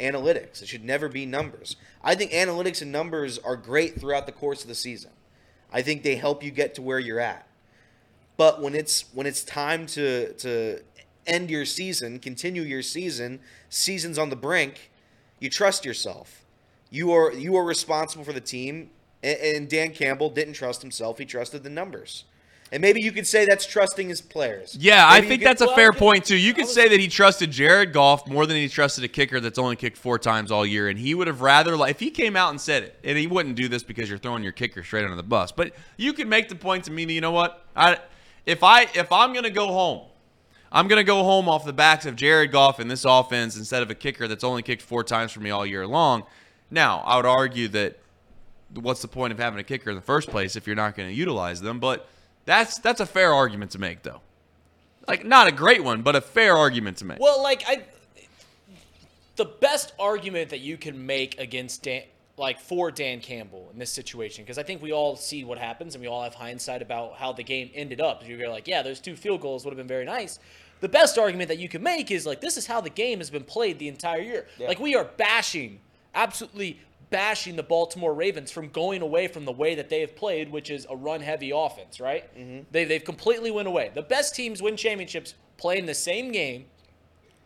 analytics. 0.00 0.62
It 0.62 0.68
should 0.68 0.84
never 0.84 1.08
be 1.08 1.26
numbers. 1.26 1.76
I 2.02 2.14
think 2.14 2.32
analytics 2.32 2.82
and 2.82 2.90
numbers 2.90 3.38
are 3.38 3.56
great 3.56 4.00
throughout 4.00 4.26
the 4.26 4.32
course 4.32 4.62
of 4.62 4.68
the 4.68 4.74
season. 4.74 5.12
I 5.72 5.82
think 5.82 6.02
they 6.02 6.16
help 6.16 6.42
you 6.42 6.50
get 6.50 6.74
to 6.74 6.82
where 6.82 6.98
you're 6.98 7.20
at. 7.20 7.46
But 8.36 8.62
when 8.62 8.74
it's 8.74 9.04
when 9.12 9.26
it's 9.26 9.44
time 9.44 9.86
to 9.88 10.32
to 10.32 10.80
end 11.26 11.50
your 11.50 11.64
season, 11.64 12.18
continue 12.18 12.62
your 12.62 12.82
season, 12.82 13.40
season's 13.68 14.18
on 14.18 14.30
the 14.30 14.36
brink, 14.36 14.90
you 15.38 15.48
trust 15.50 15.84
yourself. 15.84 16.44
You 16.90 17.12
are 17.12 17.32
you 17.32 17.56
are 17.56 17.64
responsible 17.64 18.24
for 18.24 18.32
the 18.32 18.40
team. 18.40 18.90
And, 19.22 19.68
Dan 19.68 19.90
Campbell 19.92 20.30
didn't 20.30 20.54
trust 20.54 20.80
himself; 20.80 21.18
he 21.18 21.26
trusted 21.26 21.62
the 21.62 21.68
numbers. 21.70 22.24
And 22.72 22.80
maybe 22.80 23.02
you 23.02 23.10
could 23.12 23.26
say 23.26 23.44
that's 23.44 23.66
trusting 23.66 24.08
his 24.08 24.20
players. 24.22 24.76
Yeah, 24.80 25.04
I 25.06 25.14
Maybe 25.16 25.24
you 25.24 25.28
think 25.28 25.40
could- 25.42 25.48
that's 25.48 25.60
a 25.60 25.74
fair 25.74 25.92
I- 25.92 25.96
point 25.96 26.24
too. 26.24 26.36
You 26.36 26.54
could 26.54 26.68
say 26.68 26.88
that 26.88 26.98
he 27.00 27.08
trusted 27.08 27.50
Jared 27.50 27.92
Goff 27.92 28.26
more 28.28 28.46
than 28.46 28.56
he 28.56 28.68
trusted 28.68 29.02
a 29.04 29.08
kicker 29.08 29.40
that's 29.40 29.58
only 29.58 29.76
kicked 29.76 29.98
four 29.98 30.18
times 30.18 30.50
all 30.50 30.64
year, 30.64 30.88
and 30.88 30.98
he 30.98 31.14
would 31.14 31.26
have 31.26 31.40
rather 31.42 31.76
like 31.76 31.90
if 31.90 32.00
he 32.00 32.10
came 32.10 32.34
out 32.36 32.50
and 32.50 32.60
said 32.60 32.84
it, 32.84 32.98
and 33.04 33.18
he 33.18 33.26
wouldn't 33.26 33.56
do 33.56 33.68
this 33.68 33.82
because 33.82 34.08
you're 34.08 34.18
throwing 34.18 34.42
your 34.42 34.52
kicker 34.52 34.82
straight 34.82 35.04
under 35.04 35.16
the 35.16 35.22
bus. 35.22 35.52
But 35.52 35.74
you 35.98 36.12
could 36.12 36.28
make 36.28 36.48
the 36.48 36.54
point 36.54 36.84
to 36.84 36.92
me, 36.92 37.04
that, 37.04 37.12
you 37.12 37.20
know 37.20 37.32
what? 37.32 37.66
I 37.76 37.98
if 38.46 38.62
I 38.62 38.82
if 38.94 39.10
I'm 39.12 39.32
gonna 39.34 39.50
go 39.50 39.66
home, 39.66 40.06
I'm 40.72 40.88
gonna 40.88 41.04
go 41.04 41.22
home 41.24 41.48
off 41.48 41.64
the 41.64 41.72
backs 41.72 42.06
of 42.06 42.16
Jared 42.16 42.52
Goff 42.52 42.78
in 42.80 42.88
this 42.88 43.04
offense 43.04 43.56
instead 43.56 43.82
of 43.82 43.90
a 43.90 43.94
kicker 43.94 44.28
that's 44.28 44.44
only 44.44 44.62
kicked 44.62 44.82
four 44.82 45.02
times 45.02 45.32
for 45.32 45.40
me 45.40 45.50
all 45.50 45.66
year 45.66 45.86
long. 45.86 46.24
Now, 46.70 47.00
I 47.00 47.16
would 47.16 47.26
argue 47.26 47.68
that 47.68 47.98
what's 48.74 49.02
the 49.02 49.08
point 49.08 49.32
of 49.32 49.38
having 49.38 49.58
a 49.58 49.64
kicker 49.64 49.90
in 49.90 49.96
the 49.96 50.02
first 50.02 50.28
place 50.28 50.56
if 50.56 50.66
you're 50.66 50.76
not 50.76 50.96
going 50.96 51.08
to 51.08 51.14
utilize 51.14 51.60
them? 51.60 51.80
But 51.80 52.08
that's 52.44 52.78
that's 52.78 53.00
a 53.00 53.06
fair 53.06 53.32
argument 53.32 53.72
to 53.72 53.78
make, 53.78 54.02
though. 54.02 54.20
Like 55.08 55.24
not 55.24 55.48
a 55.48 55.52
great 55.52 55.82
one, 55.82 56.02
but 56.02 56.14
a 56.14 56.20
fair 56.20 56.56
argument 56.56 56.98
to 56.98 57.04
make. 57.04 57.18
Well, 57.18 57.42
like 57.42 57.64
I, 57.66 57.82
the 59.36 59.46
best 59.46 59.92
argument 59.98 60.50
that 60.50 60.60
you 60.60 60.76
can 60.76 61.06
make 61.06 61.38
against 61.40 61.82
Dan, 61.82 62.02
like 62.40 62.58
for 62.58 62.90
Dan 62.90 63.20
Campbell 63.20 63.68
in 63.70 63.78
this 63.78 63.90
situation 63.90 64.42
because 64.42 64.56
I 64.56 64.62
think 64.62 64.80
we 64.80 64.92
all 64.92 65.14
see 65.14 65.44
what 65.44 65.58
happens 65.58 65.94
and 65.94 66.00
we 66.00 66.08
all 66.08 66.22
have 66.22 66.32
hindsight 66.34 66.80
about 66.80 67.16
how 67.16 67.32
the 67.34 67.42
game 67.42 67.70
ended 67.74 68.00
up. 68.00 68.26
You're 68.26 68.48
like, 68.48 68.66
yeah, 68.66 68.80
those 68.80 68.98
two 68.98 69.14
field 69.14 69.42
goals 69.42 69.64
would 69.64 69.72
have 69.72 69.76
been 69.76 69.86
very 69.86 70.06
nice. 70.06 70.38
The 70.80 70.88
best 70.88 71.18
argument 71.18 71.48
that 71.48 71.58
you 71.58 71.68
can 71.68 71.82
make 71.82 72.10
is 72.10 72.24
like 72.24 72.40
this 72.40 72.56
is 72.56 72.66
how 72.66 72.80
the 72.80 72.88
game 72.88 73.18
has 73.18 73.28
been 73.28 73.44
played 73.44 73.78
the 73.78 73.88
entire 73.88 74.22
year. 74.22 74.46
Like 74.58 74.80
we 74.80 74.96
are 74.96 75.04
bashing, 75.04 75.80
absolutely 76.14 76.80
bashing 77.10 77.56
the 77.56 77.62
Baltimore 77.62 78.14
Ravens 78.14 78.50
from 78.50 78.70
going 78.70 79.02
away 79.02 79.28
from 79.28 79.44
the 79.44 79.52
way 79.52 79.74
that 79.74 79.90
they 79.90 80.00
have 80.00 80.16
played, 80.16 80.50
which 80.50 80.70
is 80.70 80.86
a 80.88 80.96
run-heavy 80.96 81.52
offense, 81.54 82.00
right? 82.00 82.34
Mm-hmm. 82.34 82.62
They 82.70 82.84
they've 82.84 83.04
completely 83.04 83.50
went 83.50 83.68
away. 83.68 83.90
The 83.94 84.00
best 84.00 84.34
teams 84.34 84.62
win 84.62 84.78
championships 84.78 85.34
playing 85.58 85.84
the 85.84 85.94
same 85.94 86.32
game 86.32 86.64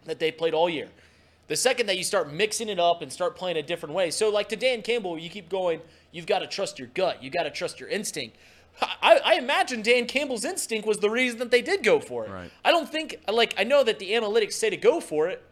that 0.04 0.20
they 0.20 0.30
played 0.30 0.54
all 0.54 0.70
year. 0.70 0.88
The 1.46 1.56
second 1.56 1.86
that 1.86 1.98
you 1.98 2.04
start 2.04 2.32
mixing 2.32 2.68
it 2.68 2.78
up 2.78 3.02
and 3.02 3.12
start 3.12 3.36
playing 3.36 3.58
a 3.58 3.62
different 3.62 3.94
way, 3.94 4.10
so 4.10 4.30
like 4.30 4.48
to 4.48 4.56
Dan 4.56 4.82
Campbell, 4.82 5.18
you 5.18 5.28
keep 5.28 5.48
going. 5.48 5.80
You've 6.10 6.26
got 6.26 6.38
to 6.38 6.46
trust 6.46 6.78
your 6.78 6.88
gut. 6.88 7.22
You 7.22 7.30
got 7.30 7.42
to 7.42 7.50
trust 7.50 7.80
your 7.80 7.88
instinct. 7.88 8.36
I, 8.80 9.20
I 9.24 9.34
imagine 9.34 9.82
Dan 9.82 10.06
Campbell's 10.06 10.44
instinct 10.44 10.86
was 10.86 10.98
the 10.98 11.10
reason 11.10 11.38
that 11.38 11.50
they 11.50 11.62
did 11.62 11.84
go 11.84 12.00
for 12.00 12.24
it. 12.24 12.30
Right. 12.30 12.50
I 12.64 12.70
don't 12.70 12.88
think 12.88 13.20
like 13.30 13.54
I 13.58 13.64
know 13.64 13.84
that 13.84 13.98
the 13.98 14.12
analytics 14.12 14.54
say 14.54 14.70
to 14.70 14.76
go 14.76 15.00
for 15.00 15.28
it, 15.28 15.42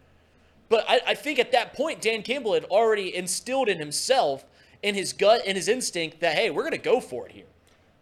but 0.68 0.84
I, 0.88 1.00
I 1.08 1.14
think 1.14 1.38
at 1.38 1.52
that 1.52 1.74
point 1.74 2.00
Dan 2.00 2.22
Campbell 2.22 2.54
had 2.54 2.64
already 2.64 3.14
instilled 3.14 3.68
in 3.68 3.78
himself, 3.78 4.44
in 4.82 4.94
his 4.94 5.12
gut 5.12 5.46
in 5.46 5.54
his 5.56 5.68
instinct 5.68 6.20
that 6.20 6.34
hey, 6.34 6.50
we're 6.50 6.64
gonna 6.64 6.78
go 6.78 7.00
for 7.00 7.26
it 7.26 7.32
here. 7.32 7.46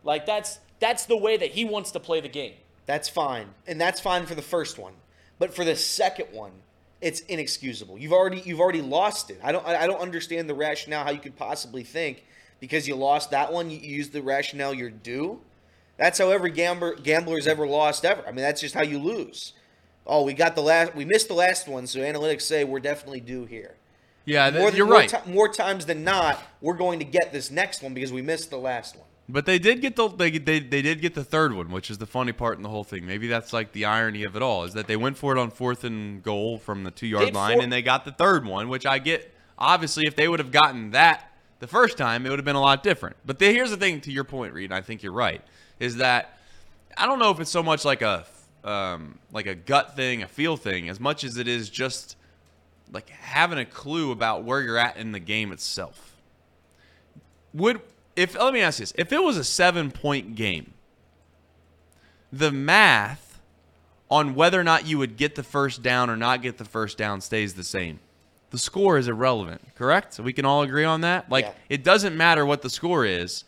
Like 0.05 0.25
that's 0.25 0.61
that's 0.79 1.05
the 1.05 1.17
way 1.17 1.37
that 1.37 1.51
he 1.51 1.65
wants 1.65 1.91
to 1.91 2.01
play 2.01 2.21
the 2.21 2.29
game. 2.29 2.55
That's 2.87 3.09
fine, 3.09 3.49
and 3.67 3.81
that's 3.81 4.01
fine 4.01 4.27
for 4.27 4.35
the 4.35 4.43
first 4.43 4.79
one. 4.79 4.95
But 5.39 5.55
for 5.55 5.65
the 5.65 5.77
second 5.77 6.29
one, 6.33 6.53
it's 7.01 7.21
inexcusable. 7.21 7.99
You've 7.99 8.13
already 8.13 8.41
you've 8.45 8.61
already 8.61 8.83
lost 8.83 9.31
it. 9.31 9.41
I 9.43 9.53
don't 9.53 9.67
I 9.67 9.87
don't 9.87 10.01
understand 10.01 10.49
the 10.49 10.55
rationale 10.55 11.05
how 11.05 11.11
you 11.11 11.19
could 11.21 11.37
possibly 11.37 11.83
think 11.83 12.25
because 12.61 12.87
you 12.87 12.95
lost 12.95 13.31
that 13.31 13.53
one, 13.53 13.71
you 13.71 13.79
use 13.79 14.11
the 14.11 14.23
rationale 14.23 14.75
you're 14.75 14.91
due. 14.91 15.41
That's 15.97 16.19
how 16.19 16.31
every 16.31 16.51
gambler 16.51 16.95
gambler's 16.95 17.47
ever 17.47 17.67
lost 17.67 18.05
ever. 18.05 18.23
I 18.27 18.29
mean, 18.33 18.43
that's 18.43 18.61
just 18.61 18.75
how 18.75 18.83
you 18.83 18.99
lose. 18.99 19.53
Oh, 20.07 20.25
we 20.25 20.33
got 20.33 20.55
the 20.57 20.63
last, 20.63 20.95
we 20.97 21.05
missed 21.05 21.29
the 21.29 21.35
last 21.35 21.69
one, 21.69 21.87
so 21.87 22.01
analytics 22.01 22.43
say 22.43 22.65
we're 22.65 22.81
definitely 22.81 23.21
due 23.21 23.45
here. 23.45 23.75
Yeah, 24.25 24.51
th- 24.51 24.61
More 24.61 24.71
than, 24.71 24.77
you're 24.79 24.87
more 24.87 24.97
right. 24.97 25.09
ti- 25.09 25.31
more 25.31 25.49
times 25.49 25.87
than 25.87 26.03
not, 26.05 26.43
we're 26.61 26.75
going 26.77 26.99
to 26.99 27.05
get 27.05 27.33
this 27.33 27.51
next 27.51 27.83
one 27.83 27.95
because 27.95 28.13
we 28.13 28.23
missed 28.23 28.51
the 28.51 28.59
last 28.59 28.97
one. 28.97 29.07
But 29.33 29.47
they 29.47 29.59
did 29.59 29.81
get 29.81 29.97
the 29.97 30.09
they, 30.09 30.31
they 30.31 30.59
they 30.61 30.83
did 30.83 31.01
get 31.01 31.15
the 31.15 31.25
third 31.25 31.55
one, 31.55 31.71
which 31.71 31.91
is 31.91 31.99
the 31.99 32.07
funny 32.07 32.33
part 32.33 32.57
in 32.57 32.63
the 32.63 32.69
whole 32.69 32.85
thing. 32.85 33.07
Maybe 33.07 33.29
that's 33.29 33.53
like 33.53 33.73
the 33.73 33.85
irony 33.85 34.25
of 34.25 34.35
it 34.35 34.43
all 34.43 34.65
is 34.65 34.73
that 34.75 34.87
they 34.87 34.97
went 34.97 35.19
for 35.19 35.37
it 35.37 35.39
on 35.39 35.51
fourth 35.51 35.85
and 35.85 36.23
goal 36.23 36.59
from 36.59 36.85
the 36.85 36.91
two 36.91 37.07
yard 37.07 37.35
line, 37.35 37.55
four- 37.55 37.63
and 37.63 37.73
they 37.73 37.83
got 37.83 38.05
the 38.05 38.13
third 38.13 38.45
one, 38.45 38.69
which 38.69 38.87
I 38.87 38.99
get. 38.99 39.33
Obviously, 39.59 40.07
if 40.07 40.17
they 40.17 40.27
would 40.27 40.39
have 40.39 40.51
gotten 40.51 40.93
that 40.93 41.31
the 41.59 41.67
first 41.67 41.99
time, 41.99 42.25
it 42.25 42.31
would 42.31 42.39
have 42.39 42.47
been 42.47 42.57
a 42.57 42.61
lot 42.61 42.83
different. 42.83 43.17
But 43.25 43.39
the, 43.39 43.53
here's 43.53 43.71
the 43.71 43.77
thing: 43.77 44.01
to 44.03 44.13
your 44.13 44.25
point, 44.25 44.55
Reed, 44.55 44.71
and 44.71 44.75
I 44.75 44.81
think 44.81 45.03
you're 45.03 45.13
right, 45.13 45.43
is 45.79 45.97
that 45.97 46.39
I 46.97 47.07
don't 47.07 47.19
know 47.19 47.31
if 47.31 47.41
it's 47.41 47.51
so 47.51 47.63
much 47.63 47.85
like 47.85 48.03
a 48.03 48.25
um, 48.65 49.19
like 49.33 49.47
a 49.47 49.55
gut 49.55 49.97
thing, 49.97 50.23
a 50.23 50.29
feel 50.29 50.57
thing, 50.57 50.89
as 50.89 50.99
much 50.99 51.25
as 51.25 51.37
it 51.37 51.47
is 51.47 51.71
just 51.71 52.17
like 52.93 53.09
having 53.11 53.59
a 53.59 53.65
clue 53.65 54.11
about 54.11 54.45
where 54.45 54.61
you're 54.61 54.79
at 54.79 54.97
in 54.97 55.13
the 55.13 55.21
game 55.21 55.53
itself. 55.53 56.17
Would 57.53 57.81
if 58.21 58.35
let 58.39 58.53
me 58.53 58.61
ask 58.61 58.79
you 58.79 58.83
this: 58.85 58.93
if 58.97 59.13
it 59.13 59.23
was 59.23 59.37
a 59.37 59.45
seven 59.45 59.91
point 59.91 60.35
game, 60.35 60.75
the 62.33 62.53
math 62.53 63.41
on 64.11 64.35
whether 64.35 64.61
or 64.61 64.65
not 64.65 64.87
you 64.87 64.99
would 64.99 65.17
get 65.17 65.37
the 65.37 65.43
first 65.43 65.83
down 65.83 66.11
or 66.11 66.17
not 66.17 66.43
get 66.43 66.59
the 66.59 66.65
first 66.65 66.99
down 66.99 67.21
stays 67.21 67.55
the 67.55 67.65
same. 67.65 68.01
The 68.51 68.59
score 68.59 68.99
is 68.99 69.07
irrelevant, 69.07 69.63
correct? 69.77 70.15
So 70.15 70.25
we 70.25 70.33
can 70.33 70.45
all 70.45 70.63
agree 70.63 70.85
on 70.85 71.03
that. 71.03 71.31
Like 71.31 71.45
Yeah. 71.45 71.53
it 71.69 71.85
doesn't 71.85 72.17
matter 72.17 72.45
what 72.45 72.63
the 72.63 72.71
score 72.71 73.05
is 73.05 73.45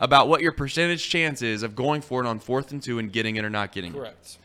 about 0.00 0.28
what 0.28 0.40
your 0.40 0.50
percentage 0.52 1.08
chance 1.08 1.42
is 1.42 1.62
of 1.62 1.76
going 1.76 2.00
for 2.00 2.24
it 2.24 2.26
on 2.26 2.40
fourth 2.40 2.72
and 2.72 2.82
two 2.82 2.98
and 2.98 3.12
getting 3.12 3.36
it 3.36 3.44
or 3.44 3.50
not 3.50 3.70
getting 3.70 3.92
it. 3.92 3.98
Correct. 3.98 4.38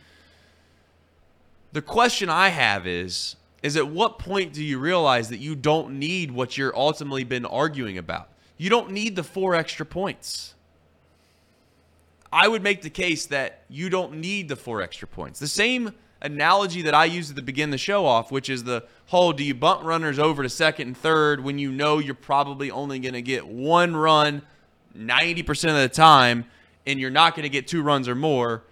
The 1.73 1.81
question 1.81 2.29
I 2.29 2.49
have 2.49 2.85
is 2.87 3.35
is 3.63 3.75
at 3.75 3.87
what 3.87 4.19
point 4.19 4.53
do 4.53 4.63
you 4.63 4.77
realize 4.77 5.29
that 5.29 5.39
you 5.39 5.55
don't 5.55 5.97
need 5.97 6.29
what 6.29 6.55
you're 6.55 6.77
ultimately 6.77 7.23
been 7.23 7.45
arguing 7.45 7.97
about? 7.97 8.29
You 8.57 8.69
don't 8.69 8.91
need 8.91 9.15
the 9.15 9.23
four 9.23 9.55
extra 9.55 9.85
points. 9.85 10.53
I 12.31 12.47
would 12.47 12.63
make 12.63 12.81
the 12.81 12.89
case 12.89 13.25
that 13.27 13.63
you 13.69 13.89
don't 13.89 14.15
need 14.15 14.49
the 14.49 14.55
four 14.55 14.81
extra 14.81 15.07
points. 15.07 15.39
The 15.39 15.47
same 15.47 15.93
analogy 16.21 16.81
that 16.81 16.93
I 16.93 17.05
used 17.05 17.29
at 17.29 17.35
the 17.35 17.41
beginning 17.41 17.69
of 17.69 17.73
the 17.73 17.77
show 17.77 18.05
off, 18.05 18.31
which 18.31 18.49
is 18.49 18.63
the 18.63 18.83
whole 19.07 19.31
do 19.31 19.43
you 19.43 19.53
bunt 19.53 19.83
runners 19.83 20.19
over 20.19 20.43
to 20.43 20.49
second 20.49 20.87
and 20.87 20.97
third 20.97 21.43
when 21.43 21.59
you 21.59 21.71
know 21.71 21.99
you're 21.99 22.15
probably 22.15 22.71
only 22.71 22.99
going 22.99 23.13
to 23.13 23.21
get 23.21 23.47
one 23.47 23.95
run 23.95 24.41
90% 24.97 25.69
of 25.69 25.75
the 25.75 25.89
time 25.89 26.45
and 26.85 26.99
you're 26.99 27.09
not 27.09 27.35
going 27.35 27.43
to 27.43 27.49
get 27.49 27.67
two 27.67 27.81
runs 27.81 28.07
or 28.07 28.15
more 28.15 28.63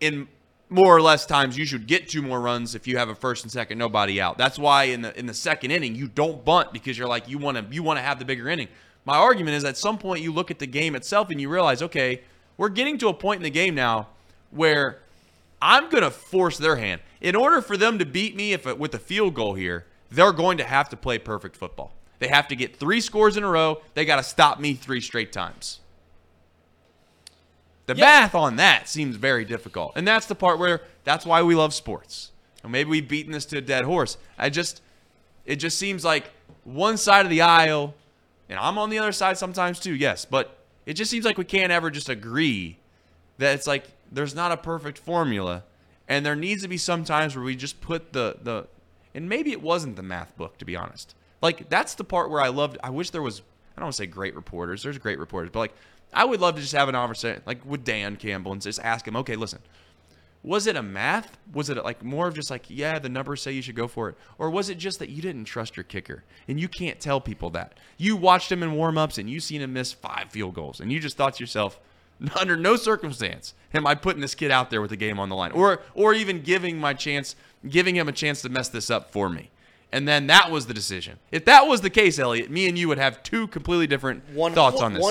in 0.00 0.28
more 0.68 0.96
or 0.96 1.00
less 1.00 1.24
times 1.26 1.56
you 1.56 1.64
should 1.64 1.86
get 1.86 2.08
two 2.08 2.22
more 2.22 2.40
runs 2.40 2.74
if 2.74 2.86
you 2.86 2.96
have 2.96 3.08
a 3.08 3.14
first 3.14 3.44
and 3.44 3.52
second 3.52 3.78
nobody 3.78 4.20
out. 4.20 4.38
That's 4.38 4.58
why 4.58 4.84
in 4.84 5.02
the 5.02 5.16
in 5.18 5.26
the 5.26 5.34
second 5.34 5.70
inning 5.70 5.94
you 5.94 6.08
don't 6.08 6.44
bunt 6.44 6.72
because 6.72 6.98
you're 6.98 7.08
like 7.08 7.28
you 7.28 7.38
want 7.38 7.56
to 7.56 7.74
you 7.74 7.82
want 7.82 7.98
to 7.98 8.02
have 8.02 8.18
the 8.18 8.24
bigger 8.24 8.48
inning. 8.48 8.68
My 9.04 9.16
argument 9.16 9.56
is 9.56 9.64
at 9.64 9.76
some 9.76 9.98
point 9.98 10.22
you 10.22 10.32
look 10.32 10.50
at 10.50 10.58
the 10.58 10.66
game 10.66 10.94
itself 10.94 11.30
and 11.30 11.40
you 11.40 11.48
realize 11.48 11.82
okay, 11.82 12.22
we're 12.56 12.68
getting 12.68 12.98
to 12.98 13.08
a 13.08 13.14
point 13.14 13.38
in 13.38 13.42
the 13.42 13.50
game 13.50 13.74
now 13.74 14.08
where 14.50 15.00
I'm 15.60 15.90
going 15.90 16.02
to 16.02 16.10
force 16.10 16.58
their 16.58 16.76
hand. 16.76 17.00
In 17.20 17.34
order 17.34 17.60
for 17.60 17.76
them 17.76 17.98
to 17.98 18.06
beat 18.06 18.36
me 18.36 18.52
if 18.52 18.64
with 18.78 18.94
a 18.94 18.98
field 18.98 19.34
goal 19.34 19.54
here, 19.54 19.86
they're 20.10 20.32
going 20.32 20.58
to 20.58 20.64
have 20.64 20.88
to 20.90 20.96
play 20.96 21.18
perfect 21.18 21.56
football. 21.56 21.94
They 22.18 22.28
have 22.28 22.48
to 22.48 22.56
get 22.56 22.76
3 22.76 23.00
scores 23.00 23.36
in 23.36 23.42
a 23.42 23.48
row. 23.48 23.82
They 23.94 24.04
got 24.04 24.16
to 24.16 24.22
stop 24.22 24.60
me 24.60 24.74
3 24.74 25.00
straight 25.00 25.32
times. 25.32 25.80
The 27.86 27.94
Yeah. 27.94 28.04
math 28.04 28.34
on 28.34 28.56
that 28.56 28.88
seems 28.88 29.16
very 29.16 29.44
difficult. 29.44 29.92
And 29.96 30.06
that's 30.06 30.26
the 30.26 30.34
part 30.34 30.58
where 30.58 30.82
that's 31.02 31.26
why 31.26 31.42
we 31.42 31.54
love 31.54 31.74
sports. 31.74 32.30
And 32.62 32.72
maybe 32.72 32.88
we've 32.88 33.08
beaten 33.08 33.32
this 33.32 33.44
to 33.46 33.58
a 33.58 33.60
dead 33.60 33.84
horse. 33.84 34.16
I 34.38 34.48
just 34.48 34.80
it 35.44 35.56
just 35.56 35.78
seems 35.78 36.04
like 36.04 36.30
one 36.62 36.96
side 36.96 37.26
of 37.26 37.30
the 37.30 37.42
aisle, 37.42 37.94
and 38.48 38.58
I'm 38.58 38.78
on 38.78 38.90
the 38.90 38.98
other 38.98 39.12
side 39.12 39.38
sometimes 39.38 39.78
too, 39.78 39.94
yes, 39.94 40.24
but 40.24 40.58
it 40.86 40.94
just 40.94 41.10
seems 41.10 41.24
like 41.24 41.38
we 41.38 41.44
can't 41.44 41.72
ever 41.72 41.90
just 41.90 42.08
agree 42.08 42.78
that 43.38 43.54
it's 43.54 43.66
like 43.66 43.84
there's 44.10 44.34
not 44.34 44.52
a 44.52 44.56
perfect 44.56 44.98
formula. 44.98 45.64
And 46.06 46.24
there 46.24 46.36
needs 46.36 46.62
to 46.62 46.68
be 46.68 46.76
some 46.76 47.04
times 47.04 47.34
where 47.34 47.44
we 47.44 47.56
just 47.56 47.80
put 47.80 48.12
the 48.12 48.36
the 48.42 48.66
and 49.14 49.28
maybe 49.28 49.52
it 49.52 49.62
wasn't 49.62 49.96
the 49.96 50.02
math 50.02 50.36
book, 50.36 50.58
to 50.58 50.64
be 50.64 50.76
honest. 50.76 51.14
Like 51.40 51.70
that's 51.70 51.94
the 51.94 52.04
part 52.04 52.30
where 52.30 52.40
I 52.40 52.48
loved 52.48 52.78
I 52.84 52.90
wish 52.90 53.10
there 53.10 53.22
was 53.22 53.40
I 53.40 53.80
don't 53.80 53.86
want 53.86 53.94
to 53.94 54.02
say 54.02 54.06
great 54.06 54.34
reporters. 54.34 54.82
There's 54.82 54.98
great 54.98 55.18
reporters, 55.18 55.50
but 55.52 55.60
like 55.60 55.74
I 56.12 56.24
would 56.24 56.40
love 56.40 56.56
to 56.56 56.60
just 56.60 56.74
have 56.74 56.88
an 56.88 56.94
conversation 56.94 57.42
like 57.46 57.64
with 57.64 57.84
Dan 57.84 58.16
Campbell 58.16 58.52
and 58.52 58.60
just 58.60 58.80
ask 58.80 59.06
him, 59.08 59.16
okay, 59.16 59.36
listen, 59.36 59.60
was 60.44 60.66
it 60.66 60.76
a 60.76 60.82
math? 60.82 61.38
Was 61.54 61.70
it 61.70 61.82
like 61.82 62.04
more 62.04 62.28
of 62.28 62.34
just 62.34 62.50
like, 62.50 62.66
yeah, 62.68 62.98
the 62.98 63.08
numbers 63.08 63.40
say 63.40 63.52
you 63.52 63.62
should 63.62 63.74
go 63.74 63.88
for 63.88 64.10
it? 64.10 64.16
Or 64.38 64.50
was 64.50 64.68
it 64.68 64.76
just 64.76 64.98
that 64.98 65.08
you 65.08 65.22
didn't 65.22 65.46
trust 65.46 65.76
your 65.76 65.84
kicker? 65.84 66.22
And 66.46 66.60
you 66.60 66.68
can't 66.68 67.00
tell 67.00 67.20
people 67.20 67.48
that. 67.50 67.78
You 67.96 68.14
watched 68.14 68.52
him 68.52 68.62
in 68.62 68.74
warm-ups 68.74 69.16
and 69.16 69.28
you 69.28 69.40
seen 69.40 69.62
him 69.62 69.72
miss 69.72 69.92
five 69.92 70.30
field 70.30 70.54
goals 70.54 70.80
and 70.80 70.92
you 70.92 71.00
just 71.00 71.16
thought 71.16 71.34
to 71.34 71.42
yourself, 71.42 71.80
under 72.38 72.56
no 72.56 72.76
circumstance 72.76 73.54
am 73.72 73.86
I 73.86 73.94
putting 73.94 74.20
this 74.20 74.34
kid 74.34 74.50
out 74.50 74.70
there 74.70 74.80
with 74.80 74.90
the 74.90 74.96
game 74.96 75.18
on 75.18 75.30
the 75.30 75.34
line. 75.34 75.50
Or 75.52 75.80
or 75.94 76.12
even 76.12 76.42
giving 76.42 76.78
my 76.78 76.92
chance 76.94 77.34
giving 77.68 77.96
him 77.96 78.08
a 78.08 78.12
chance 78.12 78.42
to 78.42 78.48
mess 78.50 78.68
this 78.68 78.90
up 78.90 79.10
for 79.10 79.28
me. 79.28 79.50
And 79.90 80.06
then 80.06 80.26
that 80.26 80.50
was 80.50 80.66
the 80.66 80.74
decision. 80.74 81.18
If 81.30 81.44
that 81.44 81.66
was 81.66 81.80
the 81.80 81.90
case, 81.90 82.18
Elliot, 82.18 82.50
me 82.50 82.68
and 82.68 82.76
you 82.76 82.88
would 82.88 82.98
have 82.98 83.22
two 83.22 83.46
completely 83.46 83.86
different 83.86 84.28
one, 84.30 84.52
thoughts 84.52 84.80
on 84.80 84.92
this. 84.92 85.02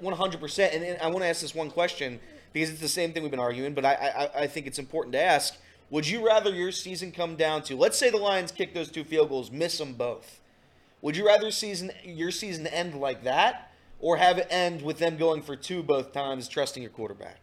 100 0.00 0.40
percent. 0.40 0.74
And, 0.74 0.84
and 0.84 0.98
I 1.02 1.08
want 1.08 1.20
to 1.20 1.26
ask 1.26 1.42
this 1.42 1.54
one 1.54 1.70
question 1.70 2.20
because 2.52 2.70
it's 2.70 2.80
the 2.80 2.88
same 2.88 3.12
thing 3.12 3.22
we've 3.22 3.30
been 3.30 3.40
arguing, 3.40 3.74
but 3.74 3.84
I, 3.84 3.94
I 3.94 4.42
I 4.42 4.46
think 4.46 4.66
it's 4.66 4.78
important 4.78 5.12
to 5.14 5.22
ask. 5.22 5.56
Would 5.90 6.06
you 6.06 6.26
rather 6.26 6.50
your 6.54 6.70
season 6.70 7.12
come 7.12 7.36
down 7.36 7.62
to 7.64 7.76
let's 7.76 7.96
say 7.98 8.10
the 8.10 8.18
Lions 8.18 8.52
kick 8.52 8.74
those 8.74 8.90
two 8.90 9.04
field 9.04 9.30
goals, 9.30 9.50
miss 9.50 9.78
them 9.78 9.94
both? 9.94 10.40
Would 11.00 11.16
you 11.16 11.26
rather 11.26 11.50
season 11.50 11.90
your 12.04 12.30
season 12.30 12.66
end 12.66 12.94
like 12.94 13.24
that, 13.24 13.72
or 14.00 14.16
have 14.16 14.38
it 14.38 14.46
end 14.50 14.82
with 14.82 14.98
them 14.98 15.16
going 15.16 15.42
for 15.42 15.56
two 15.56 15.82
both 15.82 16.12
times, 16.12 16.48
trusting 16.48 16.82
your 16.82 16.90
quarterback? 16.92 17.38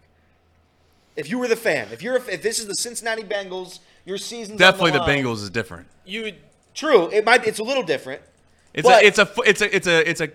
If 1.15 1.29
you 1.29 1.39
were 1.39 1.47
the 1.47 1.55
fan, 1.55 1.87
if 1.91 2.01
you're 2.03 2.17
if 2.17 2.41
this 2.41 2.59
is 2.59 2.67
the 2.67 2.75
Cincinnati 2.75 3.23
Bengals, 3.23 3.79
your 4.05 4.17
season's 4.17 4.59
Definitely 4.59 4.91
on 4.91 4.97
the 4.97 5.05
the, 5.05 5.11
line. 5.11 5.23
Bengals 5.23 5.41
is 5.43 5.49
different. 5.49 5.87
You 6.05 6.33
True, 6.75 7.09
it 7.09 7.23
might 7.23 7.47
it's 7.47 7.59
a 7.59 7.63
little 7.63 7.83
different. 7.83 8.21
It's 8.73 8.87
But- 8.87 9.01
a 9.01 9.07
it's 9.07 9.17
a 9.17 9.31
it's 9.45 9.61
a 9.61 9.75
it's 9.75 9.87
a 9.87 10.09
it's 10.09 10.21
a 10.21 10.29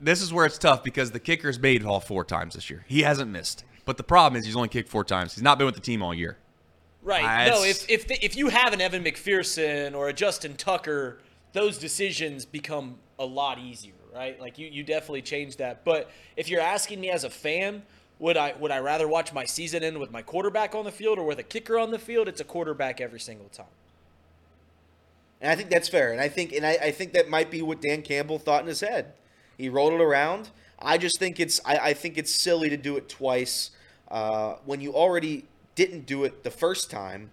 this 0.00 0.20
is 0.20 0.32
where 0.32 0.44
it's 0.44 0.58
tough 0.58 0.84
because 0.84 1.12
the 1.12 1.20
kicker's 1.20 1.58
made 1.58 1.80
it 1.80 1.86
all 1.86 2.00
four 2.00 2.24
times 2.24 2.54
this 2.54 2.68
year. 2.68 2.84
He 2.86 3.02
hasn't 3.02 3.30
missed. 3.30 3.64
But 3.84 3.96
the 3.96 4.02
problem 4.02 4.38
is 4.38 4.46
he's 4.46 4.56
only 4.56 4.68
kicked 4.68 4.88
four 4.88 5.04
times. 5.04 5.34
He's 5.34 5.42
not 5.42 5.58
been 5.58 5.66
with 5.66 5.74
the 5.74 5.80
team 5.80 6.02
all 6.02 6.14
year. 6.14 6.36
Right. 7.02 7.24
Ah, 7.24 7.54
no, 7.54 7.64
if 7.64 7.88
if 7.90 8.06
the, 8.06 8.24
if 8.24 8.36
you 8.36 8.48
have 8.48 8.72
an 8.72 8.80
Evan 8.80 9.02
McPherson 9.02 9.94
or 9.94 10.08
a 10.08 10.12
Justin 10.12 10.54
Tucker, 10.54 11.18
those 11.52 11.78
decisions 11.78 12.44
become 12.44 12.96
a 13.18 13.24
lot 13.24 13.58
easier, 13.58 13.94
right? 14.14 14.40
Like 14.40 14.56
you 14.56 14.68
you 14.68 14.84
definitely 14.84 15.22
change 15.22 15.56
that. 15.56 15.84
But 15.84 16.10
if 16.36 16.48
you're 16.48 16.60
asking 16.60 17.00
me 17.00 17.10
as 17.10 17.24
a 17.24 17.30
fan, 17.30 17.82
would 18.20 18.36
I 18.36 18.54
would 18.60 18.70
I 18.70 18.78
rather 18.78 19.08
watch 19.08 19.32
my 19.32 19.44
season 19.44 19.82
end 19.82 19.98
with 19.98 20.12
my 20.12 20.22
quarterback 20.22 20.76
on 20.76 20.84
the 20.84 20.92
field 20.92 21.18
or 21.18 21.24
with 21.24 21.40
a 21.40 21.42
kicker 21.42 21.76
on 21.76 21.90
the 21.90 21.98
field? 21.98 22.28
It's 22.28 22.40
a 22.40 22.44
quarterback 22.44 23.00
every 23.00 23.20
single 23.20 23.48
time. 23.48 23.66
And 25.40 25.50
I 25.50 25.56
think 25.56 25.70
that's 25.70 25.88
fair. 25.88 26.12
And 26.12 26.20
I 26.20 26.28
think 26.28 26.52
and 26.52 26.64
I, 26.64 26.78
I 26.80 26.90
think 26.92 27.14
that 27.14 27.28
might 27.28 27.50
be 27.50 27.62
what 27.62 27.80
Dan 27.82 28.02
Campbell 28.02 28.38
thought 28.38 28.62
in 28.62 28.68
his 28.68 28.80
head. 28.80 29.14
He 29.58 29.68
rolled 29.68 29.92
it 29.92 30.00
around. 30.00 30.50
I 30.84 30.98
just 30.98 31.18
think 31.18 31.40
it's 31.40 31.60
I, 31.64 31.76
I 31.76 31.92
think 31.94 32.18
it's 32.18 32.34
silly 32.34 32.68
to 32.70 32.76
do 32.76 32.96
it 32.96 33.08
twice 33.08 33.70
uh, 34.10 34.54
when 34.64 34.80
you 34.80 34.94
already 34.94 35.46
didn't 35.74 36.06
do 36.06 36.24
it 36.24 36.44
the 36.44 36.50
first 36.50 36.90
time, 36.90 37.30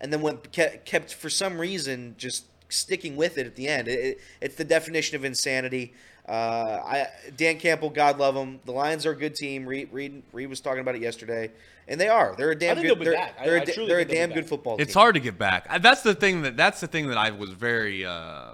and 0.00 0.12
then 0.12 0.22
went 0.22 0.50
kept, 0.52 0.84
kept 0.86 1.14
for 1.14 1.28
some 1.28 1.58
reason 1.58 2.14
just 2.16 2.46
sticking 2.68 3.16
with 3.16 3.36
it 3.36 3.46
at 3.46 3.54
the 3.54 3.68
end. 3.68 3.88
It, 3.88 3.98
it, 4.00 4.20
it's 4.40 4.54
the 4.54 4.64
definition 4.64 5.16
of 5.16 5.24
insanity. 5.24 5.92
Uh, 6.28 6.80
I 6.84 7.06
Dan 7.36 7.58
Campbell, 7.58 7.90
God 7.90 8.18
love 8.18 8.36
him. 8.36 8.60
The 8.64 8.72
Lions 8.72 9.04
are 9.06 9.10
a 9.10 9.16
good 9.16 9.34
team. 9.34 9.66
Reed, 9.66 9.88
Reed, 9.92 10.22
Reed 10.32 10.48
was 10.48 10.60
talking 10.60 10.80
about 10.80 10.94
it 10.94 11.02
yesterday, 11.02 11.50
and 11.88 12.00
they 12.00 12.08
are. 12.08 12.34
They're 12.36 12.52
a 12.52 12.58
damn 12.58 12.76
think 12.76 12.86
good. 12.86 12.90
they'll 12.90 12.98
be 12.98 13.04
They're, 13.06 13.14
back. 13.14 13.44
They're, 13.44 13.58
I 13.58 13.62
a, 13.62 13.66
da- 13.66 13.72
truly 13.72 13.88
they're 13.88 13.98
a 13.98 14.00
think 14.02 14.10
they'll 14.10 14.28
be 14.28 14.32
damn 14.32 14.40
good 14.40 14.48
football 14.48 14.76
team. 14.76 14.82
It's 14.82 14.94
hard 14.94 15.14
to 15.14 15.20
get 15.20 15.36
back. 15.36 15.82
That's 15.82 16.02
the 16.02 16.14
thing 16.14 16.42
that 16.42 16.56
that's 16.56 16.80
the 16.80 16.86
thing 16.86 17.08
that 17.08 17.18
I 17.18 17.30
was 17.30 17.50
very 17.50 18.06
uh, 18.06 18.52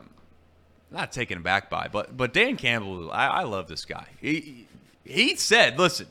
not 0.91 1.12
taken 1.12 1.39
aback 1.39 1.70
by. 1.70 1.89
But 1.89 2.16
but 2.16 2.32
Dan 2.32 2.57
Campbell, 2.57 3.11
I, 3.11 3.26
I 3.26 3.43
love 3.45 3.68
this 3.68 3.84
guy. 3.84 4.07
He 4.20 4.66
he 5.05 5.36
said, 5.36 5.78
"Listen, 5.78 6.07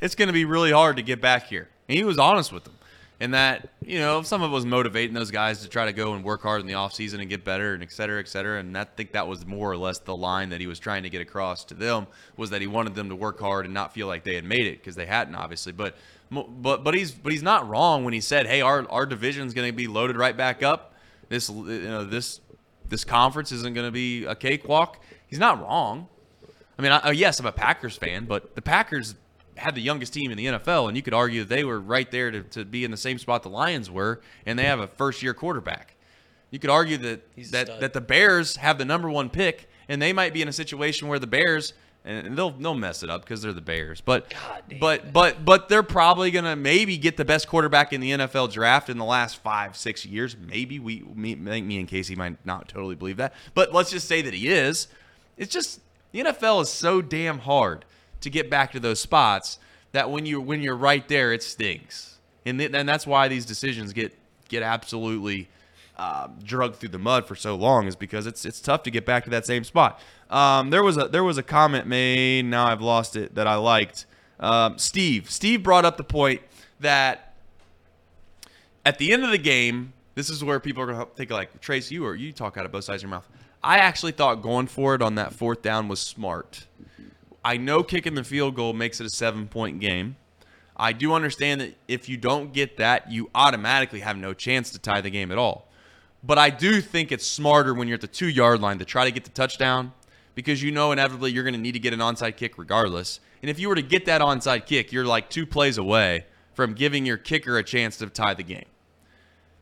it's 0.00 0.14
going 0.14 0.28
to 0.28 0.32
be 0.32 0.44
really 0.44 0.72
hard 0.72 0.96
to 0.96 1.02
get 1.02 1.20
back 1.20 1.46
here," 1.46 1.68
and 1.88 1.96
he 1.96 2.04
was 2.04 2.18
honest 2.18 2.52
with 2.52 2.64
them. 2.64 2.74
And 3.20 3.34
that 3.34 3.70
you 3.84 3.98
know 3.98 4.22
some 4.22 4.42
of 4.42 4.52
it 4.52 4.54
was 4.54 4.64
motivating 4.64 5.12
those 5.12 5.32
guys 5.32 5.62
to 5.62 5.68
try 5.68 5.86
to 5.86 5.92
go 5.92 6.14
and 6.14 6.22
work 6.22 6.40
hard 6.40 6.60
in 6.60 6.68
the 6.68 6.74
offseason 6.74 7.20
and 7.20 7.28
get 7.28 7.44
better 7.44 7.74
and 7.74 7.82
et 7.82 7.90
cetera, 7.90 8.20
et 8.20 8.28
cetera. 8.28 8.60
And 8.60 8.78
I 8.78 8.84
think 8.84 9.12
that 9.12 9.26
was 9.26 9.44
more 9.44 9.70
or 9.72 9.76
less 9.76 9.98
the 9.98 10.16
line 10.16 10.50
that 10.50 10.60
he 10.60 10.68
was 10.68 10.78
trying 10.78 11.02
to 11.02 11.10
get 11.10 11.20
across 11.20 11.64
to 11.64 11.74
them 11.74 12.06
was 12.36 12.50
that 12.50 12.60
he 12.60 12.68
wanted 12.68 12.94
them 12.94 13.08
to 13.08 13.16
work 13.16 13.40
hard 13.40 13.64
and 13.64 13.74
not 13.74 13.92
feel 13.92 14.06
like 14.06 14.22
they 14.22 14.36
had 14.36 14.44
made 14.44 14.66
it 14.66 14.78
because 14.78 14.94
they 14.94 15.06
hadn't 15.06 15.34
obviously. 15.34 15.72
But 15.72 15.96
but 16.30 16.84
but 16.84 16.94
he's 16.94 17.10
but 17.10 17.32
he's 17.32 17.42
not 17.42 17.68
wrong 17.68 18.04
when 18.04 18.14
he 18.14 18.20
said, 18.20 18.46
"Hey, 18.46 18.60
our 18.60 18.88
our 18.88 19.04
division's 19.04 19.52
going 19.52 19.68
to 19.68 19.76
be 19.76 19.88
loaded 19.88 20.16
right 20.16 20.36
back 20.36 20.62
up. 20.62 20.94
This 21.28 21.48
you 21.48 21.88
know 21.88 22.04
this 22.04 22.40
this 22.88 23.04
conference 23.04 23.52
isn't 23.52 23.74
going 23.74 23.86
to 23.86 23.92
be 23.92 24.24
a 24.24 24.34
cakewalk." 24.34 25.02
He's 25.26 25.38
not 25.38 25.60
wrong. 25.60 26.08
I 26.78 26.82
mean, 26.82 26.92
I, 26.92 26.98
uh, 26.98 27.10
yes, 27.10 27.40
I'm 27.40 27.46
a 27.46 27.52
Packers 27.52 27.96
fan, 27.96 28.24
but 28.26 28.54
the 28.54 28.62
Packers 28.62 29.14
had 29.56 29.74
the 29.74 29.80
youngest 29.80 30.12
team 30.12 30.30
in 30.30 30.36
the 30.36 30.46
NFL, 30.46 30.88
and 30.88 30.96
you 30.96 31.02
could 31.02 31.14
argue 31.14 31.40
that 31.40 31.48
they 31.48 31.64
were 31.64 31.80
right 31.80 32.10
there 32.10 32.30
to, 32.30 32.42
to 32.42 32.64
be 32.64 32.84
in 32.84 32.90
the 32.90 32.96
same 32.96 33.18
spot 33.18 33.42
the 33.42 33.48
Lions 33.48 33.90
were, 33.90 34.20
and 34.46 34.58
they 34.58 34.64
have 34.64 34.80
a 34.80 34.86
first 34.86 35.22
year 35.22 35.34
quarterback. 35.34 35.96
You 36.50 36.58
could 36.58 36.70
argue 36.70 36.96
that 36.98 37.22
that, 37.50 37.80
that 37.80 37.92
the 37.92 38.00
Bears 38.00 38.56
have 38.56 38.78
the 38.78 38.84
number 38.84 39.10
one 39.10 39.28
pick, 39.28 39.68
and 39.88 40.00
they 40.00 40.12
might 40.12 40.32
be 40.32 40.40
in 40.40 40.48
a 40.48 40.52
situation 40.52 41.08
where 41.08 41.18
the 41.18 41.26
Bears 41.26 41.74
and 42.08 42.38
they'll 42.38 42.50
they'll 42.50 42.74
mess 42.74 43.02
it 43.02 43.10
up 43.10 43.22
because 43.22 43.42
they're 43.42 43.52
the 43.52 43.60
Bears, 43.60 44.00
but 44.00 44.30
God 44.30 44.62
damn 44.68 44.78
but 44.78 45.12
but 45.12 45.44
but 45.44 45.68
they're 45.68 45.82
probably 45.82 46.30
gonna 46.30 46.56
maybe 46.56 46.96
get 46.96 47.18
the 47.18 47.24
best 47.24 47.48
quarterback 47.48 47.92
in 47.92 48.00
the 48.00 48.12
NFL 48.12 48.50
draft 48.50 48.88
in 48.88 48.96
the 48.96 49.04
last 49.04 49.36
five 49.42 49.76
six 49.76 50.06
years. 50.06 50.36
Maybe 50.36 50.78
we 50.78 51.04
me, 51.14 51.34
think 51.34 51.66
me 51.66 51.78
and 51.78 51.86
Casey 51.86 52.16
might 52.16 52.44
not 52.46 52.68
totally 52.68 52.94
believe 52.94 53.18
that, 53.18 53.34
but 53.54 53.74
let's 53.74 53.90
just 53.90 54.08
say 54.08 54.22
that 54.22 54.32
he 54.32 54.48
is. 54.48 54.88
It's 55.36 55.52
just 55.52 55.80
the 56.12 56.20
NFL 56.20 56.62
is 56.62 56.70
so 56.70 57.02
damn 57.02 57.40
hard 57.40 57.84
to 58.22 58.30
get 58.30 58.48
back 58.48 58.72
to 58.72 58.80
those 58.80 59.00
spots 59.00 59.58
that 59.92 60.10
when 60.10 60.24
you 60.24 60.40
when 60.40 60.62
you're 60.62 60.76
right 60.76 61.06
there, 61.08 61.32
it 61.32 61.42
stings, 61.42 62.18
and 62.46 62.58
th- 62.58 62.72
and 62.72 62.88
that's 62.88 63.06
why 63.06 63.28
these 63.28 63.44
decisions 63.44 63.92
get 63.92 64.16
get 64.48 64.62
absolutely 64.62 65.48
uh, 65.98 66.28
drugged 66.42 66.76
through 66.76 66.88
the 66.90 66.98
mud 66.98 67.26
for 67.26 67.34
so 67.34 67.54
long 67.54 67.86
is 67.86 67.96
because 67.96 68.26
it's 68.26 68.44
it's 68.44 68.60
tough 68.60 68.82
to 68.84 68.90
get 68.90 69.04
back 69.04 69.24
to 69.24 69.30
that 69.30 69.44
same 69.44 69.64
spot. 69.64 70.00
Um, 70.30 70.70
there 70.70 70.82
was 70.82 70.96
a 70.96 71.08
there 71.08 71.24
was 71.24 71.38
a 71.38 71.42
comment 71.42 71.86
made. 71.86 72.44
Now 72.44 72.66
I've 72.66 72.82
lost 72.82 73.16
it 73.16 73.34
that 73.34 73.46
I 73.46 73.56
liked. 73.56 74.06
Um, 74.40 74.78
Steve 74.78 75.30
Steve 75.30 75.62
brought 75.62 75.84
up 75.84 75.96
the 75.96 76.04
point 76.04 76.42
that 76.80 77.34
at 78.84 78.98
the 78.98 79.12
end 79.12 79.24
of 79.24 79.30
the 79.30 79.38
game, 79.38 79.92
this 80.14 80.30
is 80.30 80.44
where 80.44 80.60
people 80.60 80.82
are 80.82 81.04
to 81.04 81.06
think 81.16 81.30
like 81.30 81.60
Trace, 81.60 81.90
you 81.90 82.04
or 82.04 82.14
you 82.14 82.32
talk 82.32 82.56
out 82.56 82.64
of 82.64 82.72
both 82.72 82.84
sides 82.84 83.02
of 83.02 83.08
your 83.08 83.16
mouth. 83.16 83.28
I 83.62 83.78
actually 83.78 84.12
thought 84.12 84.42
going 84.42 84.66
for 84.66 84.94
it 84.94 85.02
on 85.02 85.16
that 85.16 85.32
fourth 85.32 85.62
down 85.62 85.88
was 85.88 86.00
smart. 86.00 86.66
I 87.44 87.56
know 87.56 87.82
kicking 87.82 88.14
the 88.14 88.24
field 88.24 88.54
goal 88.54 88.72
makes 88.72 89.00
it 89.00 89.06
a 89.06 89.10
seven 89.10 89.48
point 89.48 89.80
game. 89.80 90.16
I 90.76 90.92
do 90.92 91.12
understand 91.12 91.60
that 91.60 91.74
if 91.88 92.08
you 92.08 92.16
don't 92.16 92.52
get 92.52 92.76
that, 92.76 93.10
you 93.10 93.30
automatically 93.34 94.00
have 94.00 94.16
no 94.16 94.32
chance 94.32 94.70
to 94.70 94.78
tie 94.78 95.00
the 95.00 95.10
game 95.10 95.32
at 95.32 95.38
all. 95.38 95.66
But 96.22 96.38
I 96.38 96.50
do 96.50 96.80
think 96.80 97.10
it's 97.10 97.26
smarter 97.26 97.74
when 97.74 97.88
you're 97.88 97.96
at 97.96 98.00
the 98.00 98.06
two 98.06 98.28
yard 98.28 98.60
line 98.60 98.78
to 98.78 98.84
try 98.84 99.04
to 99.04 99.10
get 99.10 99.24
the 99.24 99.30
touchdown 99.30 99.92
because 100.38 100.62
you 100.62 100.70
know 100.70 100.92
inevitably 100.92 101.32
you're 101.32 101.42
going 101.42 101.52
to 101.52 101.60
need 101.60 101.72
to 101.72 101.80
get 101.80 101.92
an 101.92 101.98
onside 101.98 102.36
kick 102.36 102.58
regardless. 102.58 103.18
And 103.42 103.50
if 103.50 103.58
you 103.58 103.68
were 103.68 103.74
to 103.74 103.82
get 103.82 104.04
that 104.04 104.20
onside 104.20 104.66
kick, 104.66 104.92
you're 104.92 105.04
like 105.04 105.28
two 105.30 105.44
plays 105.44 105.78
away 105.78 106.26
from 106.54 106.74
giving 106.74 107.04
your 107.04 107.16
kicker 107.16 107.58
a 107.58 107.64
chance 107.64 107.96
to 107.96 108.06
tie 108.06 108.34
the 108.34 108.44
game. 108.44 108.66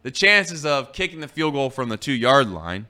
The 0.03 0.11
chances 0.11 0.67
of 0.67 0.93
kicking 0.93 1.21
the 1.21 1.29
field 1.29 1.55
goal 1.55 1.71
from 1.71 1.89
the 1.89 1.97
two 1.97 2.13
yard 2.13 2.51
line, 2.51 2.89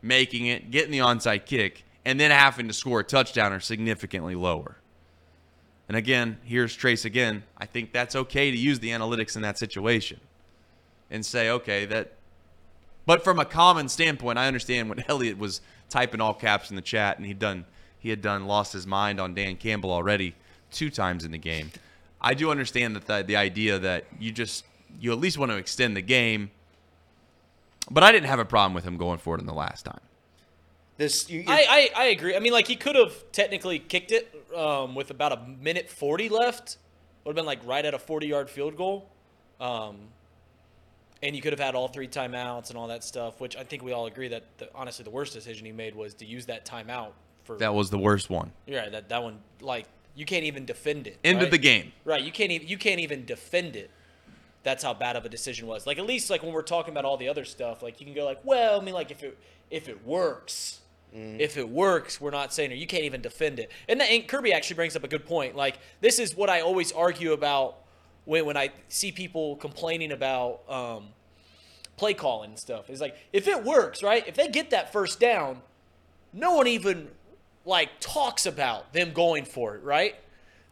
making 0.00 0.46
it, 0.46 0.70
getting 0.70 0.90
the 0.90 1.00
onside 1.00 1.44
kick, 1.44 1.84
and 2.06 2.18
then 2.18 2.30
having 2.30 2.68
to 2.68 2.72
score 2.72 3.00
a 3.00 3.04
touchdown 3.04 3.52
are 3.52 3.60
significantly 3.60 4.34
lower. 4.34 4.78
And 5.88 5.94
again, 5.98 6.38
here's 6.42 6.74
Trace 6.74 7.04
again. 7.04 7.42
I 7.58 7.66
think 7.66 7.92
that's 7.92 8.16
okay 8.16 8.50
to 8.50 8.56
use 8.56 8.78
the 8.80 8.92
analytics 8.92 9.36
in 9.36 9.42
that 9.42 9.58
situation 9.58 10.20
and 11.10 11.24
say, 11.24 11.50
okay, 11.50 11.84
that. 11.84 12.14
But 13.04 13.22
from 13.22 13.38
a 13.38 13.44
common 13.44 13.90
standpoint, 13.90 14.38
I 14.38 14.46
understand 14.46 14.88
when 14.88 15.04
Elliot 15.08 15.36
was 15.36 15.60
typing 15.88 16.20
all 16.20 16.34
caps 16.34 16.70
in 16.70 16.76
the 16.76 16.82
chat, 16.82 17.18
and 17.18 17.26
he'd 17.26 17.38
done 17.38 17.64
he 17.98 18.10
had 18.10 18.22
done 18.22 18.46
lost 18.46 18.72
his 18.72 18.86
mind 18.86 19.20
on 19.20 19.34
Dan 19.34 19.56
Campbell 19.56 19.90
already 19.90 20.34
two 20.70 20.90
times 20.90 21.24
in 21.24 21.30
the 21.30 21.38
game. 21.38 21.70
I 22.20 22.34
do 22.34 22.50
understand 22.50 22.96
that 22.96 23.06
the, 23.06 23.24
the 23.26 23.36
idea 23.36 23.78
that 23.78 24.04
you 24.18 24.32
just 24.32 24.64
you 25.00 25.12
at 25.12 25.18
least 25.18 25.38
want 25.38 25.50
to 25.52 25.56
extend 25.56 25.96
the 25.96 26.02
game, 26.02 26.50
but 27.90 28.02
I 28.02 28.12
didn't 28.12 28.28
have 28.28 28.38
a 28.38 28.44
problem 28.44 28.74
with 28.74 28.84
him 28.84 28.96
going 28.96 29.18
for 29.18 29.36
it 29.36 29.40
in 29.40 29.46
the 29.46 29.54
last 29.54 29.84
time. 29.84 30.00
This 30.96 31.28
you, 31.28 31.44
I, 31.46 31.90
I, 31.94 32.04
I 32.04 32.04
agree. 32.06 32.34
I 32.34 32.40
mean, 32.40 32.52
like 32.52 32.66
he 32.66 32.76
could 32.76 32.96
have 32.96 33.12
technically 33.30 33.78
kicked 33.78 34.12
it 34.12 34.34
um, 34.56 34.94
with 34.94 35.10
about 35.10 35.32
a 35.32 35.40
minute 35.60 35.90
forty 35.90 36.28
left. 36.28 36.78
Would 37.24 37.32
have 37.32 37.36
been 37.36 37.44
like 37.44 37.66
right 37.66 37.84
at 37.84 37.92
a 37.92 37.98
forty-yard 37.98 38.48
field 38.48 38.76
goal, 38.76 39.10
um, 39.60 39.96
and 41.26 41.34
you 41.34 41.42
could 41.42 41.52
have 41.52 41.60
had 41.60 41.74
all 41.74 41.88
three 41.88 42.06
timeouts 42.06 42.70
and 42.70 42.78
all 42.78 42.86
that 42.86 43.02
stuff. 43.02 43.40
Which 43.40 43.56
I 43.56 43.64
think 43.64 43.82
we 43.82 43.92
all 43.92 44.06
agree 44.06 44.28
that 44.28 44.44
the, 44.58 44.68
honestly 44.74 45.02
the 45.02 45.10
worst 45.10 45.34
decision 45.34 45.66
he 45.66 45.72
made 45.72 45.94
was 45.94 46.14
to 46.14 46.24
use 46.24 46.46
that 46.46 46.64
timeout 46.64 47.10
for. 47.42 47.58
That 47.58 47.74
was 47.74 47.90
the 47.90 47.98
worst 47.98 48.30
one. 48.30 48.52
You're. 48.66 48.88
That 48.88 49.08
that 49.08 49.22
one 49.22 49.40
like 49.60 49.86
you 50.14 50.24
can't 50.24 50.44
even 50.44 50.64
defend 50.64 51.08
it. 51.08 51.18
End 51.24 51.38
right? 51.38 51.44
of 51.44 51.50
the 51.50 51.58
game. 51.58 51.92
Right. 52.04 52.22
You 52.22 52.30
can't 52.30 52.52
even 52.52 52.68
you 52.68 52.78
can't 52.78 53.00
even 53.00 53.24
defend 53.24 53.74
it. 53.74 53.90
That's 54.62 54.82
how 54.82 54.94
bad 54.94 55.16
of 55.16 55.24
a 55.24 55.28
decision 55.28 55.66
was. 55.66 55.86
Like 55.86 55.98
at 55.98 56.06
least 56.06 56.30
like 56.30 56.42
when 56.42 56.52
we're 56.52 56.62
talking 56.62 56.92
about 56.92 57.04
all 57.04 57.16
the 57.16 57.28
other 57.28 57.44
stuff, 57.44 57.82
like 57.82 58.00
you 58.00 58.06
can 58.06 58.14
go 58.14 58.24
like, 58.24 58.38
well, 58.44 58.80
I 58.80 58.84
mean 58.84 58.94
like 58.94 59.10
if 59.10 59.24
it 59.24 59.36
if 59.68 59.88
it 59.88 60.06
works, 60.06 60.80
mm-hmm. 61.14 61.40
if 61.40 61.56
it 61.56 61.68
works, 61.68 62.20
we're 62.20 62.30
not 62.30 62.54
saying 62.54 62.70
it. 62.70 62.78
You 62.78 62.86
can't 62.86 63.04
even 63.04 63.20
defend 63.20 63.58
it. 63.58 63.72
And, 63.88 64.00
that, 64.00 64.10
and 64.10 64.28
Kirby 64.28 64.52
actually 64.52 64.76
brings 64.76 64.94
up 64.94 65.02
a 65.02 65.08
good 65.08 65.26
point. 65.26 65.56
Like 65.56 65.78
this 66.00 66.20
is 66.20 66.36
what 66.36 66.48
I 66.48 66.60
always 66.60 66.92
argue 66.92 67.32
about 67.32 67.78
when 68.26 68.44
when 68.44 68.56
I 68.56 68.70
see 68.88 69.10
people 69.10 69.56
complaining 69.56 70.12
about 70.12 70.60
um, 70.68 71.08
play 71.96 72.12
calling 72.12 72.50
and 72.50 72.58
stuff. 72.58 72.90
It's 72.90 73.00
like 73.00 73.16
if 73.32 73.48
it 73.48 73.64
works, 73.64 74.02
right? 74.02 74.26
If 74.28 74.34
they 74.34 74.48
get 74.48 74.70
that 74.70 74.92
first 74.92 75.18
down, 75.18 75.62
no 76.34 76.54
one 76.54 76.66
even 76.66 77.08
like 77.64 77.88
talks 77.98 78.44
about 78.44 78.92
them 78.92 79.12
going 79.12 79.44
for 79.44 79.74
it, 79.74 79.82
right? 79.82 80.14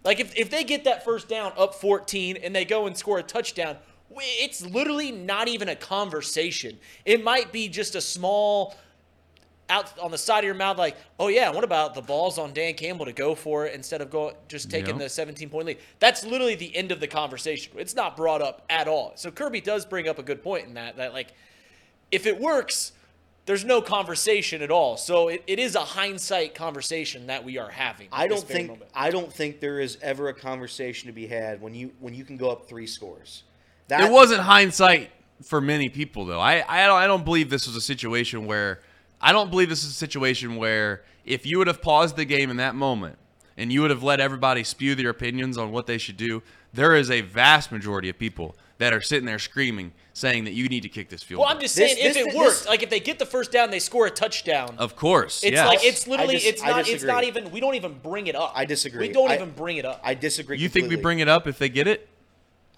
Like 0.05 0.21
if, 0.21 0.37
if 0.37 0.51
they 0.51 0.65
get 0.65 0.85
that 0.85 1.05
first 1.05 1.29
down 1.29 1.53
up 1.57 1.75
14 1.75 2.37
and 2.37 2.55
they 2.55 2.65
go 2.65 2.87
and 2.87 2.97
score 2.97 3.19
a 3.19 3.23
touchdown, 3.23 3.79
it's 4.11 4.65
literally 4.65 5.11
not 5.11 5.49
even 5.49 5.69
a 5.69 5.77
conversation. 5.77 6.79
It 7.05 7.25
might 7.25 7.51
be 7.53 7.69
just 7.69 7.95
a 7.95 8.01
small 8.01 8.77
out 9.71 9.99
on 9.99 10.11
the 10.11 10.19
side 10.19 10.41
of 10.41 10.45
your 10.45 10.55
mouth 10.55 10.77
like, 10.79 10.97
"Oh 11.19 11.29
yeah, 11.29 11.51
what 11.51 11.65
about 11.65 11.95
the 11.95 12.03
balls 12.03 12.39
on 12.39 12.53
Dan 12.53 12.75
Campbell 12.75 13.07
to 13.07 13.13
go 13.13 13.35
for 13.35 13.67
it 13.67 13.75
instead 13.75 14.01
of 14.01 14.11
going 14.11 14.35
just 14.49 14.71
taking 14.71 14.97
Yeah. 14.97 15.05
the 15.05 15.09
17 15.09 15.49
point 15.49 15.67
lead?" 15.67 15.79
That's 16.01 16.25
literally 16.25 16.55
the 16.55 16.75
end 16.77 16.93
of 16.93 17.01
the 17.01 17.07
conversation. 17.09 17.73
It's 17.77 17.95
not 17.95 18.17
brought 18.17 18.43
up 18.43 18.65
at 18.69 18.89
all. 18.89 19.13
So 19.17 19.31
Kirby 19.31 19.61
does 19.61 19.87
bring 19.87 20.09
up 20.09 20.19
a 20.19 20.23
good 20.23 20.43
point 20.43 20.67
in 20.67 20.75
that 20.75 20.97
that 20.97 21.13
like 21.15 21.29
if 22.13 22.27
it 22.27 22.39
works, 22.39 22.93
there's 23.47 23.65
no 23.65 23.83
conversation 23.83 24.63
at 24.63 24.71
all. 24.71 24.97
So 24.97 25.29
it, 25.29 25.43
it 25.47 25.59
is 25.59 25.75
a 25.75 25.81
hindsight 25.81 26.55
conversation 26.55 27.27
that 27.27 27.45
we 27.45 27.59
are 27.59 27.71
having. 27.71 28.09
I 28.13 28.27
don't 28.27 28.43
think 28.43 28.69
moment. 28.69 28.91
I 28.95 29.11
don't 29.11 29.33
think 29.33 29.61
there 29.61 29.81
is 29.81 29.99
ever 30.03 30.29
a 30.29 30.35
conversation 30.35 31.07
to 31.09 31.13
be 31.13 31.27
had 31.27 31.61
when 31.61 31.75
you 31.75 31.93
when 32.01 32.15
you 32.15 32.25
can 32.25 32.37
go 32.37 32.51
up 32.51 32.69
three 32.69 32.87
scores. 32.87 33.43
That 33.89 34.03
It 34.03 34.13
wasn't 34.13 34.41
hindsight 34.41 35.11
for 35.43 35.61
many 35.61 35.89
people, 35.89 36.25
though. 36.25 36.41
I, 36.41 36.65
I 36.67 36.87
don't 36.87 36.97
I 36.97 37.07
don't 37.07 37.25
believe 37.25 37.51
this 37.51 37.67
was 37.67 37.77
a 37.77 37.81
situation 37.81 38.47
where 38.47 38.81
I 39.25 39.33
don't 39.33 39.51
believe 39.51 39.71
this 39.71 39.83
is 39.85 39.91
a 39.91 39.95
situation 39.95 40.57
where 40.57 41.03
if 41.25 41.47
you 41.47 41.57
would 41.59 41.67
have 41.67 41.81
paused 41.81 42.17
the 42.17 42.27
game 42.27 42.51
in 42.51 42.59
that 42.59 42.75
moment 42.75 43.17
and 43.57 43.73
you 43.73 43.81
would 43.81 43.91
have 43.91 44.03
let 44.03 44.21
everybody 44.21 44.63
spew 44.65 44.95
their 44.95 45.09
opinions 45.09 45.57
on 45.57 45.73
what 45.73 45.87
they 45.87 45.97
should 45.97 46.19
do, 46.19 46.43
there 46.75 46.95
is 46.95 47.11
a 47.11 47.23
vast 47.23 47.73
majority 47.73 48.11
of 48.11 48.19
people 48.19 48.55
that 48.77 48.93
are 48.93 49.01
sitting 49.01 49.25
there 49.25 49.39
screaming, 49.39 49.93
saying 50.13 50.45
that 50.45 50.53
you 50.53 50.69
need 50.69 50.83
to 50.83 50.89
kick 50.91 51.09
this 51.09 51.23
field. 51.23 51.39
Well, 51.39 51.49
goal. 51.49 51.55
I'm 51.57 51.63
just 51.63 51.75
This- 51.77 51.93
saying 51.95 52.07
if 52.07 52.15
this- 52.15 52.23
it 52.23 52.27
this- 52.27 52.35
works, 52.35 52.67
like 52.67 52.83
if 52.83 52.91
they 52.91 53.01
get 53.01 53.19
the 53.19 53.25
first 53.25 53.51
down, 53.51 53.71
they 53.71 53.79
score 53.79 54.07
a 54.07 54.11
touchdown. 54.11 54.75
of 54.79 54.95
course, 54.95 55.43
It's 55.43 55.53
yes. 55.53 55.67
like 55.67 55.83
it's 55.85 56.07
literally 56.07 56.35
dis- 56.35 56.45
it's 56.45 56.63
not 56.63 56.87
it's 56.89 57.05
not 57.05 57.25
even 57.25 57.51
we 57.51 57.61
don't 57.61 57.77
even 57.77 57.95
bring 58.03 58.27
it 58.27 58.35
up. 58.37 58.53
I 58.55 58.67
disagree. 58.67 59.07
We 59.09 59.15
don't 59.15 59.31
I- 59.31 59.37
even 59.37 59.53
bring 59.53 59.79
it 59.79 59.87
up. 59.87 60.01
I 60.05 60.13
disagree. 60.15 60.59
you 60.59 60.69
think 60.69 60.91
we 60.91 60.97
bring 60.97 61.21
it 61.21 61.29
up 61.29 61.47
if 61.47 61.57
they 61.59 61.69
get 61.71 61.87
it? 61.87 62.09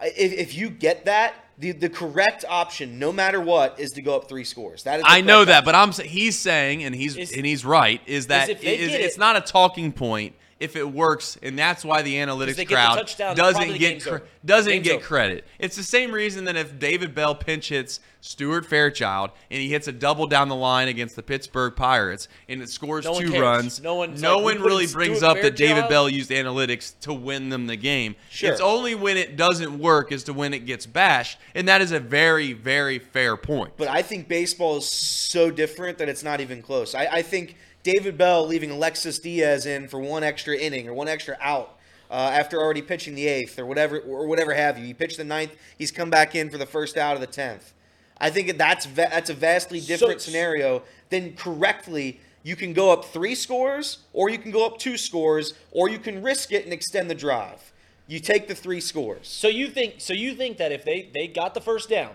If, 0.00 0.32
if 0.32 0.54
you 0.54 0.70
get 0.70 1.04
that, 1.06 1.34
the, 1.58 1.72
the 1.72 1.88
correct 1.88 2.44
option, 2.48 2.98
no 2.98 3.12
matter 3.12 3.40
what, 3.40 3.80
is 3.80 3.90
to 3.92 4.02
go 4.02 4.16
up 4.16 4.28
three 4.28 4.44
scores. 4.44 4.82
That 4.82 4.98
is. 5.00 5.06
I 5.08 5.22
know 5.22 5.44
that, 5.44 5.64
option. 5.64 5.64
but 5.64 5.74
I'm 5.74 6.06
he's 6.06 6.38
saying, 6.38 6.84
and 6.84 6.94
he's 6.94 7.16
Is- 7.16 7.32
and 7.32 7.46
he's 7.46 7.64
right, 7.64 8.00
is 8.06 8.26
that 8.26 8.48
if 8.50 8.60
they 8.60 8.78
is- 8.78 8.92
it's 8.92 9.18
not 9.18 9.36
a 9.36 9.40
talking 9.40 9.92
point 9.92 10.34
if 10.58 10.74
it 10.76 10.90
works, 10.90 11.36
and 11.42 11.58
that's 11.58 11.84
why 11.84 12.00
the 12.02 12.14
analytics 12.14 12.56
they 12.56 12.64
get 12.64 12.68
the 12.68 12.74
crowd 12.74 12.94
touchdown, 12.96 13.36
doesn't 13.36 13.68
the 13.68 13.78
get 13.78 13.78
game's 13.78 14.06
cre- 14.06 14.16
doesn't 14.44 14.72
Game's 14.72 14.84
get 14.86 14.96
over. 14.96 15.04
credit. 15.04 15.44
It's 15.58 15.76
the 15.76 15.82
same 15.82 16.12
reason 16.12 16.44
that 16.44 16.56
if 16.56 16.78
David 16.78 17.14
Bell 17.14 17.34
pinch 17.34 17.68
hits 17.68 18.00
Stuart 18.20 18.64
Fairchild 18.64 19.30
and 19.50 19.60
he 19.60 19.68
hits 19.68 19.86
a 19.88 19.92
double 19.92 20.26
down 20.26 20.48
the 20.48 20.54
line 20.56 20.88
against 20.88 21.14
the 21.16 21.22
Pittsburgh 21.22 21.74
Pirates 21.76 22.26
and 22.48 22.62
it 22.62 22.70
scores 22.70 23.04
No 23.04 23.18
two 23.20 23.30
cares. 23.30 23.40
runs, 23.42 23.82
No 23.82 23.96
one's 23.96 24.22
no 24.22 24.36
like, 24.36 24.44
one 24.44 24.56
put 24.58 24.66
really 24.66 24.86
Stuart 24.86 24.98
brings 25.04 25.22
up 25.22 25.40
that 25.42 25.56
David 25.56 25.88
Bell 25.88 26.08
used 26.08 26.30
analytics 26.30 26.98
to 27.00 27.12
win 27.12 27.50
them 27.50 27.66
the 27.66 27.76
game. 27.76 28.14
Sure. 28.30 28.50
It's 28.50 28.60
only 28.60 28.94
when 28.94 29.16
it 29.16 29.36
doesn't 29.36 29.78
work 29.78 30.10
is 30.12 30.24
to 30.24 30.32
when 30.32 30.54
it 30.54 30.60
gets 30.60 30.86
bashed, 30.86 31.38
and 31.54 31.68
that 31.68 31.80
is 31.82 31.92
a 31.92 32.00
very 32.00 32.52
very 32.52 32.98
fair 32.98 33.36
point. 33.36 33.74
But 33.76 33.88
I 33.88 34.00
think 34.02 34.26
baseball 34.28 34.78
is 34.78 34.86
so 34.88 35.50
different 35.50 35.98
that 35.98 36.08
it's 36.08 36.22
not 36.22 36.40
even 36.40 36.62
close. 36.62 36.94
I, 36.94 37.06
I 37.06 37.22
think 37.22 37.56
David 37.86 38.18
Bell 38.18 38.44
leaving 38.44 38.72
Alexis 38.72 39.20
Diaz 39.20 39.64
in 39.64 39.86
for 39.86 40.00
one 40.00 40.24
extra 40.24 40.56
inning 40.56 40.88
or 40.88 40.92
one 40.92 41.06
extra 41.06 41.36
out 41.40 41.78
uh, 42.10 42.14
after 42.14 42.60
already 42.60 42.82
pitching 42.82 43.14
the 43.14 43.28
eighth 43.28 43.60
or 43.60 43.64
whatever 43.64 44.00
or 44.00 44.26
whatever 44.26 44.54
have 44.54 44.76
you. 44.76 44.84
He 44.84 44.92
pitched 44.92 45.18
the 45.18 45.24
ninth. 45.24 45.54
He's 45.78 45.92
come 45.92 46.10
back 46.10 46.34
in 46.34 46.50
for 46.50 46.58
the 46.58 46.66
first 46.66 46.96
out 46.96 47.14
of 47.14 47.20
the 47.20 47.28
tenth. 47.28 47.72
I 48.18 48.30
think 48.30 48.58
that's 48.58 48.86
va- 48.86 49.06
that's 49.12 49.30
a 49.30 49.34
vastly 49.34 49.78
different 49.78 50.20
So- 50.20 50.30
scenario 50.30 50.82
than 51.10 51.34
correctly. 51.36 52.18
You 52.42 52.56
can 52.56 52.72
go 52.72 52.92
up 52.92 53.04
three 53.04 53.36
scores, 53.36 53.98
or 54.12 54.30
you 54.30 54.38
can 54.38 54.50
go 54.50 54.66
up 54.66 54.78
two 54.78 54.96
scores, 54.96 55.54
or 55.70 55.88
you 55.88 56.00
can 56.00 56.22
risk 56.22 56.50
it 56.50 56.64
and 56.64 56.72
extend 56.72 57.08
the 57.08 57.14
drive. 57.14 57.72
You 58.08 58.18
take 58.18 58.48
the 58.48 58.54
three 58.56 58.80
scores. 58.80 59.28
So 59.28 59.46
you 59.46 59.68
think 59.68 60.00
so 60.00 60.12
you 60.12 60.34
think 60.34 60.56
that 60.56 60.72
if 60.72 60.84
they 60.84 61.08
they 61.14 61.28
got 61.28 61.54
the 61.54 61.60
first 61.60 61.88
down 61.88 62.14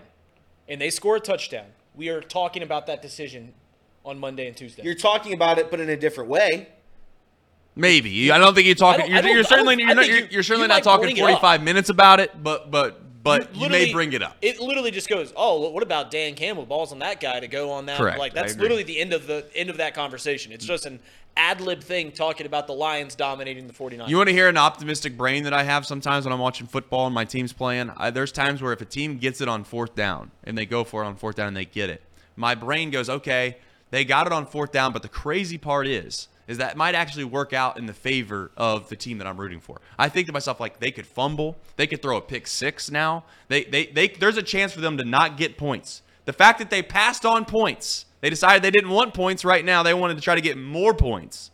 and 0.68 0.82
they 0.82 0.90
score 0.90 1.16
a 1.16 1.20
touchdown, 1.20 1.68
we 1.94 2.10
are 2.10 2.20
talking 2.20 2.62
about 2.62 2.86
that 2.88 3.00
decision 3.00 3.54
on 4.04 4.18
Monday 4.18 4.46
and 4.48 4.56
Tuesday. 4.56 4.82
You're 4.82 4.94
talking 4.94 5.32
about 5.32 5.58
it, 5.58 5.70
but 5.70 5.80
in 5.80 5.88
a 5.88 5.96
different 5.96 6.30
way. 6.30 6.68
Maybe 7.74 8.30
I 8.30 8.38
don't 8.38 8.54
think 8.54 8.66
you're 8.66 8.74
talking. 8.74 9.10
You're, 9.10 9.24
you're 9.26 9.44
certainly 9.44 9.76
don't- 9.76 9.86
you're, 9.86 9.94
not, 9.96 10.06
you're, 10.06 10.16
you- 10.18 10.26
you're 10.30 10.42
certainly 10.42 10.64
you 10.64 10.68
not 10.74 10.82
talking 10.82 11.04
bring 11.06 11.16
it 11.16 11.22
up. 11.22 11.40
45 11.40 11.62
minutes 11.62 11.88
about 11.88 12.20
it, 12.20 12.42
but 12.42 12.70
but 12.70 12.98
but 13.22 13.54
you, 13.54 13.68
may 13.70 13.90
bring 13.92 14.12
it 14.12 14.22
up. 14.22 14.36
It 14.42 14.60
literally 14.60 14.90
just 14.90 15.08
goes, 15.08 15.32
"Oh, 15.36 15.70
what 15.70 15.82
about 15.82 16.10
Dan 16.10 16.34
Campbell? 16.34 16.66
Balls 16.66 16.92
on 16.92 16.98
that 16.98 17.18
guy 17.20 17.40
to 17.40 17.48
go 17.48 17.70
on 17.70 17.86
that." 17.86 17.96
Correct. 17.96 18.18
Like 18.18 18.34
that's 18.34 18.56
literally 18.56 18.82
the 18.82 19.00
end 19.00 19.14
of 19.14 19.26
the 19.26 19.46
end 19.54 19.70
of 19.70 19.78
that 19.78 19.94
conversation. 19.94 20.52
It's 20.52 20.66
just 20.66 20.84
an 20.84 21.00
ad 21.34 21.62
lib 21.62 21.82
thing 21.82 22.12
talking 22.12 22.44
about 22.44 22.66
the 22.66 22.74
Lions 22.74 23.14
dominating 23.14 23.68
the 23.68 23.72
49ers. 23.72 24.08
You 24.08 24.18
want 24.18 24.28
to 24.28 24.34
hear 24.34 24.48
an 24.48 24.58
optimistic 24.58 25.16
brain 25.16 25.44
that 25.44 25.54
I 25.54 25.62
have 25.62 25.86
sometimes 25.86 26.26
when 26.26 26.32
I'm 26.34 26.40
watching 26.40 26.66
football 26.66 27.06
and 27.06 27.14
my 27.14 27.24
team's 27.24 27.54
playing? 27.54 27.90
I, 27.96 28.10
there's 28.10 28.32
times 28.32 28.60
where 28.60 28.74
if 28.74 28.82
a 28.82 28.84
team 28.84 29.16
gets 29.16 29.40
it 29.40 29.48
on 29.48 29.64
fourth 29.64 29.94
down 29.94 30.30
and 30.44 30.58
they 30.58 30.66
go 30.66 30.84
for 30.84 31.02
it 31.02 31.06
on 31.06 31.16
fourth 31.16 31.36
down 31.36 31.48
and 31.48 31.56
they 31.56 31.64
get 31.64 31.88
it, 31.88 32.02
my 32.36 32.54
brain 32.54 32.90
goes, 32.90 33.08
okay, 33.08 33.56
they 33.92 34.06
got 34.06 34.26
it 34.26 34.32
on 34.32 34.46
fourth 34.46 34.72
down, 34.72 34.94
but 34.94 35.02
the 35.02 35.08
crazy 35.08 35.58
part 35.58 35.86
is, 35.86 36.28
is 36.48 36.56
that 36.56 36.78
might 36.78 36.94
actually 36.94 37.24
work 37.24 37.52
out 37.52 37.76
in 37.76 37.84
the 37.84 37.92
favor 37.92 38.50
of 38.56 38.88
the 38.88 38.96
team 38.96 39.18
that 39.18 39.26
I'm 39.26 39.36
rooting 39.36 39.60
for. 39.60 39.82
I 39.98 40.08
think 40.08 40.26
to 40.28 40.32
myself, 40.32 40.60
like, 40.60 40.80
they 40.80 40.90
could 40.90 41.06
fumble. 41.06 41.58
They 41.76 41.86
could 41.86 42.00
throw 42.00 42.16
a 42.16 42.22
pick 42.22 42.46
six 42.46 42.90
now. 42.90 43.24
They, 43.48 43.64
they, 43.64 43.84
they, 43.84 44.08
there's 44.08 44.38
a 44.38 44.42
chance 44.42 44.72
for 44.72 44.80
them 44.80 44.96
to 44.96 45.04
not 45.04 45.36
get 45.36 45.58
points. 45.58 46.00
The 46.24 46.32
fact 46.32 46.58
that 46.60 46.70
they 46.70 46.82
passed 46.82 47.26
on 47.26 47.44
points, 47.44 48.06
they 48.22 48.30
decided 48.30 48.62
they 48.62 48.70
didn't 48.70 48.88
want 48.88 49.12
points 49.12 49.44
right 49.44 49.62
now. 49.62 49.82
They 49.82 49.92
wanted 49.92 50.14
to 50.14 50.22
try 50.22 50.36
to 50.36 50.40
get 50.40 50.56
more 50.56 50.94
points. 50.94 51.50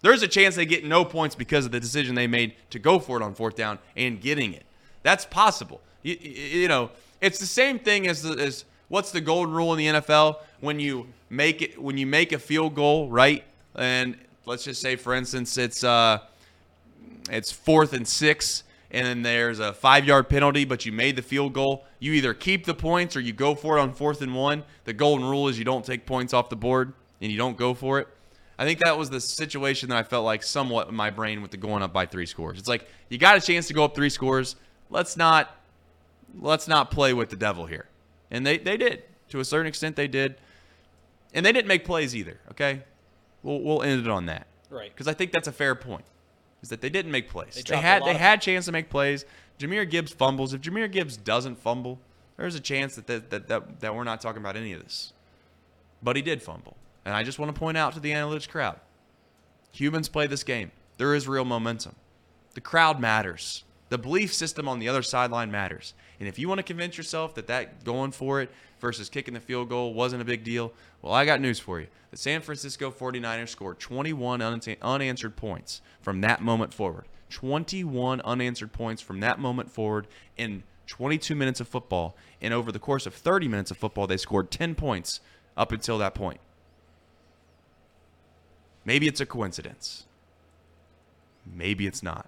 There's 0.00 0.22
a 0.22 0.28
chance 0.28 0.56
they 0.56 0.66
get 0.66 0.84
no 0.84 1.04
points 1.04 1.36
because 1.36 1.64
of 1.64 1.70
the 1.70 1.78
decision 1.78 2.16
they 2.16 2.26
made 2.26 2.54
to 2.70 2.80
go 2.80 2.98
for 2.98 3.20
it 3.20 3.22
on 3.22 3.34
fourth 3.34 3.54
down 3.54 3.78
and 3.96 4.20
getting 4.20 4.52
it. 4.52 4.64
That's 5.04 5.24
possible. 5.24 5.80
You, 6.02 6.16
you, 6.16 6.68
know, 6.68 6.90
it's 7.20 7.38
the 7.38 7.46
same 7.46 7.78
thing 7.78 8.08
as 8.08 8.24
as 8.24 8.64
what's 8.88 9.12
the 9.12 9.20
golden 9.20 9.54
rule 9.54 9.72
in 9.74 9.78
the 9.78 10.00
NFL 10.00 10.38
when 10.60 10.80
you 10.80 11.06
make 11.30 11.62
it 11.62 11.80
when 11.80 11.98
you 11.98 12.06
make 12.06 12.32
a 12.32 12.38
field 12.38 12.74
goal, 12.74 13.08
right? 13.08 13.44
And 13.74 14.16
let's 14.46 14.64
just 14.64 14.80
say, 14.80 14.96
for 14.96 15.14
instance, 15.14 15.58
it's 15.58 15.84
uh, 15.84 16.18
it's 17.30 17.52
fourth 17.52 17.92
and 17.92 18.06
six, 18.06 18.64
and 18.90 19.06
then 19.06 19.22
there's 19.22 19.60
a 19.60 19.72
five 19.72 20.04
yard 20.04 20.28
penalty, 20.28 20.64
but 20.64 20.86
you 20.86 20.92
made 20.92 21.16
the 21.16 21.22
field 21.22 21.52
goal. 21.52 21.84
You 21.98 22.12
either 22.12 22.34
keep 22.34 22.64
the 22.64 22.74
points 22.74 23.16
or 23.16 23.20
you 23.20 23.32
go 23.32 23.54
for 23.54 23.78
it 23.78 23.80
on 23.80 23.92
fourth 23.92 24.22
and 24.22 24.34
one. 24.34 24.64
The 24.84 24.92
golden 24.92 25.28
rule 25.28 25.48
is 25.48 25.58
you 25.58 25.64
don't 25.64 25.84
take 25.84 26.06
points 26.06 26.32
off 26.32 26.48
the 26.48 26.56
board 26.56 26.92
and 27.20 27.30
you 27.30 27.38
don't 27.38 27.56
go 27.56 27.74
for 27.74 27.98
it. 27.98 28.08
I 28.58 28.64
think 28.64 28.80
that 28.80 28.98
was 28.98 29.08
the 29.08 29.20
situation 29.20 29.88
that 29.90 29.98
I 29.98 30.02
felt 30.02 30.24
like 30.24 30.42
somewhat 30.42 30.88
in 30.88 30.94
my 30.94 31.10
brain 31.10 31.42
with 31.42 31.52
the 31.52 31.56
going 31.56 31.82
up 31.82 31.92
by 31.92 32.06
three 32.06 32.26
scores. 32.26 32.58
It's 32.58 32.68
like 32.68 32.88
you 33.08 33.18
got 33.18 33.36
a 33.36 33.40
chance 33.40 33.68
to 33.68 33.74
go 33.74 33.84
up 33.84 33.94
three 33.94 34.10
scores. 34.10 34.56
Let's 34.90 35.16
not 35.16 35.54
let's 36.40 36.66
not 36.66 36.90
play 36.90 37.12
with 37.12 37.30
the 37.30 37.36
devil 37.36 37.66
here. 37.66 37.86
And 38.30 38.46
they, 38.46 38.58
they 38.58 38.76
did. 38.76 39.04
To 39.30 39.40
a 39.40 39.44
certain 39.44 39.66
extent 39.66 39.96
they 39.96 40.08
did. 40.08 40.36
And 41.34 41.44
they 41.44 41.52
didn't 41.52 41.68
make 41.68 41.84
plays 41.84 42.16
either, 42.16 42.38
okay? 42.50 42.82
We'll 43.42 43.60
we'll 43.60 43.82
end 43.82 44.00
it 44.06 44.10
on 44.10 44.26
that. 44.26 44.46
Right. 44.70 44.90
Because 44.92 45.08
I 45.08 45.14
think 45.14 45.32
that's 45.32 45.48
a 45.48 45.52
fair 45.52 45.74
point. 45.74 46.04
Is 46.62 46.70
that 46.70 46.80
they 46.80 46.90
didn't 46.90 47.12
make 47.12 47.28
plays. 47.28 47.54
They 47.54 47.62
They, 47.62 47.76
had 47.80 48.04
they 48.04 48.10
of- 48.12 48.16
had 48.16 48.40
chance 48.42 48.64
to 48.66 48.72
make 48.72 48.90
plays. 48.90 49.24
Jahmyr 49.58 49.88
Gibbs 49.88 50.12
fumbles. 50.12 50.54
If 50.54 50.60
Jahmyr 50.60 50.90
Gibbs 50.90 51.16
doesn't 51.16 51.58
fumble, 51.58 51.98
there's 52.36 52.54
a 52.54 52.60
chance 52.60 52.96
that 52.96 53.06
that, 53.06 53.30
that, 53.30 53.48
that 53.48 53.80
that 53.80 53.94
we're 53.94 54.04
not 54.04 54.20
talking 54.20 54.42
about 54.42 54.56
any 54.56 54.72
of 54.72 54.82
this. 54.82 55.12
But 56.02 56.16
he 56.16 56.22
did 56.22 56.42
fumble. 56.42 56.76
And 57.04 57.14
I 57.14 57.22
just 57.22 57.38
want 57.38 57.54
to 57.54 57.58
point 57.58 57.76
out 57.78 57.94
to 57.94 58.00
the 58.00 58.10
analytics 58.10 58.48
crowd. 58.48 58.78
Humans 59.72 60.08
play 60.08 60.26
this 60.26 60.44
game. 60.44 60.70
There 60.96 61.14
is 61.14 61.28
real 61.28 61.44
momentum. 61.44 61.94
The 62.54 62.60
crowd 62.60 63.00
matters. 63.00 63.64
The 63.88 63.98
belief 63.98 64.34
system 64.34 64.68
on 64.68 64.78
the 64.78 64.88
other 64.88 65.02
sideline 65.02 65.50
matters. 65.50 65.94
And 66.18 66.28
if 66.28 66.38
you 66.38 66.48
want 66.48 66.58
to 66.58 66.62
convince 66.64 66.96
yourself 66.98 67.34
that 67.36 67.46
that 67.46 67.84
going 67.84 68.10
for 68.10 68.40
it 68.40 68.50
versus 68.80 69.08
kicking 69.08 69.34
the 69.34 69.40
field 69.40 69.68
goal 69.68 69.94
wasn't 69.94 70.20
a 70.22 70.24
big 70.24 70.44
deal, 70.44 70.72
well, 71.02 71.12
I 71.12 71.24
got 71.24 71.40
news 71.40 71.58
for 71.58 71.80
you. 71.80 71.86
The 72.10 72.16
San 72.16 72.40
Francisco 72.40 72.90
49ers 72.90 73.48
scored 73.48 73.78
21 73.78 74.40
unanswered 74.42 75.36
points 75.36 75.80
from 76.00 76.20
that 76.22 76.40
moment 76.40 76.72
forward. 76.72 77.04
21 77.30 78.20
unanswered 78.22 78.72
points 78.72 79.02
from 79.02 79.20
that 79.20 79.38
moment 79.38 79.70
forward 79.70 80.06
in 80.36 80.62
22 80.86 81.34
minutes 81.34 81.60
of 81.60 81.68
football. 81.68 82.16
And 82.40 82.54
over 82.54 82.72
the 82.72 82.78
course 82.78 83.06
of 83.06 83.14
30 83.14 83.48
minutes 83.48 83.70
of 83.70 83.76
football, 83.76 84.06
they 84.06 84.16
scored 84.16 84.50
10 84.50 84.74
points 84.74 85.20
up 85.56 85.70
until 85.70 85.98
that 85.98 86.14
point. 86.14 86.40
Maybe 88.84 89.06
it's 89.06 89.20
a 89.20 89.26
coincidence. 89.26 90.06
Maybe 91.44 91.86
it's 91.86 92.02
not. 92.02 92.26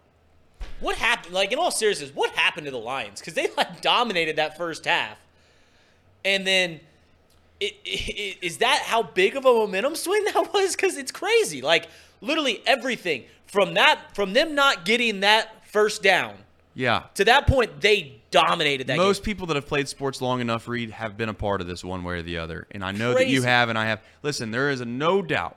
What 0.81 0.97
happened? 0.97 1.35
Like 1.35 1.53
in 1.53 1.59
all 1.59 1.71
seriousness, 1.71 2.11
what 2.15 2.31
happened 2.33 2.67
to 2.67 2.71
the 2.71 2.79
Lions? 2.79 3.21
Because 3.21 3.35
they 3.35 3.49
like 3.57 3.81
dominated 3.81 4.37
that 4.37 4.59
first 4.59 4.85
half, 4.85 5.19
and 6.25 6.47
then 6.47 6.81
it, 7.61 7.75
it, 7.85 8.39
is 8.43 8.59
that 8.59 8.83
how 8.87 9.03
big 9.03 9.37
of 9.37 9.45
a 9.45 9.53
momentum 9.53 9.95
swing 9.97 10.25
that 10.25 10.53
was? 10.53 10.75
Because 10.75 10.97
it's 10.97 11.13
crazy. 11.13 11.61
Like 11.63 11.89
literally 12.21 12.63
everything 12.67 13.25
from 13.47 13.75
that 13.75 14.15
from 14.15 14.33
them 14.33 14.55
not 14.55 14.85
getting 14.85 15.21
that 15.21 15.67
first 15.67 16.03
down 16.03 16.35
Yeah. 16.75 17.05
to 17.15 17.25
that 17.27 17.47
point, 17.47 17.81
they 17.81 18.21
dominated 18.31 18.87
that 18.87 18.97
Most 18.97 19.19
game. 19.21 19.25
people 19.25 19.47
that 19.49 19.57
have 19.57 19.67
played 19.67 19.89
sports 19.89 20.21
long 20.21 20.41
enough, 20.41 20.69
Reed, 20.69 20.91
have 20.91 21.17
been 21.17 21.29
a 21.29 21.35
part 21.35 21.61
of 21.61 21.67
this 21.67 21.85
one 21.85 22.05
way 22.05 22.15
or 22.19 22.23
the 22.23 22.39
other. 22.39 22.67
And 22.71 22.85
I 22.85 22.93
know 22.93 23.15
that 23.15 23.29
you 23.29 23.43
have, 23.43 23.69
and 23.69 23.79
I 23.79 23.87
have. 23.87 24.01
Listen, 24.23 24.51
there 24.53 24.71
is 24.71 24.81
a 24.81 24.85
no 24.85 25.21
doubt 25.23 25.57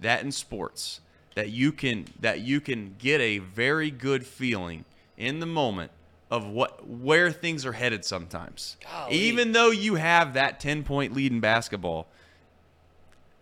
that 0.00 0.22
in 0.22 0.32
sports 0.32 1.00
that 1.34 1.50
you 1.50 1.70
can 1.72 2.06
that 2.20 2.40
you 2.40 2.60
can 2.60 2.94
get 2.98 3.20
a 3.20 3.38
very 3.38 3.90
good 3.90 4.26
feeling 4.26 4.84
in 5.18 5.40
the 5.40 5.46
moment 5.46 5.90
of 6.34 6.46
what 6.46 6.86
where 6.88 7.30
things 7.30 7.64
are 7.64 7.72
headed 7.72 8.04
sometimes. 8.04 8.76
Golly. 8.82 9.14
Even 9.14 9.52
though 9.52 9.70
you 9.70 9.94
have 9.94 10.34
that 10.34 10.58
10 10.60 10.82
point 10.84 11.14
lead 11.14 11.30
in 11.32 11.40
basketball, 11.40 12.06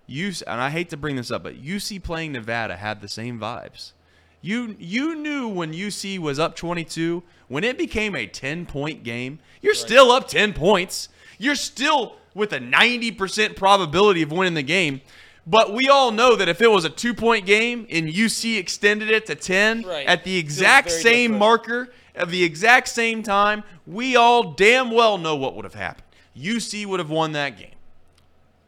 you 0.06 0.32
and 0.46 0.60
I 0.60 0.70
hate 0.70 0.90
to 0.90 0.96
bring 0.96 1.16
this 1.16 1.30
up, 1.30 1.42
but 1.42 1.62
UC 1.62 2.02
playing 2.02 2.32
Nevada 2.32 2.76
had 2.76 3.00
the 3.00 3.08
same 3.08 3.38
vibes. 3.38 3.92
You 4.40 4.76
you 4.78 5.14
knew 5.14 5.48
when 5.48 5.72
UC 5.72 6.18
was 6.18 6.38
up 6.38 6.56
22, 6.56 7.22
when 7.48 7.64
it 7.64 7.78
became 7.78 8.14
a 8.14 8.26
10 8.26 8.66
point 8.66 9.04
game, 9.04 9.38
you're 9.60 9.74
still 9.74 10.10
up 10.10 10.28
10 10.28 10.52
points. 10.52 11.08
You're 11.38 11.54
still 11.54 12.16
with 12.34 12.52
a 12.52 12.58
90% 12.58 13.56
probability 13.56 14.22
of 14.22 14.32
winning 14.32 14.54
the 14.54 14.62
game. 14.62 15.00
But 15.46 15.74
we 15.74 15.88
all 15.88 16.12
know 16.12 16.36
that 16.36 16.48
if 16.48 16.60
it 16.62 16.70
was 16.70 16.84
a 16.84 16.90
two 16.90 17.14
point 17.14 17.46
game 17.46 17.86
and 17.90 18.08
UC 18.08 18.58
extended 18.58 19.10
it 19.10 19.26
to 19.26 19.34
10 19.34 19.82
Right. 19.82 20.06
at 20.06 20.24
the 20.24 20.36
exact 20.36 20.90
same 20.90 21.32
different. 21.32 21.38
marker 21.38 21.88
of 22.14 22.30
the 22.30 22.44
exact 22.44 22.88
same 22.88 23.22
time, 23.22 23.64
we 23.86 24.16
all 24.16 24.52
damn 24.52 24.90
well 24.90 25.18
know 25.18 25.36
what 25.36 25.54
would 25.54 25.64
have 25.64 25.74
happened. 25.74 26.06
UC 26.36 26.86
would 26.86 27.00
have 27.00 27.10
won 27.10 27.32
that 27.32 27.58
game. 27.58 27.74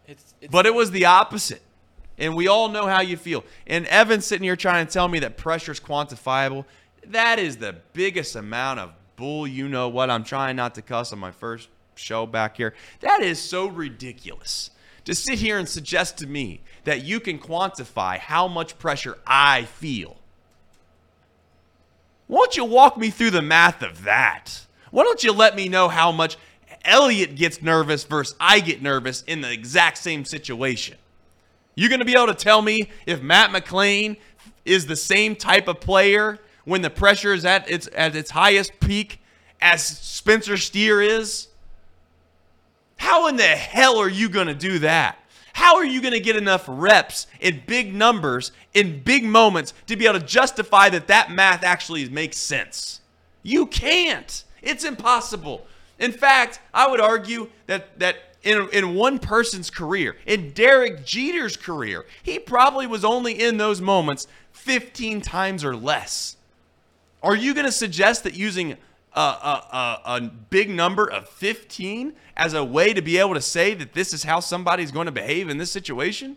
It's, 0.07 0.35
it's, 0.41 0.51
But 0.51 0.67
it 0.67 0.75
was 0.75 0.91
the 0.91 1.07
opposite. 1.07 1.63
And 2.17 2.37
we 2.37 2.47
all 2.47 2.69
know 2.69 2.87
how 2.87 3.01
you 3.01 3.17
feel. 3.17 3.45
And 3.67 3.87
Evan's 3.87 4.27
sitting 4.27 4.45
here 4.45 4.57
trying 4.57 4.87
to 4.87 4.93
tell 4.93 5.09
me 5.09 5.19
that 5.21 5.37
pressure 5.37 5.73
is 5.73 5.81
quantifiable. 5.81 6.65
That 7.07 7.39
is 7.39 7.57
the 7.57 7.77
biggest 7.93 8.37
amount 8.37 8.81
of 8.81 8.93
bull, 9.17 9.47
you 9.47 9.69
know 9.69 9.89
what. 9.89 10.11
I'm 10.11 10.25
trying 10.25 10.57
not 10.57 10.75
to 10.77 10.83
cuss 10.83 11.13
on 11.13 11.19
my 11.19 11.33
first 11.33 11.69
show 11.97 12.27
back 12.27 12.57
here. 12.57 12.75
That 13.01 13.21
is 13.23 13.41
so 13.41 13.67
ridiculous. 13.67 14.71
To 15.07 15.15
sit 15.15 15.39
here 15.39 15.59
and 15.59 15.69
suggest 15.69 16.19
to 16.19 16.27
me 16.27 16.63
that 16.85 17.05
you 17.05 17.21
can 17.21 17.39
quantify 17.39 18.19
how 18.19 18.49
much 18.49 18.79
pressure 18.79 19.19
I 19.27 19.65
feel. 19.65 20.17
Won't 22.29 22.57
you 22.57 22.65
walk 22.65 22.97
me 22.97 23.11
through 23.11 23.31
the 23.31 23.43
math 23.43 23.83
of 23.83 24.05
that? 24.05 24.67
Why 24.91 25.03
don't 25.03 25.23
you 25.23 25.33
let 25.33 25.57
me 25.57 25.69
know 25.69 25.89
how 25.89 26.13
much 26.13 26.37
Elliot 26.85 27.37
gets 27.37 27.63
nervous 27.63 28.05
versus 28.05 28.37
I 28.41 28.61
get 28.61 28.83
nervous 28.83 29.23
in 29.23 29.41
the 29.41 29.53
exact 29.53 29.99
same 29.99 30.25
situation? 30.25 30.97
You 31.75 31.89
going 31.89 31.99
to 31.99 32.05
be 32.05 32.15
able 32.15 32.29
to 32.29 32.35
tell 32.35 32.63
me 32.63 32.91
if 33.07 33.21
Matt 33.21 33.51
McLain 33.51 34.17
is 34.65 34.87
the 34.87 34.97
same 34.97 35.37
type 35.37 35.69
of 35.69 35.81
player 35.81 36.39
when 36.65 36.83
the 36.83 36.91
pressure 36.91 37.35
is 37.35 37.45
at 37.45 37.69
its 37.71 37.89
at 37.95 38.17
its 38.17 38.31
highest 38.31 38.79
peak 38.81 39.21
as 39.61 39.85
Spencer 39.85 40.57
Steer 40.57 41.03
is? 41.03 41.49
How 42.97 43.27
in 43.27 43.37
the 43.37 43.43
hell 43.43 43.99
are 43.99 44.09
you 44.09 44.29
going 44.29 44.47
to 44.47 44.55
do 44.55 44.79
that? 44.81 45.19
How 45.55 45.77
are 45.77 45.85
you 45.85 46.01
going 46.01 46.13
to 46.13 46.21
get 46.21 46.35
enough 46.35 46.65
reps 46.67 47.29
in 47.41 47.63
big 47.65 47.95
numbers 47.95 48.51
in 48.75 49.01
big 49.03 49.25
moments 49.25 49.73
to 49.87 49.97
be 49.97 50.07
able 50.07 50.19
to 50.19 50.27
justify 50.27 50.89
that 50.91 51.07
that 51.07 51.31
math 51.31 51.63
actually 51.63 52.09
makes 52.09 52.39
sense? 52.39 53.01
You 53.45 53.67
can't. 53.67 54.43
It's 54.63 54.83
impossible. 54.83 55.65
In 56.01 56.11
fact, 56.11 56.59
I 56.75 56.91
would 56.91 57.01
argue 57.01 57.51
that 57.67 58.01
that 58.01 58.17
in, 58.43 58.69
in 58.73 58.95
one 58.97 59.21
person's 59.21 59.71
career, 59.71 60.17
in 60.27 60.51
Derek 60.51 61.07
Jeter's 61.07 61.57
career, 61.57 62.05
he 62.25 62.41
probably 62.41 62.89
was 62.89 63.05
only 63.05 63.41
in 63.41 63.57
those 63.57 63.81
moments 63.81 64.27
15 64.53 65.21
times 65.21 65.65
or 65.65 65.77
less. 65.77 66.37
Are 67.23 67.37
you 67.37 67.55
going 67.55 67.65
to 67.65 67.73
suggest 67.73 68.25
that 68.25 68.35
using 68.35 68.77
a, 69.15 69.21
a, 69.21 69.21
a, 69.73 70.17
a 70.17 70.21
big 70.51 70.69
number 70.69 71.09
of 71.09 71.29
15 71.29 72.13
as 72.37 72.55
a 72.55 72.65
way 72.65 72.93
to 72.93 73.03
be 73.03 73.19
able 73.19 73.35
to 73.35 73.41
say 73.41 73.75
that 73.75 73.93
this 73.93 74.13
is 74.13 74.25
how 74.25 74.41
somebody's 74.41 74.91
going 74.91 75.07
to 75.07 75.13
behave 75.13 75.49
in 75.49 75.59
this 75.59 75.71
situation? 75.71 76.37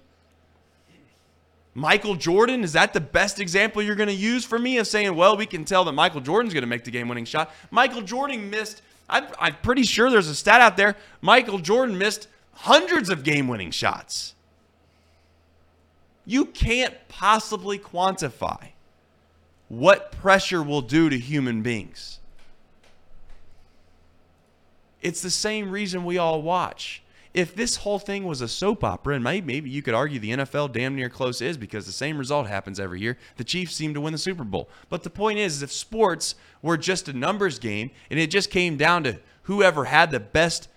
Michael 1.73 2.15
Jordan, 2.15 2.63
is 2.63 2.73
that 2.73 2.93
the 2.93 2.99
best 2.99 3.39
example 3.39 3.83
you're 3.83 3.95
going 3.95 4.09
to 4.09 4.15
use 4.15 4.43
for 4.43 4.57
me 4.57 4.79
of 4.79 4.87
saying, 4.87 5.15
well, 5.15 5.37
we 5.37 5.45
can 5.45 5.63
tell 5.63 5.83
that 5.85 5.91
Michael 5.91 6.21
Jordan's 6.21 6.53
going 6.53 6.63
to 6.63 6.67
make 6.67 6.83
the 6.83 6.89
game 6.89 7.07
winning 7.07 7.25
shot? 7.25 7.53
Michael 7.69 8.01
Jordan 8.01 8.49
missed, 8.49 8.81
I'm, 9.07 9.27
I'm 9.39 9.55
pretty 9.61 9.83
sure 9.83 10.09
there's 10.09 10.27
a 10.27 10.33
stat 10.33 10.59
out 10.59 10.75
there. 10.75 10.95
Michael 11.21 11.59
Jordan 11.59 11.95
missed 11.97 12.29
hundreds 12.53 13.11
of 13.11 13.23
game 13.23 13.47
winning 13.47 13.69
shots. 13.69 14.33
You 16.25 16.45
can't 16.45 16.95
possibly 17.09 17.77
quantify 17.77 18.69
what 19.69 20.11
pressure 20.11 20.63
will 20.63 20.81
do 20.81 21.09
to 21.09 21.19
human 21.19 21.61
beings. 21.61 22.19
It's 25.01 25.21
the 25.21 25.29
same 25.29 25.71
reason 25.71 26.05
we 26.05 26.17
all 26.17 26.41
watch. 26.41 27.03
If 27.33 27.53
this 27.53 27.75
whole 27.77 27.99
thing 27.99 28.23
was 28.23 28.41
a 28.41 28.47
soap 28.47 28.83
opera, 28.83 29.13
and 29.15 29.23
maybe, 29.23 29.45
maybe 29.45 29.69
you 29.69 29.83
could 29.83 29.93
argue 29.93 30.19
the 30.19 30.31
NFL 30.31 30.71
damn 30.71 30.95
near 30.95 31.09
close 31.09 31.39
is 31.39 31.55
because 31.57 31.85
the 31.85 31.91
same 31.91 32.17
result 32.17 32.47
happens 32.47 32.79
every 32.79 32.99
year. 32.99 33.17
The 33.35 33.43
Chiefs 33.43 33.75
seem 33.75 33.93
to 33.93 34.01
win 34.01 34.11
the 34.11 34.17
Super 34.17 34.43
Bowl. 34.43 34.69
But 34.89 35.03
the 35.03 35.11
point 35.11 35.37
is, 35.37 35.57
is 35.57 35.61
if 35.61 35.71
sports 35.71 36.35
were 36.63 36.77
just 36.77 37.07
a 37.07 37.13
numbers 37.13 37.59
game 37.59 37.91
and 38.09 38.19
it 38.19 38.31
just 38.31 38.49
came 38.49 38.75
down 38.75 39.03
to 39.03 39.19
whoever 39.43 39.85
had 39.85 40.09
the 40.09 40.19
best 40.19 40.67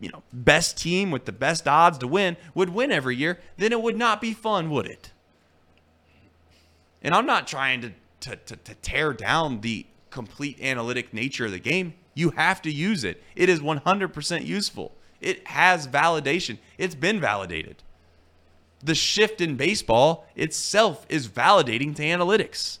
you 0.00 0.08
know, 0.08 0.22
best 0.32 0.78
team 0.78 1.10
with 1.10 1.26
the 1.26 1.32
best 1.32 1.68
odds 1.68 1.98
to 1.98 2.06
win 2.08 2.36
would 2.54 2.70
win 2.70 2.90
every 2.90 3.14
year, 3.14 3.38
then 3.58 3.70
it 3.70 3.82
would 3.82 3.98
not 3.98 4.20
be 4.20 4.32
fun, 4.32 4.70
would 4.70 4.86
it? 4.86 5.12
And 7.02 7.14
I'm 7.14 7.26
not 7.26 7.46
trying 7.46 7.82
to, 7.82 7.92
to, 8.20 8.36
to, 8.36 8.56
to 8.56 8.74
tear 8.76 9.12
down 9.12 9.60
the 9.60 9.86
complete 10.08 10.60
analytic 10.60 11.12
nature 11.12 11.46
of 11.46 11.52
the 11.52 11.58
game. 11.58 11.94
You 12.20 12.32
have 12.32 12.60
to 12.62 12.70
use 12.70 13.02
it. 13.02 13.22
It 13.34 13.48
is 13.48 13.60
100% 13.60 14.46
useful. 14.46 14.92
It 15.22 15.48
has 15.48 15.88
validation. 15.88 16.58
It's 16.76 16.94
been 16.94 17.18
validated. 17.18 17.82
The 18.84 18.94
shift 18.94 19.40
in 19.40 19.56
baseball 19.56 20.26
itself 20.36 21.06
is 21.08 21.28
validating 21.28 21.96
to 21.96 22.02
analytics. 22.02 22.78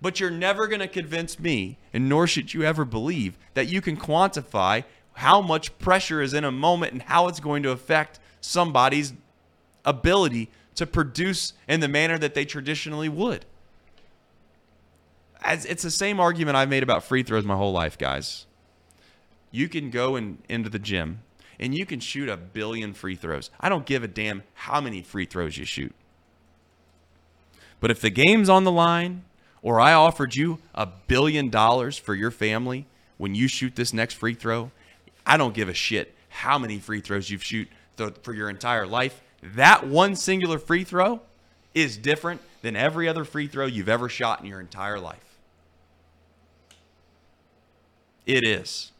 But 0.00 0.20
you're 0.20 0.30
never 0.30 0.68
going 0.68 0.78
to 0.78 0.86
convince 0.86 1.40
me, 1.40 1.78
and 1.92 2.08
nor 2.08 2.28
should 2.28 2.54
you 2.54 2.62
ever 2.62 2.84
believe, 2.84 3.36
that 3.54 3.66
you 3.66 3.80
can 3.80 3.96
quantify 3.96 4.84
how 5.14 5.40
much 5.40 5.76
pressure 5.80 6.22
is 6.22 6.32
in 6.32 6.44
a 6.44 6.52
moment 6.52 6.92
and 6.92 7.02
how 7.02 7.26
it's 7.26 7.40
going 7.40 7.64
to 7.64 7.72
affect 7.72 8.20
somebody's 8.40 9.14
ability 9.84 10.48
to 10.76 10.86
produce 10.86 11.54
in 11.66 11.80
the 11.80 11.88
manner 11.88 12.18
that 12.18 12.34
they 12.34 12.44
traditionally 12.44 13.08
would. 13.08 13.46
As 15.42 15.64
it's 15.64 15.82
the 15.82 15.90
same 15.90 16.20
argument 16.20 16.56
I've 16.56 16.68
made 16.68 16.82
about 16.82 17.04
free 17.04 17.22
throws 17.22 17.44
my 17.44 17.56
whole 17.56 17.72
life, 17.72 17.96
guys. 17.96 18.46
You 19.50 19.68
can 19.68 19.90
go 19.90 20.16
in, 20.16 20.38
into 20.48 20.68
the 20.70 20.78
gym 20.78 21.20
and 21.58 21.76
you 21.76 21.84
can 21.84 22.00
shoot 22.00 22.28
a 22.28 22.36
billion 22.36 22.94
free 22.94 23.16
throws. 23.16 23.50
I 23.60 23.68
don't 23.68 23.84
give 23.84 24.02
a 24.02 24.08
damn 24.08 24.42
how 24.54 24.80
many 24.80 25.02
free 25.02 25.26
throws 25.26 25.58
you 25.58 25.64
shoot. 25.64 25.94
But 27.80 27.90
if 27.90 28.00
the 28.00 28.10
game's 28.10 28.48
on 28.48 28.64
the 28.64 28.72
line, 28.72 29.24
or 29.62 29.80
I 29.80 29.92
offered 29.92 30.34
you 30.34 30.58
a 30.74 30.86
billion 30.86 31.50
dollars 31.50 31.98
for 31.98 32.14
your 32.14 32.30
family 32.30 32.86
when 33.18 33.34
you 33.34 33.48
shoot 33.48 33.76
this 33.76 33.92
next 33.92 34.14
free 34.14 34.34
throw, 34.34 34.70
I 35.26 35.36
don't 35.36 35.54
give 35.54 35.68
a 35.68 35.74
shit 35.74 36.14
how 36.30 36.58
many 36.58 36.78
free 36.78 37.00
throws 37.00 37.30
you've 37.30 37.44
shoot 37.44 37.68
for 38.22 38.32
your 38.32 38.48
entire 38.48 38.86
life. 38.86 39.20
That 39.42 39.86
one 39.86 40.16
singular 40.16 40.58
free 40.58 40.84
throw 40.84 41.20
is 41.74 41.98
different 41.98 42.40
than 42.62 42.76
every 42.76 43.08
other 43.08 43.24
free 43.24 43.46
throw 43.46 43.66
you've 43.66 43.88
ever 43.88 44.08
shot 44.08 44.40
in 44.40 44.46
your 44.46 44.60
entire 44.60 44.98
life. 44.98 45.29
It 48.26 48.44
is. 48.44 48.92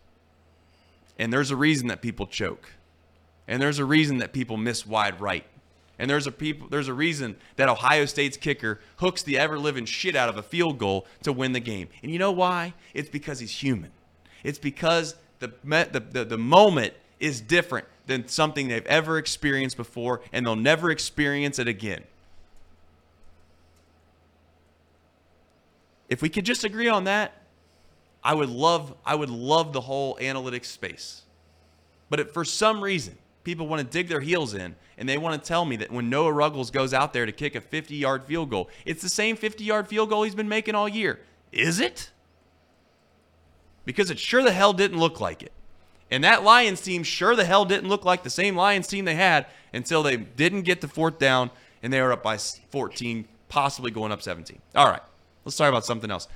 And 1.18 1.32
there's 1.32 1.50
a 1.50 1.56
reason 1.56 1.88
that 1.88 2.00
people 2.00 2.26
choke. 2.26 2.72
And 3.46 3.60
there's 3.60 3.78
a 3.78 3.84
reason 3.84 4.18
that 4.18 4.32
people 4.32 4.56
miss 4.56 4.86
wide 4.86 5.20
right. 5.20 5.44
And 5.98 6.08
there's 6.08 6.26
a 6.26 6.32
people 6.32 6.66
there's 6.68 6.88
a 6.88 6.94
reason 6.94 7.36
that 7.56 7.68
Ohio 7.68 8.06
State's 8.06 8.38
kicker 8.38 8.80
hooks 8.96 9.22
the 9.22 9.38
ever 9.38 9.58
living 9.58 9.84
shit 9.84 10.16
out 10.16 10.30
of 10.30 10.38
a 10.38 10.42
field 10.42 10.78
goal 10.78 11.06
to 11.24 11.32
win 11.32 11.52
the 11.52 11.60
game. 11.60 11.88
And 12.02 12.10
you 12.10 12.18
know 12.18 12.32
why? 12.32 12.72
It's 12.94 13.10
because 13.10 13.38
he's 13.38 13.50
human. 13.50 13.90
It's 14.42 14.58
because 14.58 15.14
the 15.40 15.52
the, 15.62 16.02
the, 16.10 16.24
the 16.24 16.38
moment 16.38 16.94
is 17.18 17.42
different 17.42 17.86
than 18.06 18.28
something 18.28 18.68
they've 18.68 18.86
ever 18.86 19.18
experienced 19.18 19.76
before 19.76 20.22
and 20.32 20.46
they'll 20.46 20.56
never 20.56 20.90
experience 20.90 21.58
it 21.58 21.68
again. 21.68 22.02
If 26.08 26.22
we 26.22 26.30
could 26.30 26.46
just 26.46 26.64
agree 26.64 26.88
on 26.88 27.04
that, 27.04 27.39
I 28.22 28.34
would 28.34 28.50
love 28.50 28.94
I 29.04 29.14
would 29.14 29.30
love 29.30 29.72
the 29.72 29.80
whole 29.80 30.16
analytics 30.16 30.66
space. 30.66 31.22
But 32.08 32.20
if 32.20 32.32
for 32.32 32.44
some 32.44 32.82
reason 32.82 33.16
people 33.44 33.66
want 33.66 33.80
to 33.80 33.86
dig 33.86 34.08
their 34.08 34.20
heels 34.20 34.54
in 34.54 34.76
and 34.98 35.08
they 35.08 35.16
want 35.16 35.40
to 35.40 35.48
tell 35.48 35.64
me 35.64 35.76
that 35.76 35.90
when 35.90 36.10
Noah 36.10 36.32
Ruggles 36.32 36.70
goes 36.70 36.92
out 36.92 37.12
there 37.12 37.24
to 37.24 37.32
kick 37.32 37.54
a 37.54 37.60
50-yard 37.60 38.24
field 38.24 38.50
goal, 38.50 38.68
it's 38.84 39.00
the 39.00 39.08
same 39.08 39.36
50-yard 39.36 39.88
field 39.88 40.10
goal 40.10 40.24
he's 40.24 40.34
been 40.34 40.48
making 40.48 40.74
all 40.74 40.88
year. 40.88 41.20
Is 41.52 41.80
it? 41.80 42.10
Because 43.86 44.10
it 44.10 44.18
sure 44.18 44.42
the 44.42 44.52
hell 44.52 44.72
didn't 44.74 44.98
look 44.98 45.20
like 45.20 45.42
it. 45.42 45.52
And 46.10 46.24
that 46.24 46.42
Lions 46.42 46.80
team 46.82 47.02
sure 47.02 47.34
the 47.34 47.44
hell 47.44 47.64
didn't 47.64 47.88
look 47.88 48.04
like 48.04 48.24
the 48.24 48.30
same 48.30 48.56
Lions 48.56 48.88
team 48.88 49.04
they 49.04 49.14
had 49.14 49.46
until 49.72 50.02
they 50.02 50.16
didn't 50.16 50.62
get 50.62 50.80
the 50.80 50.88
fourth 50.88 51.18
down 51.18 51.50
and 51.82 51.92
they 51.92 52.02
were 52.02 52.12
up 52.12 52.22
by 52.22 52.36
14, 52.36 53.26
possibly 53.48 53.90
going 53.90 54.12
up 54.12 54.20
17. 54.20 54.60
All 54.74 54.86
right, 54.86 55.02
let's 55.44 55.56
talk 55.56 55.68
about 55.68 55.86
something 55.86 56.10
else. 56.10 56.28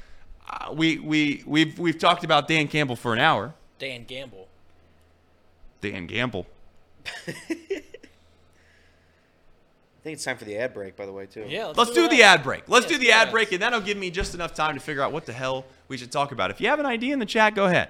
Uh, 0.48 0.72
we 0.72 0.98
we 0.98 1.42
we've 1.46 1.78
we've 1.78 1.98
talked 1.98 2.24
about 2.24 2.48
Dan 2.48 2.68
Campbell 2.68 2.96
for 2.96 3.12
an 3.12 3.20
hour. 3.20 3.54
Dan 3.78 4.04
Gamble. 4.04 4.48
Dan 5.80 6.06
Gamble. 6.06 6.46
I 7.26 7.32
think 10.02 10.16
it's 10.16 10.24
time 10.24 10.36
for 10.36 10.44
the 10.44 10.56
ad 10.58 10.74
break, 10.74 10.96
by 10.96 11.06
the 11.06 11.12
way, 11.12 11.24
too. 11.24 11.46
Yeah, 11.48 11.72
Let's 11.74 11.92
do 11.92 12.08
the 12.08 12.22
ad 12.22 12.42
break. 12.42 12.68
Let's 12.68 12.84
Yeah, 12.84 12.92
do 12.92 12.98
the 12.98 13.12
ad 13.12 13.30
break, 13.30 13.52
and 13.52 13.62
that'll 13.62 13.80
give 13.80 13.96
me 13.96 14.10
just 14.10 14.34
enough 14.34 14.52
time 14.52 14.74
to 14.74 14.80
figure 14.80 15.02
out 15.02 15.12
what 15.12 15.24
the 15.24 15.32
hell 15.32 15.64
we 15.88 15.96
should 15.96 16.12
talk 16.12 16.30
about. 16.30 16.50
If 16.50 16.60
you 16.60 16.68
have 16.68 16.78
an 16.78 16.84
idea 16.84 17.14
in 17.14 17.18
the 17.18 17.26
chat, 17.26 17.54
go 17.54 17.64
ahead. 17.64 17.88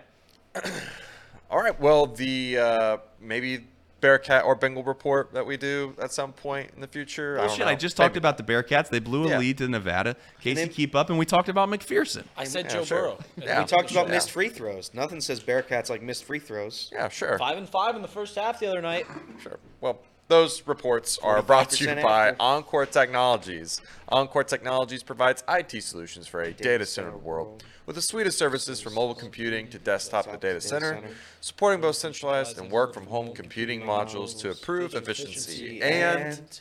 All 1.50 1.60
right. 1.60 1.78
Well, 1.80 2.06
the 2.06 2.58
uh, 2.58 2.96
maybe 3.20 3.66
Bearcat 4.04 4.44
or 4.44 4.54
Bengal 4.54 4.82
report 4.84 5.32
that 5.32 5.46
we 5.46 5.56
do 5.56 5.94
at 5.98 6.12
some 6.12 6.30
point 6.34 6.70
in 6.74 6.82
the 6.82 6.86
future. 6.86 7.36
I 7.36 7.38
don't 7.38 7.46
Bullshit. 7.46 7.64
know. 7.64 7.72
I 7.72 7.74
just 7.74 7.96
talked 7.96 8.18
about 8.18 8.36
the 8.36 8.42
Bearcats. 8.42 8.90
They 8.90 8.98
blew 8.98 9.24
a 9.24 9.28
Yeah. 9.30 9.38
lead 9.38 9.56
to 9.58 9.66
Nevada. 9.68 10.14
Casey, 10.42 10.56
then- 10.56 10.68
keep 10.68 10.94
up, 10.94 11.08
and 11.08 11.18
we 11.18 11.24
talked 11.24 11.48
about 11.48 11.70
McPherson. 11.70 12.24
I 12.36 12.44
said 12.44 12.66
Yeah, 12.66 12.70
Joe 12.70 12.84
sure. 12.84 12.98
Burrow. 12.98 13.18
Yeah. 13.38 13.60
We 13.60 13.64
talked 13.64 13.90
about 13.92 14.08
Yeah. 14.08 14.12
missed 14.14 14.30
free 14.30 14.50
throws. 14.50 14.90
Nothing 14.92 15.22
says 15.22 15.40
Bearcats 15.40 15.88
like 15.88 16.02
missed 16.02 16.24
free 16.24 16.38
throws. 16.38 16.90
Yeah, 16.92 17.08
sure. 17.08 17.38
Five 17.38 17.56
and 17.56 17.66
five 17.66 17.96
in 17.96 18.02
the 18.02 18.08
first 18.08 18.34
half 18.36 18.60
the 18.60 18.66
other 18.66 18.82
night. 18.82 19.06
Sure. 19.42 19.58
Well, 19.80 20.00
those 20.28 20.66
reports 20.66 21.18
are 21.18 21.42
brought 21.42 21.70
to 21.70 21.84
you 21.84 22.02
by 22.02 22.28
after. 22.28 22.42
Encore 22.42 22.86
Technologies. 22.86 23.80
Encore 24.08 24.44
Technologies 24.44 25.02
provides 25.02 25.44
IT 25.48 25.82
solutions 25.82 26.26
for 26.26 26.42
a 26.42 26.52
data 26.52 26.86
center 26.86 27.10
center 27.10 27.16
world 27.18 27.62
with 27.86 27.98
a 27.98 28.02
suite 28.02 28.26
of 28.26 28.32
services 28.32 28.80
from 28.80 28.94
mobile 28.94 29.14
computing 29.14 29.68
to 29.68 29.78
desktop 29.78 30.30
to 30.30 30.36
data 30.38 30.60
center, 30.60 30.94
center. 30.94 31.08
supporting 31.40 31.80
both 31.80 31.96
centralized 31.96 32.58
and 32.58 32.70
work 32.70 32.94
from 32.94 33.06
home 33.06 33.34
computing 33.34 33.82
modules 33.82 34.38
to 34.40 34.50
improve 34.50 34.94
efficiency 34.94 35.82
and. 35.82 36.60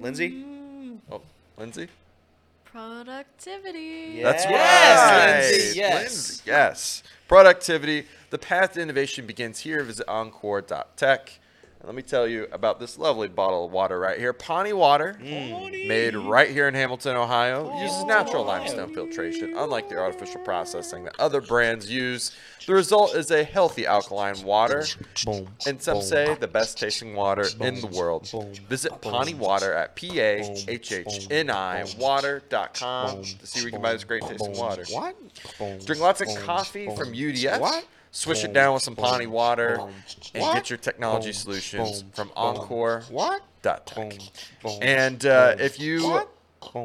Lindsay. 0.00 0.44
Oh, 1.10 1.22
Lindsay? 1.56 1.88
Productivity. 2.78 4.12
Yeah. 4.18 4.22
That's 4.24 4.44
Yes, 4.44 5.10
right. 5.10 5.50
Lindsay, 5.50 5.78
yes. 5.78 6.00
Lindsay, 6.00 6.42
yes. 6.46 7.02
Productivity. 7.26 8.06
The 8.30 8.38
path 8.38 8.74
to 8.74 8.80
innovation 8.80 9.26
begins 9.26 9.58
here. 9.58 9.82
Visit 9.82 10.06
encore.tech. 10.08 11.40
let 11.84 11.94
me 11.94 12.02
tell 12.02 12.26
you 12.26 12.48
about 12.52 12.80
this 12.80 12.98
lovely 12.98 13.28
bottle 13.28 13.64
of 13.64 13.72
water 13.72 13.98
right 13.98 14.18
here. 14.18 14.34
Pahhni 14.34 14.74
Water, 14.74 15.16
made 15.20 16.14
right 16.16 16.50
here 16.50 16.68
in 16.68 16.74
Hamilton, 16.74 17.16
Ohio, 17.16 17.72
uses 17.80 18.04
natural 18.04 18.44
limestone 18.44 18.92
filtration, 18.92 19.54
unlike 19.56 19.88
the 19.88 19.96
artificial 19.96 20.40
processing 20.42 21.04
that 21.04 21.18
other 21.18 21.40
brands 21.40 21.90
use. 21.90 22.32
The 22.66 22.74
result 22.74 23.14
is 23.14 23.30
a 23.30 23.44
healthy 23.44 23.86
alkaline 23.86 24.42
water, 24.42 24.84
and 25.66 25.80
some 25.80 26.02
say 26.02 26.34
the 26.34 26.48
best 26.48 26.78
tasting 26.78 27.14
water 27.14 27.46
in 27.60 27.80
the 27.80 27.86
world. 27.86 28.28
Visit 28.68 28.92
Pahhni 29.00 29.34
Water 29.34 29.72
at 29.72 29.94
P 29.94 30.20
A 30.20 30.40
H 30.68 30.92
H 30.92 31.28
N 31.30 31.48
I 31.48 31.84
water.com 31.98 33.22
to 33.22 33.46
see 33.46 33.60
where 33.60 33.66
you 33.68 33.72
can 33.72 33.80
buy 33.80 33.92
this 33.92 34.04
great 34.04 34.22
tasting 34.22 34.56
water. 34.58 34.84
What? 34.90 35.16
Drink 35.86 36.02
lots 36.02 36.20
of 36.20 36.28
coffee 36.44 36.86
from 36.96 37.12
UDF. 37.14 37.60
What? 37.60 37.86
Swish 38.10 38.44
it 38.44 38.52
down 38.52 38.74
with 38.74 38.82
some 38.82 38.96
Pahhni 38.96 39.26
water 39.26 39.80
and 40.34 40.54
get 40.54 40.70
your 40.70 40.78
technology 40.78 41.32
solutions 41.32 42.04
from 42.14 42.30
Encore. 42.36 43.02
What? 43.10 43.42
Tech. 43.62 44.18
And 44.80 45.24
uh, 45.26 45.56
if 45.58 45.78
you 45.78 46.22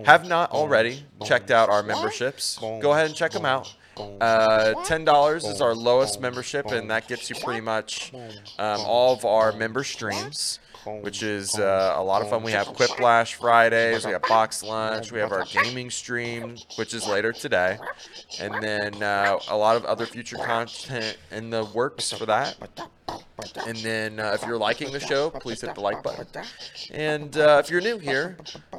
have 0.06 0.28
not 0.28 0.52
already 0.52 1.06
checked 1.26 1.50
out 1.52 1.70
our 1.70 1.84
memberships, 1.84 2.58
go 2.60 2.92
ahead 2.94 3.08
and 3.08 3.16
check 3.16 3.32
them 3.32 3.46
out. 3.46 3.74
Uh, 4.20 4.74
Ten 4.86 5.06
dollars 5.06 5.46
is 5.46 5.62
our 5.62 5.76
lowest 5.76 6.20
membership, 6.20 6.66
and 6.72 6.90
that 6.90 7.08
gets 7.08 7.30
you 7.30 7.36
pretty 7.36 7.62
much 7.62 8.12
um, 8.58 8.82
all 8.82 9.14
of 9.14 9.24
our 9.24 9.52
member 9.54 9.84
streams, 9.84 10.60
which 10.86 11.24
is 11.24 11.58
uh, 11.58 11.94
a 11.96 12.04
lot 12.04 12.22
of 12.22 12.30
fun. 12.30 12.44
We 12.44 12.52
have 12.52 12.68
Quiplash 12.68 13.36
Fridays, 13.36 14.06
we 14.06 14.12
have 14.12 14.22
Box 14.24 14.64
Lunch, 14.64 15.12
we 15.12 15.20
have 15.20 15.32
our 15.32 15.46
gaming 15.46 15.90
stream, 15.90 16.58
which 16.76 16.94
is 16.94 17.08
later 17.08 17.32
today, 17.32 17.78
and 18.40 18.62
then 18.62 19.02
uh, 19.02 19.40
a 19.50 19.58
lot 19.58 19.76
of 19.76 19.86
other 19.86 20.06
future 20.06 20.38
content 20.38 21.18
in 21.32 21.50
the 21.50 21.66
works 21.66 22.12
for 22.12 22.26
that. 22.26 22.58
And 23.66 23.78
then 23.78 24.20
uh, 24.20 24.32
if 24.40 24.46
you're 24.46 24.58
liking 24.58 24.92
the 24.92 25.00
show, 25.00 25.30
please 25.30 25.62
hit 25.62 25.76
the 25.76 25.82
like 25.82 26.02
button. 26.04 26.28
And 26.92 27.36
uh, 27.38 27.62
if 27.64 27.70
you're 27.70 27.82
new 27.82 27.98
here, 27.98 28.38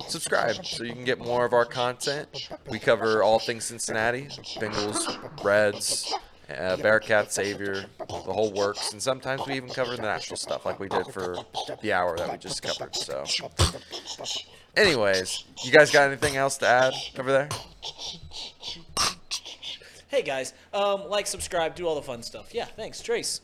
subscribe 0.09 0.64
so 0.64 0.84
you 0.84 0.92
can 0.92 1.05
get 1.05 1.18
more 1.18 1.44
of 1.44 1.52
our 1.52 1.64
content. 1.64 2.48
We 2.70 2.78
cover 2.78 3.22
all 3.22 3.38
things 3.38 3.64
Cincinnati, 3.64 4.26
Bengals, 4.59 5.44
Reds, 5.44 6.14
uh, 6.51 6.76
Bearcat, 6.76 7.32
Xavier, 7.32 7.86
the 7.99 8.14
whole 8.14 8.53
works. 8.53 8.92
And 8.92 9.03
sometimes 9.03 9.42
we 9.47 9.55
even 9.55 9.68
cover 9.68 9.97
the 9.97 10.03
national 10.03 10.36
stuff 10.36 10.64
like 10.64 10.78
we 10.78 10.88
did 10.88 11.07
for 11.07 11.36
the 11.82 11.92
hour 11.92 12.16
that 12.16 12.30
we 12.30 12.38
just 12.38 12.62
covered. 12.62 12.95
So, 12.95 13.24
anyways, 14.76 15.45
you 15.64 15.72
guys 15.72 15.90
got 15.90 16.09
anything 16.09 16.36
else 16.36 16.59
to 16.59 16.66
add 16.66 16.95
over 17.18 17.32
there? 17.32 17.49
Hey 20.09 20.22
guys, 20.22 20.55
um, 20.72 21.09
like, 21.09 21.26
subscribe, 21.26 21.74
do 21.74 21.88
all 21.88 21.97
the 21.97 22.03
fun 22.03 22.22
stuff. 22.22 22.55
Yeah, 22.55 22.66
thanks, 22.66 23.01
Trace. 23.03 23.40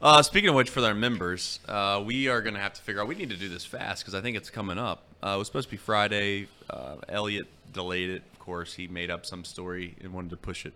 Uh, 0.00 0.22
speaking 0.22 0.50
of 0.50 0.54
which, 0.54 0.70
for 0.70 0.84
our 0.84 0.94
members, 0.94 1.58
uh, 1.66 2.02
we 2.04 2.28
are 2.28 2.42
going 2.42 2.54
to 2.54 2.60
have 2.60 2.74
to 2.74 2.82
figure 2.82 3.00
out. 3.00 3.08
We 3.08 3.14
need 3.14 3.30
to 3.30 3.36
do 3.36 3.48
this 3.48 3.64
fast 3.64 4.02
because 4.02 4.14
I 4.14 4.20
think 4.20 4.36
it's 4.36 4.50
coming 4.50 4.78
up. 4.78 5.02
Uh, 5.22 5.34
it 5.34 5.38
was 5.38 5.48
supposed 5.48 5.68
to 5.68 5.70
be 5.72 5.78
Friday. 5.78 6.48
Uh, 6.68 6.96
Elliot 7.08 7.48
delayed 7.72 8.10
it. 8.10 8.22
Of 8.34 8.38
course, 8.38 8.74
he 8.74 8.86
made 8.86 9.10
up 9.10 9.24
some 9.26 9.42
story 9.42 9.96
and 10.00 10.12
wanted 10.12 10.30
to 10.30 10.36
push 10.36 10.66
it 10.66 10.74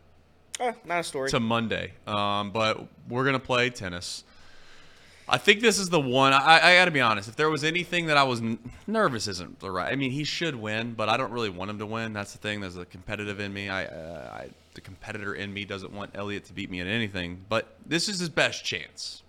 Uh, 0.61 0.73
not 0.85 1.01
a 1.01 1.03
story. 1.03 1.31
to 1.31 1.41
Monday. 1.41 1.93
Um, 2.07 2.51
but 2.51 2.87
we're 3.09 3.25
going 3.25 3.39
to 3.39 3.45
play 3.45 3.71
tennis. 3.71 4.25
I 5.27 5.39
think 5.39 5.61
this 5.61 5.79
is 5.79 5.89
the 5.89 6.01
one. 6.01 6.33
I, 6.33 6.59
I 6.61 6.75
got 6.75 6.87
to 6.87 6.91
be 6.91 7.01
honest. 7.01 7.29
If 7.29 7.37
there 7.37 7.49
was 7.49 7.63
anything 7.65 8.07
that 8.07 8.17
I 8.17 8.25
was 8.25 8.41
n- 8.41 8.59
nervous, 8.87 9.29
isn't 9.29 9.61
the 9.61 9.71
right. 9.71 9.91
I 9.91 9.97
mean, 9.97 10.11
he 10.11 10.25
should 10.25 10.57
win, 10.57 10.93
but 10.95 11.09
I 11.09 11.17
don't 11.17 11.31
really 11.31 11.51
want 11.51 11.71
him 11.71 11.79
to 11.79 11.87
win. 11.87 12.13
That's 12.13 12.33
the 12.33 12.39
thing. 12.39 12.61
There's 12.61 12.77
a 12.77 12.85
competitive 12.85 13.39
in 13.39 13.53
me. 13.53 13.69
I, 13.69 13.85
uh, 13.87 14.31
I 14.33 14.51
the 14.75 14.81
competitor 14.81 15.35
in 15.35 15.53
me 15.53 15.65
doesn't 15.65 15.93
want 15.93 16.11
Elliot 16.15 16.45
to 16.47 16.53
beat 16.53 16.71
me 16.71 16.81
at 16.81 16.87
anything. 16.87 17.45
But 17.49 17.77
this 17.87 18.09
is 18.09 18.19
his 18.19 18.29
best 18.29 18.65
chance. 18.65 19.23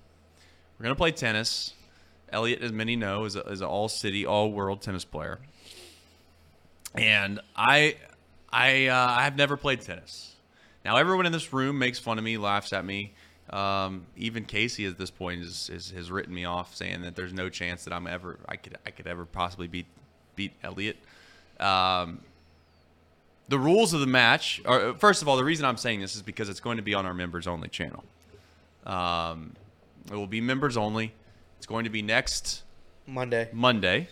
We're 0.78 0.84
gonna 0.84 0.96
play 0.96 1.12
tennis. 1.12 1.74
Elliot, 2.32 2.62
as 2.62 2.72
many 2.72 2.96
know, 2.96 3.26
is, 3.26 3.36
a, 3.36 3.42
is 3.42 3.62
an 3.62 3.68
all-city, 3.68 4.26
all-world 4.26 4.82
tennis 4.82 5.04
player. 5.04 5.40
And 6.96 7.42
I, 7.56 7.98
I, 8.52 8.88
uh, 8.88 9.16
I 9.18 9.24
have 9.24 9.36
never 9.36 9.58
played 9.58 9.82
tennis. 9.82 10.31
Now, 10.84 10.98
everyone 10.98 11.26
in 11.26 11.32
this 11.32 11.54
room 11.54 11.78
makes 11.78 12.00
fun 12.00 12.18
of 12.18 12.24
me, 12.24 12.38
laughs 12.38 12.74
at 12.74 12.84
me. 12.86 13.14
Um, 13.50 14.06
even 14.16 14.46
Casey 14.46 14.86
at 14.86 14.98
this 14.98 15.12
point 15.12 15.42
is, 15.42 15.70
is, 15.72 15.92
has 15.92 16.10
written 16.10 16.34
me 16.34 16.46
off, 16.46 16.76
saying 16.76 17.02
that 17.02 17.16
there's 17.16 17.34
no 17.34 17.50
chance 17.50 17.84
that 17.84 17.94
I'm 17.94 18.08
ever 18.08 18.40
I 18.48 18.56
could 18.56 18.78
I 18.86 18.92
could 18.92 19.08
ever 19.08 19.26
possibly 19.26 19.68
beat 19.68 19.88
beat 20.36 20.54
Elliot. 20.64 20.98
Um, 21.60 22.22
the 23.50 23.60
rules 23.60 23.94
of 23.94 24.00
the 24.00 24.08
match 24.08 24.62
are 24.66 24.94
first 24.94 25.22
of 25.22 25.28
all 25.28 25.36
the 25.36 25.44
reason 25.44 25.66
I'm 25.66 25.76
saying 25.78 26.00
this 26.00 26.16
is 26.16 26.22
because 26.22 26.48
it's 26.48 26.62
going 26.62 26.78
to 26.78 26.84
be 26.84 26.94
on 26.94 27.06
our 27.06 27.14
members 27.14 27.46
only 27.46 27.68
channel. 27.68 28.06
Um, 28.86 29.54
it 30.10 30.16
will 30.16 30.28
be 30.28 30.40
members 30.40 30.78
only. 30.78 31.14
It's 31.58 31.66
going 31.68 31.84
to 31.84 31.90
be 31.90 32.02
next 32.02 32.64
Monday. 33.06 33.50
Monday. 33.52 34.08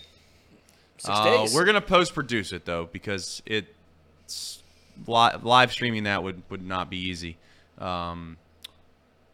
Six 0.97 1.09
Uh, 1.17 1.23
days. 1.23 1.55
We're 1.55 1.65
gonna 1.65 1.79
post 1.79 2.13
produce 2.13 2.51
it 2.51 2.65
though 2.65 2.89
because 2.91 3.41
it's 3.45 4.58
li- 5.07 5.37
live 5.43 5.71
streaming 5.71 6.03
that 6.03 6.23
would 6.23 6.41
would 6.49 6.65
not 6.65 6.89
be 6.89 6.97
easy. 6.97 7.37
Um, 7.77 8.37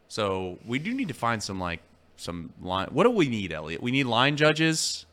so 0.07 0.59
we 0.65 0.79
do 0.79 0.93
need 0.93 1.07
to 1.07 1.13
find 1.13 1.41
some 1.41 1.59
like 1.59 1.81
some 2.17 2.53
line. 2.61 2.87
What 2.91 3.03
do 3.03 3.09
we 3.09 3.27
need, 3.27 3.51
Elliot? 3.51 3.81
We 3.81 3.91
need 3.91 4.05
line 4.05 4.37
judges. 4.37 5.05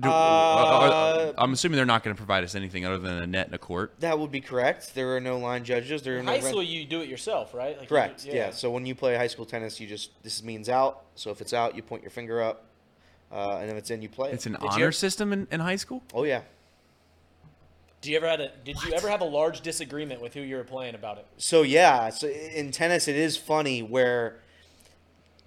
Do- 0.00 0.08
Uh, 0.10 1.32
I'm 1.38 1.52
assuming 1.52 1.76
they're 1.76 1.86
not 1.86 2.02
going 2.04 2.14
to 2.14 2.18
provide 2.18 2.44
us 2.44 2.54
anything 2.54 2.84
other 2.84 2.98
than 2.98 3.22
a 3.22 3.26
net 3.26 3.46
and 3.46 3.54
a 3.54 3.58
court. 3.58 3.94
That 4.00 4.18
would 4.18 4.30
be 4.30 4.40
correct. 4.40 4.94
There 4.94 5.16
are 5.16 5.20
no 5.20 5.38
line 5.38 5.64
judges. 5.64 6.02
There 6.02 6.18
are 6.18 6.22
no 6.22 6.32
High 6.32 6.38
ren- 6.40 6.46
school, 6.48 6.62
you 6.62 6.84
do 6.84 7.00
it 7.00 7.08
yourself, 7.08 7.54
right? 7.54 7.78
Like 7.78 7.88
Correct. 7.88 8.24
do- 8.24 8.30
Yeah. 8.30 8.50
So 8.50 8.70
when 8.70 8.84
you 8.84 8.94
play 8.94 9.14
high 9.16 9.28
school 9.28 9.46
tennis, 9.46 9.80
you 9.80 9.86
just 9.86 10.10
this 10.22 10.42
means 10.42 10.68
out. 10.68 11.04
So 11.14 11.30
if 11.30 11.40
it's 11.40 11.52
out, 11.54 11.74
you 11.76 11.82
point 11.82 12.02
your 12.02 12.10
finger 12.10 12.42
up, 12.42 12.66
uh, 13.32 13.58
and 13.60 13.70
if 13.70 13.76
it's 13.76 13.90
in, 13.90 14.02
you 14.02 14.08
play. 14.10 14.30
It's 14.32 14.44
it. 14.46 14.50
an 14.54 14.60
Did 14.60 14.64
you- 14.64 14.70
honor 14.84 14.92
system 14.92 15.32
in, 15.32 15.46
in 15.50 15.60
high 15.60 15.76
school. 15.76 16.02
oh 16.12 16.24
yeah. 16.24 16.42
Do 18.08 18.12
you 18.12 18.16
ever 18.16 18.26
had 18.26 18.40
a? 18.40 18.50
Did 18.64 18.82
you 18.84 18.94
ever 18.94 19.10
have 19.10 19.20
a 19.20 19.26
large 19.26 19.60
disagreement 19.60 20.22
with 20.22 20.32
who 20.32 20.40
you 20.40 20.56
were 20.56 20.64
playing 20.64 20.94
about 20.94 21.18
it? 21.18 21.26
So 21.36 21.60
yeah. 21.60 22.08
So 22.08 22.26
in 22.26 22.70
tennis, 22.70 23.06
it 23.06 23.16
is 23.16 23.36
funny 23.36 23.82
where 23.82 24.40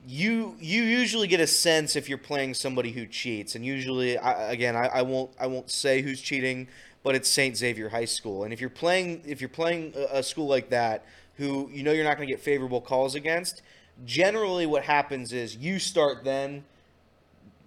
you 0.06 0.56
you 0.60 0.84
usually 0.84 1.28
get 1.28 1.40
a 1.40 1.48
sense 1.48 1.96
if 1.96 2.08
you're 2.08 2.20
playing 2.20 2.54
somebody 2.54 2.92
who 2.92 3.08
cheats, 3.08 3.56
and 3.56 3.66
usually, 3.66 4.16
I, 4.16 4.52
again, 4.52 4.76
I, 4.76 4.90
I 4.94 5.02
won't 5.02 5.32
I 5.40 5.48
won't 5.48 5.72
say 5.72 6.04
who's 6.04 6.22
cheating, 6.22 6.68
but 7.02 7.16
it's 7.16 7.28
Saint 7.28 7.58
Xavier 7.58 7.90
High 7.90 8.06
School, 8.06 8.44
and 8.44 8.54
if 8.54 8.62
you're 8.62 8.70
playing 8.70 9.24
if 9.26 9.42
you're 9.42 9.50
playing 9.50 9.94
a, 9.96 10.20
a 10.20 10.24
school 10.24 10.46
like 10.46 10.70
that, 10.70 11.04
who 11.38 11.68
you 11.74 11.82
know 11.82 11.92
you're 11.92 12.06
not 12.06 12.18
going 12.18 12.28
to 12.28 12.32
get 12.32 12.44
favorable 12.44 12.80
calls 12.80 13.16
against, 13.16 13.64
generally 14.06 14.68
what 14.68 14.84
happens 14.84 15.34
is 15.34 15.56
you 15.56 15.80
start 15.80 16.24
then 16.24 16.64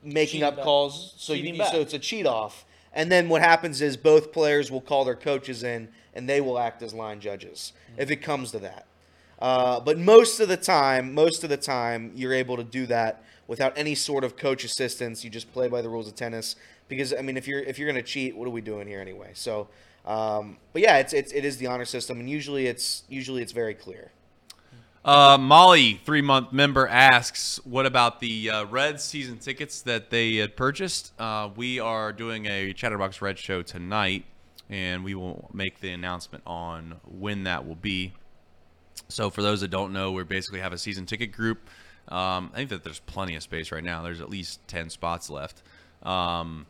making 0.05 0.35
Cheating 0.35 0.45
up 0.45 0.55
back. 0.55 0.65
calls, 0.65 1.15
so 1.17 1.35
Cheating 1.35 1.55
you, 1.55 1.59
back. 1.63 1.73
so 1.73 1.81
it's 1.81 1.95
a 1.95 1.99
cheat 1.99 2.27
off, 2.27 2.65
and 2.95 3.13
then 3.13 3.29
what 3.29 3.43
happens 3.43 3.83
is 3.83 3.97
both 3.97 4.33
players 4.33 4.71
will 4.71 4.81
call 4.81 5.05
their 5.05 5.17
coaches 5.17 5.63
in, 5.63 5.89
and 6.15 6.29
they 6.29 6.41
will 6.41 6.59
act 6.59 6.83
as 6.83 6.95
line 6.95 7.21
judges 7.21 7.73
if 7.99 8.11
it 8.11 8.17
comes 8.17 8.51
to 8.53 8.59
that. 8.61 8.87
Uh, 9.41 9.81
but 9.81 9.99
most 9.99 10.41
of 10.41 10.49
the 10.49 10.57
time, 10.57 11.13
most 11.13 11.43
of 11.45 11.51
the 11.51 11.57
time, 11.57 12.13
you're 12.15 12.33
able 12.33 12.57
to 12.57 12.65
do 12.65 12.87
that 12.87 13.23
without 13.47 13.77
any 13.77 13.95
sort 13.95 14.25
of 14.25 14.37
coach 14.37 14.65
assistance. 14.65 15.25
You 15.25 15.31
just 15.31 15.53
play 15.53 15.69
by 15.69 15.83
the 15.83 15.89
rules 15.89 16.09
of 16.09 16.15
tennis. 16.15 16.57
Because 16.89 17.13
I 17.13 17.23
mean, 17.23 17.37
if 17.37 17.49
you're 17.49 17.61
if 17.61 17.79
you're 17.79 17.89
gonna 17.89 18.03
cheat, 18.03 18.37
what 18.37 18.47
are 18.47 18.51
we 18.53 18.61
doing 18.61 18.87
here 18.87 19.01
anyway? 19.01 19.31
So, 19.35 19.69
um, 20.07 20.59
but 20.73 20.83
yeah, 20.83 20.99
it's, 20.99 21.13
it's 21.13 21.33
it 21.33 21.45
is 21.45 21.57
the 21.57 21.67
honor 21.67 21.85
system, 21.85 22.21
and 22.21 22.29
usually 22.31 22.67
it's 22.67 23.05
usually 23.09 23.43
it's 23.43 23.53
very 23.53 23.75
clear. 23.75 24.13
Uh, 25.05 25.37
Molly, 25.39 26.01
three 26.07 26.23
month 26.23 26.51
member, 26.51 26.89
asks, 26.89 27.61
"What 27.65 27.85
about 27.85 28.21
the 28.21 28.49
uh, 28.49 28.65
Reds 28.65 29.05
season 29.05 29.37
tickets 29.37 29.83
that 29.83 30.09
they 30.09 30.37
had 30.37 30.57
purchased?" 30.57 31.13
Uh, 31.19 31.51
we 31.55 31.79
are 31.79 32.11
doing 32.11 32.47
a 32.47 32.73
Chatterbox 32.73 33.21
Red 33.21 33.39
show 33.39 33.61
tonight, 33.61 34.25
and 34.71 35.05
we 35.05 35.15
will 35.15 35.51
make 35.53 35.81
the 35.81 35.91
announcement 35.91 36.43
on 36.47 37.01
when 37.07 37.45
that 37.45 37.67
will 37.67 37.75
be. 37.75 38.15
So, 39.11 39.29
for 39.29 39.43
those 39.43 39.61
that 39.61 39.69
don't 39.69 39.93
know, 39.93 40.11
we 40.13 40.25
basically 40.25 40.61
have 40.61 40.73
a 40.73 40.79
season 40.79 41.05
ticket 41.05 41.33
group. 41.33 41.69
Um, 42.09 42.51
I 42.55 42.57
think 42.57 42.71
that 42.71 42.83
there's 42.83 43.01
plenty 43.01 43.37
of 43.37 43.43
space 43.43 43.73
right 43.73 43.85
now. 43.85 44.03
There's 44.03 44.23
at 44.23 44.31
least 44.31 44.67
ten 44.69 44.89
spots 44.89 45.29
left. 45.29 45.63
Um, 46.03 46.65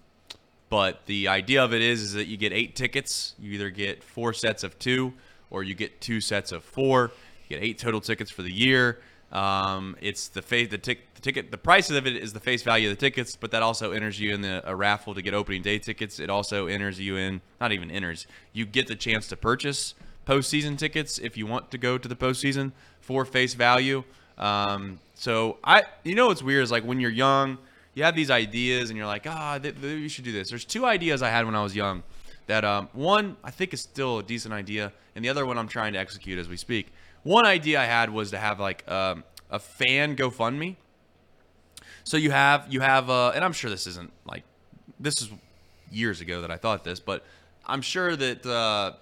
but 0.70 1.06
the 1.06 1.28
idea 1.28 1.62
of 1.62 1.72
it 1.72 1.82
is, 1.82 2.02
is 2.02 2.12
that 2.14 2.26
you 2.26 2.36
get 2.36 2.52
eight 2.52 2.74
tickets. 2.74 3.36
You 3.38 3.52
either 3.52 3.70
get 3.70 4.02
four 4.02 4.32
sets 4.32 4.64
of 4.64 4.76
two, 4.80 5.12
or 5.50 5.62
you 5.62 5.76
get 5.76 6.00
two 6.00 6.20
sets 6.20 6.50
of 6.50 6.64
four. 6.64 7.12
You 7.48 7.56
get 7.56 7.64
eight 7.64 7.78
total 7.78 8.00
tickets 8.00 8.30
for 8.30 8.42
the 8.42 8.52
year. 8.52 9.00
Um, 9.32 9.96
it's 10.00 10.28
the 10.28 10.42
face, 10.42 10.68
the, 10.70 10.78
tic- 10.78 11.12
the 11.14 11.20
ticket, 11.20 11.50
the 11.50 11.58
price 11.58 11.90
of 11.90 12.06
it 12.06 12.16
is 12.16 12.32
the 12.32 12.40
face 12.40 12.62
value 12.62 12.90
of 12.90 12.96
the 12.96 13.00
tickets, 13.00 13.34
but 13.34 13.50
that 13.50 13.62
also 13.62 13.90
enters 13.90 14.20
you 14.20 14.32
in 14.32 14.42
the, 14.42 14.62
a 14.64 14.76
raffle 14.76 15.12
to 15.14 15.22
get 15.22 15.34
opening 15.34 15.60
day 15.60 15.78
tickets. 15.78 16.20
It 16.20 16.30
also 16.30 16.66
enters 16.66 17.00
you 17.00 17.16
in, 17.16 17.40
not 17.60 17.72
even 17.72 17.90
enters, 17.90 18.28
you 18.52 18.64
get 18.64 18.86
the 18.86 18.94
chance 18.94 19.26
to 19.28 19.36
purchase 19.36 19.94
postseason 20.24 20.78
tickets 20.78 21.18
if 21.18 21.36
you 21.36 21.46
want 21.46 21.70
to 21.72 21.78
go 21.78 21.98
to 21.98 22.08
the 22.08 22.14
postseason 22.14 22.72
for 23.00 23.24
face 23.24 23.54
value. 23.54 24.04
Um, 24.38 25.00
so 25.14 25.58
I, 25.64 25.82
you 26.04 26.14
know, 26.14 26.28
what's 26.28 26.42
weird 26.42 26.62
is 26.62 26.70
like 26.70 26.84
when 26.84 27.00
you're 27.00 27.10
young, 27.10 27.58
you 27.94 28.04
have 28.04 28.14
these 28.14 28.30
ideas 28.30 28.90
and 28.90 28.96
you're 28.96 29.06
like, 29.06 29.26
ah, 29.28 29.58
you 29.82 30.08
should 30.08 30.24
do 30.24 30.32
this. 30.32 30.48
There's 30.50 30.64
two 30.64 30.84
ideas 30.86 31.22
I 31.22 31.30
had 31.30 31.44
when 31.44 31.54
I 31.54 31.62
was 31.62 31.74
young 31.74 32.02
that 32.46 32.64
um, 32.64 32.88
one 32.92 33.36
I 33.42 33.50
think 33.50 33.72
is 33.72 33.80
still 33.80 34.18
a 34.18 34.22
decent 34.22 34.52
idea, 34.52 34.92
and 35.14 35.24
the 35.24 35.28
other 35.28 35.46
one 35.46 35.58
I'm 35.58 35.68
trying 35.68 35.92
to 35.94 35.98
execute 35.98 36.38
as 36.38 36.48
we 36.48 36.56
speak. 36.56 36.92
One 37.24 37.46
idea 37.46 37.80
I 37.80 37.86
had 37.86 38.10
was 38.10 38.30
to 38.30 38.38
have 38.38 38.60
like 38.60 38.88
um, 38.90 39.24
a 39.50 39.58
fan 39.58 40.14
GoFundMe 40.16 40.76
So 42.04 42.16
you 42.16 42.30
have 42.30 42.66
you 42.72 42.80
have 42.80 43.10
uh, 43.10 43.32
and 43.34 43.44
I'm 43.44 43.52
sure 43.52 43.70
this 43.70 43.86
isn't 43.86 44.12
like 44.26 44.44
this 45.00 45.20
is 45.20 45.30
years 45.90 46.20
ago 46.20 46.40
that 46.42 46.50
I 46.50 46.56
thought 46.56 46.84
this, 46.84 47.00
but 47.00 47.24
I'm 47.66 47.82
sure 47.82 48.14
that 48.16 48.44
uh, 48.44 48.92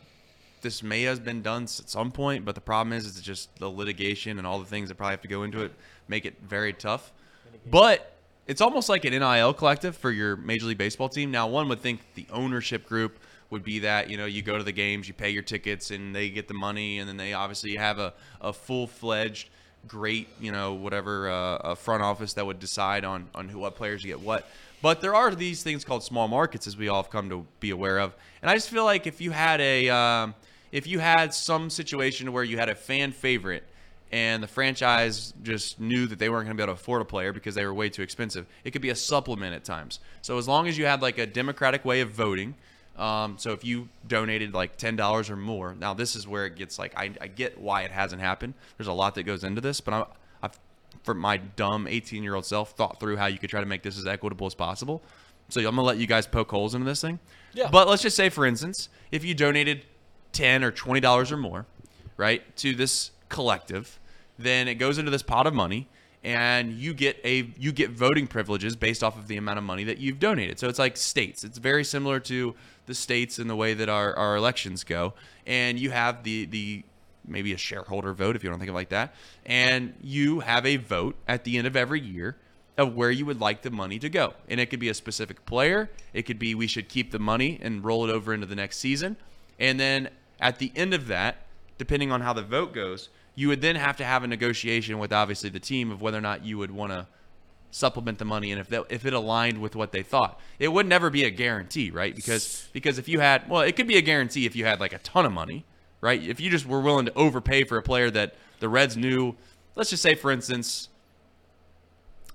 this 0.61 0.83
may 0.83 1.03
have 1.03 1.25
been 1.25 1.43
done 1.43 1.65
at 1.65 1.69
some 1.69 2.13
point. 2.13 2.45
But 2.45 2.55
the 2.55 2.61
problem 2.61 2.93
is, 2.93 3.07
it's 3.07 3.21
just 3.21 3.55
the 3.59 3.69
litigation 3.69 4.39
and 4.39 4.47
all 4.47 4.59
the 4.59 4.67
things 4.67 4.89
that 4.89 4.95
probably 4.97 5.13
have 5.13 5.23
to 5.23 5.29
go 5.29 5.43
into 5.43 5.63
it 5.63 5.73
make 6.09 6.25
it 6.25 6.35
very 6.43 6.73
tough. 6.73 7.13
But 7.71 8.17
it's 8.47 8.61
almost 8.61 8.89
like 8.89 9.05
an 9.05 9.13
NIL 9.13 9.55
collective 9.55 9.97
for 9.97 10.11
your 10.11 10.37
Major 10.37 10.67
League 10.67 10.79
Baseball 10.79 11.09
team. 11.09 11.31
Now, 11.31 11.47
one 11.47 11.69
would 11.69 11.81
think 11.81 12.01
the 12.15 12.27
ownership 12.33 12.87
group 12.87 13.19
would 13.53 13.63
be 13.63 13.79
that 13.81 14.11
you 14.11 14.17
know 14.17 14.25
you 14.25 14.43
go 14.43 14.59
to 14.59 14.65
the 14.65 14.73
games, 14.73 15.07
you 15.07 15.15
pay 15.15 15.31
your 15.31 15.43
tickets, 15.43 15.93
and 15.93 16.15
they 16.15 16.31
get 16.31 16.49
the 16.49 16.55
money, 16.55 16.99
and 16.99 17.09
then 17.09 17.17
they 17.17 17.35
obviously 17.35 17.77
have 17.77 17.99
a, 18.01 18.13
a 18.41 18.53
full 18.53 18.89
fledged 18.89 19.51
great 19.89 20.29
you 20.41 20.53
know 20.53 20.75
whatever 20.75 21.29
uh, 21.29 21.57
a 21.57 21.77
front 21.77 22.05
office 22.05 22.35
that 22.35 22.47
would 22.47 22.61
decide 22.61 23.05
on 23.05 23.29
on 23.35 23.49
who 23.49 23.59
what 23.61 23.77
players 23.77 24.05
get 24.05 24.21
what. 24.21 24.49
But 24.81 25.01
there 25.01 25.15
are 25.15 25.33
these 25.33 25.63
things 25.63 25.85
called 25.85 26.03
small 26.03 26.27
markets, 26.27 26.67
as 26.67 26.77
we 26.77 26.89
all 26.89 27.03
have 27.03 27.11
come 27.11 27.29
to 27.29 27.47
be 27.61 27.71
aware 27.71 28.01
of. 28.01 28.17
And 28.41 28.51
I 28.51 28.55
just 28.55 28.69
feel 28.69 28.85
like 28.85 29.07
if 29.07 29.21
you 29.21 29.31
had 29.31 29.61
a 29.61 29.89
um, 29.91 30.35
if 30.73 30.87
you 30.87 30.99
had 30.99 31.33
some 31.35 31.71
situation 31.71 32.33
where 32.33 32.43
you 32.43 32.59
had 32.59 32.69
a 32.69 32.75
fan 32.75 33.13
favorite 33.13 33.65
and 34.11 34.43
the 34.43 34.47
franchise 34.47 35.33
just 35.43 35.81
knew 35.81 36.07
that 36.07 36.19
they 36.19 36.29
weren't 36.29 36.45
going 36.45 36.57
to 36.57 36.61
be 36.61 36.63
able 36.63 36.75
to 36.75 36.81
afford 36.81 37.01
a 37.01 37.05
player 37.05 37.33
because 37.33 37.55
they 37.55 37.65
were 37.65 37.73
way 37.73 37.89
too 37.89 38.03
expensive. 38.03 38.47
It 38.63 38.73
could 38.73 38.83
be 38.83 38.91
a 38.91 38.95
supplement 38.95 39.55
at 39.55 39.65
times. 39.65 40.01
So 40.21 40.37
as 40.37 40.47
long 40.47 40.69
as 40.69 40.77
you 40.77 40.85
had 40.85 41.01
like 41.01 41.19
a 41.19 41.27
democratic 41.27 41.85
way 41.85 42.03
of 42.03 42.11
voting, 42.11 42.55
um, 42.97 43.39
so 43.39 43.53
if 43.53 43.65
you 43.65 43.89
donated 44.07 44.53
like 44.53 44.77
ten 44.77 44.97
dollars 44.97 45.31
or 45.31 45.37
more, 45.37 45.75
now 45.75 45.95
this 45.95 46.15
is 46.15 46.29
where 46.29 46.47
it 46.47 46.57
gets 46.57 46.79
like 46.79 46.97
I, 46.97 47.13
I 47.21 47.27
get 47.27 47.59
why 47.61 47.83
it 47.83 47.91
hasn't 47.91 48.21
happened. 48.21 48.55
There's 48.77 48.89
a 48.89 48.93
lot 48.93 49.15
that 49.15 49.23
goes 49.23 49.45
into 49.45 49.61
this, 49.61 49.81
but 49.81 49.95
I, 49.95 50.05
I've 50.43 50.59
for 51.03 51.15
my 51.15 51.39
dumb 51.39 51.87
18 51.87 52.23
year 52.23 52.35
old 52.35 52.45
self 52.45 52.73
thought 52.73 53.01
through 53.01 53.17
how 53.17 53.27
you 53.27 53.39
could 53.39 53.51
try 53.51 53.61
to 53.61 53.67
make 53.67 53.83
this 53.83 53.99
as 53.99 54.07
equitable 54.07 54.47
as 54.47 54.55
possible. 54.55 55.03
So 55.49 55.61
I'm 55.61 55.67
gonna 55.67 55.83
let 55.83 55.99
you 55.99 56.07
guys 56.07 56.27
poke 56.27 56.51
holes 56.51 56.75
into 56.75 56.87
this 56.87 57.01
thing. 57.01 57.19
Yeah. 57.53 57.69
But 57.71 57.89
let's 57.89 58.03
just 58.03 58.17
say, 58.17 58.29
for 58.29 58.47
instance, 58.47 58.89
if 59.11 59.25
you 59.25 59.35
donated 59.35 59.85
ten 60.33 60.63
or 60.65 60.71
twenty 60.71 61.01
dollars 61.01 61.33
or 61.33 61.37
more, 61.37 61.67
right, 62.17 62.57
to 62.59 62.75
this 62.75 63.11
collective, 63.29 63.99
then 64.39 64.69
it 64.69 64.75
goes 64.77 64.99
into 64.99 65.11
this 65.11 65.23
pot 65.23 65.47
of 65.47 65.55
money, 65.55 65.89
and 66.25 66.73
you 66.73 66.95
get 66.95 67.19
a 67.25 67.51
you 67.59 67.73
get 67.73 67.91
voting 67.91 68.27
privileges 68.27 68.77
based 68.77 69.03
off 69.03 69.19
of 69.19 69.29
the 69.29 69.37
amount 69.37 69.59
of 69.59 69.65
money 69.65 69.85
that 69.85 69.99
you've 69.99 70.19
donated. 70.19 70.59
So 70.59 70.69
it's 70.69 70.79
like 70.79 70.97
states. 70.97 71.45
It's 71.45 71.59
very 71.59 71.85
similar 71.85 72.21
to 72.21 72.55
the 72.87 72.95
states 72.95 73.39
and 73.39 73.49
the 73.49 73.57
way 73.57 73.75
that 73.75 73.89
our, 73.89 74.15
our 74.17 74.37
elections 74.37 74.85
go, 74.85 75.15
and 75.47 75.79
you 75.79 75.91
have 75.91 76.23
the 76.25 76.47
the 76.47 76.85
maybe 77.27 77.53
a 77.53 77.57
shareholder 77.57 78.13
vote 78.13 78.35
if 78.35 78.43
you 78.43 78.51
don't 78.51 78.59
think 78.59 78.69
of 78.69 78.75
it 78.75 78.79
like 78.79 78.89
that, 78.89 79.15
and 79.47 79.95
you 80.03 80.41
have 80.41 80.67
a 80.67 80.77
vote 80.77 81.17
at 81.29 81.45
the 81.45 81.59
end 81.59 81.67
of 81.67 81.77
every 81.77 82.01
year 82.01 82.37
of 82.79 82.95
where 82.95 83.11
you 83.11 83.27
would 83.27 83.41
like 83.41 83.63
the 83.63 83.71
money 83.71 83.99
to 83.99 84.09
go. 84.09 84.35
And 84.49 84.59
it 84.59 84.67
could 84.71 84.81
be 84.81 84.89
a 84.89 84.95
specific 84.95 85.45
player. 85.45 85.91
It 86.13 86.23
could 86.23 86.39
be 86.39 86.55
we 86.55 86.67
should 86.67 86.89
keep 86.89 87.11
the 87.11 87.19
money 87.19 87.59
and 87.63 87.85
roll 87.85 88.09
it 88.09 88.13
over 88.13 88.33
into 88.33 88.47
the 88.47 88.55
next 88.55 88.79
season. 88.79 89.17
And 89.59 89.79
then 89.79 90.09
at 90.41 90.59
the 90.59 90.73
end 90.75 90.95
of 90.95 91.07
that, 91.09 91.47
depending 91.79 92.11
on 92.11 92.23
how 92.23 92.33
the 92.33 92.43
vote 92.43 92.73
goes, 92.73 93.11
you 93.35 93.49
would 93.49 93.61
then 93.61 93.77
have 93.77 93.97
to 93.99 94.05
have 94.05 94.25
a 94.25 94.27
negotiation 94.27 94.99
with 94.99 95.13
obviously 95.13 95.51
the 95.51 95.61
team 95.61 95.91
of 95.91 96.01
whether 96.01 96.19
or 96.19 96.23
not 96.23 96.45
you 96.45 96.59
would 96.59 96.71
want 96.71 96.93
to 96.93 97.07
supplement 97.75 98.19
the 98.19 98.25
money 98.25 98.53
and 98.53 98.61
if 98.61 98.69
that 98.69 98.85
if 98.91 99.05
it 99.07 99.13
aligned 99.15 99.59
with 99.61 99.75
what 99.75 99.91
they 99.93 100.03
thought. 100.03 100.39
It 100.59 100.69
would 100.69 100.87
never 100.87 101.11
be 101.11 101.25
a 101.25 101.31
guarantee, 101.31 101.91
right? 101.91 102.15
Because 102.15 102.69
because 102.73 102.99
if 102.99 103.09
you 103.09 103.19
had 103.19 103.49
well, 103.49 103.63
it 103.63 103.75
could 103.75 103.89
be 103.89 103.97
a 103.97 104.03
guarantee 104.03 104.47
if 104.47 104.55
you 104.55 104.65
had 104.65 104.79
like 104.79 104.93
a 104.93 104.99
ton 104.99 105.27
of 105.27 105.33
money, 105.33 105.65
right? 106.01 106.23
If 106.23 106.39
you 106.39 106.51
just 106.51 106.67
were 106.67 106.81
willing 106.81 107.07
to 107.07 107.15
overpay 107.15 107.65
for 107.65 107.79
a 107.79 107.83
player 107.83 108.11
that 108.11 108.35
the 108.61 108.69
Reds 108.69 108.97
knew, 108.97 109.35
let's 109.75 109.91
just 109.91 110.03
say 110.03 110.15
for 110.15 110.31
instance, 110.31 110.91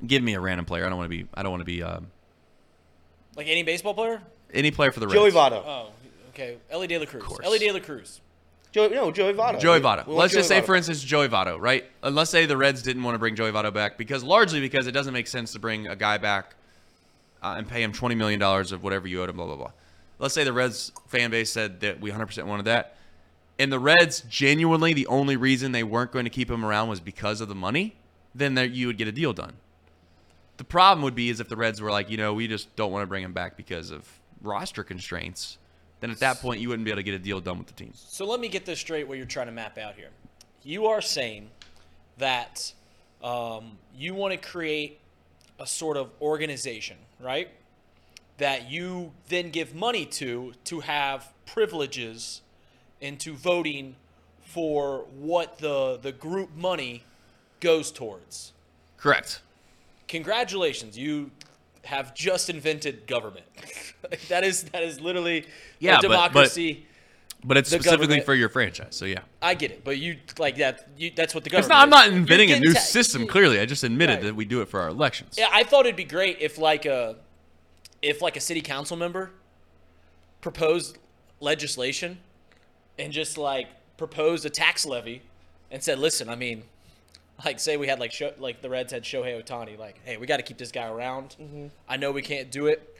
give 0.05 0.23
me 0.23 0.33
a 0.33 0.39
random 0.39 0.65
player. 0.65 0.85
I 0.85 0.89
don't 0.89 0.97
want 0.97 1.09
to 1.11 1.17
be 1.17 1.27
I 1.33 1.43
don't 1.43 1.51
want 1.51 1.61
to 1.61 1.65
be 1.65 1.83
um, 1.83 2.07
Like 3.35 3.47
any 3.47 3.63
baseball 3.63 3.93
player? 3.93 4.21
any 4.53 4.71
player 4.71 4.91
for 4.91 4.99
the 4.99 5.07
Reds. 5.07 5.13
Joey 5.15 5.31
Votto. 5.31 5.63
Oh, 5.65 5.89
okay. 6.29 6.57
Elly 6.71 6.87
De 6.87 6.97
La 6.97 7.05
Cruz. 7.05 7.23
course. 7.23 7.45
Elly 7.45 7.59
De 7.59 7.71
La 7.71 7.79
Cruz. 7.79 8.21
Joey, 8.71 8.89
no, 8.89 9.11
Joey 9.11 9.33
Votto. 9.33 9.59
Joey 9.59 9.79
Votto. 9.79 10.05
we 10.05 10.13
want 10.13 10.19
Let's 10.19 10.33
just 10.33 10.49
Joey 10.49 10.57
say, 10.57 10.61
Votto. 10.61 10.65
for 10.65 10.75
instance, 10.75 11.03
Joey 11.03 11.27
Votto, 11.29 11.59
right? 11.59 11.85
And 12.03 12.15
let's 12.15 12.29
say 12.29 12.45
the 12.45 12.57
Reds 12.57 12.81
didn't 12.81 13.03
want 13.03 13.15
to 13.15 13.19
bring 13.19 13.35
Joey 13.35 13.51
Votto 13.51 13.73
back 13.73 13.97
because 13.97 14.23
largely 14.23 14.59
because 14.59 14.87
it 14.87 14.91
doesn't 14.91 15.13
make 15.13 15.27
sense 15.27 15.53
to 15.53 15.59
bring 15.59 15.87
a 15.87 15.95
guy 15.95 16.17
back 16.17 16.55
uh, 17.41 17.55
and 17.57 17.67
pay 17.67 17.81
him 17.81 17.91
twenty 17.93 18.15
million 18.15 18.39
dollars 18.39 18.71
of 18.71 18.83
whatever 18.83 19.07
you 19.07 19.21
owed 19.21 19.29
him. 19.29 19.37
Blah 19.37 19.45
blah 19.45 19.55
blah. 19.55 19.71
Let's 20.19 20.33
say 20.33 20.43
the 20.43 20.53
Reds 20.53 20.91
fan 21.07 21.29
base 21.31 21.51
said 21.51 21.79
that 21.81 22.01
we 22.01 22.09
100% 22.09 22.43
wanted 22.45 22.65
that, 22.65 22.95
and 23.59 23.71
the 23.71 23.79
Reds 23.79 24.21
genuinely 24.21 24.93
the 24.93 25.05
only 25.07 25.37
reason 25.37 25.71
they 25.71 25.83
weren't 25.83 26.11
going 26.11 26.25
to 26.25 26.31
keep 26.31 26.49
him 26.49 26.65
around 26.65 26.89
was 26.89 26.99
because 26.99 27.39
of 27.39 27.47
the 27.47 27.55
money. 27.55 27.95
Then 28.33 28.55
there, 28.55 28.65
you 28.65 28.87
would 28.87 28.97
get 28.97 29.07
a 29.07 29.11
deal 29.11 29.33
done. 29.33 29.53
The 30.57 30.63
problem 30.63 31.03
would 31.03 31.13
be 31.13 31.29
is 31.29 31.39
if 31.39 31.49
the 31.49 31.55
Reds 31.55 31.81
were 31.81 31.91
like, 31.91 32.09
you 32.09 32.17
know, 32.17 32.33
we 32.33 32.47
just 32.47 32.75
don't 32.75 32.91
want 32.91 33.03
to 33.03 33.07
bring 33.07 33.23
him 33.23 33.31
back 33.33 33.57
because 33.57 33.91
of 33.91 34.07
roster 34.41 34.83
constraints. 34.83 35.59
Then 35.99 36.11
at 36.11 36.19
that 36.19 36.39
point, 36.39 36.59
you 36.59 36.69
wouldn't 36.69 36.85
be 36.85 36.91
able 36.91 36.99
to 36.99 37.03
get 37.03 37.15
a 37.15 37.19
deal 37.19 37.39
done 37.39 37.57
with 37.57 37.67
the 37.67 37.73
team. 37.73 37.91
So 37.95 38.25
let 38.25 38.39
me 38.39 38.47
get 38.47 38.65
this 38.65 38.79
straight 38.79 39.07
what 39.07 39.17
you're 39.17 39.25
trying 39.25 39.47
to 39.47 39.51
map 39.51 39.77
out 39.77 39.95
here. 39.95 40.09
You 40.63 40.87
are 40.87 41.01
saying 41.01 41.49
that 42.17 42.73
um, 43.23 43.77
you 43.95 44.13
want 44.13 44.33
to 44.33 44.37
create 44.37 44.99
a 45.59 45.65
sort 45.65 45.97
of 45.97 46.11
organization, 46.21 46.97
right? 47.19 47.49
That 48.37 48.69
you 48.69 49.11
then 49.29 49.49
give 49.49 49.73
money 49.73 50.05
to 50.05 50.53
to 50.65 50.81
have 50.81 51.33
privileges 51.45 52.41
into 53.01 53.33
voting 53.33 53.95
for 54.41 55.05
what 55.17 55.57
the 55.57 55.97
the 56.01 56.11
group 56.11 56.55
money 56.55 57.03
goes 57.59 57.91
towards. 57.91 58.53
Correct. 58.97 59.41
Congratulations, 60.07 60.97
you 60.97 61.31
have 61.87 62.13
just 62.13 62.49
invented 62.49 63.07
government. 63.07 63.45
that 64.29 64.43
is 64.43 64.63
that 64.65 64.83
is 64.83 64.99
literally 65.01 65.45
Yeah, 65.79 65.93
a 65.93 65.95
but- 65.95 66.01
but- 66.03 66.07
democracy. 66.09 66.83
But 67.43 67.55
it's 67.57 67.69
specifically 67.69 68.19
for 68.21 68.33
your 68.33 68.49
franchise, 68.49 68.95
so 68.95 69.05
yeah. 69.05 69.19
I 69.43 69.53
get 69.53 69.69
it, 69.69 69.83
but 69.83 69.99
you 69.99 70.17
like 70.39 70.57
that. 70.57 70.89
You, 70.97 71.11
that's 71.15 71.35
what 71.35 71.43
the 71.43 71.51
government. 71.51 71.69
not, 71.69 71.83
I'm 71.83 71.89
not 71.91 72.07
inventing 72.07 72.51
a 72.51 72.59
new 72.59 72.73
ta- 72.73 72.79
system. 72.79 73.27
Clearly, 73.27 73.59
I 73.59 73.65
just 73.67 73.83
admitted 73.83 74.15
Right. 74.15 74.23
that 74.23 74.35
we 74.35 74.43
do 74.43 74.61
it 74.61 74.67
for 74.69 74.79
our 74.81 74.87
elections. 74.89 75.35
Yeah, 75.37 75.47
I 75.53 75.63
thought 75.63 75.85
it'd 75.85 75.95
be 75.95 76.03
great 76.03 76.37
if 76.41 76.57
like 76.57 76.85
a, 76.87 77.15
if 78.01 78.23
like 78.23 78.37
a 78.37 78.39
city 78.39 78.59
council 78.61 78.97
member 78.97 79.29
proposed 80.41 80.97
legislation, 81.39 82.17
and 82.97 83.13
just 83.13 83.37
like 83.37 83.67
proposed 83.97 84.43
a 84.45 84.49
tax 84.49 84.83
levy, 84.85 85.21
and 85.69 85.83
said, 85.83 85.99
"Listen, 85.99 86.29
I 86.29 86.35
mean, 86.35 86.63
like 87.45 87.59
say 87.59 87.77
we 87.77 87.87
had 87.87 87.99
like 87.99 88.11
Sho- 88.11 88.33
like 88.39 88.61
the 88.61 88.69
Reds 88.69 88.91
had 88.91 89.03
Shohei 89.03 89.41
Ohtani, 89.43 89.77
like, 89.77 89.99
hey, 90.03 90.17
we 90.17 90.25
got 90.27 90.37
to 90.37 90.43
keep 90.43 90.57
this 90.57 90.71
guy 90.71 90.87
around. 90.87 91.35
I 91.87 91.97
know 91.97 92.11
we 92.11 92.21
can't 92.21 92.49
do 92.51 92.67
it. 92.67 92.95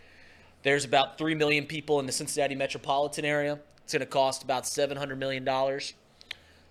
There's 0.64 0.86
about 0.86 1.18
three 1.18 1.36
million 1.36 1.66
people 1.66 2.00
in 2.00 2.06
the 2.06 2.12
Cincinnati 2.12 2.56
metropolitan 2.56 3.26
area. 3.26 3.60
It's 3.84 3.94
going 3.94 4.02
to 4.02 4.06
cost 4.06 4.44
about 4.44 4.68
seven 4.68 4.98
hundred 4.98 5.18
million 5.20 5.44
dollars. 5.44 5.94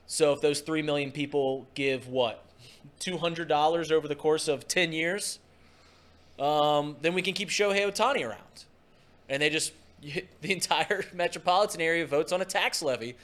So 0.06 0.32
if 0.32 0.40
those 0.40 0.60
three 0.60 0.82
million 0.82 1.10
people 1.10 1.66
give 1.74 2.08
what 2.08 2.44
two 3.00 3.18
hundred 3.18 3.48
dollars 3.48 3.90
over 3.90 4.06
the 4.06 4.14
course 4.14 4.48
of 4.48 4.68
ten 4.68 4.92
years, 4.92 5.38
um, 6.38 6.96
then 7.00 7.14
we 7.14 7.22
can 7.22 7.34
keep 7.34 7.48
Shohei 7.48 7.90
Ohtani 7.90 8.26
around. 8.28 8.64
And 9.28 9.42
they 9.42 9.50
just 9.50 9.72
the 10.02 10.52
entire 10.52 11.04
metropolitan 11.12 11.80
area 11.80 12.06
votes 12.06 12.32
on 12.32 12.40
a 12.40 12.44
tax 12.44 12.82
levy 12.82 13.16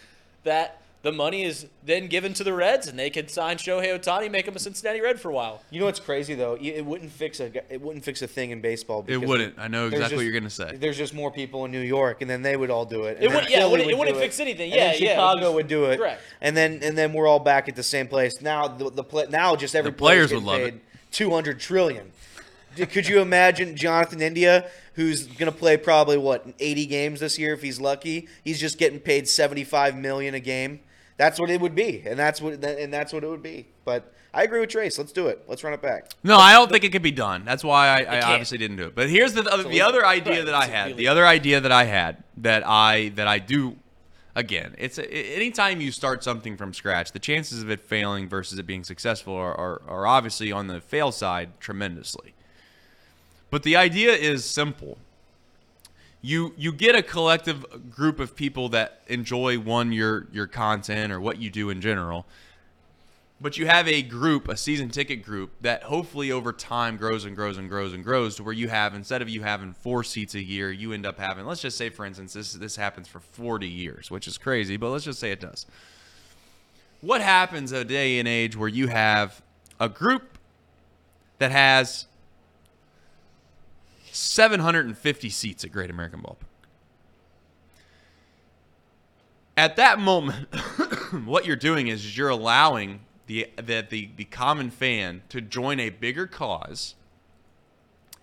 that 0.45 0.83
the 1.03 1.11
money 1.13 1.43
is 1.43 1.67
then 1.85 2.07
given 2.07 2.33
to 2.35 2.45
the 2.45 2.53
Reds, 2.53 2.87
and 2.87 2.97
they 2.99 3.11
can 3.11 3.27
sign 3.29 3.57
Shohei 3.57 3.99
Ohtani, 3.99 4.31
make 4.31 4.47
him 4.47 4.55
a 4.55 4.59
Cincinnati 4.61 5.01
Red 5.01 5.19
for 5.21 5.31
a 5.31 5.33
while. 5.33 5.61
You 5.71 5.81
know 5.81 5.87
what's 5.87 5.99
crazy 6.01 6.35
though? 6.35 6.57
It 6.61 6.87
wouldn't 6.87 7.11
fix 7.11 7.41
a 7.41 7.47
it 7.73 7.81
wouldn't 7.81 8.05
fix 8.05 8.23
a 8.23 8.27
thing 8.29 8.51
in 8.51 8.61
baseball. 8.61 9.05
It 9.09 9.17
wouldn't. 9.19 9.59
I 9.59 9.67
know 9.69 9.89
there's 9.89 9.95
exactly 10.01 10.17
what 10.19 10.23
you're 10.23 10.33
going 10.33 10.45
to 10.45 10.51
say. 10.51 10.77
There's 10.77 10.97
just 10.97 11.13
more 11.13 11.31
people 11.33 11.65
in 11.65 11.73
New 11.73 11.81
York, 11.81 12.23
and 12.23 12.31
then 12.31 12.43
they 12.43 12.57
would 12.57 12.71
all 12.71 12.85
do 12.85 13.05
it. 13.05 13.17
and 13.17 13.25
It 13.25 13.29
then 13.31 13.35
would- 13.43 13.51
yeah, 13.51 13.67
it 13.67 13.71
wouldn't- 13.71 13.91
it 13.91 13.93
would 13.95 13.99
wouldn't 14.01 14.17
do 14.17 14.23
fix 14.23 14.39
anything. 14.39 14.71
and 14.73 14.81
then 14.81 14.95
Yeah, 15.01 15.05
yeah, 15.07 15.11
Chicago 15.15 15.41
just- 15.41 15.55
would 15.55 15.69
do 15.69 15.85
it. 15.87 15.97
correct. 15.99 16.23
And 16.41 16.57
then 16.57 16.81
and 16.83 16.97
then 16.97 17.13
we're 17.13 17.27
all 17.27 17.41
back 17.41 17.69
at 17.69 17.75
the 17.77 17.83
same 17.83 18.07
place. 18.07 18.41
Now 18.41 18.69
the 18.69 18.91
the 18.91 19.05
pla 19.05 19.25
now 19.29 19.57
just 19.57 19.75
every 19.75 19.91
The 19.91 19.97
players 19.97 20.29
player's 20.29 20.33
would 20.43 20.47
love 20.47 20.59
getting 20.59 20.73
paid 20.75 20.81
Two 21.11 21.31
hundred 21.31 21.59
trillion. 21.61 22.13
Could 22.77 23.07
you 23.07 23.21
imagine 23.21 23.77
Jonathan 23.77 24.23
India, 24.23 24.65
who's 24.95 25.27
going 25.27 25.53
to 25.53 25.57
play 25.59 25.77
probably 25.77 26.17
what 26.17 26.47
80 26.59 26.87
games 26.87 27.21
this 27.21 27.39
year 27.39 27.53
if 27.53 27.61
he's 27.61 27.79
lucky? 27.79 28.29
He's 28.43 28.59
just 28.59 28.79
getting 28.79 28.99
paid 28.99 29.29
75 29.29 29.95
million 29.95 30.35
a 30.35 30.41
game. 30.41 30.81
That's 31.23 31.39
what 31.39 31.51
it 31.51 31.61
would 31.61 31.77
be, 31.77 32.03
and 32.05 32.19
that's 32.19 32.43
what 32.43 32.65
and 32.65 32.93
that's 32.93 33.13
what 33.13 33.23
it 33.23 33.29
would 33.29 33.45
be. 33.45 33.69
But 33.85 34.13
I 34.35 34.43
agree 34.43 34.59
with 34.59 34.71
Trace. 34.71 34.99
Let's 34.99 35.13
do 35.13 35.29
it. 35.29 35.45
Let's 35.47 35.63
run 35.63 35.73
it 35.73 35.81
back. 35.81 36.11
No, 36.25 36.37
I 36.37 36.53
don't 36.53 36.69
think 36.69 36.83
it 36.83 36.91
could 36.91 37.01
be 37.01 37.13
done. 37.13 37.45
That's 37.45 37.63
why 37.63 37.87
I, 37.87 38.17
I 38.17 38.21
obviously 38.23 38.59
didn't 38.59 38.77
do 38.77 38.87
it. 38.87 38.97
But 38.97 39.09
here's 39.09 39.33
the 39.33 39.49
other, 39.49 39.63
the 39.63 39.83
other 39.83 40.05
idea 40.05 40.39
Right, 40.39 40.47
that 40.47 40.55
I 40.57 40.67
had. 40.67 40.97
The 40.97 41.07
other 41.07 41.25
idea 41.25 41.61
that 41.61 41.71
I 41.71 41.85
had 41.85 42.25
that 42.39 42.67
I 42.67 43.11
that 43.11 43.29
I 43.29 43.39
do. 43.39 43.77
Again, 44.35 44.75
it's 44.79 44.99
a, 44.99 45.09
anytime 45.09 45.81
you 45.81 45.93
start 45.93 46.25
something 46.25 46.57
from 46.57 46.75
scratch, 46.75 47.13
the 47.13 47.21
chances 47.21 47.63
of 47.63 47.71
it 47.71 47.79
failing 47.79 48.29
versus 48.29 48.59
it 48.59 48.67
being 48.67 48.83
successful 48.83 49.37
are, 49.37 49.55
are, 49.55 49.83
are 49.87 50.07
obviously 50.09 50.51
on 50.51 50.67
the 50.67 50.81
fail 50.81 51.13
side 51.13 51.61
tremendously. 51.61 52.35
But 53.49 53.63
the 53.63 53.77
idea 53.77 54.13
is 54.13 54.45
simple. 54.45 54.99
You 56.23 56.55
you 56.57 56.73
get 56.73 56.95
a 56.95 57.03
collective 57.03 57.91
group 57.91 58.21
of 58.21 58.37
people 58.37 58.69
that 58.71 59.03
enjoy 59.09 59.59
one 59.59 59.93
your 59.93 60.29
your 60.33 60.47
content 60.47 61.13
or 61.13 61.21
what 61.21 61.39
you 61.39 61.51
do 61.51 61.69
in 61.71 61.81
general. 61.81 62.27
but 63.41 63.59
you 63.59 63.67
have 63.67 63.89
a 63.89 64.03
group, 64.03 64.49
a 64.49 64.57
season 64.57 64.89
ticket 64.89 65.25
group 65.25 65.51
that 65.61 65.83
hopefully 65.83 66.31
over 66.31 66.53
time 66.53 66.97
grows 66.97 67.25
and 67.25 67.35
grows 67.35 67.59
and 67.59 67.69
grows 67.69 67.93
and 67.93 68.05
grows 68.05 68.37
to 68.37 68.45
where 68.45 68.55
you 68.55 68.69
have 68.69 68.95
instead 68.95 69.21
of 69.21 69.29
you 69.29 69.43
having 69.43 69.73
four 69.73 70.05
seats 70.05 70.35
a 70.37 70.43
year, 70.43 70.71
you 70.71 70.93
end 70.93 71.05
up 71.05 71.19
having 71.19 71.45
let's 71.45 71.61
just 71.61 71.77
say 71.77 71.91
for 71.91 72.07
instance 72.07 72.33
this 72.35 72.53
this 72.53 72.77
happens 72.77 73.09
for 73.09 73.19
40 73.19 73.69
years, 73.69 74.11
which 74.13 74.29
is 74.29 74.39
crazy, 74.39 74.77
but 74.77 74.91
let's 74.91 75.05
just 75.05 75.19
say 75.19 75.33
it 75.33 75.41
does. 75.41 75.67
What 77.01 77.21
happens 77.21 77.73
a 77.73 77.85
day 77.85 78.21
and 78.21 78.29
age 78.29 78.57
where 78.57 78.69
you 78.69 78.87
have 78.87 79.43
a 79.81 79.89
group 79.89 80.39
that 81.39 81.51
has 81.51 82.07
750 84.15 85.29
seats 85.31 85.65
at 85.65 85.73
Great 85.73 85.91
American 85.91 86.21
Ballpark? 86.21 86.47
At 89.57 89.77
that 89.77 89.99
moment, 89.99 90.55
what 91.25 91.45
you're 91.45 91.57
doing 91.57 91.89
is 91.89 92.17
you're 92.17 92.29
allowing 92.29 93.01
the, 93.27 93.49
the 93.57 93.87
the 93.89 94.11
the 94.17 94.25
common 94.25 94.71
fan 94.71 95.23
to 95.29 95.41
join 95.41 95.79
a 95.79 95.91
bigger 95.91 96.27
cause 96.27 96.95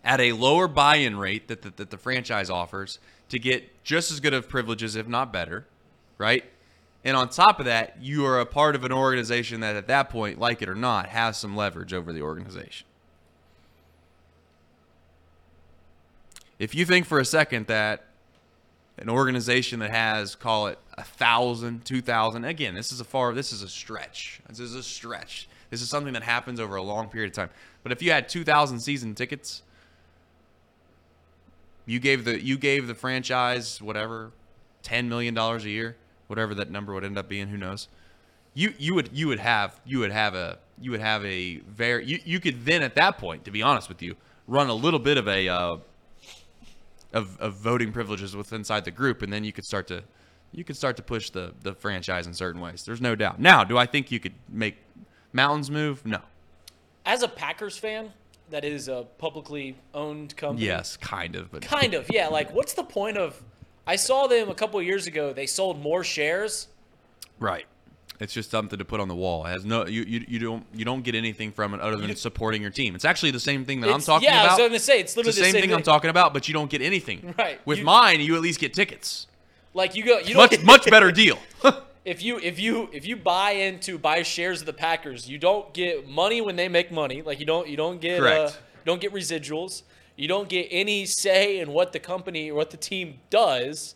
at 0.04 0.20
a 0.20 0.32
lower 0.34 0.68
buy-in 0.68 1.18
rate 1.18 1.48
that 1.48 1.62
the, 1.62 1.72
that 1.72 1.90
the 1.90 1.98
franchise 1.98 2.50
offers 2.50 3.00
to 3.30 3.38
get 3.38 3.84
just 3.84 4.12
as 4.12 4.20
good 4.20 4.34
of 4.34 4.50
privileges, 4.50 4.96
if 4.96 5.08
not 5.08 5.32
better, 5.32 5.66
right? 6.18 6.46
And 7.04 7.16
on 7.16 7.30
top 7.30 7.60
of 7.60 7.66
that, 7.66 7.98
you 8.02 8.26
are 8.26 8.40
a 8.40 8.46
part 8.46 8.76
of 8.76 8.84
an 8.84 8.92
organization 8.92 9.62
that, 9.62 9.76
at 9.76 9.88
that 9.88 10.10
point, 10.10 10.40
like 10.40 10.62
it 10.62 10.70
or 10.70 10.76
not, 10.76 11.10
has 11.10 11.38
some 11.38 11.56
leverage 11.56 11.94
over 11.94 12.12
the 12.12 12.22
organization. 12.22 12.86
If 16.60 16.76
you 16.76 16.86
think 16.86 17.06
for 17.06 17.20
a 17.20 17.26
second 17.26 17.68
that 17.68 18.06
an 18.98 19.10
organization 19.10 19.80
that 19.80 19.92
has, 19.92 20.36
call 20.36 20.68
it 20.68 20.78
a 20.98 21.04
thousand, 21.04 21.86
two 21.86 22.02
thousand, 22.02 22.44
again, 22.44 22.76
this 22.76 22.92
is 22.92 23.00
a 23.00 23.06
far, 23.06 23.34
this 23.34 23.54
is 23.54 23.64
a 23.64 23.70
stretch. 23.70 24.42
This 24.50 24.60
is 24.60 24.76
a 24.76 24.84
stretch. 24.84 25.48
This 25.70 25.82
is 25.82 25.90
something 25.90 26.14
that 26.14 26.24
happens 26.24 26.60
over 26.60 26.76
a 26.76 26.82
long 26.82 27.08
period 27.08 27.30
of 27.30 27.36
time. 27.36 27.50
But 27.82 27.94
if 27.94 28.02
you 28.02 28.12
had 28.12 28.28
two 28.28 28.44
thousand 28.44 28.82
season 28.82 29.16
tickets, 29.16 29.62
you 31.86 32.00
gave 32.00 32.26
the 32.26 32.44
you 32.44 32.58
gave 32.58 32.88
the 32.88 32.96
franchise 32.96 33.82
whatever, 33.82 34.32
ten 34.84 35.08
million 35.08 35.34
dollars 35.34 35.64
a 35.64 35.70
year, 35.70 35.96
whatever 36.28 36.54
that 36.56 36.70
number 36.70 36.94
would 36.94 37.06
end 37.06 37.18
up 37.18 37.30
being, 37.30 37.48
who 37.48 37.58
knows? 37.58 37.88
You 38.54 38.74
you 38.78 38.96
would 38.96 39.12
you 39.14 39.30
would 39.30 39.40
have 39.40 39.80
you 39.86 40.00
would 40.00 40.12
have 40.12 40.36
a 40.36 40.58
you 40.82 40.92
would 40.92 41.00
have 41.00 41.24
a 41.24 41.58
very 41.58 42.06
you, 42.06 42.20
you 42.26 42.42
could 42.42 42.66
then 42.66 42.82
at 42.82 42.96
that 42.96 43.18
point, 43.18 43.46
to 43.46 43.52
be 43.52 43.62
honest 43.62 43.88
with 43.88 44.02
you, 44.02 44.16
run 44.46 44.68
a 44.68 44.74
little 44.74 45.00
bit 45.00 45.18
of 45.18 45.28
a 45.28 45.48
uh, 45.48 45.78
of, 47.14 47.40
of 47.40 47.56
voting 47.56 47.92
privileges 47.92 48.36
with 48.36 48.54
inside 48.54 48.86
the 48.86 48.92
group, 48.92 49.22
and 49.22 49.32
then 49.32 49.44
you 49.44 49.52
could 49.52 49.66
start 49.66 49.88
to 49.88 50.04
you 50.52 50.64
could 50.64 50.76
start 50.78 50.98
to 50.98 51.04
push 51.04 51.30
the 51.30 51.54
the 51.62 51.74
franchise 51.74 52.28
in 52.28 52.34
certain 52.34 52.62
ways. 52.62 52.84
There's 52.84 53.02
no 53.02 53.16
doubt. 53.16 53.40
Now, 53.40 53.64
do 53.64 53.78
I 53.78 53.86
think 53.86 54.12
you 54.12 54.20
could 54.20 54.34
make 54.50 54.78
mountains 55.34 55.70
move? 55.70 56.06
No. 56.06 56.20
As 57.06 57.24
a 57.24 57.28
Packers 57.28 57.78
fan, 57.78 58.12
that 58.50 58.66
is 58.66 58.88
a 58.88 59.06
publicly 59.18 59.76
owned 59.94 60.36
company. 60.36 60.66
Yes, 60.66 60.98
kind 60.98 61.36
of, 61.36 61.52
but 61.52 61.62
Kind 61.62 61.94
of, 61.94 62.08
yeah. 62.12 62.28
Like, 62.28 62.54
what's 62.54 62.74
the 62.74 62.84
point 62.84 63.18
of? 63.18 63.42
I 63.88 63.96
saw 63.96 64.28
them 64.28 64.50
a 64.50 64.56
couple 64.56 64.80
of 64.80 64.86
years 64.86 65.08
ago. 65.08 65.34
They 65.34 65.48
sold 65.48 65.82
more 65.82 66.04
shares. 66.04 66.68
right. 67.40 67.66
It's 68.20 68.34
just 68.34 68.52
something 68.52 68.78
to 68.78 68.84
put 68.84 69.00
on 69.00 69.08
the 69.08 69.16
wall. 69.16 69.46
It 69.46 69.50
has 69.52 69.64
no 69.64 69.86
you, 69.86 70.02
you 70.02 70.26
you 70.28 70.40
don't 70.40 70.66
you 70.74 70.84
don't 70.84 71.04
get 71.04 71.16
anything 71.16 71.52
from 71.54 71.74
it 71.74 71.80
other 71.80 71.96
than 71.96 72.14
supporting 72.18 72.62
your 72.62 72.72
team. 72.72 72.94
It's 72.96 73.06
actually 73.06 73.32
the 73.32 73.40
same 73.40 73.64
thing 73.64 73.80
that 73.82 73.88
I'm 73.88 73.92
It's- 74.02 74.06
talking 74.06 74.28
yeah, 74.28 74.42
I 74.42 74.44
was 74.44 74.48
about. 74.54 74.58
going 74.58 74.72
to 74.74 74.80
say 74.80 75.00
it's 75.00 75.16
literally 75.16 75.38
the 75.40 75.44
same, 75.52 75.54
thing, 75.62 75.74
I'm 75.74 75.84
talking 75.84 76.10
about, 76.10 76.34
but 76.34 76.48
you 76.48 76.54
don't 76.54 76.70
get 76.70 76.82
anything. 76.82 77.34
Right. 77.38 77.66
With 77.66 77.80
You- 77.80 77.86
mine, 77.86 78.20
you 78.20 78.36
at 78.36 78.42
least 78.42 78.60
get 78.60 78.74
tickets. 78.74 79.28
Like 79.74 79.96
you 79.96 80.04
go, 80.04 80.18
you 80.20 80.34
don't 80.34 80.52
Much 80.52 80.64
much 80.64 80.90
better 80.90 81.12
deal. 81.24 81.38
if 82.06 82.22
you 82.22 82.40
if 82.40 82.60
you 82.60 82.90
if 82.92 83.06
you 83.06 83.16
buy 83.16 83.52
into 83.52 83.98
buy 83.98 84.24
shares 84.24 84.60
of 84.60 84.66
the 84.66 84.74
Packers, 84.74 85.30
you 85.30 85.38
don't 85.38 85.74
get 85.74 86.08
money 86.10 86.42
when 86.42 86.56
they 86.58 86.68
make 86.68 86.92
money. 86.92 87.22
Like 87.22 87.40
you 87.40 87.46
don't 87.46 87.70
you 87.70 87.78
don't 87.78 88.02
get 88.02 88.18
uh, 88.20 88.22
Correct. 88.22 88.52
you 88.80 88.86
don't 88.86 89.00
get 89.00 89.14
residuals. 89.14 89.84
You 90.18 90.28
don't 90.28 90.50
get 90.50 90.68
any 90.72 91.06
say 91.06 91.60
in 91.60 91.72
what 91.72 91.94
the 91.94 92.00
company 92.00 92.52
or 92.52 92.56
what 92.56 92.72
the 92.72 92.78
team 92.78 93.20
does. 93.30 93.96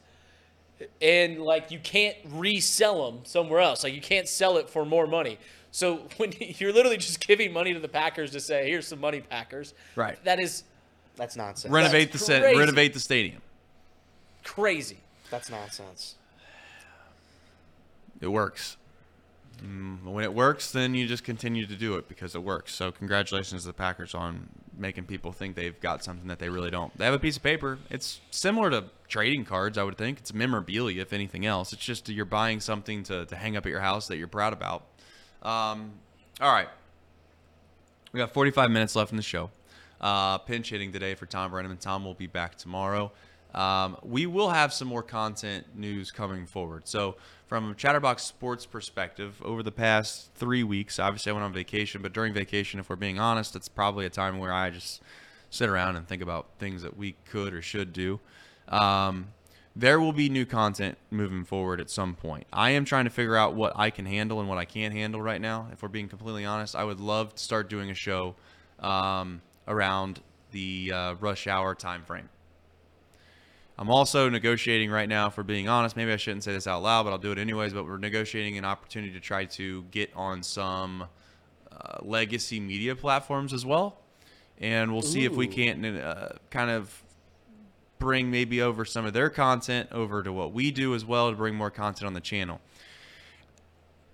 And 1.02 1.40
like 1.42 1.72
you 1.72 1.80
can't 1.80 2.18
resell 2.30 3.12
them 3.12 3.22
somewhere 3.26 3.60
else. 3.60 3.84
Like 3.84 3.94
you 3.94 4.02
can't 4.02 4.28
sell 4.28 4.58
it 4.58 4.70
for 4.70 4.86
more 4.86 5.08
money. 5.08 5.38
So 5.72 5.98
when 6.18 6.34
you're 6.40 6.74
literally 6.74 6.98
just 6.98 7.26
giving 7.26 7.52
money 7.54 7.74
to 7.74 7.80
the 7.80 7.88
Packers 7.88 8.32
to 8.32 8.40
say, 8.40 8.70
"Here's 8.70 8.88
some 8.88 9.00
money, 9.00 9.22
Packers." 9.22 9.74
Right. 9.96 10.24
That 10.24 10.40
is 10.40 10.64
That's 11.16 11.36
nonsense. 11.36 11.72
renovate 11.74 12.12
the 12.12 12.18
That's 12.18 12.26
set, 12.26 12.42
crazy. 12.44 12.60
renovate 12.60 12.94
the 12.94 13.00
stadium. 13.00 13.42
crazy. 14.44 14.98
That's 15.32 15.50
nonsense. 15.50 16.16
It 18.22 18.28
works. 18.28 18.78
Mm, 19.62 20.04
when 20.04 20.24
it 20.24 20.34
works, 20.34 20.72
then 20.72 20.94
you 20.94 21.08
just 21.08 21.24
continue 21.24 21.66
to 21.66 21.76
do 21.76 21.96
it 21.96 22.08
because 22.08 22.36
it 22.36 22.44
works. 22.44 22.74
So 22.74 22.92
congratulations 22.92 23.62
to 23.62 23.68
the 23.68 23.74
Packers 23.74 24.14
on 24.14 24.50
making 24.78 25.06
people 25.06 25.32
think 25.32 25.56
they've 25.56 25.80
got 25.80 26.04
something 26.04 26.28
that 26.28 26.40
they 26.40 26.50
really 26.50 26.72
don't. 26.72 26.96
They 26.98 27.06
have 27.06 27.14
a 27.14 27.20
piece 27.20 27.38
of 27.38 27.44
paper. 27.44 27.78
It's 27.90 28.20
similar 28.32 28.70
to 28.72 28.86
trading 29.08 29.46
cards, 29.46 29.78
I 29.78 29.84
would 29.84 29.98
think. 29.98 30.20
It's 30.20 30.34
memorabilia, 30.34 31.02
if 31.02 31.14
anything 31.14 31.46
else. 31.46 31.72
It's 31.72 31.84
just 31.84 32.10
you're 32.10 32.26
buying 32.26 32.60
something 32.60 33.04
to, 33.04 33.26
to 33.26 33.36
hang 33.36 33.56
up 33.56 33.66
at 33.66 33.70
your 33.70 33.80
house 33.80 34.08
that 34.08 34.18
you're 34.18 34.28
proud 34.28 34.54
about. 34.54 34.86
Um, 35.44 35.94
all 36.42 36.52
right. 36.52 36.70
We 38.12 38.20
got 38.20 38.34
45 38.34 38.72
minutes 38.72 38.96
left 38.96 39.12
in 39.12 39.18
the 39.18 39.24
show. 39.24 39.50
Uh, 40.02 40.38
pinch 40.40 40.70
hitting 40.72 40.92
today 40.92 41.16
for 41.16 41.26
Tom 41.26 41.52
Brennaman. 41.52 41.80
Tom 41.80 42.04
will 42.04 42.14
be 42.14 42.28
back 42.28 42.56
tomorrow. 42.56 43.12
Um, 43.54 43.98
we 44.02 44.26
will 44.26 44.50
have 44.50 44.74
some 44.74 44.88
more 44.88 45.04
content 45.04 45.68
news 45.76 46.12
coming 46.12 46.46
forward. 46.46 46.88
So, 46.88 47.16
from 47.48 47.76
Chatterbox 47.76 48.24
Sports 48.24 48.66
perspective, 48.66 49.40
over 49.44 49.62
the 49.62 49.72
past 49.72 50.32
three 50.34 50.64
weeks, 50.64 50.98
obviously 50.98 51.30
I 51.30 51.34
went 51.34 51.46
on 51.46 51.54
vacation, 51.54 52.02
but 52.02 52.12
during 52.12 52.34
vacation, 52.34 52.80
if 52.80 52.90
we're 52.90 52.96
being 52.96 53.20
honest, 53.20 53.56
it's 53.56 53.68
probably 53.68 54.08
a 54.08 54.10
time 54.10 54.40
where 54.40 54.52
I 54.52 54.72
just 54.72 55.02
sit 55.52 55.70
around 55.70 55.96
and 55.96 56.08
think 56.08 56.24
about 56.24 56.48
things 56.58 56.82
that 56.82 56.98
we 56.98 57.16
could 57.30 57.54
or 57.54 57.62
should 57.62 57.94
do. 57.94 58.20
Um, 58.70 59.28
there 59.76 60.00
will 60.00 60.14
be 60.14 60.30
new 60.30 60.46
content 60.46 60.98
moving 61.12 61.44
forward 61.46 61.80
at 61.80 61.90
some 61.90 62.16
point. 62.16 62.46
I 62.52 62.72
am 62.72 62.86
trying 62.86 63.06
to 63.06 63.10
figure 63.12 63.36
out 63.36 63.54
what 63.54 63.74
I 63.76 63.90
can 63.90 64.06
handle 64.06 64.40
and 64.40 64.48
what 64.48 64.58
I 64.58 64.66
can't 64.66 64.94
handle 64.94 65.22
right 65.22 65.42
now. 65.42 65.68
If 65.72 65.82
we're 65.82 65.90
being 65.90 66.10
completely 66.10 66.46
honest, 66.46 66.76
I 66.76 66.84
would 66.84 67.00
love 67.00 67.36
to 67.36 67.44
start 67.44 67.70
doing 67.70 67.90
a 67.90 67.96
show 67.96 68.36
um, 68.80 69.42
around 69.68 70.22
the 70.52 70.92
uh, 70.94 71.14
rush 71.16 71.48
hour 71.48 71.74
time 71.76 72.04
frame. 72.04 72.30
I'm 73.78 73.90
also 73.90 74.30
negotiating 74.30 74.92
right 74.92 75.10
now, 75.10 75.30
for 75.30 75.44
being 75.44 75.68
honest. 75.68 75.96
Maybe 75.96 76.12
I 76.12 76.18
shouldn't 76.18 76.44
say 76.44 76.54
this 76.54 76.68
out 76.68 76.84
loud, 76.84 77.04
but 77.04 77.12
I'll 77.12 77.18
do 77.18 77.32
it 77.32 77.38
anyways. 77.38 77.74
But 77.74 77.86
we're 77.86 77.98
negotiating 77.98 78.58
an 78.58 78.66
opportunity 78.66 79.12
to 79.14 79.20
try 79.20 79.46
to 79.46 79.84
get 79.92 80.12
on 80.16 80.44
some 80.44 81.06
uh, 81.72 81.98
legacy 82.02 82.60
media 82.60 82.96
platforms 82.96 83.52
as 83.52 83.66
well, 83.66 83.98
and 84.60 84.94
we'll 84.94 85.02
see 85.02 85.26
if 85.26 85.34
we 85.34 85.48
can't 85.48 85.84
uh, 85.86 86.30
kind 86.52 86.70
of 86.70 87.04
bring 87.98 88.30
maybe 88.30 88.62
over 88.62 88.86
some 88.86 89.06
of 89.06 89.14
their 89.14 89.30
content 89.30 89.90
over 89.92 90.22
to 90.22 90.32
what 90.32 90.54
we 90.54 90.72
do 90.72 90.94
as 90.94 91.06
well 91.06 91.32
to 91.32 91.36
bring 91.36 91.56
more 91.56 91.72
content 91.72 92.06
on 92.06 92.14
the 92.14 92.22
channel. 92.22 92.60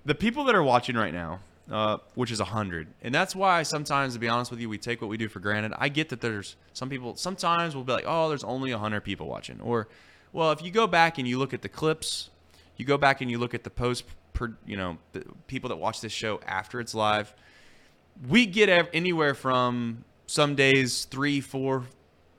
The 0.06 0.16
people 0.16 0.46
that 0.46 0.56
are 0.56 0.64
watching 0.64 0.96
right 0.96 1.14
now, 1.14 1.40
uh, 1.72 1.98
which 2.16 2.32
is 2.32 2.40
a 2.40 2.46
hundred, 2.46 2.88
and 3.02 3.14
that's 3.14 3.36
why 3.36 3.64
sometimes, 3.64 4.14
to 4.14 4.20
be 4.20 4.28
honest 4.28 4.52
with 4.52 4.60
you, 4.60 4.70
we 4.70 4.78
take 4.78 5.02
what 5.02 5.10
we 5.10 5.18
do 5.18 5.28
for 5.30 5.40
granted. 5.40 5.74
I 5.78 5.90
get 5.90 6.10
that 6.10 6.22
there's 6.22 6.56
some 6.74 6.90
people. 6.90 7.16
Sometimes 7.16 7.76
we'll 7.76 7.84
be 7.84 7.94
like, 7.94 8.06
"Oh, 8.08 8.30
there's 8.30 8.44
only 8.44 8.72
a 8.72 8.78
hundred 8.78 9.02
people 9.02 9.28
watching," 9.28 9.62
or, 9.62 9.88
"Well, 10.34 10.52
if 10.52 10.64
you 10.64 10.72
go 10.72 10.88
back 10.88 11.18
and 11.18 11.28
you 11.28 11.38
look 11.38 11.54
at 11.54 11.62
the 11.62 11.70
clips, 11.70 12.30
you 12.78 12.86
go 12.86 12.98
back 12.98 13.22
and 13.22 13.30
you 13.30 13.38
look 13.38 13.54
at 13.54 13.64
the 13.64 13.70
post, 13.70 14.06
per, 14.34 14.56
you 14.66 14.78
know, 14.78 14.98
the 15.12 15.24
people 15.48 15.70
that 15.70 15.78
watch 15.78 16.02
this 16.02 16.14
show 16.14 16.40
after 16.48 16.80
it's 16.80 16.96
live, 16.96 17.34
we 18.28 18.46
get 18.46 18.90
anywhere 18.94 19.36
from 19.36 20.06
some 20.26 20.56
days 20.56 21.06
three, 21.06 21.40
four 21.42 21.84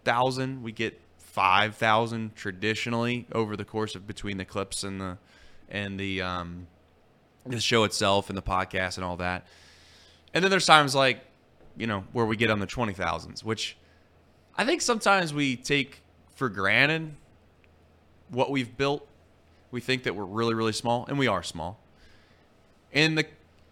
thousand. 0.05 0.63
We 0.63 0.73
get 0.73 1.01
five 1.19 1.77
thousand 1.77 2.35
traditionally 2.35 3.27
over 3.33 3.57
the 3.57 3.65
course 3.65 3.95
of 3.95 4.07
between 4.07 4.39
the 4.39 4.45
clips 4.45 4.83
and 4.83 5.01
the 5.01 5.19
and 5.69 6.01
the 6.01 6.21
um, 6.21 6.67
the 7.47 7.61
show 7.61 7.85
itself 7.85 8.29
and 8.29 8.37
the 8.37 8.43
podcast 8.43 8.97
and 8.97 9.05
all 9.05 9.17
that. 9.17 9.47
And 10.35 10.45
then 10.45 10.51
there's 10.51 10.67
times 10.67 10.95
like, 10.95 11.21
you 11.77 11.87
know, 11.87 12.05
where 12.13 12.27
we 12.27 12.37
get 12.37 12.51
on 12.51 12.61
the 12.61 12.67
twenty 12.67 12.93
thousands, 12.93 13.45
which 13.45 13.77
I 14.57 14.65
think 14.65 14.83
sometimes 14.83 15.33
we 15.33 15.57
take 15.57 16.03
for 16.35 16.49
granted 16.49 17.15
what 18.29 18.51
we've 18.51 18.77
built. 18.77 19.07
We 19.71 19.81
think 19.81 20.03
that 20.03 20.17
we're 20.17 20.25
really, 20.25 20.55
really 20.55 20.73
small, 20.73 21.07
and 21.07 21.19
we 21.19 21.27
are 21.27 21.43
small. 21.43 21.81
And 22.93 23.17
the 23.17 23.27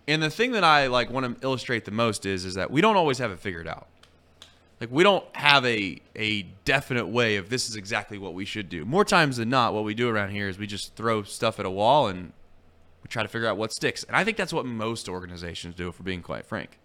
and 0.06 0.22
the 0.22 0.30
thing 0.30 0.52
that 0.52 0.64
I 0.64 0.86
like 0.86 1.10
want 1.10 1.40
to 1.40 1.44
illustrate 1.44 1.84
the 1.84 1.90
most 1.90 2.24
is 2.24 2.44
is 2.44 2.54
that 2.54 2.70
we 2.70 2.80
don't 2.80 2.96
always 2.96 3.18
have 3.18 3.30
it 3.30 3.40
figured 3.40 3.68
out. 3.68 3.86
Like 4.80 4.90
we 4.92 5.02
don't 5.02 5.24
have 5.36 5.64
a 5.66 6.00
a 6.14 6.42
definite 6.64 7.06
way 7.06 7.36
of 7.36 7.50
this 7.50 7.68
is 7.68 7.76
exactly 7.76 8.16
what 8.16 8.32
we 8.32 8.44
should 8.44 8.68
do. 8.68 8.84
More 8.84 9.04
times 9.04 9.36
than 9.36 9.50
not, 9.50 9.74
what 9.74 9.84
we 9.84 9.94
do 9.94 10.08
around 10.08 10.30
here 10.30 10.48
is 10.48 10.58
we 10.58 10.66
just 10.66 10.94
throw 10.94 11.24
stuff 11.24 11.58
at 11.58 11.66
a 11.66 11.70
wall 11.70 12.06
and 12.06 12.32
we 13.02 13.08
try 13.08 13.22
to 13.22 13.28
figure 13.28 13.48
out 13.48 13.56
what 13.56 13.72
sticks. 13.72 14.04
And 14.04 14.16
I 14.16 14.24
think 14.24 14.36
that's 14.36 14.52
what 14.52 14.66
most 14.66 15.08
organizations 15.08 15.74
do, 15.74 15.88
if 15.88 15.98
we're 15.98 16.04
being 16.04 16.22
quite 16.22 16.46
frank. 16.46 16.78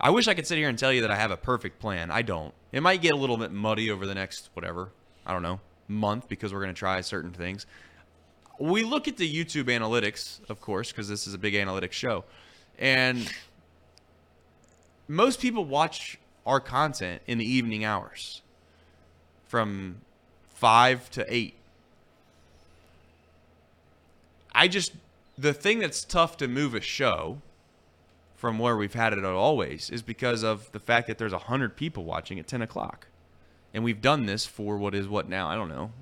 I 0.00 0.10
wish 0.10 0.28
I 0.28 0.34
could 0.34 0.46
sit 0.46 0.56
here 0.56 0.68
and 0.68 0.78
tell 0.78 0.92
you 0.92 1.02
that 1.02 1.10
I 1.10 1.16
have 1.16 1.30
a 1.30 1.36
perfect 1.36 1.78
plan. 1.78 2.10
I 2.10 2.22
don't. 2.22 2.54
It 2.72 2.82
might 2.82 3.02
get 3.02 3.12
a 3.12 3.16
little 3.16 3.36
bit 3.36 3.52
muddy 3.52 3.90
over 3.90 4.06
the 4.06 4.14
next 4.14 4.48
whatever, 4.54 4.90
I 5.26 5.32
don't 5.32 5.42
know, 5.42 5.60
month 5.88 6.28
because 6.28 6.54
we're 6.54 6.62
going 6.62 6.74
to 6.74 6.78
try 6.78 7.00
certain 7.02 7.32
things. 7.32 7.66
We 8.58 8.82
look 8.82 9.08
at 9.08 9.16
the 9.16 9.30
YouTube 9.30 9.64
analytics, 9.64 10.40
of 10.48 10.60
course, 10.60 10.90
because 10.90 11.08
this 11.08 11.26
is 11.26 11.34
a 11.34 11.38
big 11.38 11.54
analytics 11.54 11.92
show. 11.92 12.24
And 12.78 13.30
most 15.06 15.40
people 15.40 15.64
watch 15.64 16.18
our 16.46 16.60
content 16.60 17.20
in 17.26 17.38
the 17.38 17.44
evening 17.44 17.84
hours 17.84 18.42
from 19.46 20.00
5 20.54 21.10
to 21.10 21.34
8. 21.34 21.54
I 24.52 24.68
just 24.68 24.92
the 25.38 25.54
thing 25.54 25.78
that's 25.78 26.04
tough 26.04 26.36
to 26.38 26.48
move 26.48 26.74
a 26.74 26.80
show 26.80 27.40
from 28.40 28.58
where 28.58 28.76
we've 28.76 28.94
had 28.94 29.12
it 29.12 29.24
always 29.24 29.90
is 29.90 30.02
because 30.02 30.42
of 30.42 30.72
the 30.72 30.80
fact 30.80 31.06
that 31.06 31.18
there's 31.18 31.32
100 31.32 31.76
people 31.76 32.04
watching 32.04 32.38
at 32.38 32.46
10 32.46 32.62
o'clock. 32.62 33.06
And 33.74 33.84
we've 33.84 34.00
done 34.00 34.26
this 34.26 34.46
for 34.46 34.78
what 34.78 34.94
is 34.94 35.06
what 35.06 35.28
now? 35.28 35.48
I 35.48 35.54
don't 35.54 35.68
know. 35.68 35.92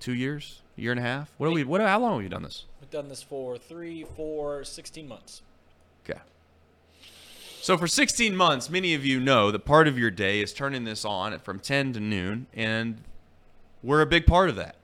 Two 0.00 0.12
years? 0.12 0.62
A 0.76 0.80
year 0.80 0.90
and 0.90 0.98
a 0.98 1.04
half? 1.04 1.32
What 1.38 1.46
are 1.46 1.52
we, 1.52 1.64
what, 1.64 1.80
how 1.80 2.00
long 2.00 2.14
have 2.14 2.22
we 2.22 2.28
done 2.28 2.42
this? 2.42 2.64
We've 2.80 2.90
done 2.90 3.08
this 3.08 3.22
for 3.22 3.58
three, 3.58 4.04
four, 4.16 4.64
16 4.64 5.06
months. 5.06 5.42
Okay. 6.04 6.18
So 7.60 7.76
for 7.78 7.86
16 7.86 8.34
months, 8.34 8.68
many 8.68 8.94
of 8.94 9.04
you 9.04 9.20
know 9.20 9.50
that 9.50 9.60
part 9.60 9.86
of 9.86 9.96
your 9.96 10.10
day 10.10 10.40
is 10.40 10.52
turning 10.52 10.82
this 10.84 11.04
on 11.04 11.38
from 11.40 11.60
10 11.60 11.92
to 11.92 12.00
noon, 12.00 12.48
and 12.54 13.02
we're 13.84 14.00
a 14.00 14.06
big 14.06 14.26
part 14.26 14.48
of 14.48 14.56
that. 14.56 14.74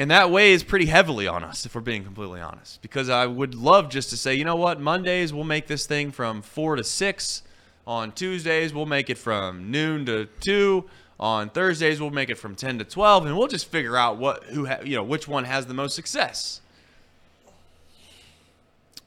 And 0.00 0.10
that 0.10 0.30
weighs 0.30 0.62
pretty 0.62 0.86
heavily 0.86 1.26
on 1.26 1.44
us, 1.44 1.66
if 1.66 1.74
we're 1.74 1.82
being 1.82 2.04
completely 2.04 2.40
honest. 2.40 2.80
Because 2.80 3.10
I 3.10 3.26
would 3.26 3.54
love 3.54 3.90
just 3.90 4.08
to 4.08 4.16
say, 4.16 4.34
you 4.34 4.46
know 4.46 4.56
what, 4.56 4.80
Mondays 4.80 5.30
we'll 5.30 5.44
make 5.44 5.66
this 5.66 5.84
thing 5.84 6.10
from 6.10 6.40
4 6.40 6.76
to 6.76 6.84
6. 6.84 7.42
On 7.86 8.10
Tuesdays 8.10 8.72
we'll 8.72 8.86
make 8.86 9.10
it 9.10 9.18
from 9.18 9.70
noon 9.70 10.06
to 10.06 10.24
2. 10.40 10.88
On 11.20 11.50
Thursdays 11.50 12.00
we'll 12.00 12.08
make 12.08 12.30
it 12.30 12.36
from 12.38 12.54
10 12.54 12.78
to 12.78 12.84
12 12.84 13.26
and 13.26 13.36
we'll 13.36 13.46
just 13.46 13.66
figure 13.66 13.94
out 13.94 14.16
what 14.16 14.44
who 14.44 14.64
ha- 14.64 14.80
you 14.82 14.96
know 14.96 15.04
which 15.04 15.28
one 15.28 15.44
has 15.44 15.66
the 15.66 15.74
most 15.74 15.94
success. 15.96 16.62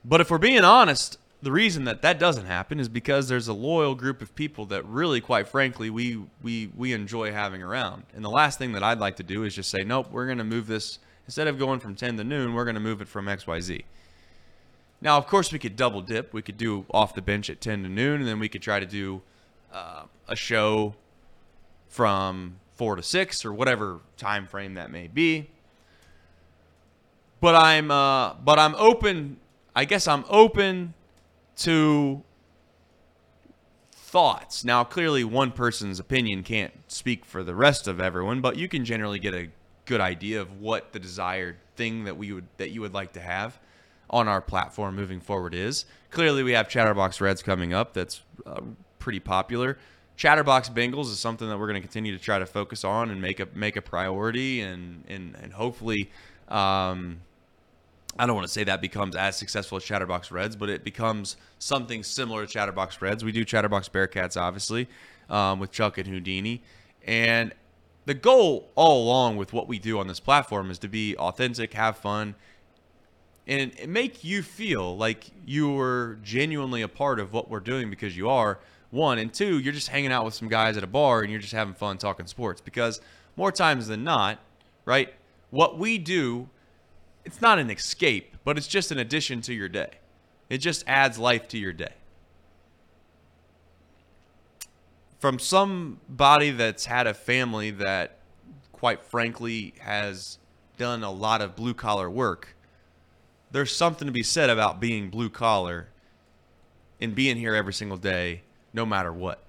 But 0.06 0.22
if 0.22 0.30
we're 0.30 0.38
being 0.38 0.64
honest, 0.64 1.18
the 1.44 1.52
reason 1.52 1.84
that 1.84 2.02
that 2.02 2.20
doesn't 2.20 2.46
happen 2.46 2.80
is 2.80 2.88
because 2.88 3.28
there's 3.28 3.50
a 3.50 3.54
loyal 3.54 3.96
group 3.96 4.22
of 4.22 4.34
people 4.34 4.66
that 4.68 4.86
really 4.86 5.20
quite 5.20 5.46
frankly 5.46 5.90
we 5.90 6.24
we 6.42 6.72
we 6.76 6.94
enjoy 6.94 7.34
having 7.34 7.62
around. 7.62 8.04
And 8.16 8.24
the 8.24 8.30
last 8.30 8.58
thing 8.58 8.72
that 8.72 8.84
I'd 8.84 9.00
like 9.00 9.18
to 9.18 9.24
do 9.24 9.44
is 9.44 9.54
just 9.54 9.70
say, 9.70 9.84
"Nope, 9.84 10.10
we're 10.10 10.26
going 10.26 10.38
to 10.38 10.46
move 10.46 10.68
this 10.68 11.00
instead 11.26 11.48
of 11.48 11.60
going 11.60 11.82
from 11.82 11.96
10 11.96 12.16
to 12.18 12.24
noon, 12.24 12.54
we're 12.54 12.64
going 12.64 12.76
to 12.76 12.82
move 12.82 13.02
it 13.02 13.10
from 13.10 13.26
XYZ." 13.26 13.84
Now, 15.02 15.18
of 15.18 15.28
course, 15.28 15.52
we 15.52 15.60
could 15.60 15.76
double 15.76 16.02
dip. 16.02 16.34
We 16.34 16.42
could 16.42 16.58
do 16.58 16.86
off 16.92 17.14
the 17.14 17.22
bench 17.22 17.50
at 17.50 17.60
10 17.60 17.84
to 17.84 17.90
noon, 17.90 18.22
and 18.22 18.28
then 18.28 18.40
we 18.40 18.48
could 18.48 18.62
try 18.62 18.80
to 18.80 18.86
do 18.86 19.22
uh, 19.74 20.04
a 20.30 20.36
show 20.38 20.96
from 21.90 22.56
4 22.76 22.96
to 22.96 23.04
6 23.04 23.44
or 23.44 23.52
whatever 23.52 24.00
time 24.16 24.48
frame 24.48 24.76
that 24.76 24.92
may 24.92 25.08
be. 25.08 25.50
But 27.42 27.56
I'm 27.56 27.92
uh, 27.92 28.36
but 28.36 28.60
I'm 28.60 28.76
open. 28.76 29.38
I 29.76 29.84
guess 29.84 30.08
I'm 30.08 30.24
open 30.30 30.94
to 31.58 32.24
thoughts. 33.92 34.64
Now, 34.64 34.84
clearly, 34.84 35.24
one 35.24 35.52
person's 35.52 36.00
opinion 36.00 36.44
can't 36.44 36.74
speak 36.88 37.26
for 37.26 37.44
the 37.44 37.56
rest 37.56 37.88
of 37.88 38.00
everyone, 38.00 38.42
but 38.42 38.58
you 38.58 38.68
can 38.68 38.86
generally 38.86 39.20
get 39.20 39.34
a 39.34 39.50
good 39.86 40.02
idea 40.02 40.40
of 40.40 40.62
what 40.62 40.94
the 40.94 41.00
desired 41.00 41.58
thing 41.76 42.04
that 42.06 42.16
we 42.16 42.32
would 42.32 42.48
that 42.58 42.70
you 42.70 42.82
would 42.82 42.94
like 42.94 43.14
to 43.14 43.20
have 43.20 43.60
on 44.10 44.28
our 44.28 44.40
platform 44.40 44.96
moving 44.96 45.20
forward 45.20 45.56
is. 45.56 45.86
Clearly, 46.12 46.44
we 46.44 46.52
have 46.52 46.70
Chatterbox 46.70 47.20
Reds 47.20 47.42
coming 47.42 47.74
up. 47.74 47.94
That's 47.94 48.22
uh, 48.46 48.62
pretty 49.00 49.20
popular. 49.20 49.80
Chatterbox 50.16 50.70
Bengals 50.70 51.06
is 51.06 51.18
something 51.20 51.50
that 51.50 51.58
we're 51.58 51.68
going 51.68 51.82
to 51.82 51.88
continue 51.88 52.16
to 52.16 52.24
try 52.24 52.38
to 52.38 52.46
focus 52.46 52.84
on 52.84 53.10
and 53.10 53.20
make 53.20 53.40
a 53.40 53.48
make 53.56 53.76
a 53.76 53.82
priority, 53.82 54.62
and 54.62 55.04
and 55.08 55.36
and 55.42 55.54
hopefully. 55.54 56.12
Um, 56.50 57.22
I 58.18 58.26
don't 58.28 58.36
want 58.36 58.48
to 58.48 58.54
say 58.54 58.64
that 58.66 58.80
becomes 58.82 59.16
as 59.16 59.36
successful 59.36 59.78
as 59.78 59.84
Chatterbox 59.84 60.32
Reds, 60.32 60.56
but 60.56 60.70
it 60.70 60.84
becomes 60.84 61.36
something 61.58 62.04
similar 62.04 62.46
to 62.46 62.52
Chatterbox 62.52 63.02
Reds. 63.02 63.24
We 63.24 63.32
do 63.32 63.44
Chatterbox 63.44 63.90
Bearcats, 63.90 64.40
obviously, 64.40 64.88
um, 65.30 65.60
with 65.60 65.72
Chuck 65.72 65.98
and 65.98 66.08
Houdini. 66.08 66.62
And 67.06 67.54
the 68.06 68.14
goal 68.14 68.70
all 68.76 69.04
along 69.04 69.38
with 69.38 69.52
what 69.52 69.68
we 69.68 69.80
do 69.80 69.98
on 70.00 70.08
this 70.08 70.20
platform 70.20 70.70
is 70.70 70.78
to 70.80 70.88
be 70.88 71.18
authentic, 71.18 71.74
have 71.74 71.98
fun, 71.98 72.36
and 73.48 73.74
make 73.88 74.24
you 74.24 74.44
feel 74.44 74.96
like 74.96 75.26
you 75.46 75.72
were 75.72 76.18
genuinely 76.24 76.82
a 76.82 76.88
part 76.88 77.20
of 77.20 77.34
what 77.34 77.50
we're 77.50 77.60
doing 77.60 77.90
because 77.90 78.16
you 78.16 78.30
are. 78.30 78.60
One, 78.92 79.18
and 79.18 79.34
two, 79.34 79.58
you're 79.58 79.74
just 79.74 79.90
hanging 79.90 80.12
out 80.12 80.24
with 80.24 80.36
some 80.36 80.48
guys 80.48 80.78
at 80.78 80.84
a 80.84 80.88
bar 80.88 81.22
and 81.22 81.32
you're 81.32 81.42
just 81.42 81.54
having 81.54 81.74
fun 81.74 81.98
talking 81.98 82.28
sports 82.28 82.62
because 82.62 83.02
more 83.36 83.52
times 83.52 83.88
than 83.88 84.04
not, 84.04 84.40
right? 84.86 85.14
What 85.50 85.80
we 85.80 85.98
do 85.98 86.50
it's 87.26 87.42
not 87.42 87.60
an 87.60 87.70
escape, 87.70 88.36
but 88.44 88.58
it's 88.58 88.68
just 88.68 88.92
an 88.92 89.00
addition 89.00 89.42
to 89.42 89.54
your 89.54 89.70
day. 89.70 89.92
It 90.50 90.58
just 90.58 90.84
adds 90.88 91.18
life 91.18 91.48
to 91.50 91.58
your 91.58 91.74
day. 91.74 91.94
From 95.20 95.40
somebody 95.40 96.52
that's 96.52 96.86
had 96.86 97.08
a 97.08 97.14
family 97.14 97.72
that, 97.72 98.20
quite 98.74 99.04
frankly, 99.06 99.74
has 99.80 100.38
done 100.78 101.04
a 101.04 101.12
lot 101.12 101.42
of 101.42 101.56
blue 101.56 101.74
collar 101.74 102.10
work, 102.10 102.56
there's 103.52 103.74
something 103.74 104.06
to 104.06 104.12
be 104.12 104.24
said 104.24 104.50
about 104.50 104.80
being 104.82 105.10
blue 105.10 105.30
collar 105.30 105.88
and 107.00 107.16
being 107.16 107.38
here 107.38 107.56
every 107.56 107.74
single 107.74 107.98
day, 107.98 108.42
no 108.74 108.86
matter 108.86 109.14
what. 109.14 109.44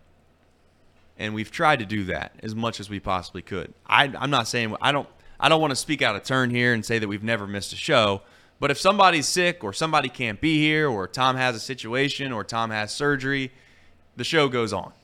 And 1.19 1.35
we've 1.35 1.51
tried 1.51 1.79
to 1.81 1.87
do 1.87 2.05
that 2.05 2.35
as 2.43 2.55
much 2.55 2.81
as 2.81 2.89
we 2.91 3.01
possibly 3.01 3.43
could. 3.43 3.73
I, 3.87 4.13
I'm 4.19 4.31
not 4.31 4.47
saying 4.47 4.77
I 4.81 4.93
don't 4.93 5.09
I 5.45 5.51
don't 5.51 5.61
want 5.61 5.73
to 5.73 5.77
speak 5.77 6.01
out 6.01 6.17
of 6.17 6.23
turn 6.23 6.49
here 6.49 6.73
and 6.73 6.83
say 6.83 6.99
that 6.99 7.07
we've 7.07 7.23
never 7.23 7.47
missed 7.47 7.75
a 7.75 7.77
show, 7.77 8.23
but 8.61 8.71
if 8.71 8.81
somebody's 8.81 9.29
sick 9.29 9.63
or 9.63 9.75
somebody 9.75 10.09
can't 10.09 10.41
be 10.41 10.59
here 10.59 10.89
or 10.89 11.07
Tom 11.07 11.37
has 11.37 11.55
a 11.55 11.61
situation 11.61 12.33
or 12.33 12.45
Tom 12.45 12.71
has 12.71 12.95
surgery, 12.95 13.53
the 14.17 14.25
show 14.25 14.49
goes 14.49 14.73
on. 14.73 14.95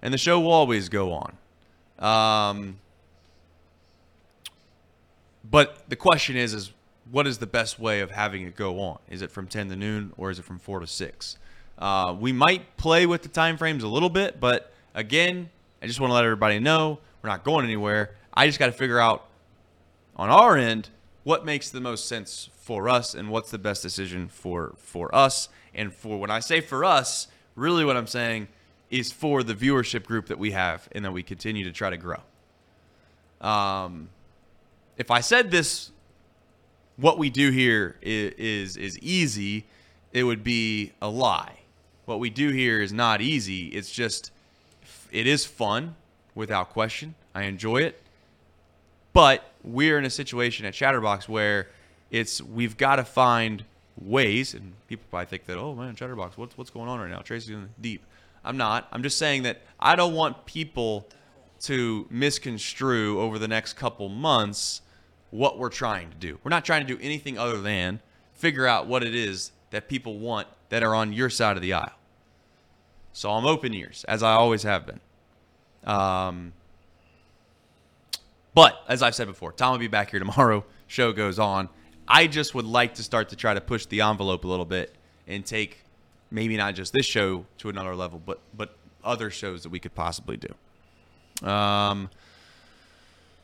And 0.00 0.14
the 0.14 0.16
show 0.16 0.40
will 0.40 0.52
always 0.52 0.88
go 0.88 1.12
on. 1.12 1.36
Um, 1.98 2.78
but 5.44 5.86
the 5.90 5.96
question 5.96 6.34
is, 6.34 6.54
is 6.54 6.72
what 7.10 7.26
is 7.26 7.36
the 7.36 7.46
best 7.46 7.78
way 7.78 8.00
of 8.00 8.10
having 8.10 8.40
it 8.40 8.56
go 8.56 8.80
on? 8.80 9.00
Is 9.10 9.20
it 9.20 9.30
from 9.30 9.48
10 9.48 9.68
to 9.68 9.76
noon 9.76 10.14
or 10.16 10.30
is 10.30 10.38
it 10.38 10.46
from 10.46 10.58
4 10.58 10.80
to 10.80 10.86
6? 10.86 11.36
Uh, 11.78 12.16
we 12.18 12.32
might 12.32 12.78
play 12.78 13.04
with 13.04 13.20
the 13.20 13.28
time 13.28 13.58
frames 13.58 13.82
a 13.82 13.88
little 13.88 14.08
bit, 14.08 14.40
but 14.40 14.72
again, 14.94 15.50
I 15.82 15.86
just 15.86 16.00
want 16.00 16.08
to 16.10 16.14
let 16.14 16.24
everybody 16.24 16.58
know 16.58 17.00
we're 17.26 17.28
not 17.28 17.44
going 17.44 17.64
anywhere. 17.64 18.12
I 18.36 18.46
just 18.46 18.58
got 18.58 18.66
to 18.66 18.72
figure 18.72 19.00
out 19.00 19.26
on 20.16 20.28
our 20.28 20.56
end 20.56 20.90
what 21.24 21.44
makes 21.44 21.70
the 21.70 21.80
most 21.80 22.06
sense 22.06 22.50
for 22.54 22.88
us 22.88 23.14
and 23.14 23.30
what's 23.30 23.50
the 23.50 23.58
best 23.58 23.82
decision 23.82 24.28
for 24.28 24.74
for 24.76 25.12
us 25.14 25.48
and 25.74 25.92
for 25.92 26.18
when 26.18 26.30
I 26.30 26.40
say 26.40 26.60
for 26.60 26.84
us, 26.84 27.28
really 27.54 27.84
what 27.84 27.96
I'm 27.96 28.06
saying 28.06 28.48
is 28.90 29.12
for 29.12 29.42
the 29.42 29.54
viewership 29.54 30.04
group 30.04 30.26
that 30.26 30.38
we 30.38 30.52
have 30.52 30.88
and 30.92 31.04
that 31.04 31.12
we 31.12 31.22
continue 31.22 31.64
to 31.64 31.72
try 31.72 31.90
to 31.90 31.96
grow. 31.96 32.20
Um, 33.40 34.08
if 34.96 35.10
I 35.10 35.20
said 35.20 35.50
this, 35.50 35.90
what 36.96 37.18
we 37.18 37.28
do 37.28 37.50
here 37.50 37.96
is, 38.00 38.32
is 38.34 38.76
is 38.76 38.98
easy, 39.00 39.66
it 40.12 40.24
would 40.24 40.42
be 40.42 40.92
a 41.02 41.08
lie. 41.08 41.60
What 42.06 42.20
we 42.20 42.30
do 42.30 42.50
here 42.50 42.80
is 42.80 42.92
not 42.92 43.20
easy. 43.20 43.66
It's 43.68 43.90
just 43.90 44.30
it 45.12 45.26
is 45.26 45.44
fun 45.44 45.96
without 46.34 46.70
question. 46.70 47.14
I 47.34 47.42
enjoy 47.42 47.78
it. 47.78 48.00
But 49.16 49.50
we're 49.64 49.96
in 49.96 50.04
a 50.04 50.10
situation 50.10 50.66
at 50.66 50.74
Chatterbox 50.74 51.26
where 51.26 51.70
it's 52.10 52.42
we've 52.42 52.76
got 52.76 52.96
to 52.96 53.04
find 53.04 53.64
ways, 53.98 54.52
and 54.52 54.74
people 54.88 55.06
probably 55.08 55.24
think 55.24 55.46
that, 55.46 55.56
oh 55.56 55.74
man, 55.74 55.96
Chatterbox, 55.96 56.36
what's 56.36 56.58
what's 56.58 56.68
going 56.68 56.90
on 56.90 57.00
right 57.00 57.08
now? 57.08 57.20
Tracy's 57.20 57.48
in 57.48 57.70
deep. 57.80 58.04
I'm 58.44 58.58
not. 58.58 58.86
I'm 58.92 59.02
just 59.02 59.16
saying 59.16 59.44
that 59.44 59.62
I 59.80 59.96
don't 59.96 60.12
want 60.12 60.44
people 60.44 61.08
to 61.60 62.06
misconstrue 62.10 63.18
over 63.18 63.38
the 63.38 63.48
next 63.48 63.72
couple 63.72 64.10
months 64.10 64.82
what 65.30 65.58
we're 65.58 65.70
trying 65.70 66.10
to 66.10 66.16
do. 66.16 66.38
We're 66.44 66.50
not 66.50 66.66
trying 66.66 66.86
to 66.86 66.94
do 66.94 67.02
anything 67.02 67.38
other 67.38 67.62
than 67.62 68.00
figure 68.34 68.66
out 68.66 68.86
what 68.86 69.02
it 69.02 69.14
is 69.14 69.50
that 69.70 69.88
people 69.88 70.18
want 70.18 70.46
that 70.68 70.82
are 70.82 70.94
on 70.94 71.14
your 71.14 71.30
side 71.30 71.56
of 71.56 71.62
the 71.62 71.72
aisle. 71.72 71.98
So 73.14 73.30
I'm 73.30 73.46
open 73.46 73.72
ears, 73.72 74.04
as 74.08 74.22
I 74.22 74.32
always 74.32 74.64
have 74.64 74.84
been. 74.84 75.00
Um, 75.84 76.52
but 78.56 78.82
as 78.88 79.02
I've 79.02 79.14
said 79.14 79.28
before, 79.28 79.52
Tom 79.52 79.72
will 79.72 79.78
be 79.78 79.86
back 79.86 80.10
here 80.10 80.18
tomorrow. 80.18 80.64
Show 80.86 81.12
goes 81.12 81.38
on. 81.38 81.68
I 82.08 82.26
just 82.26 82.54
would 82.54 82.64
like 82.64 82.94
to 82.94 83.02
start 83.02 83.28
to 83.28 83.36
try 83.36 83.52
to 83.52 83.60
push 83.60 83.84
the 83.84 84.00
envelope 84.00 84.44
a 84.44 84.48
little 84.48 84.64
bit 84.64 84.94
and 85.26 85.44
take 85.44 85.84
maybe 86.30 86.56
not 86.56 86.74
just 86.74 86.92
this 86.92 87.04
show 87.04 87.44
to 87.58 87.68
another 87.68 87.94
level, 87.94 88.22
but 88.24 88.40
but 88.56 88.76
other 89.04 89.30
shows 89.30 89.64
that 89.64 89.70
we 89.70 89.78
could 89.78 89.94
possibly 89.94 90.36
do. 90.36 91.48
Um, 91.48 92.08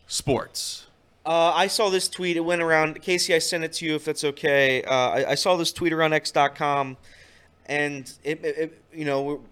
sports. 0.07 0.87
Uh, 1.27 1.53
I 1.55 1.67
saw 1.67 1.91
this 1.91 2.09
tweet. 2.09 2.37
It 2.37 2.41
went 2.41 2.63
around. 2.63 3.03
Casey, 3.03 3.35
I 3.35 3.39
sent 3.39 3.65
it 3.65 3.73
to 3.75 3.85
you 3.85 3.97
if 3.97 4.05
that's 4.05 4.25
okay. 4.25 4.83
Uh, 4.83 4.93
I, 4.93 5.31
I, 5.31 5.35
saw 5.35 5.57
this 5.57 5.73
tweet 5.73 5.93
around 5.93 6.13
X.com, 6.15 6.97
and 7.67 8.13
it, 8.25 8.45
it, 8.45 8.83
you 8.93 9.05
know, 9.05 9.43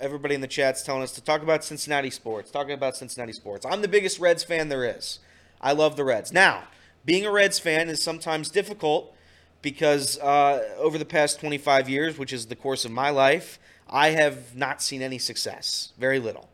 everybody 0.00 0.34
in 0.34 0.40
the 0.40 0.48
chat's 0.48 0.82
telling 0.82 1.02
us 1.02 1.12
to 1.12 1.20
talk 1.20 1.42
about 1.42 1.62
Cincinnati 1.62 2.10
sports, 2.10 2.50
talking 2.50 2.72
about 2.72 2.96
Cincinnati 2.96 3.32
sports. 3.32 3.66
I'm 3.66 3.82
the 3.82 3.88
biggest 3.88 4.18
Reds 4.18 4.42
fan 4.42 4.68
there 4.68 4.84
is. 4.84 5.18
I 5.60 5.72
love 5.72 5.96
the 5.96 6.04
Reds. 6.04 6.32
Now, 6.32 6.64
being 7.04 7.26
a 7.26 7.30
Reds 7.30 7.58
fan 7.58 7.88
is 7.88 8.02
sometimes 8.02 8.48
difficult 8.50 9.14
because 9.62 10.18
uh, 10.18 10.62
over 10.78 10.96
the 10.96 11.04
past 11.04 11.38
25 11.40 11.88
years, 11.88 12.18
which 12.18 12.32
is 12.32 12.46
the 12.46 12.56
course 12.56 12.84
of 12.84 12.90
my 12.90 13.10
life, 13.10 13.58
I 13.88 14.10
have 14.10 14.56
not 14.56 14.82
seen 14.82 15.02
any 15.02 15.18
success. 15.18 15.92
Very 15.98 16.18
little. 16.18 16.48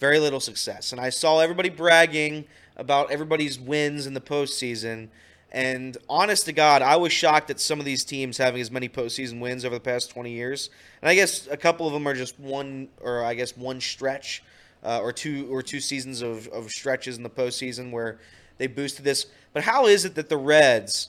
Very 0.00 0.18
little 0.18 0.40
success. 0.40 0.92
And 0.92 1.00
I 1.00 1.10
saw 1.10 1.40
everybody 1.40 1.68
bragging 1.68 2.46
about 2.76 3.10
everybody's 3.10 3.60
wins 3.60 4.06
in 4.06 4.14
the 4.14 4.20
postseason. 4.20 5.08
And 5.52 5.96
honest 6.08 6.44
to 6.46 6.52
God, 6.52 6.80
I 6.80 6.96
was 6.96 7.12
shocked 7.12 7.50
at 7.50 7.58
some 7.58 7.80
of 7.80 7.84
these 7.84 8.04
teams 8.04 8.38
having 8.38 8.60
as 8.60 8.70
many 8.70 8.88
postseason 8.88 9.40
wins 9.40 9.64
over 9.64 9.74
the 9.74 9.80
past 9.80 10.10
20 10.10 10.30
years. 10.30 10.70
And 11.02 11.08
I 11.08 11.14
guess 11.14 11.48
a 11.48 11.56
couple 11.56 11.86
of 11.86 11.92
them 11.92 12.06
are 12.06 12.14
just 12.14 12.38
one, 12.38 12.88
or 13.00 13.24
I 13.24 13.34
guess 13.34 13.56
one 13.56 13.80
stretch, 13.80 14.44
uh, 14.84 15.00
or 15.00 15.12
two, 15.12 15.48
or 15.50 15.62
two 15.62 15.80
seasons 15.80 16.22
of, 16.22 16.46
of 16.48 16.70
stretches 16.70 17.16
in 17.16 17.22
the 17.22 17.30
postseason 17.30 17.90
where 17.90 18.18
they 18.58 18.68
boosted 18.68 19.04
this. 19.04 19.26
But 19.52 19.64
how 19.64 19.86
is 19.86 20.04
it 20.04 20.14
that 20.14 20.28
the 20.28 20.36
Reds 20.36 21.08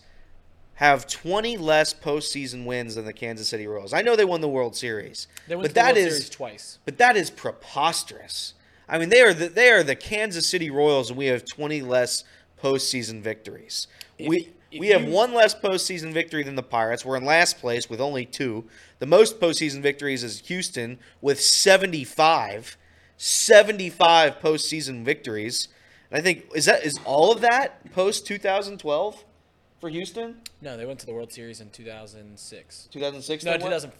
have 0.76 1.06
20 1.06 1.58
less 1.58 1.94
postseason 1.94 2.66
wins 2.66 2.96
than 2.96 3.06
the 3.06 3.14
Kansas 3.14 3.48
City 3.48 3.68
Royals? 3.68 3.94
I 3.94 4.02
know 4.02 4.16
they 4.16 4.26
won 4.26 4.42
the 4.42 4.50
World 4.50 4.76
Series, 4.76 5.28
but 5.48 5.76
that 5.76 5.96
World 5.96 5.98
is 5.98 6.14
Series 6.16 6.30
twice. 6.30 6.80
but 6.86 6.98
that 6.98 7.16
is 7.16 7.30
preposterous. 7.30 8.56
I 8.90 8.98
mean, 8.98 9.10
they 9.10 9.22
are 9.22 9.34
the, 9.34 9.48
they 9.48 9.70
are 9.70 9.84
the 9.84 9.96
Kansas 9.96 10.48
City 10.48 10.70
Royals, 10.70 11.10
and 11.10 11.18
we 11.18 11.28
have 11.28 11.46
20 11.46 11.82
less 11.82 12.24
postseason 12.62 13.22
victories. 13.22 13.88
we 14.20 14.50
if 14.72 14.80
we 14.80 14.88
have 14.90 15.04
you- 15.04 15.12
one 15.12 15.34
less 15.34 15.54
postseason 15.54 16.14
victory 16.14 16.44
than 16.44 16.56
the 16.56 16.64
Pirates. 16.64 17.04
We're 17.04 17.18
in 17.18 17.26
last 17.26 17.60
place 17.60 17.90
with 17.90 18.00
only 18.00 18.26
two. 18.26 18.66
The 19.00 19.06
most 19.06 19.40
postseason 19.40 19.82
victories 19.82 20.24
is 20.24 20.40
Houston 20.48 21.00
with 21.22 21.42
75. 21.42 22.78
75 23.18 24.40
postseason 24.40 25.04
victories. 25.04 25.68
And 26.10 26.18
I 26.20 26.22
think 26.22 26.46
is 26.56 26.66
that 26.66 26.86
is 26.86 27.00
all 27.06 27.32
of 27.32 27.42
that 27.42 27.92
post 27.94 28.26
2012 28.26 29.26
for 29.80 29.90
Houston? 29.90 30.42
No, 30.62 30.78
they 30.78 30.86
went 30.86 31.00
to 31.00 31.06
the 31.06 31.14
World 31.14 31.32
Series 31.32 31.60
in 31.62 31.70
2006. 31.70 32.88
2006. 32.92 33.44
No, 33.44 33.52
they 33.52 33.58
went? 33.58 33.64
2000, 33.66 33.92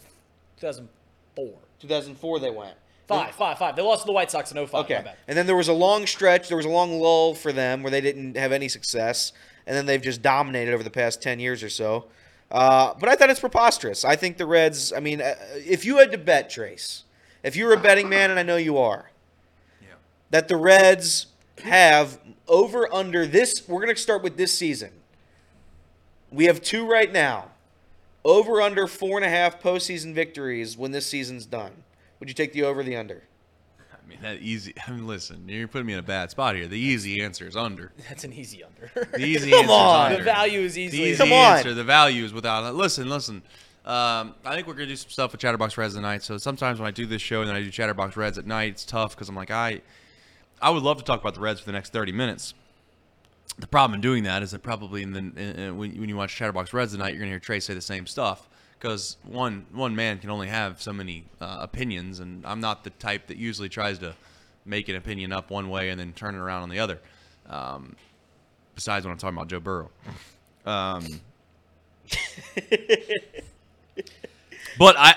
2004. 0.58 1.58
2004 1.80 2.38
they 2.40 2.50
went. 2.50 2.76
Five, 3.12 3.34
five, 3.34 3.58
five. 3.58 3.76
They 3.76 3.82
lost 3.82 4.02
to 4.02 4.06
the 4.06 4.12
White 4.12 4.30
Sox 4.30 4.52
in 4.52 4.66
05. 4.66 4.84
Okay. 4.84 4.96
My 4.96 5.02
bad. 5.02 5.16
And 5.28 5.36
then 5.36 5.46
there 5.46 5.56
was 5.56 5.68
a 5.68 5.72
long 5.72 6.06
stretch, 6.06 6.48
there 6.48 6.56
was 6.56 6.66
a 6.66 6.70
long 6.70 6.98
lull 6.98 7.34
for 7.34 7.52
them 7.52 7.82
where 7.82 7.90
they 7.90 8.00
didn't 8.00 8.36
have 8.36 8.52
any 8.52 8.68
success. 8.68 9.32
And 9.66 9.76
then 9.76 9.86
they've 9.86 10.02
just 10.02 10.22
dominated 10.22 10.74
over 10.74 10.82
the 10.82 10.90
past 10.90 11.22
10 11.22 11.38
years 11.40 11.62
or 11.62 11.68
so. 11.68 12.06
Uh, 12.50 12.92
but 12.98 13.08
I 13.08 13.14
thought 13.14 13.30
it's 13.30 13.40
preposterous. 13.40 14.04
I 14.04 14.16
think 14.16 14.36
the 14.36 14.46
Reds, 14.46 14.92
I 14.92 15.00
mean, 15.00 15.22
uh, 15.22 15.34
if 15.56 15.84
you 15.84 15.98
had 15.98 16.12
to 16.12 16.18
bet, 16.18 16.50
Trace, 16.50 17.04
if 17.42 17.56
you 17.56 17.64
were 17.64 17.72
a 17.72 17.80
betting 17.80 18.08
man, 18.08 18.30
and 18.30 18.38
I 18.38 18.42
know 18.42 18.56
you 18.56 18.76
are, 18.76 19.10
yeah. 19.80 19.94
that 20.30 20.48
the 20.48 20.56
Reds 20.56 21.26
have 21.64 22.18
over 22.46 22.92
under 22.92 23.26
this, 23.26 23.66
we're 23.66 23.82
going 23.82 23.94
to 23.94 24.00
start 24.00 24.22
with 24.22 24.36
this 24.36 24.52
season. 24.52 24.90
We 26.30 26.44
have 26.44 26.60
two 26.60 26.86
right 26.86 27.10
now. 27.10 27.48
Over 28.24 28.60
under 28.60 28.86
four 28.86 29.16
and 29.18 29.24
a 29.24 29.28
half 29.28 29.60
postseason 29.60 30.14
victories 30.14 30.76
when 30.76 30.92
this 30.92 31.06
season's 31.06 31.46
done. 31.46 31.82
Would 32.22 32.28
you 32.28 32.34
take 32.36 32.52
the 32.52 32.62
over 32.62 32.78
or 32.78 32.84
the 32.84 32.94
under? 32.94 33.20
I 33.80 34.08
mean, 34.08 34.18
that 34.22 34.38
easy. 34.42 34.72
I 34.86 34.92
mean, 34.92 35.08
listen, 35.08 35.48
you're 35.48 35.66
putting 35.66 35.88
me 35.88 35.92
in 35.94 35.98
a 35.98 36.02
bad 36.04 36.30
spot 36.30 36.54
here. 36.54 36.68
The 36.68 36.78
easy 36.78 37.20
answer 37.20 37.48
is 37.48 37.56
under. 37.56 37.90
That's 38.08 38.22
an 38.22 38.32
easy 38.32 38.62
under. 38.62 38.92
The 39.10 39.24
easy 39.24 39.50
Come 39.50 39.62
answer 39.68 39.72
on. 39.72 40.12
is 40.12 40.18
the 40.18 40.20
under. 40.20 40.24
value 40.24 40.60
is 40.60 40.74
The 40.74 40.82
easily. 40.82 41.02
easy 41.10 41.16
Come 41.18 41.32
on. 41.32 41.56
answer. 41.56 41.74
The 41.74 41.82
value 41.82 42.24
is 42.24 42.32
without. 42.32 42.72
Listen, 42.76 43.08
listen. 43.08 43.42
Um, 43.84 44.36
I 44.44 44.54
think 44.54 44.68
we're 44.68 44.74
gonna 44.74 44.86
do 44.86 44.94
some 44.94 45.10
stuff 45.10 45.32
with 45.32 45.40
Chatterbox 45.40 45.76
Reds 45.76 45.94
tonight. 45.94 46.22
So 46.22 46.38
sometimes 46.38 46.78
when 46.78 46.86
I 46.86 46.92
do 46.92 47.06
this 47.06 47.20
show 47.20 47.40
and 47.40 47.48
then 47.48 47.56
I 47.56 47.62
do 47.62 47.70
Chatterbox 47.72 48.16
Reds 48.16 48.38
at 48.38 48.46
night, 48.46 48.74
it's 48.74 48.84
tough 48.84 49.16
because 49.16 49.28
I'm 49.28 49.34
like, 49.34 49.50
I, 49.50 49.80
I 50.60 50.70
would 50.70 50.84
love 50.84 50.98
to 50.98 51.04
talk 51.04 51.20
about 51.20 51.34
the 51.34 51.40
Reds 51.40 51.58
for 51.58 51.66
the 51.66 51.72
next 51.72 51.92
30 51.92 52.12
minutes. 52.12 52.54
The 53.58 53.66
problem 53.66 53.96
in 53.96 54.00
doing 54.00 54.22
that 54.22 54.44
is 54.44 54.52
that 54.52 54.62
probably 54.62 55.02
in 55.02 55.10
the 55.12 55.18
in, 55.18 55.36
in, 55.36 55.76
when, 55.76 55.98
when 55.98 56.08
you 56.08 56.16
watch 56.16 56.36
Chatterbox 56.36 56.72
Reds 56.72 56.92
tonight, 56.92 57.08
you're 57.14 57.18
gonna 57.18 57.30
hear 57.32 57.40
Trey 57.40 57.58
say 57.58 57.74
the 57.74 57.80
same 57.80 58.06
stuff 58.06 58.48
because 58.82 59.16
one 59.22 59.64
one 59.72 59.94
man 59.94 60.18
can 60.18 60.28
only 60.28 60.48
have 60.48 60.82
so 60.82 60.92
many 60.92 61.24
uh, 61.40 61.58
opinions, 61.60 62.18
and 62.18 62.44
I'm 62.44 62.60
not 62.60 62.82
the 62.82 62.90
type 62.90 63.28
that 63.28 63.36
usually 63.36 63.68
tries 63.68 64.00
to 64.00 64.14
make 64.64 64.88
an 64.88 64.96
opinion 64.96 65.32
up 65.32 65.50
one 65.50 65.68
way 65.68 65.90
and 65.90 66.00
then 66.00 66.12
turn 66.12 66.34
it 66.34 66.38
around 66.38 66.64
on 66.64 66.68
the 66.68 66.80
other. 66.80 66.98
Um, 67.48 67.94
besides 68.74 69.06
when 69.06 69.12
I'm 69.12 69.18
talking 69.18 69.36
about 69.36 69.46
Joe 69.48 69.60
Burrow. 69.60 69.90
Um, 70.66 71.06
but 74.78 74.96
I, 74.98 75.14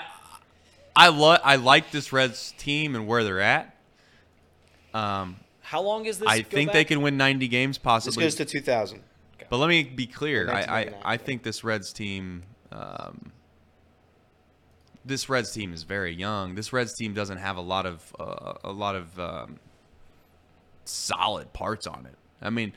I 0.94 1.08
lo- 1.08 1.38
I 1.42 1.56
like 1.56 1.90
this 1.90 2.12
Reds 2.12 2.54
team 2.58 2.94
and 2.94 3.08
where 3.08 3.24
they're 3.24 3.40
at. 3.40 3.74
Um, 4.94 5.36
How 5.60 5.82
long 5.82 6.06
is 6.06 6.20
this? 6.20 6.28
I 6.28 6.42
go 6.42 6.48
think 6.50 6.72
they 6.72 6.84
can 6.84 7.02
win 7.02 7.16
90 7.16 7.48
games 7.48 7.78
possibly. 7.78 8.24
This 8.24 8.36
goes 8.36 8.46
to 8.46 8.58
2000. 8.58 9.02
But 9.50 9.58
let 9.58 9.68
me 9.68 9.82
be 9.82 10.06
clear. 10.06 10.50
I, 10.50 10.60
I, 10.60 10.94
I 11.04 11.16
think 11.16 11.42
this 11.44 11.62
Reds 11.62 11.92
team, 11.92 12.42
um, 12.72 13.32
this 15.06 15.28
Reds 15.28 15.52
team 15.52 15.72
is 15.72 15.84
very 15.84 16.14
young. 16.14 16.54
This 16.54 16.72
Reds 16.72 16.94
team 16.94 17.14
doesn't 17.14 17.38
have 17.38 17.56
a 17.56 17.60
lot 17.60 17.86
of 17.86 18.14
uh, 18.18 18.54
a 18.64 18.72
lot 18.72 18.96
of 18.96 19.18
um, 19.18 19.58
solid 20.84 21.52
parts 21.52 21.86
on 21.86 22.06
it. 22.06 22.16
I 22.42 22.50
mean, 22.50 22.72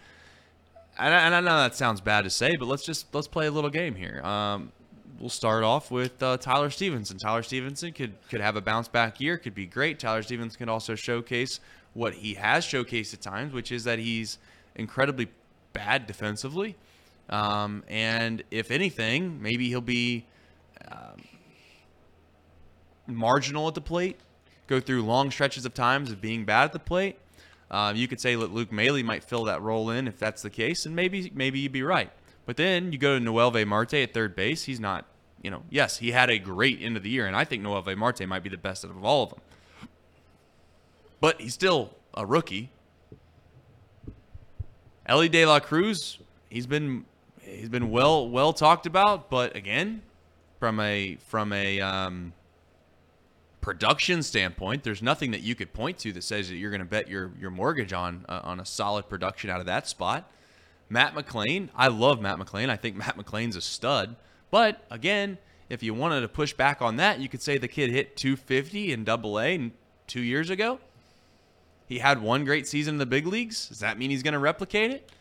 and 0.98 1.14
I, 1.14 1.20
and 1.26 1.36
I 1.36 1.40
know 1.42 1.58
that 1.58 1.76
sounds 1.76 2.02
bad 2.02 2.24
to 2.24 2.30
say, 2.30 2.56
but 2.56 2.68
let's 2.68 2.84
just 2.84 3.14
let's 3.14 3.28
play 3.28 3.48
a 3.48 3.52
little 3.52 3.70
game 3.70 3.96
here. 3.96 4.22
Um, 4.24 4.72
we'll 5.20 5.30
start 5.30 5.64
off 5.64 5.92
with 5.92 6.22
uh, 6.22 6.38
Tyler 6.38 6.70
Stephenson. 6.70 7.18
Tyler 7.18 7.44
Stephenson 7.44 7.94
could 7.94 8.14
could 8.30 8.42
have 8.42 8.56
a 8.56 8.62
bounce 8.62 8.88
back 8.88 9.20
year, 9.20 9.38
could 9.38 9.56
be 9.56 9.66
great. 9.66 10.00
Tyler 10.00 10.24
Stephenson 10.24 10.58
could 10.58 10.70
also 10.70 10.96
showcase 10.96 11.60
what 11.94 12.14
he 12.14 12.36
has 12.36 12.66
showcased 12.66 13.14
at 13.14 13.22
times, 13.22 13.54
which 13.54 13.72
is 13.72 13.84
that 13.84 14.00
he's 14.00 14.38
incredibly 14.76 15.28
bad 15.74 16.06
defensively. 16.06 16.76
Um, 17.30 17.84
and 17.88 18.44
if 18.50 18.72
anything, 18.72 19.42
maybe 19.42 19.68
he'll 19.68 19.82
be 19.82 20.26
um, 20.92 21.22
marginal 23.10 23.68
at 23.68 23.76
the 23.76 23.82
plate, 23.82 24.20
go 24.68 24.80
through 24.80 25.04
long 25.04 25.32
stretches 25.32 25.66
of 25.66 25.74
times 25.74 26.12
of 26.12 26.22
being 26.22 26.46
bad 26.46 26.66
at 26.66 26.74
the 26.74 26.80
plate. 26.80 27.18
Um, 27.72 27.96
you 27.96 28.08
could 28.08 28.20
say 28.20 28.36
that 28.36 28.52
Luke 28.52 28.72
Maile 28.72 29.04
might 29.04 29.24
fill 29.24 29.44
that 29.46 29.62
role 29.62 29.90
in 29.90 30.08
if 30.08 30.18
that's 30.18 30.42
the 30.42 30.50
case, 30.50 30.86
and 30.86 30.96
maybe 30.96 31.32
maybe 31.34 31.60
you'd 31.60 31.72
be 31.72 31.84
right. 31.84 32.12
But 32.46 32.58
then 32.58 32.92
you 32.92 32.98
go 32.98 33.18
to 33.18 33.24
Noel 33.24 33.52
Marte 33.66 33.94
at 33.96 34.14
third 34.14 34.36
base. 34.36 34.64
He's 34.64 34.80
not, 34.80 35.06
you 35.42 35.52
know, 35.52 35.62
yes, 35.70 35.98
he 35.98 36.12
had 36.12 36.32
a 36.32 36.40
great 36.40 36.82
end 36.82 36.98
of 36.98 37.04
the 37.04 37.10
year, 37.10 37.28
and 37.28 37.36
I 37.36 37.44
think 37.44 37.62
Noel 37.62 37.84
Marte 37.96 38.28
might 38.28 38.42
be 38.42 38.50
the 38.50 38.58
best 38.58 38.84
out 38.84 38.92
of 38.92 39.06
all 39.06 39.24
of 39.24 39.30
them. 39.30 39.40
But 41.22 41.40
he's 41.42 41.54
still 41.54 41.96
a 42.16 42.26
rookie. 42.26 42.72
Elly 45.06 45.30
De 45.30 45.46
La 45.46 45.60
Cruz, 45.60 46.20
he's 46.50 46.68
been 46.68 47.06
he's 47.42 47.70
been 47.70 47.92
well 47.92 48.30
well 48.30 48.54
talked 48.54 48.86
about, 48.86 49.30
but 49.30 49.56
again, 49.56 50.02
from 50.60 50.80
a 50.80 51.18
from 51.28 51.54
a 51.54 51.82
um, 51.82 52.34
production 53.62 54.24
standpoint, 54.24 54.84
there's 54.84 55.02
nothing 55.02 55.32
that 55.32 55.42
you 55.42 55.56
could 55.56 55.74
point 55.74 55.98
to 56.00 56.14
that 56.14 56.24
says 56.24 56.50
that 56.50 56.56
you're 56.56 56.72
going 56.72 56.80
to 56.80 56.86
bet 56.86 57.08
your 57.08 57.32
your 57.40 57.52
mortgage 57.52 57.94
on 57.94 58.26
uh, 58.30 58.42
on 58.44 58.60
a 58.60 58.66
solid 58.66 59.10
production 59.10 59.50
out 59.50 59.60
of 59.60 59.66
that 59.66 59.88
spot. 59.88 60.30
Matt 60.90 61.14
McLain, 61.14 61.70
I 61.76 61.88
love 61.88 62.20
Matt 62.20 62.38
McLain. 62.38 62.70
I 62.70 62.76
think 62.76 62.96
Matt 62.96 63.16
McLain's 63.16 63.56
a 63.56 63.62
stud. 63.62 64.16
But 64.50 64.84
again, 64.90 65.38
if 65.70 65.84
you 65.84 65.94
wanted 65.94 66.22
to 66.22 66.28
push 66.28 66.54
back 66.54 66.82
on 66.82 66.96
that, 66.96 67.20
you 67.20 67.30
could 67.30 67.42
say 67.42 67.58
the 67.58 67.68
kid 67.68 67.92
hit 67.92 68.18
250 68.18 68.92
in 68.92 69.04
Double 69.04 69.40
A 69.40 69.72
two 70.08 70.22
years 70.22 70.50
ago. 70.50 70.80
He 71.88 72.00
had 72.00 72.22
one 72.22 72.46
great 72.46 72.68
season 72.68 72.96
in 72.96 73.00
the 73.00 73.06
big 73.06 73.28
leagues. 73.28 73.68
Does 73.68 73.80
that 73.80 73.98
mean 73.98 74.10
he's 74.10 74.24
going 74.24 74.34
to 74.34 74.40
replicate 74.40 74.92
it? 74.92 75.12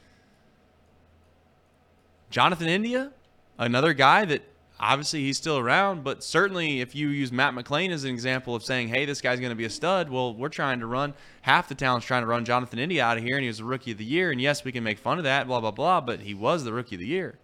Jonathan 2.30 2.68
India, 2.68 3.12
another 3.58 3.94
guy 3.94 4.24
that 4.26 4.42
obviously 4.80 5.20
he's 5.20 5.36
still 5.36 5.58
around, 5.58 6.04
but 6.04 6.22
certainly 6.22 6.80
if 6.80 6.94
you 6.94 7.08
use 7.08 7.32
Matt 7.32 7.54
McLain 7.54 7.90
as 7.90 8.04
an 8.04 8.10
example 8.10 8.54
of 8.54 8.64
saying, 8.64 8.88
hey, 8.88 9.04
this 9.04 9.20
guy's 9.20 9.40
going 9.40 9.50
to 9.50 9.56
be 9.56 9.64
a 9.64 9.70
stud, 9.70 10.10
well, 10.10 10.34
we're 10.34 10.48
trying 10.48 10.80
to 10.80 10.86
run, 10.86 11.14
half 11.42 11.68
the 11.68 11.74
town's 11.74 12.04
trying 12.04 12.22
to 12.22 12.26
run 12.26 12.44
Jonathan 12.44 12.78
India 12.78 13.04
out 13.04 13.16
of 13.18 13.24
here, 13.24 13.36
and 13.36 13.42
he 13.42 13.48
was 13.48 13.58
the 13.58 13.64
rookie 13.64 13.92
of 13.92 13.98
the 13.98 14.04
year. 14.04 14.30
And 14.30 14.40
yes, 14.40 14.64
we 14.64 14.72
can 14.72 14.84
make 14.84 14.98
fun 14.98 15.18
of 15.18 15.24
that, 15.24 15.46
blah, 15.46 15.60
blah, 15.60 15.70
blah, 15.70 16.00
but 16.00 16.20
he 16.20 16.34
was 16.34 16.64
the 16.64 16.72
rookie 16.72 16.96
of 16.96 17.00
the 17.00 17.06
year. 17.06 17.38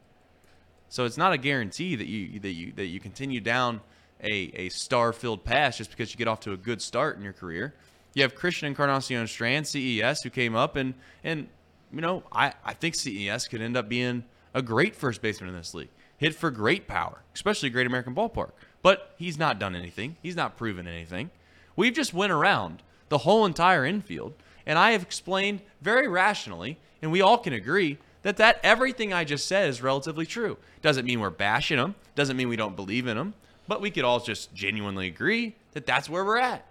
So 0.89 1.05
it's 1.05 1.16
not 1.16 1.32
a 1.32 1.39
guarantee 1.39 1.97
that 1.97 2.06
you 2.06 2.39
that 2.39 2.52
you 2.52 2.73
that 2.77 2.86
you 2.86 3.01
continue 3.01 3.40
down 3.40 3.81
a, 4.23 4.52
a 4.55 4.69
star 4.69 5.12
filled 5.12 5.43
path 5.43 5.78
just 5.78 5.90
because 5.90 6.12
you 6.12 6.16
get 6.16 6.28
off 6.28 6.39
to 6.40 6.52
a 6.52 6.56
good 6.56 6.81
start 6.81 7.16
in 7.16 7.24
your 7.24 7.32
career. 7.32 7.74
You 8.15 8.23
have 8.23 8.36
Christian 8.36 8.69
Encarnacion 8.69 9.27
Strand, 9.27 9.66
CES, 9.66 10.23
who 10.23 10.31
came 10.31 10.55
up 10.55 10.77
and 10.77 10.94
and 11.24 11.48
you 11.93 12.01
know, 12.01 12.23
I, 12.32 12.52
I 12.65 12.74
think 12.74 12.94
CES 12.94 13.48
could 13.48 13.61
end 13.61 13.77
up 13.77 13.89
being 13.89 14.24
a 14.52 14.62
great 14.62 14.94
first 14.94 15.23
baseman 15.23 15.51
in 15.51 15.56
this 15.56 15.74
league. 15.74 15.90
Hit 16.19 16.35
for 16.35 16.51
great 16.51 16.86
power, 16.86 17.23
especially 17.35 17.70
Great 17.70 17.86
American 17.86 18.15
Ballpark. 18.15 18.53
But 18.82 19.15
he's 19.19 19.39
not 19.39 19.59
done 19.59 19.74
anything. 19.74 20.16
He's 20.23 20.36
not 20.36 20.57
proven 20.57 20.86
anything. 20.86 21.31
We've 21.77 21.95
just 21.95 22.15
went 22.15 22.32
around 22.32 22.82
the 23.09 23.19
whole 23.19 23.45
entire 23.47 23.85
infield, 23.85 24.35
and 24.66 24.78
I 24.78 24.93
have 24.93 25.03
explained 25.03 25.61
very 25.81 26.09
rationally, 26.09 26.78
and 27.03 27.11
we 27.11 27.20
all 27.20 27.39
can 27.39 27.53
agree 27.53 27.99
that 28.23 28.36
that 28.39 28.59
everything 28.62 29.12
I 29.12 29.24
just 29.24 29.47
said 29.47 29.69
is 29.69 29.82
relatively 29.82 30.24
true. 30.24 30.57
Doesn't 30.82 31.05
mean 31.05 31.20
we're 31.20 31.31
bashing 31.31 31.77
them. 31.77 31.95
Doesn't 32.15 32.36
mean 32.36 32.49
we 32.49 32.57
don't 32.57 32.77
believe 32.77 33.07
in 33.07 33.16
them. 33.16 33.35
But 33.66 33.81
we 33.81 33.91
could 33.91 34.05
all 34.05 34.20
just 34.20 34.55
genuinely 34.55 35.07
agree 35.07 35.57
that 35.73 35.86
that's 35.86 36.09
where 36.09 36.24
we're 36.24 36.39
at. 36.39 36.66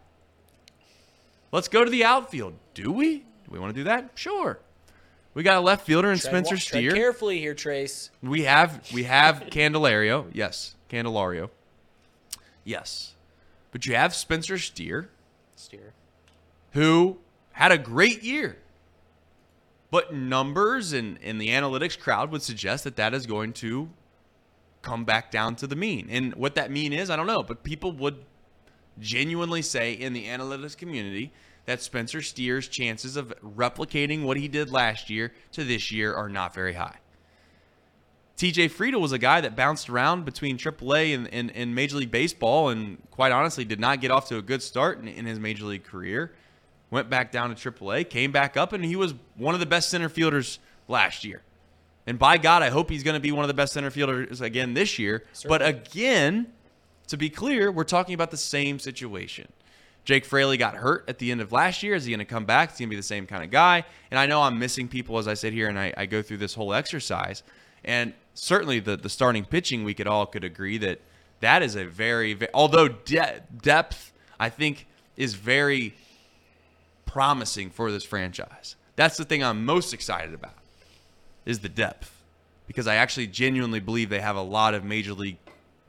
Let's 1.52 1.68
go 1.68 1.84
to 1.84 1.92
the 1.92 2.04
outfield. 2.04 2.56
Do 2.74 2.92
we? 2.92 3.18
Do 3.20 3.52
we 3.52 3.60
want 3.60 3.74
to 3.74 3.80
do 3.80 3.84
that? 3.84 4.12
Sure. 4.16 4.60
We 5.34 5.44
got 5.44 5.58
a 5.58 5.62
left 5.62 5.86
fielder 5.86 6.12
in 6.12 6.20
Tread 6.20 6.32
Spencer 6.32 6.58
tread 6.58 6.62
Steer. 6.62 6.92
carefully 6.92 7.40
here, 7.40 7.56
Trace. 7.56 8.12
We 8.22 8.44
have 8.44 8.92
we 8.94 9.04
have 9.04 9.48
Candelario. 9.50 10.28
Yes, 10.34 10.76
Candelario. 10.90 11.50
Yes. 12.64 13.16
But 13.72 13.86
you 13.88 13.96
have 13.96 14.14
Spencer 14.14 14.60
Steer, 14.60 15.10
Steer. 15.56 15.94
who 16.74 17.18
had 17.54 17.72
a 17.72 17.78
great 17.78 18.22
year. 18.24 18.58
But 19.90 20.14
numbers 20.14 20.94
and, 20.94 21.20
and 21.24 21.40
the 21.42 21.50
analytics 21.50 22.00
crowd 22.00 22.32
would 22.32 22.42
suggest 22.42 22.84
that 22.84 22.96
that 22.96 23.14
is 23.14 23.26
going 23.26 23.54
to 23.54 23.90
come 24.82 25.06
back 25.06 25.32
down 25.32 25.56
to 25.58 25.68
the 25.68 25.76
mean. 25.76 26.08
And 26.10 26.34
what 26.36 26.56
that 26.56 26.72
mean 26.72 26.94
is, 26.94 27.10
I 27.10 27.16
don't 27.16 27.28
know. 27.28 27.44
But 27.44 27.64
people 27.64 27.92
would 27.94 28.18
genuinely 29.00 29.62
say 29.62 29.94
in 29.94 30.14
the 30.14 30.26
analytics 30.26 30.78
community 30.78 31.32
that 31.66 31.82
Spencer 31.82 32.22
Steer's 32.22 32.68
chances 32.68 33.16
of 33.16 33.34
replicating 33.42 34.24
what 34.24 34.38
he 34.38 34.48
did 34.48 34.70
last 34.70 35.10
year 35.10 35.34
to 35.54 35.64
this 35.64 35.92
year 35.92 36.14
are 36.14 36.30
not 36.30 36.54
very 36.54 36.74
high. 36.74 36.98
TJ 38.38 38.72
Friedl 38.72 39.00
was 39.00 39.12
a 39.12 39.18
guy 39.18 39.42
that 39.42 39.56
bounced 39.56 39.90
around 39.90 40.26
between 40.26 40.58
AAA 40.58 41.14
and, 41.14 41.32
and, 41.32 41.52
and 41.52 41.74
Major 41.74 41.98
League 41.98 42.12
Baseball 42.12 42.70
and 42.70 42.98
quite 43.12 43.32
honestly 43.32 43.64
did 43.64 43.80
not 43.80 44.02
get 44.02 44.12
off 44.12 44.28
to 44.30 44.38
a 44.38 44.42
good 44.42 44.62
start 44.62 45.00
in, 45.00 45.08
in 45.08 45.26
his 45.26 45.40
Major 45.40 45.66
League 45.66 45.84
career. 45.84 46.34
Went 46.90 47.10
back 47.10 47.32
down 47.32 47.56
to 47.56 47.72
AAA, 47.72 48.10
came 48.10 48.32
back 48.32 48.58
up, 48.58 48.74
and 48.74 48.84
he 48.84 48.96
was 48.96 49.14
one 49.36 49.54
of 49.54 49.60
the 49.60 49.66
best 49.66 49.90
center 49.90 50.10
fielders 50.10 50.60
last 50.88 51.24
year. 51.24 51.42
And 52.06 52.20
by 52.20 52.38
God, 52.38 52.64
I 52.64 52.70
hope 52.70 52.90
he's 52.90 53.04
going 53.04 53.14
to 53.14 53.22
be 53.22 53.32
one 53.32 53.44
of 53.44 53.48
the 53.48 53.54
best 53.54 53.74
center 53.74 53.90
fielders 53.90 54.42
again 54.42 54.74
this 54.74 55.00
year. 55.00 55.24
But 55.48 55.62
again, 55.66 56.48
to 57.08 57.18
be 57.18 57.30
clear, 57.30 57.72
we're 57.72 57.84
talking 57.84 58.14
about 58.14 58.32
the 58.32 58.38
same 58.38 58.78
situation. 58.80 59.48
Jake 60.06 60.26
Fraley 60.26 60.58
got 60.58 60.76
hurt 60.76 61.06
at 61.08 61.18
the 61.18 61.32
end 61.32 61.42
of 61.42 61.52
last 61.52 61.82
year. 61.82 61.96
Is 61.96 62.06
he 62.06 62.12
going 62.12 62.20
to 62.20 62.26
come 62.26 62.46
back? 62.46 62.72
Is 62.72 62.78
he 62.78 62.84
going 62.84 62.90
to 62.90 62.96
be 62.96 63.00
the 63.00 63.04
same 63.04 63.26
kind 63.26 63.44
of 63.44 63.52
guy? 63.52 63.86
And 64.12 64.20
I 64.20 64.26
know 64.26 64.42
I'm 64.42 64.60
missing 64.60 64.88
people 64.88 65.18
as 65.18 65.28
I 65.28 65.34
sit 65.34 65.54
here 65.54 65.70
and 65.70 65.80
I, 65.80 65.94
I 65.96 66.06
go 66.06 66.22
through 66.22 66.38
this 66.38 66.54
whole 66.54 66.74
exercise. 66.74 67.44
And 67.86 68.14
certainly 68.34 68.80
the, 68.80 68.98
the 68.98 69.10
starting 69.10 69.46
pitching, 69.46 69.84
we 69.84 69.94
could 69.94 70.08
all 70.08 70.26
could 70.26 70.44
agree 70.44 70.78
that 70.80 71.00
that 71.40 71.64
is 71.64 71.76
a 71.76 71.86
very, 71.86 72.34
ve- 72.34 72.48
although 72.54 72.88
de- 72.88 73.42
depth, 73.62 74.12
I 74.40 74.50
think, 74.50 74.88
is 75.16 75.36
very 75.36 75.96
promising 77.06 77.70
for 77.70 77.92
this 77.92 78.04
franchise. 78.04 78.76
That's 78.96 79.18
the 79.18 79.26
thing 79.26 79.44
I'm 79.44 79.66
most 79.66 79.94
excited 79.94 80.34
about 80.34 80.56
is 81.46 81.60
the 81.60 81.70
depth 81.70 82.12
because 82.68 82.88
I 82.88 82.96
actually 82.96 83.28
genuinely 83.28 83.80
believe 83.80 84.10
they 84.10 84.22
have 84.22 84.36
a 84.36 84.42
lot 84.42 84.74
of 84.74 84.84
major 84.84 85.14
league 85.14 85.43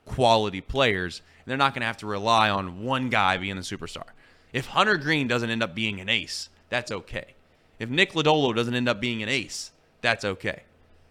quality 0.05 0.61
players 0.61 1.21
and 1.45 1.51
they're 1.51 1.57
not 1.57 1.73
going 1.73 1.81
to 1.81 1.87
have 1.87 1.97
to 1.97 2.07
rely 2.07 2.49
on 2.49 2.83
one 2.83 3.09
guy 3.09 3.37
being 3.37 3.55
the 3.55 3.61
superstar. 3.61 4.09
If 4.53 4.67
Hunter 4.67 4.97
Greene 4.97 5.27
doesn't 5.27 5.49
end 5.49 5.61
up 5.61 5.75
being 5.75 5.99
an 5.99 6.09
ace, 6.09 6.49
that's 6.69 6.91
okay. 6.91 7.35
If 7.77 7.89
Nick 7.89 8.13
Lodolo 8.13 8.55
doesn't 8.55 8.73
end 8.73 8.89
up 8.89 8.99
being 8.99 9.21
an 9.21 9.29
ace, 9.29 9.71
that's 10.01 10.23
okay. 10.23 10.63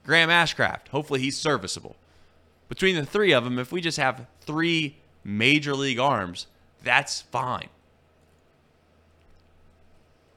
Graham 0.05 0.29
Ashcraft, 0.29 0.89
hopefully 0.89 1.21
he's 1.21 1.37
serviceable. 1.37 1.97
Between 2.69 2.97
the 2.97 3.05
three 3.05 3.33
of 3.33 3.45
them, 3.45 3.59
if 3.59 3.71
we 3.71 3.81
just 3.81 3.99
have 3.99 4.27
three 4.41 4.97
major 5.23 5.75
league 5.75 5.99
arms, 5.99 6.47
that's 6.83 7.21
fine. 7.23 7.69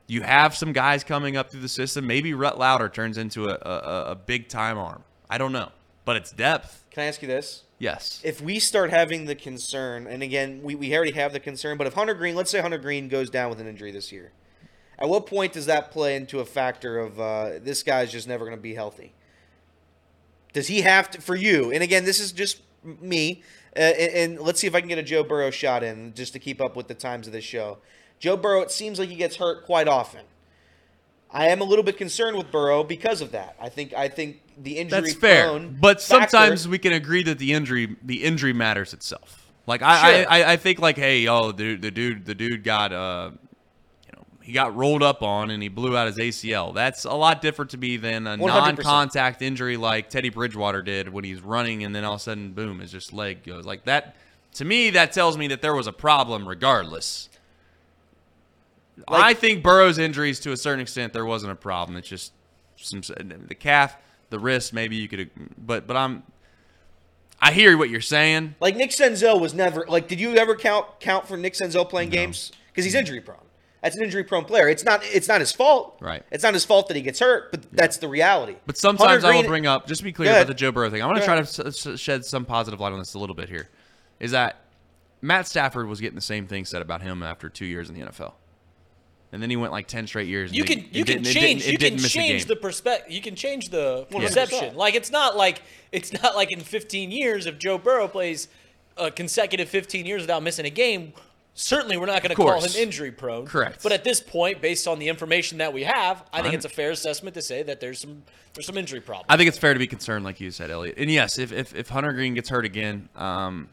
You 0.08 0.22
have 0.22 0.56
some 0.56 0.72
guys 0.72 1.04
coming 1.04 1.36
up 1.36 1.50
through 1.52 1.62
the 1.62 1.70
system. 1.70 2.08
Maybe 2.08 2.34
Rhett 2.34 2.58
Lowder 2.58 2.88
turns 2.88 3.18
into 3.18 3.50
a, 3.50 3.56
a, 3.56 4.12
a 4.12 4.16
big 4.16 4.48
time 4.48 4.78
arm. 4.78 5.04
I 5.30 5.38
don't 5.38 5.52
know. 5.52 5.72
But 6.06 6.16
it's 6.16 6.32
depth. 6.32 6.86
Can 6.92 7.04
I 7.04 7.08
ask 7.08 7.22
you 7.22 7.28
this? 7.28 7.64
Yes. 7.80 8.22
If 8.24 8.42
we 8.42 8.60
start 8.60 8.90
having 8.90 9.26
the 9.26 9.36
concern, 9.36 10.08
and 10.08 10.24
again, 10.24 10.62
we, 10.64 10.76
we 10.76 10.96
already 10.96 11.12
have 11.12 11.32
the 11.32 11.40
concern, 11.40 11.78
but 11.78 11.86
if 11.86 11.94
Hunter 11.94 12.16
Greene, 12.16 12.36
let's 12.36 12.50
say 12.50 12.60
Hunter 12.60 12.80
Greene 12.80 13.08
goes 13.08 13.30
down 13.30 13.50
with 13.50 13.60
an 13.60 13.68
injury 13.68 13.92
this 13.92 14.12
year, 14.12 14.32
at 14.98 15.08
what 15.08 15.28
point 15.28 15.54
does 15.54 15.68
that 15.68 15.92
play 15.92 16.16
into 16.16 16.40
a 16.40 16.46
factor 16.46 16.98
of 16.98 17.20
uh, 17.20 17.60
this 17.62 17.84
guy's 17.84 18.12
just 18.12 18.28
never 18.28 18.46
going 18.46 18.58
to 18.58 18.62
be 18.62 18.74
healthy? 18.74 19.14
Does 20.54 20.68
he 20.68 20.82
have 20.82 21.12
to, 21.12 21.22
for 21.22 21.36
you, 21.36 21.72
and 21.72 21.84
again, 21.84 22.04
this 22.04 22.20
is 22.20 22.32
just 22.32 22.62
me, 22.84 23.44
uh, 23.76 23.80
and, 23.80 24.14
and 24.14 24.40
let's 24.40 24.60
see 24.60 24.66
if 24.66 24.74
I 24.74 24.80
can 24.80 24.90
get 24.90 24.98
a 24.98 25.04
Joe 25.04 25.24
Burrow 25.24 25.52
shot 25.52 25.84
in 25.84 26.16
just 26.16 26.34
to 26.34 26.40
keep 26.40 26.60
up 26.60 26.76
with 26.76 26.88
the 26.88 26.96
times 26.96 27.28
of 27.28 27.34
this 27.34 27.44
show. 27.44 27.78
Joe 28.18 28.38
Burrow, 28.38 28.62
it 28.62 28.72
seems 28.72 28.98
like 28.98 29.10
he 29.10 29.16
gets 29.16 29.36
hurt 29.36 29.66
quite 29.66 29.88
often. 29.88 30.22
I 31.32 31.48
am 31.50 31.62
a 31.62 31.64
little 31.64 31.84
bit 31.84 31.98
concerned 31.98 32.38
with 32.38 32.52
Burrow 32.52 32.84
because 32.84 33.22
of 33.22 33.32
that. 33.32 33.56
I 33.60 33.70
think 33.70 33.94
I 33.94 34.08
think 34.08 34.42
the 34.58 34.78
injury 34.78 35.02
That's 35.02 35.14
fair. 35.14 35.60
But 35.60 36.02
factor- 36.02 36.30
sometimes 36.30 36.68
we 36.68 36.78
can 36.78 36.94
agree 36.94 37.24
that 37.24 37.40
the 37.40 37.54
injury 37.54 37.96
the 38.04 38.24
injury 38.24 38.54
matters 38.54 38.94
itself. 38.94 39.46
Like 39.66 39.82
I, 39.82 40.22
Sure. 40.22 40.32
I, 40.32 40.40
I, 40.40 40.52
I 40.54 40.58
think 40.58 40.80
like, 40.80 40.96
hey, 40.98 41.28
oh, 41.28 41.52
the, 41.52 41.76
the 41.76 41.92
dude 41.92 42.26
the 42.26 42.34
dude 42.34 42.64
got 42.64 42.94
uh 42.94 43.32
you 44.06 44.12
know, 44.16 44.24
he 44.42 44.54
got 44.54 44.76
rolled 44.76 45.04
up 45.04 45.22
on 45.22 45.52
and 45.52 45.62
he 45.62 45.68
blew 45.68 45.98
out 45.98 46.08
his 46.08 46.18
ACL. 46.18 46.74
That's 46.74 47.04
a 47.04 47.14
lot 47.14 47.42
different 47.42 47.72
to 47.72 47.78
me 47.78 47.98
than 47.98 48.26
a 48.26 48.38
100%. 48.38 48.48
non-contact 48.48 49.42
injury 49.42 49.76
like 49.76 50.10
Teddy 50.10 50.30
Bridgewater 50.30 50.82
did 50.82 51.10
when 51.10 51.26
he's 51.26 51.42
running 51.42 51.84
and 51.84 51.94
then 51.94 52.06
all 52.06 52.14
of 52.14 52.22
a 52.22 52.24
sudden, 52.24 52.54
boom, 52.54 52.80
his 52.80 52.92
just 52.92 53.12
leg 53.12 53.44
goes 53.44 53.66
like 53.66 53.84
that. 53.84 54.16
To 54.54 54.66
me, 54.66 54.90
that 54.92 55.12
tells 55.12 55.38
me 55.38 55.48
that 55.50 55.62
there 55.62 55.76
was 55.76 55.86
a 55.88 55.94
problem 55.94 56.48
regardless. 56.48 57.30
Like- 59.10 59.24
I 59.24 59.34
think 59.34 59.64
Burrow's 59.64 59.98
injuries 59.98 60.40
to 60.42 60.52
a 60.52 60.58
certain 60.58 60.80
extent 60.82 61.14
there 61.14 61.26
wasn't 61.26 61.52
a 61.52 61.56
problem. 61.56 61.98
It's 61.98 62.08
just 62.08 62.34
some 62.78 63.02
the 63.02 63.56
calf, 63.56 63.96
the 64.30 64.40
wrist. 64.40 64.74
Maybe 64.74 64.96
you 64.96 65.08
could, 65.08 65.30
but 65.58 65.88
but 65.88 65.96
I'm. 65.98 66.24
I 67.40 67.52
hear 67.52 67.78
what 67.78 67.90
you're 67.90 68.02
saying. 68.02 68.56
Like 68.60 68.76
Nick 68.76 68.90
Senzel 68.90 69.40
was 69.40 69.54
never 69.54 69.86
like. 69.88 70.08
Did 70.08 70.20
you 70.20 70.36
ever 70.36 70.56
count 70.56 71.00
count 71.00 71.28
for 71.28 71.38
Nick 71.38 71.54
Senzel 71.54 71.88
playing 71.88 72.10
games? 72.10 72.52
Because 72.68 72.86
he's 72.86 72.96
injury 72.96 73.22
prone. 73.22 73.38
That's 73.84 73.96
an 73.96 74.04
injury 74.04 74.24
prone 74.24 74.44
player. 74.46 74.68
It's 74.68 74.84
not. 74.84 75.02
It's 75.04 75.28
not 75.28 75.40
his 75.40 75.52
fault. 75.52 75.98
Right. 76.02 76.24
It's 76.32 76.44
not 76.44 76.56
his 76.56 76.66
fault 76.66 76.88
that 76.88 76.98
he 76.98 77.04
gets 77.04 77.20
hurt. 77.20 77.52
But 77.52 77.72
that's 77.72 77.98
the 77.98 78.08
reality. 78.08 78.56
But 78.66 78.78
sometimes 78.78 79.24
Hunter 79.24 79.28
I 79.28 79.30
will 79.36 79.42
Green- 79.42 79.50
bring 79.50 79.68
up, 79.68 79.86
just 79.88 80.00
to 80.00 80.04
be 80.04 80.12
clear 80.12 80.32
about 80.32 80.48
the 80.48 80.56
Joe 80.56 80.72
Burrow 80.72 80.90
thing. 80.90 81.04
I 81.04 81.06
want 81.06 81.20
to 81.20 81.26
try 81.26 81.40
to 81.40 81.98
shed 81.98 82.26
some 82.26 82.44
positive 82.44 82.80
light 82.80 82.92
on 82.92 83.00
this 83.00 83.14
a 83.14 83.20
little 83.20 83.36
bit 83.36 83.50
here. 83.50 83.70
Is 84.20 84.32
that 84.32 84.62
Matt 85.22 85.48
Stafford 85.48 85.88
was 85.88 86.02
getting 86.02 86.16
the 86.16 86.22
same 86.22 86.48
thing 86.48 86.66
said 86.66 86.82
about 86.82 87.04
him 87.04 87.22
after 87.22 87.50
two 87.50 87.66
years 87.66 87.88
in 87.88 87.96
the 87.96 88.02
NFL, 88.02 88.34
and 89.32 89.42
then 89.42 89.50
he 89.50 89.56
went 89.56 89.72
like 89.72 89.88
ten 89.88 90.08
straight 90.08 90.28
years. 90.28 90.54
You 90.54 90.64
can 90.64 90.80
it 90.80 90.86
you 90.92 91.06
can 91.06 91.24
change 91.24 91.68
you 91.68 91.78
can 91.78 91.98
change 91.98 92.46
the 92.46 92.56
perspective. 92.56 93.12
You 93.12 93.22
can 93.22 93.36
change 93.36 93.70
the 93.70 94.08
100%. 94.12 94.22
perception. 94.22 94.76
Like 94.76 94.96
it's 94.96 95.12
not 95.12 95.36
like 95.36 95.62
it's 95.92 96.14
not 96.14 96.36
like 96.36 96.52
in 96.52 96.62
15 96.62 97.12
years 97.12 97.46
if 97.46 97.58
Joe 97.60 97.78
Burrow 97.78 98.08
plays 98.08 98.48
a 98.98 99.12
consecutive 99.12 99.70
15 99.70 100.06
years 100.06 100.22
without 100.22 100.44
missing 100.44 100.66
a 100.66 100.70
game. 100.72 101.14
Certainly, 101.60 101.98
we're 101.98 102.06
not 102.06 102.22
going 102.22 102.30
to 102.30 102.36
call 102.36 102.62
him 102.62 102.70
injury 102.78 103.12
prone. 103.12 103.48
Correct. 103.48 103.82
But 103.82 103.92
at 103.92 104.04
this 104.04 104.22
point, 104.22 104.62
based 104.62 104.88
on 104.88 105.00
the 105.00 105.08
information 105.08 105.58
that 105.58 105.74
we 105.74 105.86
have, 105.86 106.24
I 106.32 106.38
think 106.38 106.50
I'm- 106.50 106.54
it's 106.54 106.66
a 106.66 106.70
fair 106.70 106.92
assessment 106.92 107.34
to 107.34 107.42
say 107.42 107.64
that 107.64 107.80
there's 107.80 108.00
some 108.00 108.22
there's 108.54 108.68
some 108.68 108.78
injury 108.78 109.02
problems. 109.02 109.26
I 109.30 109.38
think 109.38 109.48
it's 109.48 109.58
fair 109.58 109.74
to 109.74 109.80
be 109.80 109.88
concerned, 109.88 110.24
like 110.24 110.40
you 110.40 110.52
said, 110.52 110.70
Elliot. 110.70 110.96
And 111.00 111.10
yes, 111.10 111.40
if 111.40 111.52
if, 111.52 111.74
if 111.76 111.90
Hunter 111.90 112.14
Greene 112.14 112.36
gets 112.36 112.50
hurt 112.50 112.64
again, 112.64 113.10
um, 113.16 113.70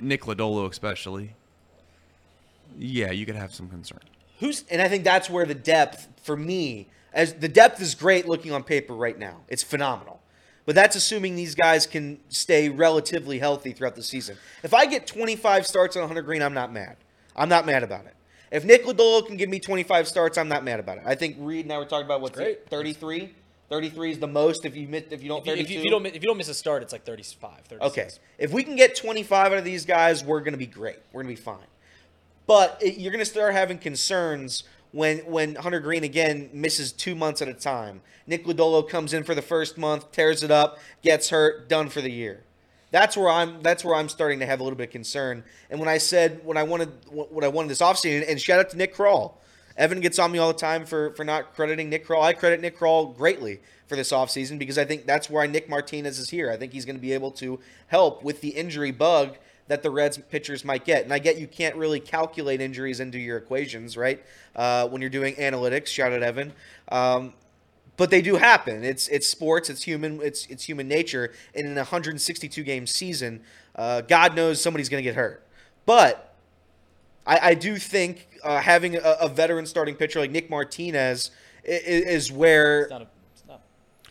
Nick 0.00 0.22
Lodolo 0.22 0.70
especially, 0.70 1.34
yeah, 2.78 3.10
you 3.10 3.26
could 3.26 3.36
have 3.36 3.54
some 3.54 3.68
concern. 3.68 4.00
Who's 4.40 4.64
and 4.70 4.80
I 4.80 4.88
think 4.88 5.04
that's 5.04 5.28
where 5.28 5.44
the 5.44 5.54
depth 5.54 6.08
for 6.22 6.36
me 6.36 6.88
as 7.12 7.34
the 7.34 7.48
depth 7.48 7.80
is 7.80 7.94
great 7.94 8.28
looking 8.28 8.52
on 8.52 8.62
paper 8.62 8.94
right 8.94 9.18
now. 9.18 9.40
It's 9.48 9.62
phenomenal. 9.62 10.20
But 10.64 10.74
that's 10.74 10.96
assuming 10.96 11.34
these 11.34 11.54
guys 11.54 11.86
can 11.86 12.20
stay 12.28 12.68
relatively 12.68 13.38
healthy 13.38 13.72
throughout 13.72 13.96
the 13.96 14.02
season. 14.02 14.36
If 14.62 14.74
I 14.74 14.84
get 14.84 15.06
25 15.06 15.66
starts 15.66 15.96
on 15.96 16.06
Hunter 16.06 16.20
Greene, 16.20 16.42
I'm 16.42 16.52
not 16.52 16.70
mad. 16.70 16.98
I'm 17.34 17.48
not 17.48 17.64
mad 17.64 17.82
about 17.82 18.04
it. 18.04 18.14
If 18.50 18.66
Nick 18.66 18.84
Lodolo 18.84 19.26
can 19.26 19.38
give 19.38 19.48
me 19.48 19.60
25 19.60 20.06
starts, 20.06 20.36
I'm 20.36 20.48
not 20.48 20.64
mad 20.64 20.78
about 20.78 20.98
it. 20.98 21.04
I 21.06 21.14
think 21.14 21.36
Reed 21.38 21.64
and 21.64 21.72
I 21.72 21.78
were 21.78 21.86
talking 21.86 22.04
about 22.04 22.20
what's 22.20 22.36
great. 22.36 22.58
it, 22.58 22.66
33. 22.68 23.34
33 23.70 24.10
is 24.10 24.18
the 24.18 24.26
most 24.26 24.64
if 24.64 24.76
you 24.76 24.88
miss, 24.88 25.04
if 25.10 25.22
you 25.22 25.28
don't 25.28 25.46
if, 25.46 25.46
you, 25.46 25.62
if, 25.62 25.70
you, 25.70 25.78
if 25.78 25.84
you 25.84 25.90
don't 25.90 26.06
if 26.06 26.14
you 26.14 26.20
don't 26.20 26.38
miss 26.38 26.48
a 26.48 26.54
start, 26.54 26.82
it's 26.82 26.92
like 26.92 27.04
35, 27.04 27.60
36. 27.66 27.80
Okay. 27.90 28.08
If 28.38 28.52
we 28.52 28.62
can 28.62 28.76
get 28.76 28.94
25 28.94 29.52
out 29.52 29.58
of 29.58 29.64
these 29.64 29.84
guys, 29.84 30.24
we're 30.24 30.40
going 30.40 30.52
to 30.52 30.58
be 30.58 30.66
great. 30.66 30.98
We're 31.12 31.22
going 31.22 31.34
to 31.34 31.40
be 31.40 31.44
fine. 31.44 31.66
But 32.48 32.78
it, 32.80 32.96
you're 32.98 33.12
going 33.12 33.20
to 33.20 33.30
start 33.30 33.52
having 33.52 33.78
concerns 33.78 34.64
when 34.90 35.18
when 35.18 35.54
Hunter 35.54 35.80
Greene 35.80 36.02
again 36.02 36.48
misses 36.52 36.90
two 36.90 37.14
months 37.14 37.40
at 37.42 37.48
a 37.48 37.54
time. 37.54 38.00
Nick 38.26 38.46
Lodolo 38.46 38.88
comes 38.88 39.12
in 39.12 39.22
for 39.22 39.34
the 39.34 39.42
first 39.42 39.78
month, 39.78 40.10
tears 40.10 40.42
it 40.42 40.50
up, 40.50 40.78
gets 41.02 41.28
hurt, 41.28 41.68
done 41.68 41.90
for 41.90 42.00
the 42.00 42.10
year. 42.10 42.42
That's 42.90 43.18
where 43.18 43.28
I'm. 43.28 43.62
That's 43.62 43.84
where 43.84 43.94
I'm 43.94 44.08
starting 44.08 44.40
to 44.40 44.46
have 44.46 44.60
a 44.60 44.64
little 44.64 44.78
bit 44.78 44.88
of 44.88 44.92
concern. 44.92 45.44
And 45.70 45.78
when 45.78 45.90
I 45.90 45.98
said 45.98 46.40
when 46.42 46.56
I 46.56 46.62
wanted 46.62 46.88
what 47.10 47.44
I 47.44 47.48
wanted 47.48 47.68
this 47.68 47.82
offseason, 47.82 48.24
and 48.26 48.40
shout 48.40 48.58
out 48.58 48.70
to 48.70 48.76
Nick 48.76 48.94
Krall. 48.96 49.34
Evan 49.76 50.00
gets 50.00 50.18
on 50.18 50.32
me 50.32 50.40
all 50.40 50.48
the 50.52 50.58
time 50.58 50.84
for 50.86 51.12
for 51.12 51.24
not 51.24 51.54
crediting 51.54 51.90
Nick 51.90 52.06
Krall. 52.06 52.22
I 52.22 52.32
credit 52.32 52.60
Nick 52.60 52.76
Krall 52.78 53.16
greatly 53.16 53.60
for 53.86 53.94
this 53.94 54.10
offseason 54.10 54.58
because 54.58 54.76
I 54.76 54.84
think 54.84 55.06
that's 55.06 55.30
why 55.30 55.46
Nick 55.46 55.68
Martinez 55.68 56.18
is 56.18 56.30
here. 56.30 56.50
I 56.50 56.56
think 56.56 56.72
he's 56.72 56.84
going 56.84 56.96
to 56.96 57.02
be 57.02 57.12
able 57.12 57.30
to 57.32 57.60
help 57.86 58.24
with 58.24 58.40
the 58.40 58.48
injury 58.48 58.90
bug 58.90 59.36
that 59.68 59.82
the 59.82 59.90
Reds 59.90 60.18
pitchers 60.18 60.64
might 60.64 60.84
get. 60.84 61.04
And 61.04 61.12
I 61.12 61.18
get 61.18 61.38
you 61.38 61.46
can't 61.46 61.76
really 61.76 62.00
calculate 62.00 62.60
injuries 62.60 63.00
into 63.00 63.18
your 63.18 63.36
equations, 63.36 63.96
right? 63.96 64.22
Uh, 64.56 64.88
when 64.88 65.00
you're 65.00 65.10
doing 65.10 65.34
analytics. 65.36 65.86
Shout 65.86 66.12
out 66.12 66.22
Evan. 66.22 66.52
Um, 66.90 67.34
but 67.96 68.10
they 68.10 68.22
do 68.22 68.36
happen. 68.36 68.84
It's 68.84 69.08
it's 69.08 69.26
sports. 69.26 69.68
It's 69.68 69.82
human. 69.82 70.20
It's 70.22 70.46
it's 70.46 70.64
human 70.64 70.88
nature. 70.88 71.32
And 71.54 71.66
in 71.66 71.72
a 71.72 71.80
162 71.80 72.62
game 72.62 72.86
season, 72.86 73.42
uh, 73.74 74.00
God 74.02 74.34
knows 74.34 74.60
somebody's 74.60 74.88
going 74.88 75.02
to 75.02 75.08
get 75.08 75.16
hurt. 75.16 75.44
But 75.84 76.34
I, 77.26 77.50
I 77.50 77.54
do 77.54 77.76
think 77.76 78.28
uh, 78.44 78.60
having 78.60 78.96
a, 78.96 79.16
a 79.20 79.28
veteran 79.28 79.66
starting 79.66 79.96
pitcher 79.96 80.20
like 80.20 80.30
Nick 80.30 80.48
Martinez 80.48 81.30
is, 81.64 82.06
is 82.06 82.32
where 82.32 82.82
It's 82.82 82.90
not 82.90 83.02
a, 83.02 83.06
it's 83.34 83.44
not, 83.48 83.60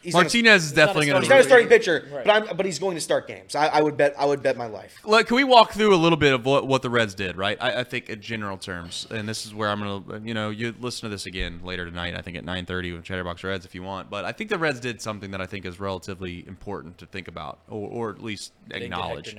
he's 0.07 0.13
gonna- 0.13 0.23
Martinez 0.23 0.63
is 0.65 0.71
not 0.71 0.75
definitely 0.87 1.05
going 1.07 1.23
starting 1.23 1.23
He's 1.23 1.29
not 1.29 1.39
a 1.39 1.43
starting 1.43 1.67
pitcher, 1.67 2.07
Right. 2.11 2.25
but 2.25 2.49
I'm 2.49 2.57
but 2.57 2.65
he's 2.65 2.79
going 2.79 2.95
to 2.95 3.01
start 3.01 3.27
games. 3.27 3.53
I, 3.55 3.67
I 3.67 3.81
would 3.81 3.97
bet 3.97 4.15
I 4.17 4.25
would 4.25 4.41
bet 4.41 4.57
my 4.57 4.65
life. 4.67 4.99
Look, 5.05 5.27
can 5.27 5.35
we 5.35 5.43
walk 5.43 5.73
through 5.73 5.93
a 5.93 5.97
little 5.97 6.17
bit 6.17 6.33
of 6.33 6.45
what, 6.45 6.65
what 6.65 6.81
the 6.81 6.89
Reds 6.89 7.13
did, 7.13 7.37
right? 7.37 7.57
I, 7.61 7.81
I 7.81 7.83
think 7.83 8.09
in 8.09 8.21
general 8.21 8.57
terms, 8.57 9.05
and 9.11 9.27
this 9.27 9.45
is 9.45 9.53
where 9.53 9.69
I'm 9.69 9.79
gonna, 9.79 10.21
you 10.25 10.33
know, 10.33 10.49
you 10.49 10.73
listen 10.79 11.09
to 11.09 11.09
this 11.09 11.25
again 11.25 11.59
later 11.63 11.85
tonight. 11.85 12.15
I 12.15 12.21
think 12.21 12.37
at 12.37 12.45
9:30 12.45 12.95
with 12.95 13.03
Chatterbox 13.03 13.43
Reds 13.43 13.65
if 13.65 13.75
you 13.75 13.83
want. 13.83 14.09
But 14.09 14.25
I 14.25 14.31
think 14.31 14.49
the 14.49 14.57
Reds 14.57 14.79
did 14.79 15.01
something 15.01 15.31
that 15.31 15.41
I 15.41 15.45
think 15.45 15.65
is 15.65 15.79
relatively 15.79 16.47
important 16.47 16.97
to 16.99 17.05
think 17.05 17.27
about, 17.27 17.59
or, 17.67 17.89
or 17.89 18.09
at 18.11 18.23
least 18.23 18.53
they 18.67 18.81
acknowledge. 18.81 19.35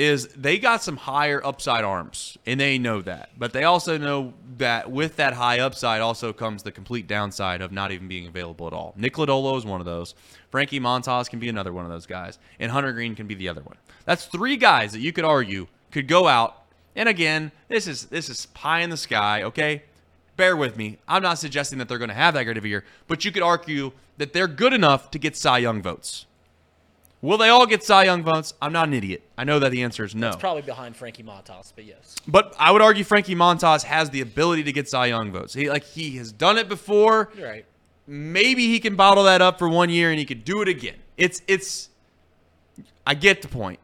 Is 0.00 0.28
they 0.28 0.56
got 0.56 0.82
some 0.82 0.96
higher 0.96 1.44
upside 1.44 1.84
arms, 1.84 2.38
and 2.46 2.58
they 2.58 2.78
know 2.78 3.02
that. 3.02 3.28
But 3.38 3.52
they 3.52 3.64
also 3.64 3.98
know 3.98 4.32
that 4.56 4.90
with 4.90 5.16
that 5.16 5.34
high 5.34 5.58
upside 5.58 6.00
also 6.00 6.32
comes 6.32 6.62
the 6.62 6.72
complete 6.72 7.06
downside 7.06 7.60
of 7.60 7.70
not 7.70 7.92
even 7.92 8.08
being 8.08 8.26
available 8.26 8.66
at 8.66 8.72
all. 8.72 8.94
Nick 8.96 9.16
Lodolo 9.16 9.58
is 9.58 9.66
one 9.66 9.78
of 9.78 9.84
those. 9.84 10.14
Frankie 10.50 10.80
Montas 10.80 11.28
can 11.28 11.38
be 11.38 11.50
another 11.50 11.74
one 11.74 11.84
of 11.84 11.90
those 11.90 12.06
guys, 12.06 12.38
and 12.58 12.72
Hunter 12.72 12.94
Greene 12.94 13.14
can 13.14 13.26
be 13.26 13.34
the 13.34 13.50
other 13.50 13.60
one. 13.60 13.76
That's 14.06 14.24
three 14.24 14.56
guys 14.56 14.92
that 14.92 15.00
you 15.00 15.12
could 15.12 15.26
argue 15.26 15.66
could 15.90 16.08
go 16.08 16.26
out. 16.26 16.62
And 16.96 17.06
again, 17.06 17.52
this 17.68 17.86
is 17.86 18.06
this 18.06 18.30
is 18.30 18.46
pie 18.46 18.80
in 18.80 18.88
the 18.88 18.96
sky, 18.96 19.42
okay? 19.42 19.82
Bear 20.36 20.56
with 20.56 20.78
me. 20.78 20.96
I'm 21.08 21.22
not 21.22 21.38
suggesting 21.38 21.78
that 21.78 21.90
they're 21.90 21.98
going 21.98 22.08
to 22.08 22.14
have 22.14 22.32
that 22.32 22.44
great 22.44 22.56
of 22.56 22.64
a 22.64 22.68
year, 22.68 22.84
but 23.06 23.26
you 23.26 23.32
could 23.32 23.42
argue 23.42 23.92
that 24.16 24.32
they're 24.32 24.48
good 24.48 24.72
enough 24.72 25.10
to 25.10 25.18
get 25.18 25.36
Cy 25.36 25.58
Young 25.58 25.82
votes. 25.82 26.24
Will 27.22 27.36
they 27.36 27.50
all 27.50 27.66
get 27.66 27.82
Cy 27.84 28.04
Young 28.04 28.22
votes? 28.22 28.54
I'm 28.62 28.72
not 28.72 28.88
an 28.88 28.94
idiot. 28.94 29.22
I 29.36 29.44
know 29.44 29.58
that 29.58 29.70
the 29.70 29.82
answer 29.82 30.04
is 30.04 30.14
no. 30.14 30.28
It's 30.28 30.36
probably 30.36 30.62
behind 30.62 30.96
Frankie 30.96 31.22
Montas, 31.22 31.72
but 31.74 31.84
yes. 31.84 32.16
But 32.26 32.54
I 32.58 32.70
would 32.72 32.80
argue 32.80 33.04
Frankie 33.04 33.34
Montas 33.34 33.82
has 33.84 34.08
the 34.08 34.22
ability 34.22 34.62
to 34.64 34.72
get 34.72 34.88
Cy 34.88 35.06
Young 35.06 35.30
votes. 35.30 35.52
He 35.52 35.68
like 35.68 35.84
he 35.84 36.16
has 36.16 36.32
done 36.32 36.56
it 36.56 36.68
before. 36.68 37.30
You're 37.36 37.48
right. 37.48 37.64
Maybe 38.06 38.68
he 38.68 38.80
can 38.80 38.96
bottle 38.96 39.24
that 39.24 39.42
up 39.42 39.58
for 39.58 39.68
one 39.68 39.90
year 39.90 40.10
and 40.10 40.18
he 40.18 40.24
could 40.24 40.44
do 40.44 40.62
it 40.62 40.68
again. 40.68 40.96
It's 41.18 41.42
it's 41.46 41.90
I 43.06 43.14
get 43.14 43.42
the 43.42 43.48
point. 43.48 43.80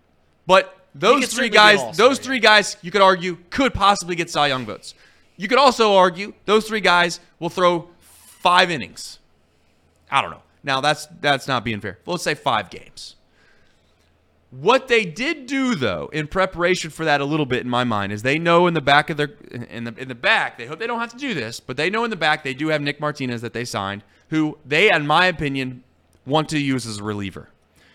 But 0.47 0.75
those 0.95 1.27
three 1.27 1.49
certainly 1.49 1.51
be 1.51 1.57
an 1.59 1.77
guys, 1.89 1.97
those 1.97 2.19
three 2.19 2.39
guys, 2.41 2.77
you 2.81 2.91
could 2.91 3.03
argue 3.03 3.37
could 3.51 3.75
possibly 3.75 4.17
get 4.17 4.31
Cy 4.31 4.47
Young 4.47 4.65
votes. 4.65 4.95
You 5.37 5.47
could 5.49 5.59
also 5.59 5.95
argue 5.95 6.33
those 6.47 6.67
three 6.67 6.81
guys 6.81 7.21
will 7.39 7.51
throw 7.51 7.89
five 8.01 8.71
innings. 8.71 9.19
I 10.11 10.23
don't 10.23 10.31
know. 10.31 10.43
Now 10.65 10.81
that's 10.81 11.07
that's 11.21 11.47
not 11.47 11.65
being 11.65 11.81
fair. 11.81 11.99
Let's 12.07 12.23
say 12.23 12.35
five 12.35 12.71
games. 12.71 13.16
What 14.61 14.89
they 14.89 15.05
did 15.05 15.47
do 15.47 15.74
though, 15.74 16.09
in 16.12 16.28
preparation 16.28 16.91
for 16.91 17.05
that 17.05 17.20
a 17.20 17.24
little 17.24 17.45
bit 17.45 17.61
in 17.61 17.69
my 17.69 17.85
mind, 17.85 18.12
is 18.12 18.23
they 18.23 18.39
know 18.39 18.66
in 18.66 18.74
the 18.74 18.81
back 18.81 19.11
of 19.11 19.16
their 19.19 19.31
in 19.51 19.85
the 19.85 19.95
in 19.97 20.09
the 20.09 20.15
back, 20.15 20.57
they 20.57 20.66
hope 20.66 20.78
they 20.78 20.87
don't 20.87 21.01
have 21.01 21.12
to 21.12 21.19
do 21.19 21.35
this, 21.35 21.61
but 21.61 21.77
they 21.77 21.91
know 21.91 22.05
in 22.05 22.11
the 22.11 22.16
back 22.16 22.43
they 22.43 22.55
do 22.55 22.69
have 22.69 22.81
Nick 22.81 22.99
Martinez 22.99 23.43
that 23.43 23.53
they 23.53 23.65
signed, 23.65 24.03
who 24.31 24.57
they, 24.65 24.91
in 24.91 25.07
my 25.07 25.27
opinion, 25.27 25.83
want 26.24 26.49
to 26.51 26.59
use 26.59 26.87
as 26.87 26.99
a 26.99 27.05
reliever. 27.05 27.49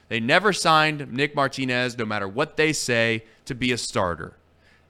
They 0.09 0.19
never 0.19 0.53
signed 0.53 1.11
Nick 1.11 1.35
Martinez, 1.35 1.97
no 1.97 2.05
matter 2.05 2.27
what 2.27 2.57
they 2.57 2.73
say, 2.73 3.23
to 3.45 3.55
be 3.55 3.71
a 3.71 3.77
starter. 3.77 4.33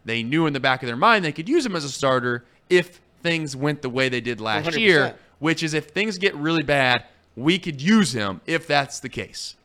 They 0.03 0.23
knew 0.23 0.47
in 0.47 0.53
the 0.53 0.59
back 0.59 0.81
of 0.83 0.87
their 0.87 0.97
mind 0.97 1.23
they 1.23 1.31
could 1.31 1.47
use 1.47 1.65
him 1.65 1.75
as 1.75 1.83
a 1.83 1.89
starter 1.89 2.43
if 2.69 2.99
things 3.21 3.55
went 3.55 3.81
the 3.81 3.89
way 3.89 4.09
they 4.09 4.19
did 4.19 4.41
last 4.41 4.67
100%. 4.67 4.79
year, 4.79 5.15
which 5.39 5.63
is 5.63 5.73
if 5.73 5.85
things 5.85 6.17
get 6.17 6.35
really 6.35 6.63
bad, 6.63 7.05
we 7.35 7.59
could 7.59 7.81
use 7.81 8.13
him 8.13 8.41
if 8.45 8.67
that's 8.67 8.99
the 8.99 9.09
case. 9.09 9.55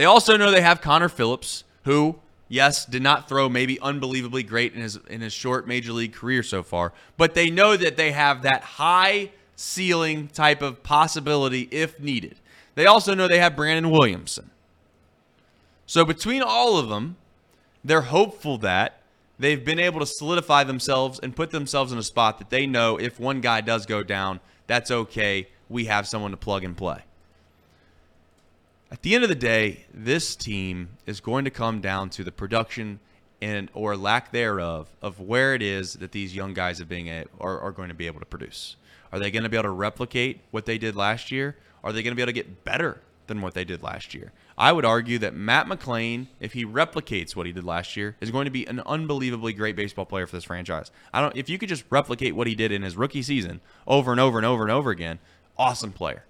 They 0.00 0.06
also 0.06 0.38
know 0.38 0.50
they 0.50 0.62
have 0.62 0.80
Connor 0.80 1.10
Phillips, 1.10 1.62
who, 1.84 2.20
yes, 2.48 2.86
did 2.86 3.02
not 3.02 3.28
throw 3.28 3.50
maybe 3.50 3.78
unbelievably 3.80 4.44
great 4.44 4.72
in 4.72 4.80
his 4.80 4.96
in 5.10 5.20
his 5.20 5.34
short 5.34 5.68
major 5.68 5.92
league 5.92 6.14
career 6.14 6.42
so 6.42 6.62
far, 6.62 6.94
but 7.18 7.34
they 7.34 7.50
know 7.50 7.76
that 7.76 7.98
they 7.98 8.12
have 8.12 8.40
that 8.40 8.62
high 8.62 9.30
ceiling 9.56 10.28
type 10.28 10.62
of 10.62 10.82
possibility 10.82 11.68
if 11.70 12.00
needed. 12.00 12.36
They 12.76 12.86
also 12.86 13.14
know 13.14 13.28
they 13.28 13.40
have 13.40 13.54
Brandon 13.54 13.90
Williamson. 13.90 14.50
So 15.84 16.06
between 16.06 16.40
all 16.40 16.78
of 16.78 16.88
them, 16.88 17.16
they're 17.84 18.00
hopeful 18.00 18.56
that 18.56 19.02
they've 19.38 19.62
been 19.62 19.78
able 19.78 20.00
to 20.00 20.06
solidify 20.06 20.64
themselves 20.64 21.18
and 21.18 21.36
put 21.36 21.50
themselves 21.50 21.92
in 21.92 21.98
a 21.98 22.02
spot 22.02 22.38
that 22.38 22.48
they 22.48 22.66
know 22.66 22.96
if 22.96 23.20
one 23.20 23.42
guy 23.42 23.60
does 23.60 23.84
go 23.84 24.02
down, 24.02 24.40
that's 24.66 24.90
okay. 24.90 25.48
We 25.68 25.84
have 25.84 26.08
someone 26.08 26.30
to 26.30 26.38
plug 26.38 26.64
and 26.64 26.74
play. 26.74 27.02
At 28.92 29.02
the 29.02 29.14
end 29.14 29.22
of 29.22 29.28
the 29.28 29.36
day, 29.36 29.86
this 29.94 30.34
team 30.34 30.96
is 31.06 31.20
going 31.20 31.44
to 31.44 31.50
come 31.50 31.80
down 31.80 32.10
to 32.10 32.24
the 32.24 32.32
production 32.32 32.98
and 33.40 33.70
or 33.72 33.96
lack 33.96 34.32
thereof 34.32 34.88
of 35.00 35.20
where 35.20 35.54
it 35.54 35.62
is 35.62 35.94
that 35.94 36.10
these 36.10 36.34
young 36.34 36.54
guys 36.54 36.80
are 36.80 36.86
being 36.86 37.08
a, 37.08 37.24
are, 37.40 37.60
are 37.60 37.70
going 37.70 37.88
to 37.88 37.94
be 37.94 38.08
able 38.08 38.18
to 38.18 38.26
produce. 38.26 38.74
Are 39.12 39.20
they 39.20 39.30
going 39.30 39.44
to 39.44 39.48
be 39.48 39.56
able 39.56 39.68
to 39.68 39.70
replicate 39.70 40.40
what 40.50 40.66
they 40.66 40.76
did 40.76 40.96
last 40.96 41.30
year? 41.30 41.56
Are 41.84 41.92
they 41.92 42.02
going 42.02 42.10
to 42.10 42.16
be 42.16 42.22
able 42.22 42.30
to 42.30 42.34
get 42.34 42.64
better 42.64 43.00
than 43.28 43.40
what 43.40 43.54
they 43.54 43.64
did 43.64 43.80
last 43.80 44.12
year? 44.12 44.32
I 44.58 44.72
would 44.72 44.84
argue 44.84 45.20
that 45.20 45.34
Matt 45.34 45.68
McLain, 45.68 46.26
if 46.40 46.52
he 46.54 46.64
replicates 46.64 47.36
what 47.36 47.46
he 47.46 47.52
did 47.52 47.64
last 47.64 47.96
year, 47.96 48.16
is 48.20 48.32
going 48.32 48.46
to 48.46 48.50
be 48.50 48.66
an 48.66 48.80
unbelievably 48.80 49.52
great 49.52 49.76
baseball 49.76 50.04
player 50.04 50.26
for 50.26 50.36
this 50.36 50.44
franchise. 50.44 50.90
I 51.14 51.20
don't 51.20 51.36
if 51.36 51.48
you 51.48 51.58
could 51.58 51.68
just 51.68 51.84
replicate 51.90 52.34
what 52.34 52.48
he 52.48 52.56
did 52.56 52.72
in 52.72 52.82
his 52.82 52.96
rookie 52.96 53.22
season 53.22 53.60
over 53.86 54.10
and 54.10 54.20
over 54.20 54.36
and 54.36 54.46
over 54.46 54.64
and 54.64 54.72
over 54.72 54.90
again, 54.90 55.20
awesome 55.56 55.92
player. 55.92 56.24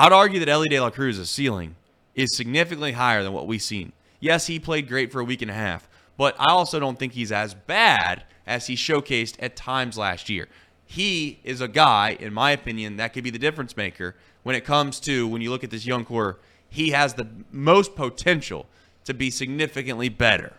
I'd 0.00 0.12
argue 0.12 0.38
that 0.38 0.48
Elly 0.48 0.68
De 0.68 0.78
La 0.78 0.90
Cruz's 0.90 1.28
ceiling 1.28 1.74
is 2.14 2.36
significantly 2.36 2.92
higher 2.92 3.24
than 3.24 3.32
what 3.32 3.48
we've 3.48 3.60
seen. 3.60 3.90
Yes, 4.20 4.46
he 4.46 4.60
played 4.60 4.86
great 4.86 5.10
for 5.10 5.18
a 5.18 5.24
week 5.24 5.42
and 5.42 5.50
a 5.50 5.54
half, 5.54 5.88
but 6.16 6.36
I 6.38 6.52
also 6.52 6.78
don't 6.78 6.96
think 6.96 7.14
he's 7.14 7.32
as 7.32 7.54
bad 7.54 8.22
as 8.46 8.68
he 8.68 8.76
showcased 8.76 9.34
at 9.40 9.56
times 9.56 9.98
last 9.98 10.28
year. 10.28 10.46
He 10.86 11.40
is 11.42 11.60
a 11.60 11.66
guy, 11.66 12.16
in 12.20 12.32
my 12.32 12.52
opinion, 12.52 12.96
that 12.98 13.12
could 13.12 13.24
be 13.24 13.30
the 13.30 13.40
difference 13.40 13.76
maker 13.76 14.14
when 14.44 14.54
it 14.54 14.64
comes 14.64 15.00
to 15.00 15.26
when 15.26 15.42
you 15.42 15.50
look 15.50 15.64
at 15.64 15.70
this 15.70 15.84
young 15.84 16.04
core. 16.04 16.38
He 16.70 16.90
has 16.90 17.14
the 17.14 17.26
most 17.50 17.96
potential 17.96 18.66
to 19.04 19.12
be 19.12 19.32
significantly 19.32 20.08
better. 20.08 20.52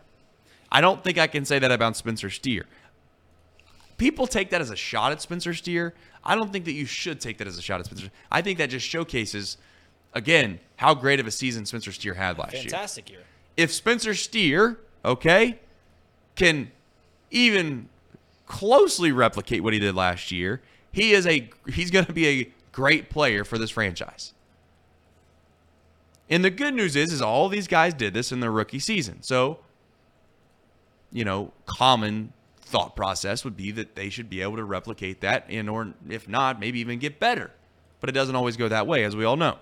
I 0.69 0.81
don't 0.81 1.01
think 1.01 1.17
I 1.17 1.27
can 1.27 1.45
say 1.45 1.59
that 1.59 1.71
about 1.71 1.95
Spencer 1.95 2.29
Steer 2.29 2.65
people 3.99 4.25
take 4.25 4.49
that 4.49 4.61
as 4.61 4.71
a 4.71 4.75
shot 4.75 5.11
at 5.11 5.21
Spencer 5.21 5.53
Steer. 5.53 5.93
I 6.23 6.35
don't 6.35 6.51
think 6.51 6.65
that 6.65 6.71
you 6.71 6.87
should 6.87 7.21
take 7.21 7.37
that 7.37 7.47
as 7.47 7.57
a 7.57 7.61
shot 7.61 7.79
at 7.79 7.85
Spencer. 7.85 8.09
I 8.31 8.41
think 8.41 8.57
that 8.57 8.71
just 8.71 8.87
showcases, 8.87 9.57
again, 10.13 10.59
how 10.77 10.95
great 10.95 11.19
of 11.19 11.27
a 11.27 11.31
season 11.31 11.67
Spencer 11.67 11.91
Steer 11.91 12.15
had 12.15 12.39
last 12.39 12.53
year. 12.53 12.63
Fantastic 12.63 13.11
year. 13.11 13.21
If 13.55 13.71
Spencer 13.71 14.15
Steer, 14.15 14.79
okay, 15.05 15.59
can 16.35 16.71
even 17.29 17.89
closely 18.47 19.11
replicate 19.11 19.61
what 19.61 19.73
he 19.73 19.79
did 19.79 19.93
last 19.93 20.31
year, 20.31 20.61
he 20.91 21.11
is 21.11 21.27
a 21.27 21.49
he's 21.67 21.91
going 21.91 22.05
to 22.05 22.13
be 22.13 22.27
a 22.27 22.51
great 22.71 23.09
player 23.09 23.43
for 23.43 23.57
this 23.57 23.69
franchise. 23.69 24.33
And 26.29 26.43
the 26.45 26.49
good 26.49 26.73
news 26.73 26.95
is, 26.95 27.11
is 27.11 27.21
all 27.21 27.49
these 27.49 27.67
guys 27.67 27.93
did 27.93 28.13
this 28.13 28.31
in 28.31 28.39
their 28.39 28.51
rookie 28.51 28.79
season. 28.79 29.21
So, 29.21 29.59
you 31.11 31.25
know, 31.25 31.51
common 31.65 32.33
thought 32.69 32.95
process 32.95 33.43
would 33.43 33.57
be 33.57 33.71
that 33.71 33.95
they 33.95 34.09
should 34.09 34.29
be 34.29 34.41
able 34.41 34.55
to 34.55 34.63
replicate 34.63 35.21
that 35.21 35.45
and 35.49 35.67
or 35.69 35.93
if 36.07 36.29
not 36.29 36.59
maybe 36.59 36.79
even 36.79 36.99
get 36.99 37.19
better. 37.19 37.51
But 37.99 38.09
it 38.09 38.13
doesn't 38.13 38.35
always 38.35 38.57
go 38.57 38.67
that 38.69 38.85
way 38.85 39.03
as 39.03 39.15
we 39.15 39.25
all 39.25 39.35
know. 39.35 39.57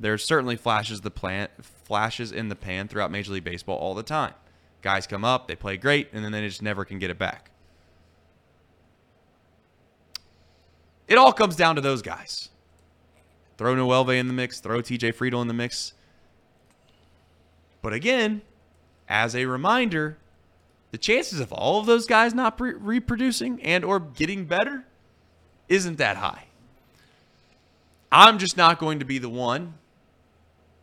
There's 0.00 0.24
certainly 0.24 0.56
flashes 0.56 1.02
the 1.02 1.10
plant 1.10 1.52
flashes 1.62 2.32
in 2.32 2.48
the 2.48 2.56
pan 2.56 2.88
throughout 2.88 3.12
major 3.12 3.32
league 3.32 3.44
baseball 3.44 3.78
all 3.78 3.94
the 3.94 4.02
time. 4.02 4.34
Guys 4.82 5.06
come 5.06 5.24
up 5.24 5.46
they 5.46 5.54
play 5.54 5.76
great 5.76 6.08
and 6.12 6.24
then 6.24 6.32
they 6.32 6.46
just 6.46 6.62
never 6.62 6.84
can 6.84 6.98
get 6.98 7.10
it 7.10 7.18
back. 7.18 7.50
It 11.06 11.16
all 11.16 11.32
comes 11.32 11.54
down 11.54 11.76
to 11.76 11.80
those 11.80 12.02
guys. 12.02 12.48
Throw 13.56 13.76
Noelve 13.76 14.18
in 14.18 14.26
the 14.26 14.34
mix 14.34 14.58
throw 14.58 14.82
TJ 14.82 15.14
Friedl 15.14 15.40
in 15.40 15.46
the 15.46 15.54
mix. 15.54 15.94
But 17.82 17.92
again 17.92 18.42
as 19.08 19.36
a 19.36 19.46
reminder 19.46 20.18
the 20.94 20.98
chances 20.98 21.40
of 21.40 21.52
all 21.52 21.80
of 21.80 21.86
those 21.86 22.06
guys 22.06 22.34
not 22.34 22.56
pre- 22.56 22.74
reproducing 22.74 23.60
and 23.64 23.84
or 23.84 23.98
getting 23.98 24.44
better 24.44 24.84
isn't 25.68 25.98
that 25.98 26.16
high. 26.16 26.44
I'm 28.12 28.38
just 28.38 28.56
not 28.56 28.78
going 28.78 29.00
to 29.00 29.04
be 29.04 29.18
the 29.18 29.28
one. 29.28 29.74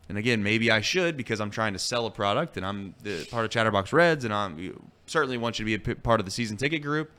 And 0.10 0.18
again, 0.18 0.44
maybe 0.44 0.70
I 0.70 0.82
should 0.82 1.16
because 1.16 1.40
I'm 1.40 1.50
trying 1.50 1.72
to 1.72 1.80
sell 1.80 2.08
a 2.08 2.12
product 2.12 2.58
and 2.58 2.66
I'm 2.66 2.94
the 3.04 3.26
part 3.32 3.46
of 3.46 3.52
Chatterbox 3.52 3.94
Reds 3.94 4.26
and 4.26 4.34
I'm 4.34 4.82
certainly 5.06 5.38
want 5.38 5.60
you 5.60 5.64
to 5.64 5.78
be 5.78 5.92
a 5.92 5.96
part 5.96 6.20
of 6.20 6.26
the 6.26 6.32
season 6.32 6.58
ticket 6.58 6.82
group. 6.82 7.10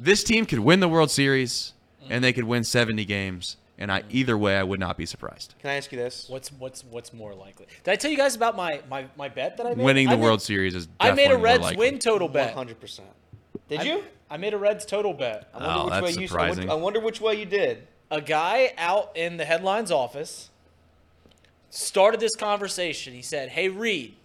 This 0.00 0.24
team 0.24 0.46
could 0.46 0.60
win 0.60 0.80
the 0.80 0.88
World 0.88 1.10
Series 1.10 1.74
and 2.08 2.24
they 2.24 2.32
could 2.32 2.44
win 2.44 2.64
70 2.64 3.04
games 3.04 3.58
and 3.78 3.90
I 3.92 4.02
either 4.10 4.36
way 4.36 4.56
I 4.56 4.62
would 4.62 4.80
not 4.80 4.96
be 4.96 5.06
surprised. 5.06 5.54
Can 5.60 5.70
I 5.70 5.74
ask 5.74 5.90
you 5.92 5.98
this? 5.98 6.28
What's 6.28 6.50
what's 6.52 6.84
what's 6.84 7.12
more 7.12 7.34
likely? 7.34 7.66
Did 7.84 7.92
I 7.92 7.96
tell 7.96 8.10
you 8.10 8.16
guys 8.16 8.34
about 8.36 8.56
my 8.56 8.80
my, 8.90 9.06
my 9.16 9.28
bet 9.28 9.56
that 9.58 9.66
I 9.66 9.74
made? 9.74 9.84
Winning 9.84 10.06
the 10.08 10.14
I 10.14 10.16
made- 10.16 10.22
World 10.24 10.42
Series 10.42 10.74
is 10.74 10.88
I 11.00 11.12
made 11.12 11.30
a 11.30 11.36
Reds 11.38 11.76
win 11.76 11.98
total 11.98 12.28
bet. 12.28 12.54
hundred 12.54 12.80
percent. 12.80 13.08
Did 13.68 13.80
I- 13.80 13.84
you? 13.84 14.04
I 14.30 14.36
made 14.36 14.52
a 14.52 14.58
Reds 14.58 14.84
total 14.84 15.14
bet. 15.14 15.48
I 15.54 15.58
wonder 15.58 15.72
Oh, 15.80 15.84
which 15.84 15.90
that's 15.92 16.02
way 16.04 16.10
you. 16.12 16.24
I 16.24 16.26
surprising. 16.28 16.58
wonder, 16.68 16.72
I 16.72 16.76
wonder 16.76 17.00
which 17.00 17.20
way 17.20 17.34
you 17.36 17.46
did. 17.46 17.86
a 18.10 18.20
guy 18.20 18.72
out 18.78 19.12
in 19.16 19.36
the 19.36 19.44
headlines 19.44 19.90
office 19.90 20.50
started 21.70 22.20
this 22.20 22.34
conversation. 22.36 23.12
He 23.14 23.22
said, 23.22 23.50
"Hey 23.50 23.68
Reed, 23.68 24.16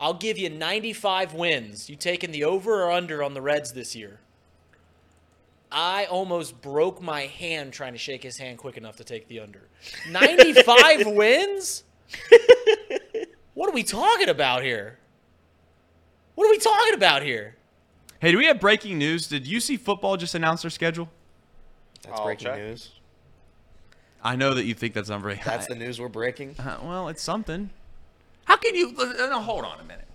I'll 0.00 0.14
give 0.14 0.38
you 0.38 0.48
95 0.50 1.34
wins. 1.34 1.88
You 1.90 1.96
taking 1.96 2.30
the 2.32 2.44
over 2.44 2.82
or 2.84 2.90
under 2.90 3.22
on 3.22 3.34
the 3.34 3.40
Reds 3.42 3.72
this 3.72 3.94
year? 3.96 4.20
I 5.78 6.06
almost 6.06 6.62
broke 6.62 7.02
my 7.02 7.26
hand 7.26 7.74
trying 7.74 7.92
to 7.92 7.98
shake 7.98 8.22
his 8.22 8.38
hand 8.38 8.56
quick 8.56 8.78
enough 8.78 8.96
to 8.96 9.04
take 9.04 9.28
the 9.28 9.40
under. 9.40 9.68
95 10.08 11.06
wins? 11.08 11.84
What 13.52 13.68
are 13.68 13.74
we 13.74 13.82
talking 13.82 14.30
about 14.30 14.62
here? 14.62 14.98
What 16.34 16.46
are 16.46 16.50
we 16.50 16.58
talking 16.58 16.94
about 16.94 17.22
here? 17.22 17.56
Hey, 18.20 18.32
do 18.32 18.38
we 18.38 18.46
have 18.46 18.58
breaking 18.58 18.96
news? 18.96 19.28
Did 19.28 19.44
UC 19.44 19.78
football 19.80 20.16
just 20.16 20.34
announce 20.34 20.62
their 20.62 20.70
schedule? 20.70 21.10
That's 22.04 22.18
I'll 22.18 22.24
breaking 22.24 22.46
check. 22.46 22.56
news. 22.56 22.92
I 24.24 24.34
know 24.34 24.54
that 24.54 24.64
you 24.64 24.72
think 24.72 24.94
that's 24.94 25.10
not 25.10 25.20
very 25.20 25.36
high. 25.36 25.50
That's 25.50 25.66
the 25.66 25.74
news 25.74 26.00
we're 26.00 26.08
breaking. 26.08 26.54
Uh, 26.58 26.78
well, 26.82 27.08
it's 27.08 27.22
something. 27.22 27.68
How 28.44 28.56
can 28.56 28.74
you? 28.74 28.94
Uh, 28.98 29.26
no, 29.28 29.40
hold 29.40 29.66
on 29.66 29.78
a 29.78 29.84
minute. 29.84 30.05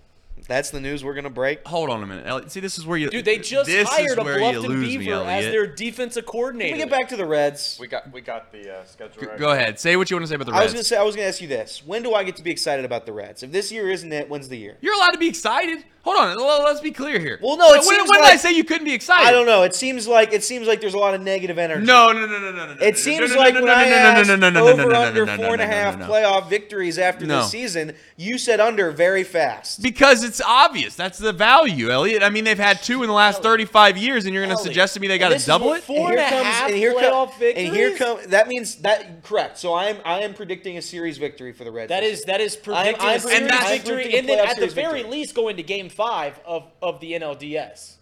That's 0.52 0.70
the 0.70 0.80
news 0.80 1.02
we're 1.02 1.14
gonna 1.14 1.30
break. 1.30 1.66
Hold 1.66 1.88
on 1.88 2.02
a 2.02 2.06
minute, 2.06 2.26
Elliot. 2.26 2.52
See, 2.52 2.60
this 2.60 2.76
is 2.76 2.84
where 2.84 2.98
you. 2.98 3.08
Dude, 3.08 3.24
they 3.24 3.38
just 3.38 3.70
this 3.70 3.88
hired 3.88 4.18
a 4.18 4.22
where 4.22 4.38
Bluffton 4.38 4.68
lose 4.68 4.86
me, 4.86 4.98
Beaver 4.98 5.24
as 5.24 5.46
their 5.46 5.66
defensive 5.66 6.26
coordinator. 6.26 6.76
Let 6.76 6.84
me 6.84 6.90
get 6.90 7.00
back 7.00 7.08
to 7.08 7.16
the 7.16 7.24
Reds. 7.24 7.78
We 7.80 7.86
got 7.86 8.12
we 8.12 8.20
got 8.20 8.52
the 8.52 8.80
uh, 8.80 8.84
schedule. 8.84 9.28
Right 9.28 9.38
Go 9.38 9.52
ahead. 9.52 9.80
Say 9.80 9.96
what 9.96 10.10
you 10.10 10.16
want 10.16 10.24
to 10.24 10.28
say 10.28 10.34
about 10.34 10.44
the 10.44 10.52
Reds. 10.52 10.60
I 10.60 10.64
was 10.64 10.74
Reds. 10.74 10.74
gonna 10.74 10.84
say 10.84 10.96
I 10.98 11.04
was 11.04 11.16
gonna 11.16 11.28
ask 11.28 11.40
you 11.40 11.48
this: 11.48 11.82
When 11.86 12.02
do 12.02 12.12
I 12.12 12.22
get 12.22 12.36
to 12.36 12.42
be 12.42 12.50
excited 12.50 12.84
about 12.84 13.06
the 13.06 13.14
Reds? 13.14 13.42
If 13.42 13.50
this 13.50 13.72
year 13.72 13.88
isn't 13.88 14.12
it, 14.12 14.28
when's 14.28 14.50
the 14.50 14.58
year? 14.58 14.76
You're 14.82 14.94
allowed 14.94 15.12
to 15.12 15.18
be 15.18 15.28
excited. 15.28 15.84
Hold 16.04 16.16
on. 16.18 16.64
Let's 16.64 16.80
be 16.80 16.90
clear 16.90 17.18
here. 17.20 17.38
Well, 17.40 17.56
no, 17.56 17.68
it 17.68 17.78
When, 17.78 17.82
seems 17.82 18.10
when 18.10 18.20
did 18.22 18.28
I 18.28 18.36
say 18.36 18.52
you 18.52 18.64
couldn't 18.64 18.84
be 18.84 18.92
excited? 18.92 19.24
I 19.26 19.30
don't 19.30 19.46
know. 19.46 19.62
It 19.62 19.74
seems 19.74 20.08
like 20.08 20.32
it 20.32 20.42
seems 20.42 20.66
like 20.66 20.80
there's 20.80 20.94
a 20.94 20.98
lot 20.98 21.14
of 21.14 21.20
negative 21.20 21.58
energy. 21.58 21.86
No, 21.86 22.10
no, 22.10 22.26
no, 22.26 22.38
no, 22.38 22.38
no, 22.38 22.50
no. 22.50 22.66
no, 22.66 22.72
It 22.80 22.90
no, 22.94 22.96
seems 22.96 23.30
no, 23.30 23.36
no, 23.36 23.40
like 23.40 23.54
no, 23.54 23.60
when 23.60 23.66
no, 23.68 23.74
I 23.74 23.84
no, 23.84 23.90
no, 23.90 23.96
asked 23.96 24.28
no, 24.28 24.36
no, 24.36 24.50
no, 24.50 24.50
no, 24.50 24.66
no, 24.66 24.72
over 24.72 24.90
no, 24.90 25.02
under 25.02 25.26
no, 25.26 25.36
no, 25.36 25.42
four 25.44 25.52
and 25.52 25.62
a 25.62 25.64
no, 25.64 25.70
no, 25.70 25.76
half 25.76 25.98
no. 25.98 26.08
playoff 26.08 26.50
victories 26.50 26.98
after 26.98 27.24
No. 27.24 27.36
the 27.36 27.44
season, 27.44 27.94
you 28.16 28.36
said 28.36 28.58
under 28.58 28.90
very 28.90 29.22
fast. 29.22 29.80
Because 29.80 30.24
it's 30.24 30.40
obvious. 30.46 30.94
That's 30.94 31.18
the 31.18 31.32
value, 31.32 31.90
Elliot. 31.90 32.22
I 32.22 32.30
mean, 32.30 32.44
they've 32.44 32.58
had 32.58 32.82
two 32.82 33.02
in 33.02 33.08
the 33.08 33.14
last 33.14 33.42
35 33.42 33.96
years, 33.96 34.24
and 34.24 34.34
you're 34.34 34.44
going 34.44 34.56
to 34.56 34.62
suggest 34.62 34.94
to 34.94 35.00
me 35.00 35.08
they 35.08 35.18
got 35.18 35.30
to 35.38 35.46
double 35.46 35.72
it? 35.72 35.82
Four 35.82 36.10
and 36.10 36.18
and 36.20 36.20
here 36.20 36.26
a 36.26 36.30
comes- 36.30 36.46
half 36.46 36.68
and 36.68 36.76
here 36.76 36.94
playoff 36.94 37.30
come- 37.32 37.42
And 37.56 37.74
here 37.74 37.88
victories? 37.90 37.98
come 38.22 38.30
that 38.30 38.48
means 38.48 38.76
that 38.76 39.22
correct. 39.22 39.58
So 39.58 39.74
I'm 39.74 39.98
I 40.04 40.20
am 40.20 40.34
predicting 40.34 40.76
a 40.78 40.82
series 40.82 41.18
victory 41.18 41.52
for 41.52 41.64
the 41.64 41.70
Reds. 41.72 41.88
That 41.88 42.00
this 42.00 42.20
is 42.20 42.26
year. 42.26 42.26
that 42.38 42.40
is 42.40 42.54
I'm- 42.56 42.62
predicting 42.64 43.08
I'm 43.08 43.16
a 43.16 43.20
series 43.20 43.38
predicting- 43.40 43.84
victory, 43.96 44.18
and 44.18 44.28
then 44.28 44.38
at 44.48 44.56
the 44.58 44.66
very 44.68 45.02
victory. 45.02 45.10
least 45.10 45.34
going 45.34 45.56
to 45.56 45.62
Game 45.62 45.88
Five 45.88 46.40
of 46.46 46.64
of 46.82 47.00
the 47.00 47.12
NLDS. 47.14 47.94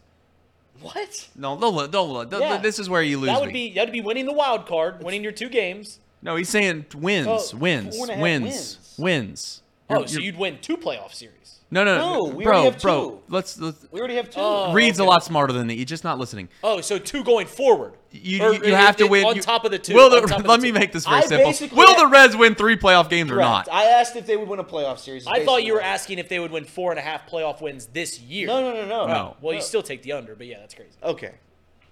what? 0.80 1.28
No, 1.36 1.58
don't, 1.60 1.90
don't, 1.92 2.30
don't, 2.30 2.40
Yeah. 2.40 2.56
this 2.56 2.78
is 2.78 2.88
where 2.88 3.02
you 3.02 3.18
lose 3.18 3.26
That 3.28 3.40
would 3.40 3.48
me. 3.48 3.68
be 3.68 3.74
that 3.74 3.84
would 3.86 3.92
be 3.92 4.00
winning 4.00 4.26
the 4.26 4.32
wild 4.32 4.66
card, 4.66 5.02
winning 5.02 5.22
your 5.22 5.32
two 5.32 5.48
games. 5.48 5.98
No, 6.22 6.36
he's 6.36 6.48
saying 6.50 6.86
wins, 6.94 7.26
Oh, 7.28 7.56
wins, 7.56 7.96
four 7.96 8.04
and 8.04 8.10
a 8.10 8.14
half 8.14 8.22
wins, 8.22 8.44
wins. 8.44 8.94
wins. 8.98 9.62
Oh, 9.90 9.94
You're- 9.98 10.08
so 10.08 10.14
you're- 10.14 10.26
you'd 10.26 10.36
win 10.38 10.58
two 10.60 10.76
playoff 10.76 11.12
series. 11.14 11.60
no, 11.70 11.84
no, 11.84 11.96
No, 11.98 12.14
no, 12.28 12.34
we 12.34 12.44
bro, 12.44 12.52
already 12.54 12.70
have 12.72 12.82
bro. 12.82 13.10
two. 13.10 13.20
Let's, 13.28 13.58
let's 13.60 13.86
We 13.92 13.98
already 14.00 14.16
have 14.16 14.30
two. 14.30 14.40
Oh. 14.40 14.72
Reed's 14.72 14.98
a 14.98 15.04
lot 15.04 15.22
smarter 15.24 15.52
than 15.52 15.66
me. 15.66 15.76
He's 15.76 15.86
just 15.86 16.04
not 16.04 16.18
listening. 16.18 16.48
Oh, 16.64 16.80
so 16.80 16.98
two 16.98 17.22
going 17.24 17.46
forward. 17.46 17.94
You, 18.12 18.42
Or- 18.42 18.54
you, 18.54 18.60
you 18.64 18.74
have 18.74 18.96
to 18.96 19.04
uh, 19.04 19.08
win 19.08 19.24
on 19.24 19.36
you- 19.36 19.42
top 19.42 19.64
of 19.64 19.70
the 19.70 19.78
two. 19.78 19.94
Will 19.94 20.10
the, 20.10 20.16
on 20.22 20.28
top 20.28 20.38
let 20.46 20.56
the 20.60 20.62
me 20.64 20.72
two. 20.72 20.78
make 20.78 20.92
this 20.92 21.04
very 21.06 21.18
I 21.18 21.52
simple. 21.52 21.76
Will 21.76 21.96
the 21.96 22.06
Reds 22.08 22.36
win 22.36 22.54
three 22.56 22.76
playoff 22.76 23.08
games 23.08 23.30
or 23.30 23.36
not? 23.36 23.68
I 23.70 23.84
asked 23.84 24.16
if 24.16 24.26
they 24.26 24.36
would 24.36 24.48
win 24.48 24.58
a 24.58 24.64
playoff 24.64 24.98
series. 24.98 25.26
I 25.26 25.44
thought 25.44 25.62
you 25.64 25.74
were 25.74 25.78
Basically. 25.78 25.92
asking 25.94 26.18
if 26.18 26.28
they 26.28 26.38
would 26.40 26.50
win 26.50 26.64
four 26.64 26.90
and 26.90 26.98
a 26.98 27.02
half 27.02 27.28
playoff 27.30 27.60
wins 27.60 27.86
this 27.86 28.18
year. 28.20 28.46
No, 28.48 28.60
no, 28.62 28.72
no, 28.74 28.86
no, 28.86 29.06
No. 29.06 29.36
Well, 29.40 29.54
you 29.54 29.60
still 29.62 29.82
take 29.82 30.02
the 30.02 30.12
under, 30.12 30.34
but 30.34 30.46
yeah, 30.46 30.58
that's 30.58 30.74
crazy. 30.74 30.90
Okay. 31.04 31.32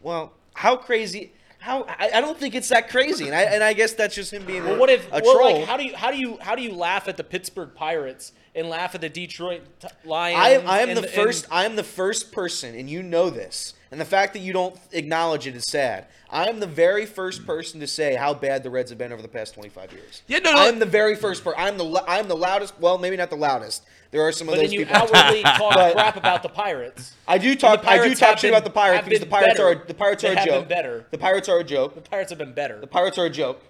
Well, 0.03 0.33
how 0.55 0.77
crazy? 0.77 1.33
How 1.61 1.83
I, 1.89 2.11
I 2.15 2.21
don't 2.21 2.39
think 2.39 2.55
it's 2.55 2.69
that 2.69 2.89
crazy, 2.89 3.27
and 3.27 3.35
I 3.35 3.43
and 3.43 3.65
I 3.65 3.73
guess 3.73 3.93
that's 3.93 4.15
just 4.15 4.33
him 4.33 4.45
being 4.45 4.65
Well, 4.65 4.77
a, 4.77 4.79
what 4.79 4.91
if? 4.91 5.07
a 5.09 5.21
well, 5.25 5.35
troll. 5.37 5.59
like, 5.61 5.69
how 5.69 5.77
do 5.77 5.85
you 5.85 5.97
how 5.97 6.11
do 6.11 6.17
you 6.17 6.39
how 6.41 6.55
do 6.55 6.63
you 6.63 6.73
laugh 6.73 7.09
at 7.09 7.17
the 7.17 7.25
Pittsburgh 7.25 7.71
Pirates 7.75 8.33
and 8.55 8.69
laugh 8.69 8.95
at 8.95 9.01
the 9.01 9.09
Detroit 9.09 9.63
t- 9.81 9.89
Lions? 10.05 10.39
I 10.41 10.49
am, 10.51 10.69
I 10.69 10.81
am 10.81 10.91
and 10.91 10.99
the 10.99 11.09
first. 11.09 11.47
I 11.51 11.65
am 11.65 11.75
the 11.77 11.83
first 11.85 12.31
person, 12.33 12.75
and 12.77 12.89
you 12.89 13.03
know 13.03 13.29
this. 13.29 13.75
And 13.91 13.99
the 14.01 14.05
fact 14.05 14.35
that 14.35 14.41
you 14.41 14.53
don't 14.53 14.77
acknowledge 14.93 15.47
it 15.47 15.57
is 15.57 15.65
sad. 15.67 16.07
I 16.31 16.47
am 16.49 16.61
the 16.61 16.67
very 16.67 17.07
first 17.07 17.47
person 17.47 17.81
to 17.81 17.87
say 17.87 18.15
how 18.17 18.35
bad 18.35 18.63
the 18.63 18.69
Reds 18.69 18.91
have 18.91 18.99
been 18.99 19.13
over 19.13 19.23
the 19.23 19.29
past 19.29 19.55
25 19.55 19.93
years. 19.93 20.23
Yeah, 20.27 20.41
no, 20.41 20.53
no. 20.53 20.59
I 20.59 20.65
am 20.67 20.79
the 20.79 20.85
very 20.87 21.15
first 21.17 21.43
person. 21.43 21.59
I'm 21.59 21.79
the. 21.79 22.05
I'm 22.07 22.29
the 22.29 22.37
loudest. 22.37 22.79
Well, 22.79 22.99
maybe 22.99 23.17
not 23.17 23.31
the 23.31 23.37
loudest. 23.37 23.85
There 24.11 24.21
are 24.23 24.33
some 24.33 24.49
of 24.49 24.55
but 24.57 24.61
then 24.61 24.73
you 24.73 24.81
people. 24.81 24.95
outwardly 24.97 25.43
talk 25.43 25.75
But- 25.75 25.95
crap 25.95 26.17
about 26.17 26.43
the 26.43 26.49
Pirates. 26.51 27.15
I 27.27 27.39
do 27.39 27.55
talk. 27.57 27.87
I 27.87 28.07
do 28.07 28.15
talk 28.15 28.37
shit 28.39 28.43
been- 28.43 28.51
about 28.51 28.65
the 28.65 28.71
Pirates 28.71 29.05
because 29.05 29.21
the 29.21 29.27
Pirates 29.27 29.55
better. 29.55 29.67
are 29.69 29.85
the 29.87 29.95
Pirates 29.95 30.23
They 30.23 30.29
are 30.29 30.33
a 30.33 30.37
have 30.37 30.45
been 30.47 30.55
joke. 30.61 30.69
better. 30.69 31.07
The 31.11 31.19
Pirates 31.19 31.49
are 31.49 31.59
a 31.59 31.65
joke. 31.65 31.95
The 31.95 32.01
Pirates 32.03 32.31
have 32.31 32.39
been 32.39 32.53
better. 32.53 32.81
The 32.81 32.87
Pirates 32.87 33.17
are 33.19 33.25
a 33.27 33.31
joke. 33.31 33.63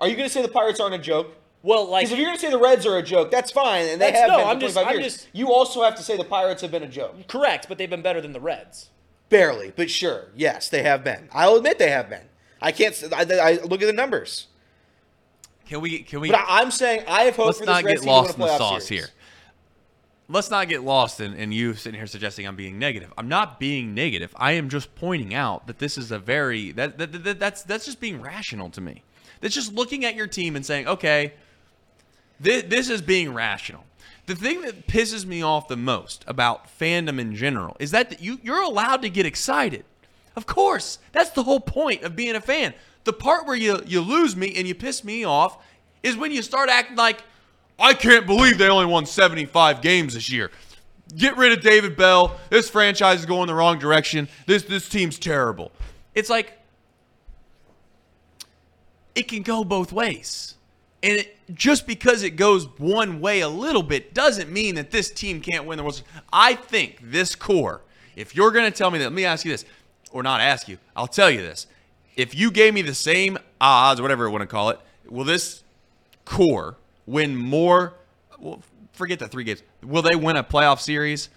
Are 0.00 0.08
you 0.08 0.16
going 0.16 0.28
to 0.28 0.32
say 0.32 0.40
the 0.42 0.48
Pirates 0.48 0.80
aren't 0.80 0.94
a 0.94 0.98
joke? 0.98 1.34
Well, 1.62 1.88
like 1.90 2.02
Because 2.04 2.12
if 2.12 2.18
you're 2.18 2.26
going 2.28 2.36
to 2.38 2.40
say 2.40 2.50
the 2.50 2.58
Reds 2.58 2.86
are 2.86 2.96
a 2.98 3.02
joke, 3.02 3.30
that's 3.30 3.50
fine, 3.50 3.86
and 3.86 4.00
they 4.00 4.12
That's- 4.12 4.20
have 4.20 4.28
no, 4.30 4.36
been 4.36 4.44
for 4.46 4.50
I'm 4.52 4.60
just- 4.60 4.74
25 4.74 4.94
I'm 4.94 5.00
years. 5.00 5.12
just- 5.14 5.28
You 5.32 5.52
also 5.52 5.82
have 5.82 5.94
to 5.96 6.02
say 6.02 6.16
the 6.16 6.24
Pirates 6.24 6.62
have 6.62 6.70
been 6.70 6.82
a 6.84 6.88
joke. 6.88 7.26
correct, 7.28 7.66
but 7.68 7.76
they've 7.76 7.90
been 7.90 8.02
better 8.02 8.20
than 8.20 8.32
the 8.32 8.40
Reds. 8.40 8.90
Barely, 9.28 9.72
but 9.74 9.90
sure. 9.90 10.26
Yes, 10.36 10.68
they 10.68 10.82
have 10.82 11.02
been. 11.02 11.28
I'll 11.32 11.56
admit 11.56 11.78
they 11.78 11.90
have 11.90 12.08
been. 12.08 12.26
I 12.60 12.72
can't. 12.72 12.96
I 13.12 13.58
look 13.64 13.82
at 13.82 13.86
the 13.86 13.92
numbers, 13.92 14.46
Can 15.68 15.80
we? 15.80 16.00
Can 16.00 16.20
we? 16.20 16.30
but 16.30 16.40
I, 16.40 16.60
I'm 16.62 16.70
saying 16.70 17.04
I 17.08 17.22
have 17.24 17.36
hope 17.36 17.46
let's 17.46 17.58
for 17.58 17.66
this 17.66 17.74
not 17.74 17.84
get 17.84 18.04
lost 18.04 18.34
in 18.34 18.40
the 18.40 18.56
sauce 18.56 18.86
series. 18.86 19.06
here. 19.06 19.14
Let's 20.28 20.50
not 20.50 20.68
get 20.68 20.82
lost 20.82 21.20
in, 21.20 21.34
in 21.34 21.52
you 21.52 21.74
sitting 21.74 21.98
here 21.98 22.06
suggesting 22.06 22.46
I'm 22.48 22.56
being 22.56 22.78
negative. 22.78 23.12
I'm 23.16 23.28
not 23.28 23.60
being 23.60 23.94
negative. 23.94 24.34
I 24.36 24.52
am 24.52 24.68
just 24.68 24.94
pointing 24.96 25.34
out 25.34 25.68
that 25.68 25.78
this 25.78 25.96
is 25.96 26.10
a 26.10 26.18
very 26.18 26.72
that, 26.72 26.98
that, 26.98 27.24
that 27.24 27.38
that's 27.38 27.62
that's 27.62 27.84
just 27.84 28.00
being 28.00 28.20
rational 28.20 28.70
to 28.70 28.80
me. 28.80 29.02
That's 29.40 29.54
just 29.54 29.72
looking 29.74 30.04
at 30.04 30.14
your 30.14 30.26
team 30.26 30.56
and 30.56 30.64
saying, 30.64 30.88
okay, 30.88 31.34
this, 32.40 32.64
this 32.64 32.90
is 32.90 33.02
being 33.02 33.34
rational. 33.34 33.84
The 34.26 34.34
thing 34.34 34.62
that 34.62 34.88
pisses 34.88 35.24
me 35.24 35.40
off 35.40 35.68
the 35.68 35.76
most 35.76 36.24
about 36.26 36.66
fandom 36.78 37.20
in 37.20 37.34
general 37.34 37.76
is 37.78 37.92
that 37.92 38.20
you 38.20 38.40
you're 38.42 38.62
allowed 38.62 39.02
to 39.02 39.08
get 39.08 39.24
excited. 39.24 39.84
Of 40.34 40.46
course, 40.46 40.98
that's 41.12 41.30
the 41.30 41.44
whole 41.44 41.60
point 41.60 42.02
of 42.02 42.16
being 42.16 42.34
a 42.34 42.40
fan. 42.40 42.74
The 43.04 43.12
part 43.12 43.46
where 43.46 43.56
you 43.56 43.80
you 43.86 44.00
lose 44.00 44.34
me 44.34 44.52
and 44.56 44.66
you 44.66 44.74
piss 44.74 45.04
me 45.04 45.24
off 45.24 45.64
is 46.02 46.16
when 46.16 46.32
you 46.32 46.42
start 46.42 46.68
acting 46.68 46.96
like 46.96 47.22
I 47.78 47.94
can't 47.94 48.26
believe 48.26 48.58
they 48.58 48.68
only 48.68 48.86
won 48.86 49.06
75 49.06 49.80
games 49.80 50.14
this 50.14 50.30
year. 50.30 50.50
Get 51.14 51.36
rid 51.36 51.52
of 51.52 51.60
David 51.60 51.96
Bell. 51.96 52.36
This 52.50 52.68
franchise 52.68 53.20
is 53.20 53.26
going 53.26 53.46
the 53.46 53.54
wrong 53.54 53.78
direction. 53.78 54.28
This 54.46 54.64
this 54.64 54.88
team's 54.88 55.20
terrible. 55.20 55.70
It's 56.16 56.28
like 56.28 56.58
it 59.14 59.28
can 59.28 59.42
go 59.42 59.62
both 59.62 59.92
ways. 59.92 60.55
And 61.06 61.20
it, 61.20 61.54
just 61.54 61.86
because 61.86 62.22
it 62.22 62.30
goes 62.30 62.66
one 62.78 63.20
way 63.20 63.40
a 63.40 63.48
little 63.48 63.82
bit 63.82 64.12
doesn't 64.12 64.50
mean 64.50 64.74
that 64.74 64.90
this 64.90 65.10
team 65.10 65.40
can't 65.40 65.64
win 65.64 65.76
the 65.76 65.84
World 65.84 65.94
Series. 65.94 66.10
I 66.32 66.54
think 66.54 66.98
this 67.02 67.36
core, 67.36 67.82
if 68.16 68.34
you're 68.34 68.50
going 68.50 68.70
to 68.70 68.76
tell 68.76 68.90
me 68.90 68.98
that, 68.98 69.04
let 69.04 69.12
me 69.12 69.24
ask 69.24 69.44
you 69.44 69.52
this, 69.52 69.64
or 70.10 70.22
not 70.22 70.40
ask 70.40 70.68
you, 70.68 70.78
I'll 70.96 71.06
tell 71.06 71.30
you 71.30 71.40
this. 71.40 71.66
If 72.16 72.34
you 72.34 72.50
gave 72.50 72.74
me 72.74 72.82
the 72.82 72.94
same 72.94 73.38
odds, 73.60 74.00
whatever 74.00 74.24
you 74.24 74.30
want 74.30 74.42
to 74.42 74.46
call 74.46 74.70
it, 74.70 74.80
will 75.08 75.24
this 75.24 75.62
core 76.24 76.76
win 77.06 77.36
more? 77.36 77.94
Well, 78.38 78.62
forget 78.92 79.18
the 79.18 79.28
three 79.28 79.44
games. 79.44 79.62
Will 79.82 80.02
they 80.02 80.16
win 80.16 80.36
a 80.36 80.42
playoff 80.42 80.80
series? 80.80 81.28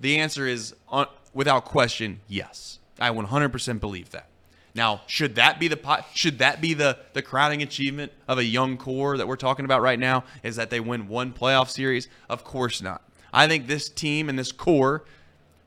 The 0.00 0.18
answer 0.18 0.46
is, 0.46 0.74
uh, 0.90 1.06
without 1.32 1.64
question, 1.64 2.20
yes. 2.28 2.78
I 3.00 3.10
100% 3.10 3.80
believe 3.80 4.10
that. 4.10 4.28
Now, 4.74 5.02
should 5.06 5.36
that 5.36 5.60
be 5.60 5.68
the 5.68 6.04
should 6.14 6.38
that 6.38 6.60
be 6.60 6.74
the 6.74 6.98
the 7.12 7.22
crowning 7.22 7.62
achievement 7.62 8.12
of 8.26 8.38
a 8.38 8.44
young 8.44 8.76
core 8.76 9.16
that 9.16 9.28
we're 9.28 9.36
talking 9.36 9.64
about 9.64 9.82
right 9.82 9.98
now? 9.98 10.24
Is 10.42 10.56
that 10.56 10.70
they 10.70 10.80
win 10.80 11.06
one 11.08 11.32
playoff 11.32 11.70
series? 11.70 12.08
Of 12.28 12.42
course 12.42 12.82
not. 12.82 13.02
I 13.32 13.46
think 13.46 13.66
this 13.66 13.88
team 13.88 14.28
and 14.28 14.38
this 14.38 14.50
core, 14.50 15.04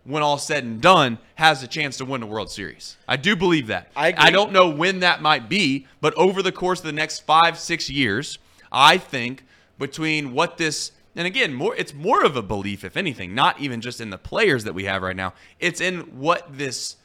when 0.03 0.23
all 0.23 0.38
said 0.38 0.63
and 0.63 0.81
done, 0.81 1.19
has 1.35 1.63
a 1.63 1.67
chance 1.67 1.97
to 1.97 2.05
win 2.05 2.21
the 2.21 2.27
World 2.27 2.49
Series. 2.49 2.97
I 3.07 3.17
do 3.17 3.35
believe 3.35 3.67
that. 3.67 3.91
I 3.95 4.09
agree. 4.09 4.31
don't 4.31 4.51
know 4.51 4.69
when 4.69 4.99
that 4.99 5.21
might 5.21 5.47
be, 5.47 5.88
but 6.01 6.13
over 6.15 6.41
the 6.41 6.51
course 6.51 6.79
of 6.79 6.85
the 6.85 6.91
next 6.91 7.19
five 7.21 7.57
six 7.57 7.89
years, 7.89 8.39
I 8.71 8.97
think 8.97 9.45
between 9.79 10.34
what 10.34 10.57
this 10.57 10.91
and 11.15 11.25
again, 11.25 11.53
more 11.53 11.73
it's 11.77 11.93
more 11.93 12.25
of 12.25 12.35
a 12.35 12.41
belief, 12.41 12.84
if 12.84 12.97
anything, 12.97 13.34
not 13.34 13.59
even 13.61 13.79
just 13.79 14.01
in 14.01 14.09
the 14.09 14.17
players 14.17 14.65
that 14.65 14.73
we 14.73 14.84
have 14.84 15.01
right 15.01 15.15
now. 15.15 15.34
It's 15.61 15.79
in 15.79 16.01
what 16.19 16.57
this 16.57 16.97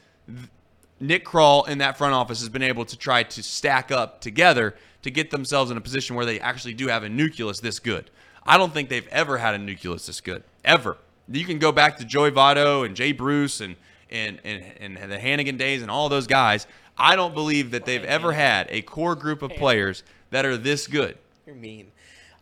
Nick 1.03 1.25
Krall 1.25 1.67
in 1.67 1.79
that 1.79 1.97
front 1.97 2.13
office 2.13 2.39
has 2.39 2.47
been 2.47 2.63
able 2.63 2.85
to 2.85 2.97
try 2.97 3.23
to 3.23 3.43
stack 3.43 3.91
up 3.91 4.21
together 4.21 4.73
to 5.01 5.11
get 5.11 5.31
themselves 5.31 5.69
in 5.69 5.75
a 5.75 5.81
position 5.81 6.15
where 6.15 6.25
they 6.25 6.39
actually 6.39 6.73
do 6.73 6.87
have 6.87 7.03
a 7.03 7.09
nucleus 7.09 7.59
this 7.59 7.77
good. 7.77 8.09
I 8.45 8.57
don't 8.57 8.73
think 8.73 8.87
they've 8.87 9.07
ever 9.07 9.37
had 9.37 9.53
a 9.53 9.57
nucleus 9.57 10.05
this 10.05 10.21
good. 10.21 10.43
Ever. 10.63 10.97
You 11.27 11.43
can 11.43 11.59
go 11.59 11.73
back 11.73 11.97
to 11.97 12.05
Joey 12.05 12.31
Votto 12.31 12.85
and 12.85 12.95
Jay 12.95 13.11
Bruce 13.11 13.61
and 13.61 13.75
and, 14.09 14.39
and, 14.43 14.63
and 14.79 15.11
the 15.11 15.17
Hanigan 15.17 15.57
days 15.57 15.81
and 15.81 15.89
all 15.89 16.07
those 16.07 16.27
guys. 16.27 16.67
I 16.97 17.15
don't 17.15 17.33
believe 17.33 17.71
that 17.71 17.85
they've 17.85 18.03
ever 18.03 18.31
had 18.31 18.67
a 18.69 18.83
core 18.83 19.15
group 19.15 19.41
of 19.41 19.49
players 19.51 20.03
that 20.29 20.45
are 20.45 20.55
this 20.55 20.85
good. 20.85 21.17
You're 21.47 21.55
mean. 21.55 21.91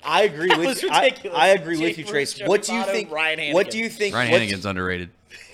I 0.03 0.23
agree 0.23 0.49
That 0.49 0.57
with 0.57 0.67
was 0.67 0.83
you. 0.83 0.89
I, 0.89 1.05
ridiculous. 1.05 1.39
I 1.39 1.47
agree 1.49 1.77
Jay 1.77 1.83
with 1.85 1.97
you, 1.97 2.05
Bruce, 2.05 2.33
Trace. 2.33 2.47
What 2.47 2.63
do 2.63 2.73
you 2.73 2.83
Joe 2.83 2.91
think? 2.91 3.09
Votto, 3.09 3.13
Ryan 3.13 3.53
What 3.53 3.69
do 3.71 3.77
you 3.77 3.87
think? 3.89 4.13
Ryan 4.13 4.33
Hanigan's 4.33 4.65
underrated. 4.65 5.11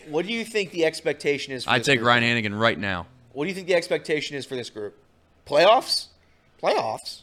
What 0.10 0.26
do 0.26 0.34
you 0.34 0.44
think 0.46 0.72
the 0.72 0.86
expectation 0.86 1.54
is? 1.54 1.64
For 1.64 1.72
I'd 1.72 1.80
this 1.82 1.88
take 1.88 2.00
group? 2.00 2.08
Ryan 2.08 2.24
Hanigan 2.44 2.60
right 2.60 2.78
now. 2.78 3.08
What 3.34 3.46
do 3.46 3.50
you 3.50 3.56
think 3.56 3.68
the 3.68 3.76
expectation 3.76 4.36
is 4.36 4.46
for 4.46 4.56
this 4.56 4.70
group? 4.70 4.98
Playoffs? 5.46 6.08
Playoffs? 6.62 7.22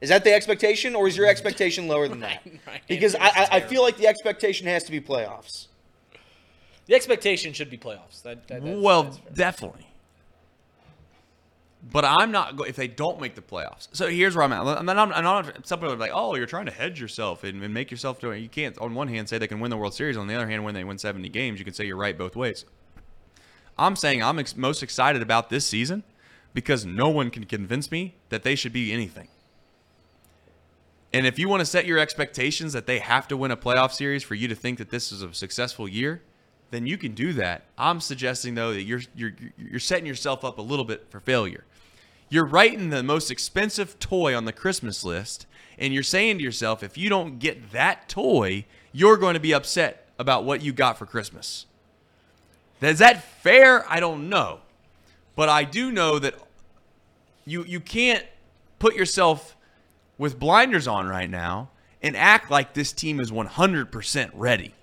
Is 0.00 0.10
that 0.10 0.22
the 0.22 0.32
expectation, 0.32 0.94
or 0.94 1.08
is 1.08 1.16
your 1.16 1.26
expectation 1.26 1.88
lower 1.88 2.06
than 2.06 2.20
that? 2.28 2.46
Because 2.86 3.14
I, 3.16 3.26
I, 3.28 3.48
I 3.52 3.60
feel 3.60 3.82
like 3.82 3.96
the 3.96 4.06
expectation 4.06 4.66
has 4.68 4.84
to 4.84 4.90
be 4.92 5.00
playoffs. 5.00 5.66
the 6.86 6.94
expectation 6.94 7.52
should 7.52 7.70
be 7.70 7.78
playoffs. 7.78 8.22
That, 8.22 8.46
that- 8.48 8.62
that's- 8.62 8.78
well, 8.80 9.02
that's 9.04 9.18
definitely. 9.34 9.87
But 11.80 12.04
I'm 12.04 12.32
not 12.32 12.56
go- 12.56 12.64
if 12.64 12.76
they 12.76 12.88
don't 12.88 13.20
make 13.20 13.34
the 13.36 13.40
playoffs. 13.40 13.88
So 13.92 14.08
here's 14.08 14.34
where 14.34 14.44
I'm 14.44 14.52
at. 14.52 14.66
I'm 14.66 14.84
not, 14.84 14.98
I'm 14.98 15.24
not, 15.24 15.66
some 15.66 15.78
people 15.78 15.94
are 15.94 15.96
like, 15.96 16.10
"Oh, 16.12 16.34
you're 16.34 16.46
trying 16.46 16.66
to 16.66 16.72
hedge 16.72 17.00
yourself 17.00 17.44
and, 17.44 17.62
and 17.62 17.72
make 17.72 17.90
yourself 17.90 18.20
do 18.20 18.32
it." 18.32 18.38
You 18.40 18.48
can't. 18.48 18.76
On 18.78 18.94
one 18.94 19.08
hand, 19.08 19.28
say 19.28 19.38
they 19.38 19.46
can 19.46 19.60
win 19.60 19.70
the 19.70 19.76
World 19.76 19.94
Series. 19.94 20.16
On 20.16 20.26
the 20.26 20.34
other 20.34 20.48
hand, 20.48 20.64
when 20.64 20.74
they 20.74 20.82
win 20.82 20.98
70 20.98 21.28
games, 21.28 21.58
you 21.58 21.64
can 21.64 21.74
say 21.74 21.84
you're 21.86 21.96
right 21.96 22.18
both 22.18 22.34
ways. 22.34 22.64
I'm 23.78 23.94
saying 23.94 24.22
I'm 24.24 24.40
ex- 24.40 24.56
most 24.56 24.82
excited 24.82 25.22
about 25.22 25.50
this 25.50 25.64
season 25.64 26.02
because 26.52 26.84
no 26.84 27.08
one 27.08 27.30
can 27.30 27.44
convince 27.44 27.92
me 27.92 28.16
that 28.30 28.42
they 28.42 28.56
should 28.56 28.72
be 28.72 28.92
anything. 28.92 29.28
And 31.12 31.26
if 31.26 31.38
you 31.38 31.48
want 31.48 31.60
to 31.60 31.66
set 31.66 31.86
your 31.86 31.98
expectations 31.98 32.72
that 32.72 32.86
they 32.86 32.98
have 32.98 33.28
to 33.28 33.36
win 33.36 33.50
a 33.50 33.56
playoff 33.56 33.92
series 33.92 34.22
for 34.22 34.34
you 34.34 34.48
to 34.48 34.54
think 34.54 34.78
that 34.78 34.90
this 34.90 35.10
is 35.12 35.22
a 35.22 35.32
successful 35.32 35.88
year, 35.88 36.22
then 36.70 36.86
you 36.86 36.98
can 36.98 37.12
do 37.12 37.32
that. 37.34 37.64
I'm 37.76 38.00
suggesting 38.00 38.54
though 38.54 38.72
that 38.72 38.82
you're 38.82 39.02
you're 39.14 39.32
you're 39.56 39.80
setting 39.80 40.06
yourself 40.06 40.44
up 40.44 40.58
a 40.58 40.62
little 40.62 40.84
bit 40.84 41.06
for 41.10 41.20
failure. 41.20 41.64
You're 42.28 42.44
writing 42.44 42.90
the 42.90 43.02
most 43.02 43.30
expensive 43.30 43.98
toy 43.98 44.36
on 44.36 44.44
the 44.44 44.52
Christmas 44.52 45.02
list 45.02 45.46
and 45.78 45.94
you're 45.94 46.02
saying 46.02 46.38
to 46.38 46.44
yourself 46.44 46.82
if 46.82 46.98
you 46.98 47.08
don't 47.08 47.38
get 47.38 47.72
that 47.72 48.08
toy, 48.08 48.66
you're 48.92 49.16
going 49.16 49.34
to 49.34 49.40
be 49.40 49.54
upset 49.54 50.06
about 50.18 50.44
what 50.44 50.62
you 50.62 50.72
got 50.72 50.98
for 50.98 51.06
Christmas. 51.06 51.66
Is 52.80 52.98
that 52.98 53.22
fair? 53.22 53.90
I 53.90 54.00
don't 54.00 54.28
know. 54.28 54.60
But 55.36 55.48
I 55.48 55.64
do 55.64 55.90
know 55.90 56.18
that 56.18 56.34
you 57.44 57.64
you 57.64 57.80
can't 57.80 58.26
put 58.78 58.94
yourself 58.94 59.56
with 60.18 60.38
blinders 60.38 60.86
on 60.86 61.06
right 61.08 61.30
now 61.30 61.70
and 62.02 62.16
act 62.16 62.50
like 62.50 62.74
this 62.74 62.92
team 62.92 63.20
is 63.20 63.30
100% 63.30 64.30
ready. 64.34 64.74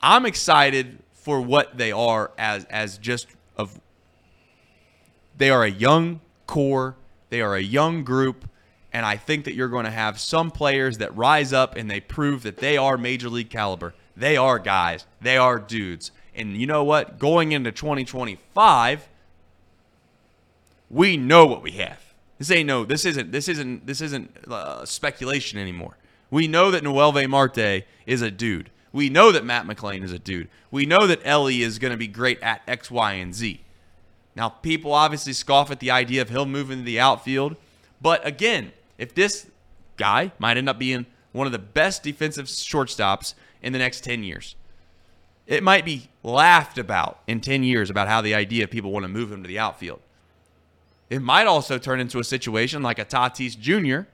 I'm 0.00 0.26
excited 0.26 0.98
for 1.12 1.40
what 1.40 1.76
they 1.76 1.92
are 1.92 2.30
as 2.38 2.64
as 2.66 2.98
just 2.98 3.26
of 3.56 3.80
they 5.36 5.50
are 5.50 5.64
a 5.64 5.70
young 5.70 6.20
core, 6.46 6.96
they 7.30 7.40
are 7.40 7.54
a 7.54 7.62
young 7.62 8.04
group, 8.04 8.48
and 8.92 9.04
I 9.04 9.16
think 9.16 9.44
that 9.44 9.54
you're 9.54 9.68
going 9.68 9.84
to 9.84 9.90
have 9.90 10.18
some 10.18 10.50
players 10.50 10.98
that 10.98 11.16
rise 11.16 11.52
up 11.52 11.76
and 11.76 11.90
they 11.90 12.00
prove 12.00 12.42
that 12.42 12.56
they 12.56 12.76
are 12.76 12.96
major 12.96 13.28
league 13.28 13.50
caliber. 13.50 13.94
They 14.16 14.36
are 14.36 14.58
guys, 14.58 15.06
they 15.20 15.36
are 15.36 15.58
dudes. 15.58 16.10
And 16.34 16.56
you 16.56 16.66
know 16.66 16.84
what? 16.84 17.18
Going 17.18 17.52
into 17.52 17.72
2025, 17.72 19.08
we 20.90 21.16
know 21.16 21.46
what 21.46 21.62
we 21.62 21.72
have. 21.72 22.00
This 22.38 22.50
ain't 22.52 22.68
no. 22.68 22.84
This 22.84 23.04
isn't. 23.04 23.32
This 23.32 23.48
isn't. 23.48 23.86
This 23.86 24.00
isn't 24.00 24.30
uh, 24.48 24.84
speculation 24.84 25.58
anymore. 25.58 25.96
We 26.30 26.46
know 26.46 26.70
that 26.70 26.84
Noelve 26.84 27.28
Marte 27.28 27.84
is 28.06 28.22
a 28.22 28.30
dude. 28.30 28.70
We 28.92 29.10
know 29.10 29.32
that 29.32 29.44
Matt 29.44 29.66
McLain 29.66 30.02
is 30.02 30.12
a 30.12 30.18
dude. 30.18 30.48
We 30.70 30.86
know 30.86 31.06
that 31.06 31.20
Elly 31.24 31.62
is 31.62 31.78
going 31.78 31.90
to 31.90 31.98
be 31.98 32.06
great 32.06 32.40
at 32.42 32.62
X, 32.66 32.90
Y, 32.90 33.12
and 33.12 33.34
Z. 33.34 33.60
Now, 34.34 34.48
people 34.48 34.92
obviously 34.92 35.32
scoff 35.32 35.70
at 35.70 35.80
the 35.80 35.90
idea 35.90 36.22
of 36.22 36.28
him 36.28 36.50
moving 36.50 36.78
to 36.78 36.84
the 36.84 37.00
outfield, 37.00 37.56
but 38.00 38.24
again, 38.26 38.72
if 38.96 39.14
this 39.14 39.48
guy 39.96 40.32
might 40.38 40.56
end 40.56 40.68
up 40.68 40.78
being 40.78 41.06
one 41.32 41.46
of 41.46 41.52
the 41.52 41.58
best 41.58 42.02
defensive 42.02 42.46
shortstops 42.46 43.34
in 43.62 43.72
the 43.72 43.78
next 43.78 44.04
10 44.04 44.22
years, 44.22 44.54
it 45.46 45.62
might 45.62 45.84
be 45.84 46.08
laughed 46.22 46.78
about 46.78 47.20
in 47.26 47.40
10 47.40 47.62
years 47.62 47.90
about 47.90 48.06
how 48.06 48.20
the 48.20 48.34
idea 48.34 48.64
of 48.64 48.70
people 48.70 48.92
want 48.92 49.04
to 49.04 49.08
move 49.08 49.32
him 49.32 49.42
to 49.42 49.48
the 49.48 49.58
outfield. 49.58 50.00
It 51.10 51.22
might 51.22 51.46
also 51.46 51.78
turn 51.78 52.00
into 52.00 52.18
a 52.18 52.24
situation 52.24 52.82
like 52.82 52.98
a 52.98 53.04
Tatis 53.04 53.58
Jr., 53.58 54.08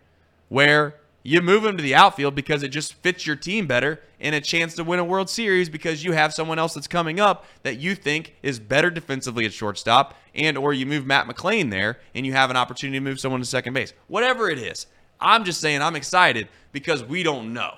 where 0.49 0.95
you 1.27 1.41
move 1.41 1.65
him 1.65 1.79
to 1.79 1.83
the 1.83 1.95
outfield 1.95 2.35
because 2.35 2.63
it 2.63 2.69
just 2.69 2.93
fits 2.95 3.27
your 3.27 3.35
team 3.35 3.67
better 3.67 3.99
and 4.21 4.35
a 4.35 4.43
chance 4.43 4.75
to 4.75 4.85
win 4.85 4.99
a 4.99 5.05
World 5.05 5.31
Series 5.31 5.71
because 5.71 6.05
you 6.05 6.13
have 6.13 6.35
someone 6.35 6.59
else 6.59 6.75
that's 6.75 6.87
coming 6.87 7.19
up 7.19 7.47
that 7.63 7.79
you 7.79 7.95
think 7.95 8.37
is 8.43 8.61
better 8.61 8.91
defensively 8.91 9.47
at 9.47 9.53
shortstop, 9.53 10.15
and 10.35 10.59
or 10.59 10.75
you 10.75 10.85
move 10.85 11.07
Matt 11.07 11.27
McLain 11.27 11.71
there 11.71 11.99
and 12.15 12.27
you 12.27 12.35
have 12.35 12.51
an 12.51 12.59
opportunity 12.59 12.99
to 12.99 13.05
move 13.05 13.19
someone 13.19 13.41
to 13.41 13.47
second 13.47 13.73
base. 13.73 13.95
Whatever 14.07 14.51
it 14.51 14.59
is, 14.59 14.87
I'm 15.19 15.45
just 15.45 15.63
saying 15.63 15.81
I'm 15.81 15.97
excited 15.97 16.49
because 16.73 17.03
we 17.03 17.23
don't 17.23 17.55
know. 17.55 17.75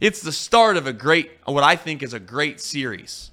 It's 0.00 0.22
the 0.22 0.32
start 0.32 0.76
of 0.76 0.86
a 0.86 0.92
great, 0.92 1.32
what 1.46 1.64
I 1.64 1.74
think 1.74 2.00
is 2.02 2.14
a 2.14 2.20
great 2.20 2.60
series. 2.60 3.32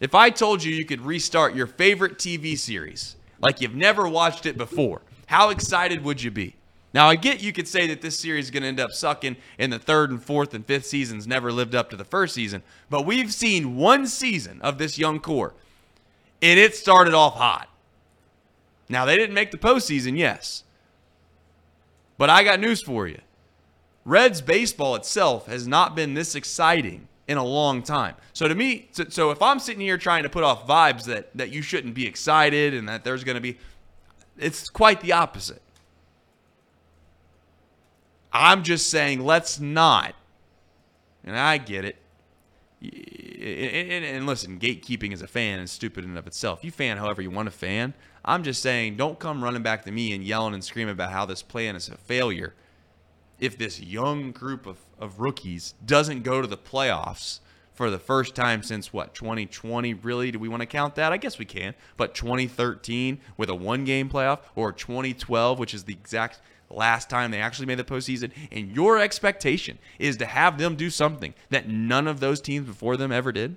If 0.00 0.16
I 0.16 0.30
told 0.30 0.64
you 0.64 0.74
you 0.74 0.84
could 0.84 1.02
restart 1.02 1.54
your 1.54 1.68
favorite 1.68 2.18
TV 2.18 2.58
series 2.58 3.14
like 3.38 3.60
you've 3.60 3.76
never 3.76 4.08
watched 4.08 4.46
it 4.46 4.58
before, 4.58 5.02
how 5.26 5.50
excited 5.50 6.02
would 6.02 6.20
you 6.20 6.32
be? 6.32 6.56
Now, 6.94 7.08
I 7.08 7.16
get 7.16 7.42
you 7.42 7.52
could 7.52 7.66
say 7.66 7.88
that 7.88 8.02
this 8.02 8.16
series 8.16 8.46
is 8.46 8.50
going 8.52 8.62
to 8.62 8.68
end 8.68 8.78
up 8.78 8.92
sucking 8.92 9.36
and 9.58 9.72
the 9.72 9.80
third 9.80 10.10
and 10.10 10.22
fourth 10.22 10.54
and 10.54 10.64
fifth 10.64 10.86
seasons 10.86 11.26
never 11.26 11.50
lived 11.50 11.74
up 11.74 11.90
to 11.90 11.96
the 11.96 12.04
first 12.04 12.34
season, 12.34 12.62
but 12.88 13.04
we've 13.04 13.34
seen 13.34 13.74
one 13.74 14.06
season 14.06 14.60
of 14.62 14.78
this 14.78 14.96
young 14.96 15.18
core, 15.18 15.54
and 16.40 16.58
it 16.58 16.76
started 16.76 17.12
off 17.12 17.34
hot. 17.34 17.68
Now, 18.88 19.04
they 19.04 19.16
didn't 19.16 19.34
make 19.34 19.50
the 19.50 19.58
postseason, 19.58 20.16
yes, 20.16 20.62
but 22.16 22.30
I 22.30 22.44
got 22.44 22.60
news 22.60 22.80
for 22.80 23.08
you. 23.08 23.20
Reds 24.04 24.40
baseball 24.40 24.94
itself 24.94 25.46
has 25.46 25.66
not 25.66 25.96
been 25.96 26.14
this 26.14 26.36
exciting 26.36 27.08
in 27.26 27.38
a 27.38 27.44
long 27.44 27.82
time. 27.82 28.14
So 28.34 28.46
to 28.46 28.54
me, 28.54 28.88
so, 28.92 29.06
so 29.08 29.30
if 29.32 29.42
I'm 29.42 29.58
sitting 29.58 29.80
here 29.80 29.98
trying 29.98 30.22
to 30.22 30.28
put 30.28 30.44
off 30.44 30.64
vibes 30.66 31.06
that 31.06 31.36
that 31.36 31.50
you 31.50 31.62
shouldn't 31.62 31.94
be 31.94 32.06
excited 32.06 32.72
and 32.74 32.88
that 32.88 33.02
there's 33.02 33.24
going 33.24 33.36
to 33.36 33.40
be, 33.40 33.58
it's 34.38 34.68
quite 34.68 35.00
the 35.00 35.12
opposite. 35.12 35.62
I'm 38.34 38.64
just 38.64 38.90
saying, 38.90 39.24
let's 39.24 39.60
not. 39.60 40.14
And 41.22 41.38
I 41.38 41.58
get 41.58 41.84
it. 41.84 41.96
And, 42.82 44.26
listen, 44.26 44.58
gatekeeping 44.58 45.12
as 45.12 45.22
a 45.22 45.26
fan 45.26 45.60
is 45.60 45.70
stupid 45.70 46.04
in 46.04 46.10
and 46.10 46.18
of 46.18 46.26
itself. 46.26 46.64
You 46.64 46.70
fan 46.70 46.98
however 46.98 47.22
you 47.22 47.30
want 47.30 47.46
to 47.46 47.56
fan. 47.56 47.94
I'm 48.24 48.42
just 48.42 48.60
saying, 48.60 48.96
don't 48.96 49.18
come 49.18 49.42
running 49.42 49.62
back 49.62 49.84
to 49.84 49.92
me 49.92 50.12
and 50.12 50.24
yelling 50.24 50.52
and 50.52 50.64
screaming 50.64 50.92
about 50.92 51.12
how 51.12 51.24
this 51.24 51.42
plan 51.42 51.76
is 51.76 51.88
a 51.88 51.96
failure 51.96 52.54
if 53.38 53.58
this 53.58 53.80
young 53.80 54.32
group 54.32 54.66
of, 54.66 54.78
of 54.98 55.20
rookies 55.20 55.74
doesn't 55.84 56.22
go 56.22 56.40
to 56.40 56.46
the 56.46 56.56
playoffs 56.56 57.40
for 57.72 57.90
the 57.90 57.98
first 57.98 58.34
time 58.34 58.62
since 58.62 58.92
what 58.92 59.14
2020 59.14 59.94
really 59.94 60.30
do 60.30 60.38
we 60.38 60.48
want 60.48 60.60
to 60.60 60.66
count 60.66 60.94
that 60.94 61.12
i 61.12 61.16
guess 61.16 61.38
we 61.38 61.44
can 61.44 61.74
but 61.96 62.14
2013 62.14 63.20
with 63.36 63.48
a 63.48 63.54
one 63.54 63.84
game 63.84 64.08
playoff 64.08 64.38
or 64.54 64.72
2012 64.72 65.58
which 65.58 65.74
is 65.74 65.84
the 65.84 65.92
exact 65.92 66.40
last 66.74 67.08
time 67.08 67.30
they 67.30 67.40
actually 67.40 67.66
made 67.66 67.78
the 67.78 67.84
postseason 67.84 68.30
and 68.50 68.74
your 68.74 68.98
expectation 68.98 69.78
is 69.98 70.16
to 70.18 70.26
have 70.26 70.58
them 70.58 70.76
do 70.76 70.90
something 70.90 71.34
that 71.50 71.68
none 71.68 72.06
of 72.06 72.20
those 72.20 72.40
teams 72.40 72.66
before 72.66 72.96
them 72.96 73.12
ever 73.12 73.32
did 73.32 73.56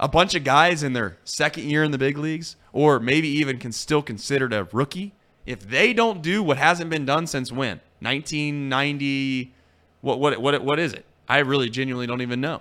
a 0.00 0.08
bunch 0.08 0.34
of 0.34 0.44
guys 0.44 0.82
in 0.82 0.92
their 0.92 1.16
second 1.24 1.64
year 1.64 1.84
in 1.84 1.90
the 1.90 1.98
big 1.98 2.18
leagues, 2.18 2.56
or 2.72 2.98
maybe 3.00 3.28
even 3.28 3.58
can 3.58 3.72
still 3.72 4.02
considered 4.02 4.52
a 4.52 4.64
rookie, 4.72 5.12
if 5.46 5.60
they 5.60 5.92
don't 5.92 6.22
do 6.22 6.42
what 6.42 6.56
hasn't 6.56 6.90
been 6.90 7.06
done 7.06 7.26
since 7.26 7.52
when 7.52 7.80
1990, 8.00 9.52
what 10.00 10.18
what 10.18 10.40
what 10.40 10.62
what 10.64 10.78
is 10.78 10.92
it? 10.92 11.04
I 11.28 11.38
really 11.38 11.70
genuinely 11.70 12.06
don't 12.06 12.20
even 12.20 12.40
know. 12.40 12.60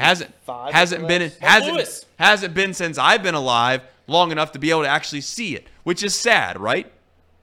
Hasn't 0.00 0.32
hasn't 0.72 1.08
been 1.08 1.22
hasn't 1.40 2.04
hasn't 2.18 2.54
been 2.54 2.74
since 2.74 2.98
I've 2.98 3.22
been 3.22 3.34
alive 3.34 3.82
long 4.06 4.30
enough 4.30 4.52
to 4.52 4.58
be 4.58 4.70
able 4.70 4.82
to 4.82 4.88
actually 4.88 5.22
see 5.22 5.56
it, 5.56 5.66
which 5.82 6.02
is 6.02 6.14
sad, 6.14 6.60
right? 6.60 6.90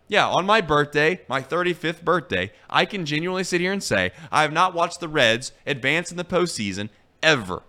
Yeah, 0.07 0.27
on 0.27 0.45
my 0.45 0.61
birthday, 0.61 1.21
my 1.27 1.41
35th 1.41 2.03
birthday, 2.03 2.51
I 2.69 2.85
can 2.85 3.05
genuinely 3.05 3.43
sit 3.43 3.61
here 3.61 3.71
and 3.71 3.81
say 3.81 4.11
I 4.31 4.41
have 4.41 4.53
not 4.53 4.73
watched 4.73 4.99
the 4.99 5.07
Reds 5.07 5.53
advance 5.65 6.11
in 6.11 6.17
the 6.17 6.25
postseason 6.25 6.89
ever. 7.21 7.63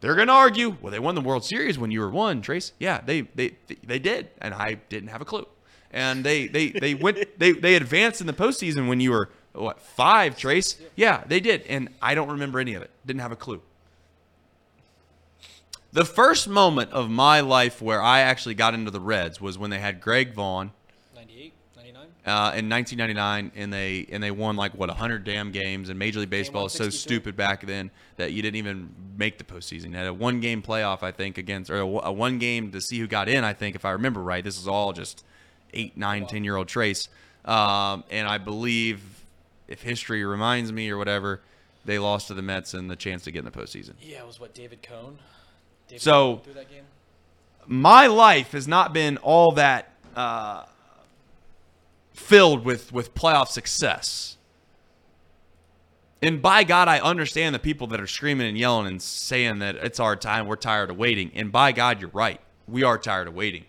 They're 0.00 0.16
gonna 0.16 0.32
argue, 0.32 0.76
well, 0.80 0.90
they 0.90 0.98
won 0.98 1.14
the 1.14 1.20
World 1.20 1.44
Series 1.44 1.78
when 1.78 1.90
you 1.90 2.00
were 2.00 2.10
one, 2.10 2.40
Trace. 2.40 2.72
Yeah, 2.78 3.00
they 3.04 3.22
they 3.34 3.56
they 3.84 3.98
did, 3.98 4.30
and 4.40 4.54
I 4.54 4.74
didn't 4.88 5.10
have 5.10 5.20
a 5.20 5.26
clue. 5.26 5.46
And 5.90 6.24
they 6.24 6.46
they 6.46 6.68
they 6.70 6.94
went 6.94 7.18
they 7.38 7.52
they 7.52 7.74
advanced 7.74 8.20
in 8.20 8.26
the 8.26 8.32
postseason 8.32 8.88
when 8.88 9.00
you 9.00 9.10
were 9.10 9.30
what 9.52 9.80
five, 9.80 10.38
Trace? 10.38 10.80
Yeah, 10.96 11.24
they 11.26 11.40
did, 11.40 11.62
and 11.62 11.90
I 12.00 12.14
don't 12.14 12.30
remember 12.30 12.60
any 12.60 12.74
of 12.74 12.82
it. 12.82 12.90
Didn't 13.04 13.20
have 13.20 13.32
a 13.32 13.36
clue. 13.36 13.60
The 15.92 16.04
first 16.04 16.48
moment 16.48 16.92
of 16.92 17.10
my 17.10 17.40
life 17.40 17.82
where 17.82 18.00
I 18.00 18.20
actually 18.20 18.54
got 18.54 18.74
into 18.74 18.90
the 18.90 19.00
Reds 19.00 19.40
was 19.40 19.58
when 19.58 19.70
they 19.70 19.80
had 19.80 20.00
Greg 20.00 20.34
Vaughn 20.34 20.70
98, 21.16 21.52
99. 21.76 22.02
uh, 22.26 22.52
in 22.54 22.68
1999, 22.68 23.50
and 23.56 23.72
they 23.72 24.06
and 24.12 24.22
they 24.22 24.30
won 24.30 24.54
like 24.54 24.72
what 24.74 24.88
100 24.88 25.24
damn 25.24 25.50
games. 25.50 25.88
And 25.88 25.98
Major 25.98 26.20
League 26.20 26.30
Baseball 26.30 26.64
was 26.64 26.74
so 26.74 26.90
stupid 26.90 27.36
back 27.36 27.66
then 27.66 27.90
that 28.18 28.32
you 28.32 28.40
didn't 28.40 28.56
even 28.56 28.94
make 29.18 29.38
the 29.38 29.44
postseason. 29.44 29.90
They 29.90 29.98
had 29.98 30.06
a 30.06 30.14
one 30.14 30.38
game 30.38 30.62
playoff, 30.62 31.02
I 31.02 31.10
think, 31.10 31.38
against 31.38 31.70
or 31.70 31.80
a, 31.80 31.86
a 31.86 32.12
one 32.12 32.38
game 32.38 32.70
to 32.70 32.80
see 32.80 32.98
who 33.00 33.08
got 33.08 33.28
in. 33.28 33.42
I 33.42 33.52
think 33.52 33.74
if 33.74 33.84
I 33.84 33.90
remember 33.90 34.22
right, 34.22 34.44
this 34.44 34.60
is 34.60 34.68
all 34.68 34.92
just 34.92 35.24
eight, 35.74 35.96
nine, 35.96 36.26
ten 36.26 36.44
year 36.44 36.54
old 36.54 36.68
Trace. 36.68 37.08
Um, 37.44 38.04
and 38.10 38.28
I 38.28 38.38
believe, 38.38 39.24
if 39.66 39.82
history 39.82 40.24
reminds 40.24 40.70
me 40.72 40.88
or 40.90 40.98
whatever, 40.98 41.40
they 41.84 41.98
lost 41.98 42.28
to 42.28 42.34
the 42.34 42.42
Mets 42.42 42.74
and 42.74 42.88
the 42.88 42.96
chance 42.96 43.24
to 43.24 43.32
get 43.32 43.40
in 43.40 43.44
the 43.46 43.50
postseason. 43.50 43.94
Yeah, 44.00 44.20
it 44.20 44.26
was 44.26 44.38
what 44.38 44.54
David 44.54 44.82
Cone. 44.82 45.18
David 45.90 46.02
So- 46.02 46.42
my 47.66 48.06
life 48.06 48.52
has 48.52 48.66
not 48.66 48.92
been 48.92 49.16
all 49.18 49.52
that 49.52 49.92
uh, 50.16 50.64
filled 52.12 52.64
with 52.64 52.92
with 52.92 53.14
playoff 53.14 53.48
success. 53.48 54.36
And 56.22 56.42
by 56.42 56.64
God, 56.64 56.86
I 56.88 56.98
understand 57.00 57.54
the 57.54 57.58
people 57.58 57.86
that 57.88 58.00
are 58.00 58.06
screaming 58.06 58.46
and 58.46 58.58
yelling 58.58 58.86
and 58.86 59.00
saying 59.00 59.60
that 59.60 59.76
it's 59.76 59.98
our 59.98 60.16
time, 60.16 60.46
we're 60.46 60.56
tired 60.56 60.90
of 60.90 60.98
waiting. 60.98 61.30
And 61.34 61.50
by 61.50 61.72
God, 61.72 62.00
you're 62.00 62.10
right. 62.10 62.40
We 62.68 62.82
are 62.82 62.98
tired 62.98 63.26
of 63.26 63.34
waiting. 63.34 63.64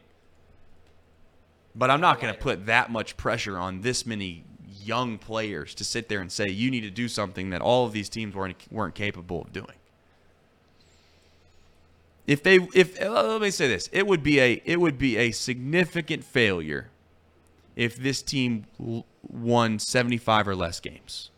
But 1.74 1.90
I'm 1.90 2.02
not 2.02 2.20
going 2.20 2.34
to 2.34 2.40
put 2.40 2.66
that 2.66 2.92
much 2.92 3.16
pressure 3.16 3.58
on 3.58 3.82
this 3.82 4.06
many 4.06 4.44
young 4.84 5.18
players 5.18 5.74
to 5.76 5.86
sit 5.86 6.10
there 6.10 6.20
and 6.20 6.30
say 6.30 6.50
you 6.50 6.70
need 6.70 6.82
to 6.82 6.90
do 6.90 7.08
something 7.08 7.52
that 7.52 7.62
all 7.62 7.86
of 7.86 7.94
these 7.94 8.10
teams 8.10 8.36
weren't 8.36 8.58
weren't 8.70 8.96
capable 8.96 9.44
of 9.44 9.54
doing. 9.54 9.78
If 12.28 12.44
they 12.44 12.60
if 12.74 13.02
uh, 13.02 13.28
let 13.28 13.42
me 13.42 13.52
say 13.52 13.68
this, 13.68 13.90
it 13.92 14.08
would 14.08 14.24
be 14.24 14.40
a 14.40 14.62
it 14.66 14.80
would 14.80 14.98
be 14.98 15.18
a 15.18 15.32
significant 15.32 16.24
failure 16.24 16.90
if 17.76 17.96
this 17.96 18.22
team 18.22 18.66
won 19.24 19.80
75 19.80 20.48
or 20.48 20.56
less 20.56 20.80
games. 20.80 21.32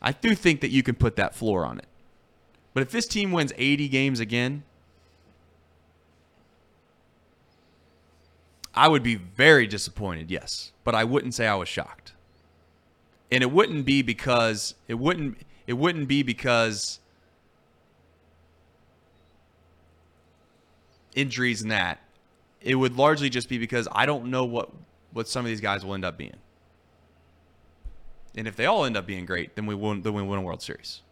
I 0.00 0.12
do 0.12 0.34
think 0.34 0.60
that 0.60 0.70
you 0.70 0.82
can 0.82 0.94
put 0.94 1.16
that 1.16 1.34
floor 1.34 1.64
on 1.64 1.78
it. 1.78 1.86
But 2.74 2.82
if 2.82 2.90
this 2.90 3.06
team 3.06 3.32
wins 3.32 3.52
80 3.56 3.88
games 3.88 4.20
again, 4.20 4.62
I 8.74 8.88
would 8.88 9.02
be 9.02 9.14
very 9.14 9.66
disappointed, 9.66 10.30
yes, 10.30 10.72
but 10.84 10.94
I 10.94 11.02
wouldn't 11.02 11.34
say 11.34 11.46
I 11.46 11.54
was 11.54 11.68
shocked. 11.68 12.12
And 13.32 13.42
it 13.42 13.50
wouldn't 13.50 13.86
be 13.86 14.02
because 14.02 14.74
it 14.86 14.94
wouldn't 14.94 15.38
it 15.66 15.72
wouldn't 15.72 16.06
be 16.06 16.22
because 16.22 17.00
injuries 21.16 21.62
and 21.62 21.72
that. 21.72 21.98
It 22.60 22.76
would 22.76 22.96
largely 22.96 23.28
just 23.28 23.48
be 23.48 23.58
because 23.58 23.88
I 23.90 24.06
don't 24.06 24.26
know 24.26 24.44
what 24.44 24.70
what 25.12 25.28
some 25.28 25.44
of 25.44 25.48
these 25.48 25.60
guys 25.60 25.84
will 25.84 25.94
end 25.94 26.04
up 26.04 26.16
being. 26.16 26.36
And 28.36 28.46
if 28.46 28.54
they 28.54 28.66
all 28.66 28.84
end 28.84 28.96
up 28.96 29.06
being 29.06 29.26
great, 29.26 29.56
then 29.56 29.66
we 29.66 29.74
win 29.74 30.02
then 30.02 30.14
we 30.14 30.22
win 30.22 30.38
a 30.38 30.42
World 30.42 30.62
Series. 30.62 31.02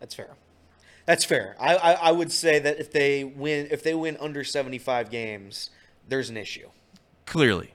That's 0.00 0.14
fair. 0.14 0.30
That's 1.06 1.24
fair. 1.24 1.54
I, 1.60 1.76
I, 1.76 1.92
I 1.92 2.12
would 2.12 2.32
say 2.32 2.58
that 2.60 2.78
if 2.78 2.90
they 2.90 3.24
win 3.24 3.68
if 3.70 3.82
they 3.82 3.94
win 3.94 4.16
under 4.20 4.44
seventy 4.44 4.78
five 4.78 5.10
games, 5.10 5.70
there's 6.08 6.30
an 6.30 6.36
issue. 6.36 6.68
Clearly. 7.26 7.74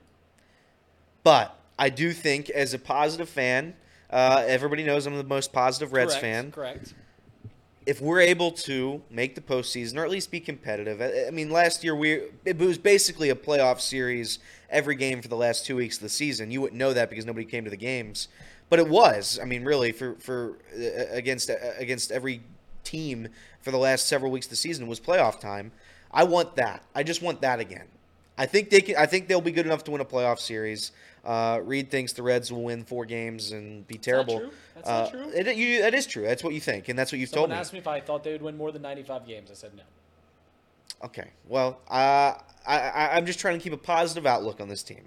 But 1.22 1.56
I 1.78 1.90
do 1.90 2.12
think, 2.12 2.48
as 2.50 2.72
a 2.72 2.78
positive 2.78 3.28
fan, 3.28 3.74
uh, 4.10 4.44
everybody 4.46 4.84
knows 4.84 5.06
I'm 5.06 5.16
the 5.16 5.24
most 5.24 5.52
positive 5.52 5.92
Reds 5.92 6.12
Correct, 6.12 6.22
fan. 6.22 6.52
Correct. 6.52 6.94
If 7.90 8.00
we're 8.00 8.20
able 8.20 8.52
to 8.52 9.02
make 9.10 9.34
the 9.34 9.40
postseason 9.40 9.96
or 9.96 10.04
at 10.04 10.10
least 10.10 10.30
be 10.30 10.38
competitive, 10.38 11.02
I, 11.02 11.32
mean, 11.32 11.50
last 11.50 11.82
year 11.82 11.92
we 11.92 12.22
it 12.44 12.56
was 12.56 12.78
basically 12.78 13.30
a 13.30 13.34
playoff 13.34 13.80
series 13.80 14.38
every 14.70 14.94
game 14.94 15.20
for 15.20 15.26
the 15.26 15.34
last 15.34 15.66
two 15.66 15.74
weeks 15.74 15.96
of 15.96 16.04
the 16.04 16.08
season. 16.08 16.52
You 16.52 16.60
wouldn't 16.60 16.78
know 16.78 16.92
that 16.92 17.10
because 17.10 17.26
nobody 17.26 17.44
came 17.44 17.64
to 17.64 17.70
the 17.70 17.76
games, 17.76 18.28
but 18.68 18.78
it 18.78 18.88
was. 18.88 19.40
I 19.42 19.44
mean, 19.44 19.64
really 19.64 19.90
for 19.90 20.14
for 20.20 20.58
uh, 20.72 21.06
against 21.10 21.50
uh, 21.50 21.56
against 21.78 22.12
every 22.12 22.42
team 22.84 23.26
for 23.60 23.72
the 23.72 23.76
last 23.76 24.06
several 24.06 24.30
weeks 24.30 24.46
of 24.46 24.50
the 24.50 24.56
season 24.56 24.86
was 24.86 25.00
playoff 25.00 25.40
time. 25.40 25.72
I 26.12 26.22
want 26.22 26.54
that. 26.54 26.84
I 26.94 27.02
just 27.02 27.22
want 27.22 27.40
that 27.40 27.58
again. 27.58 27.88
I 28.38 28.46
think 28.46 28.70
they 28.70 28.82
can. 28.82 28.94
I 28.98 29.06
think 29.06 29.26
they'll 29.26 29.40
be 29.40 29.50
good 29.50 29.66
enough 29.66 29.82
to 29.82 29.90
win 29.90 30.00
a 30.00 30.04
playoff 30.04 30.38
series. 30.38 30.92
Uh, 31.24 31.60
Reed 31.62 31.90
thinks 31.90 32.12
the 32.14 32.22
Reds 32.22 32.50
will 32.50 32.62
win 32.62 32.84
four 32.84 33.04
games 33.04 33.52
and 33.52 33.86
be 33.86 33.98
terrible. 33.98 34.38
true. 34.40 34.50
That's 34.74 34.88
not 34.88 35.06
Uh, 35.06 35.10
true. 35.10 35.30
It, 35.34 35.56
you, 35.56 35.82
that 35.82 35.92
is 35.94 36.06
true. 36.06 36.24
That's 36.24 36.42
what 36.42 36.54
you 36.54 36.60
think, 36.60 36.88
and 36.88 36.98
that's 36.98 37.12
what 37.12 37.18
you've 37.18 37.28
Someone 37.28 37.50
told 37.50 37.56
me. 37.56 37.60
asked 37.60 37.72
me 37.74 37.78
if 37.78 37.86
I 37.88 38.00
thought 38.00 38.24
they 38.24 38.32
would 38.32 38.42
win 38.42 38.56
more 38.56 38.72
than 38.72 38.82
95 38.82 39.26
games. 39.26 39.50
I 39.50 39.54
said 39.54 39.72
no. 39.76 39.82
Okay. 41.04 41.30
Well, 41.48 41.80
uh, 41.88 42.34
I, 42.66 42.78
I, 42.78 43.16
I'm 43.16 43.26
just 43.26 43.38
trying 43.38 43.58
to 43.58 43.62
keep 43.62 43.72
a 43.72 43.76
positive 43.78 44.26
outlook 44.26 44.60
on 44.60 44.68
this 44.68 44.82
team. 44.82 45.04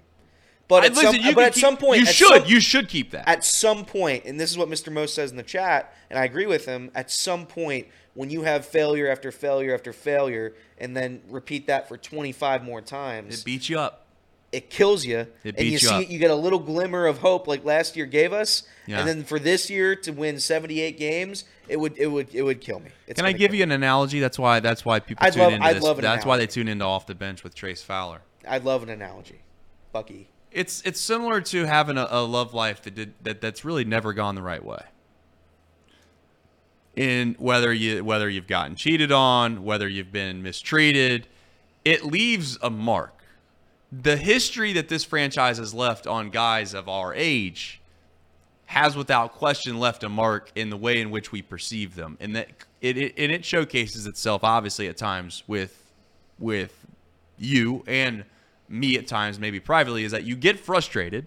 But 0.66 0.82
I- 0.82 0.86
at, 0.86 0.94
some, 0.96 1.04
listen, 1.06 1.22
you 1.22 1.34
but 1.34 1.44
at 1.44 1.52
keep- 1.54 1.60
some 1.60 1.76
point, 1.76 2.00
you 2.00 2.06
should 2.06 2.42
some- 2.42 2.46
you 2.50 2.60
should 2.60 2.88
keep 2.88 3.10
that. 3.10 3.28
at 3.28 3.44
some 3.44 3.84
point, 3.84 4.24
and 4.24 4.40
this 4.40 4.50
is 4.50 4.56
what 4.58 4.68
Mr. 4.68 4.90
Mo 4.92 5.06
says 5.06 5.30
in 5.30 5.36
the 5.36 5.42
chat, 5.42 5.94
and 6.10 6.18
I 6.18 6.24
agree 6.24 6.46
with 6.46 6.64
him. 6.64 6.90
At 6.94 7.10
some 7.10 7.44
point, 7.46 7.88
when 8.14 8.30
you 8.30 8.42
have 8.42 8.64
failure 8.64 9.08
after 9.08 9.30
failure 9.30 9.74
after 9.74 9.92
failure, 9.92 10.54
and 10.78 10.96
then 10.96 11.20
repeat 11.28 11.66
that 11.66 11.86
for 11.88 11.96
25 11.98 12.64
more 12.64 12.80
times, 12.80 13.40
it 13.40 13.44
beats 13.44 13.68
you 13.68 13.78
up. 13.78 14.03
It 14.54 14.70
kills 14.70 15.04
you, 15.04 15.26
It 15.42 15.56
and 15.56 15.60
you 15.66 15.72
you 15.72 15.78
see 15.78 15.94
up. 16.04 16.10
you 16.10 16.18
get 16.18 16.30
a 16.30 16.34
little 16.34 16.58
glimmer 16.58 17.06
of 17.06 17.18
hope, 17.18 17.46
like 17.48 17.64
last 17.64 17.96
year 17.96 18.06
gave 18.06 18.32
us. 18.32 18.62
Yeah. 18.86 19.00
And 19.00 19.08
then 19.08 19.24
for 19.24 19.38
this 19.38 19.68
year 19.70 19.96
to 19.96 20.10
win 20.12 20.38
78 20.38 20.98
games, 20.98 21.44
it 21.68 21.78
would 21.80 21.96
it 21.98 22.06
would 22.06 22.34
it 22.34 22.42
would 22.42 22.60
kill 22.60 22.80
me. 22.80 22.90
It's 23.06 23.18
Can 23.18 23.26
I 23.26 23.32
give 23.32 23.54
you 23.54 23.62
an 23.62 23.72
analogy? 23.72 24.20
That's 24.20 24.38
why 24.38 24.60
that's 24.60 24.84
why 24.84 25.00
people 25.00 25.26
I'd 25.26 25.32
tune 25.32 25.42
love- 25.42 25.52
into 25.54 25.66
I'd 25.66 25.76
this. 25.76 25.82
love 25.82 25.98
an 25.98 26.04
that's 26.04 26.24
why 26.26 26.36
they 26.36 26.46
tune 26.46 26.68
into 26.68 26.84
off 26.84 27.06
the 27.06 27.14
bench 27.14 27.42
with 27.44 27.54
Trace 27.54 27.82
Fowler. 27.82 28.20
I'd 28.48 28.64
love 28.64 28.82
an 28.82 28.90
analogy, 28.90 29.40
Bucky. 29.92 30.28
It's 30.52 30.82
it's 30.82 31.00
similar 31.00 31.40
to 31.40 31.64
having 31.64 31.98
a, 31.98 32.06
a 32.10 32.22
love 32.22 32.54
life 32.54 32.82
that 32.82 32.94
did 32.94 33.14
that 33.22 33.40
that's 33.40 33.64
really 33.64 33.84
never 33.84 34.12
gone 34.12 34.34
the 34.34 34.42
right 34.42 34.64
way. 34.64 34.82
In 36.96 37.34
whether 37.40 37.72
you 37.72 38.04
whether 38.04 38.28
you've 38.28 38.46
gotten 38.46 38.76
cheated 38.76 39.10
on, 39.10 39.64
whether 39.64 39.88
you've 39.88 40.12
been 40.12 40.42
mistreated, 40.44 41.26
it 41.84 42.04
leaves 42.04 42.56
a 42.62 42.70
mark. 42.70 43.13
The 44.02 44.16
history 44.16 44.72
that 44.72 44.88
this 44.88 45.04
franchise 45.04 45.58
has 45.58 45.72
left 45.72 46.06
on 46.06 46.30
guys 46.30 46.74
of 46.74 46.88
our 46.88 47.14
age 47.14 47.80
has 48.66 48.96
without 48.96 49.32
question 49.32 49.78
left 49.78 50.02
a 50.02 50.08
mark 50.08 50.50
in 50.56 50.70
the 50.70 50.76
way 50.76 51.00
in 51.00 51.10
which 51.10 51.30
we 51.30 51.42
perceive 51.42 51.94
them. 51.94 52.16
And 52.20 52.34
that 52.34 52.48
it, 52.80 52.96
it 52.96 53.14
and 53.16 53.30
it 53.30 53.44
showcases 53.44 54.06
itself 54.06 54.42
obviously 54.42 54.88
at 54.88 54.96
times 54.96 55.44
with 55.46 55.92
with 56.38 56.86
you 57.38 57.84
and 57.86 58.24
me 58.68 58.96
at 58.96 59.06
times 59.06 59.38
maybe 59.38 59.60
privately 59.60 60.04
is 60.04 60.12
that 60.12 60.24
you 60.24 60.34
get 60.34 60.58
frustrated 60.58 61.26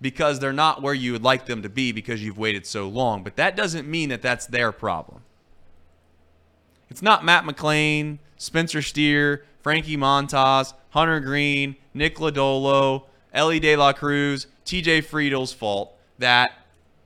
because 0.00 0.38
they're 0.38 0.52
not 0.52 0.82
where 0.82 0.94
you 0.94 1.12
would 1.12 1.22
like 1.22 1.46
them 1.46 1.62
to 1.62 1.68
be 1.68 1.92
because 1.92 2.22
you've 2.22 2.38
waited 2.38 2.66
so 2.66 2.88
long. 2.88 3.22
But 3.22 3.36
that 3.36 3.56
doesn't 3.56 3.88
mean 3.88 4.10
that 4.10 4.22
that's 4.22 4.46
their 4.46 4.70
problem 4.70 5.21
it's 6.92 7.00
not 7.00 7.24
Matt 7.24 7.44
McLain, 7.44 8.18
Spencer 8.36 8.82
Steer, 8.82 9.46
Frankie 9.62 9.96
Montas, 9.96 10.74
Hunter 10.90 11.20
Greene, 11.20 11.76
Nick 11.94 12.16
Lodolo, 12.16 13.04
Elly 13.32 13.58
De 13.58 13.74
La 13.76 13.94
Cruz, 13.94 14.46
TJ 14.66 15.02
Friedl's 15.02 15.54
fault 15.54 15.96
that 16.18 16.52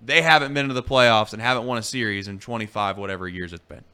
they 0.02 0.22
haven't 0.22 0.52
been 0.54 0.66
to 0.66 0.74
the 0.74 0.82
playoffs 0.82 1.32
and 1.32 1.40
haven't 1.40 1.66
won 1.66 1.78
a 1.78 1.84
series 1.84 2.26
in 2.26 2.40
25 2.40 2.98
whatever 2.98 3.28
years 3.28 3.52
it's 3.52 3.64
been. 3.66 3.84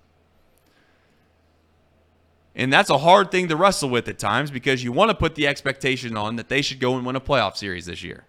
And 2.55 2.73
that's 2.73 2.89
a 2.89 2.97
hard 2.97 3.31
thing 3.31 3.49
to 3.49 3.57
wrestle 3.57 3.91
with 3.91 4.09
at 4.09 4.19
times 4.19 4.51
because 4.51 4.83
you 4.83 4.93
want 4.93 5.11
to 5.11 5.15
put 5.15 5.35
the 5.35 5.47
expectation 5.47 6.17
on 6.17 6.37
that 6.37 6.49
they 6.49 6.63
should 6.63 6.81
go 6.81 6.97
and 6.97 7.05
win 7.05 7.17
a 7.17 7.21
playoff 7.21 7.59
series 7.59 7.85
this 7.85 8.03
year. 8.03 8.25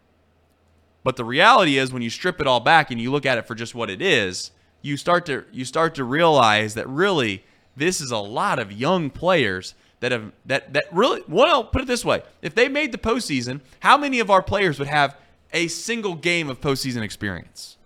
But 1.06 1.16
the 1.16 1.24
reality 1.24 1.78
is 1.78 1.94
when 1.94 2.02
you 2.02 2.10
strip 2.10 2.42
it 2.42 2.48
all 2.48 2.60
back 2.60 2.92
and 2.92 3.00
you 3.00 3.10
look 3.10 3.26
at 3.26 3.38
it 3.38 3.48
for 3.48 3.56
just 3.56 3.74
what 3.74 3.90
it 3.90 4.02
is, 4.02 4.52
you 4.82 4.98
start 4.98 5.26
to 5.28 5.46
you 5.52 5.64
start 5.66 5.96
to 5.96 6.04
realize 6.04 6.74
that 6.74 6.88
really 6.90 7.46
this 7.76 8.00
is 8.02 8.12
a 8.12 8.18
lot 8.18 8.60
of 8.60 8.72
young 8.72 9.10
players 9.10 9.74
that 10.00 10.12
have 10.12 10.32
that 10.46 10.74
that 10.74 10.86
really 10.92 11.22
well 11.28 11.64
put 11.64 11.82
it 11.82 11.88
this 11.88 12.04
way. 12.04 12.22
If 12.42 12.56
they 12.56 12.68
made 12.68 12.92
the 12.92 12.98
postseason, 12.98 13.62
how 13.80 13.98
many 13.98 14.20
of 14.20 14.30
our 14.30 14.42
players 14.42 14.78
would 14.80 14.88
have 14.90 15.16
a 15.54 15.68
single 15.68 16.16
game 16.16 16.50
of 16.50 16.60
postseason 16.60 17.02
experience? 17.02 17.78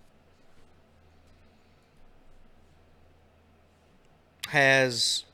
Has 4.48 5.24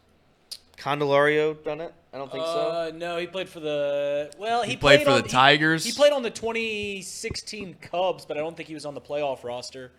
Candelario 0.77 1.63
done 1.63 1.81
it? 1.81 1.95
I 2.13 2.19
don't 2.19 2.31
think 2.31 2.45
so. 2.45 2.51
Uh, 2.51 2.93
no, 2.95 3.17
he 3.19 3.27
played 3.27 3.49
for 3.49 3.61
the. 3.61 4.31
Well, 4.39 4.63
he, 4.63 4.73
He 4.73 4.77
played 4.77 5.03
for 5.03 5.11
on- 5.11 5.17
the 5.23 5.27
he- 5.27 5.33
Tigers? 5.33 5.85
He, 5.85 5.93
played 5.93 6.13
on 6.13 6.23
the 6.23 6.31
2016 6.31 7.77
Cubs, 7.81 8.25
but 8.25 8.37
I 8.37 8.41
don't 8.41 8.57
think 8.57 8.69
he 8.69 8.75
was 8.75 8.85
on 8.87 8.95
the 8.95 9.01
playoff 9.01 9.43
roster. 9.45 9.91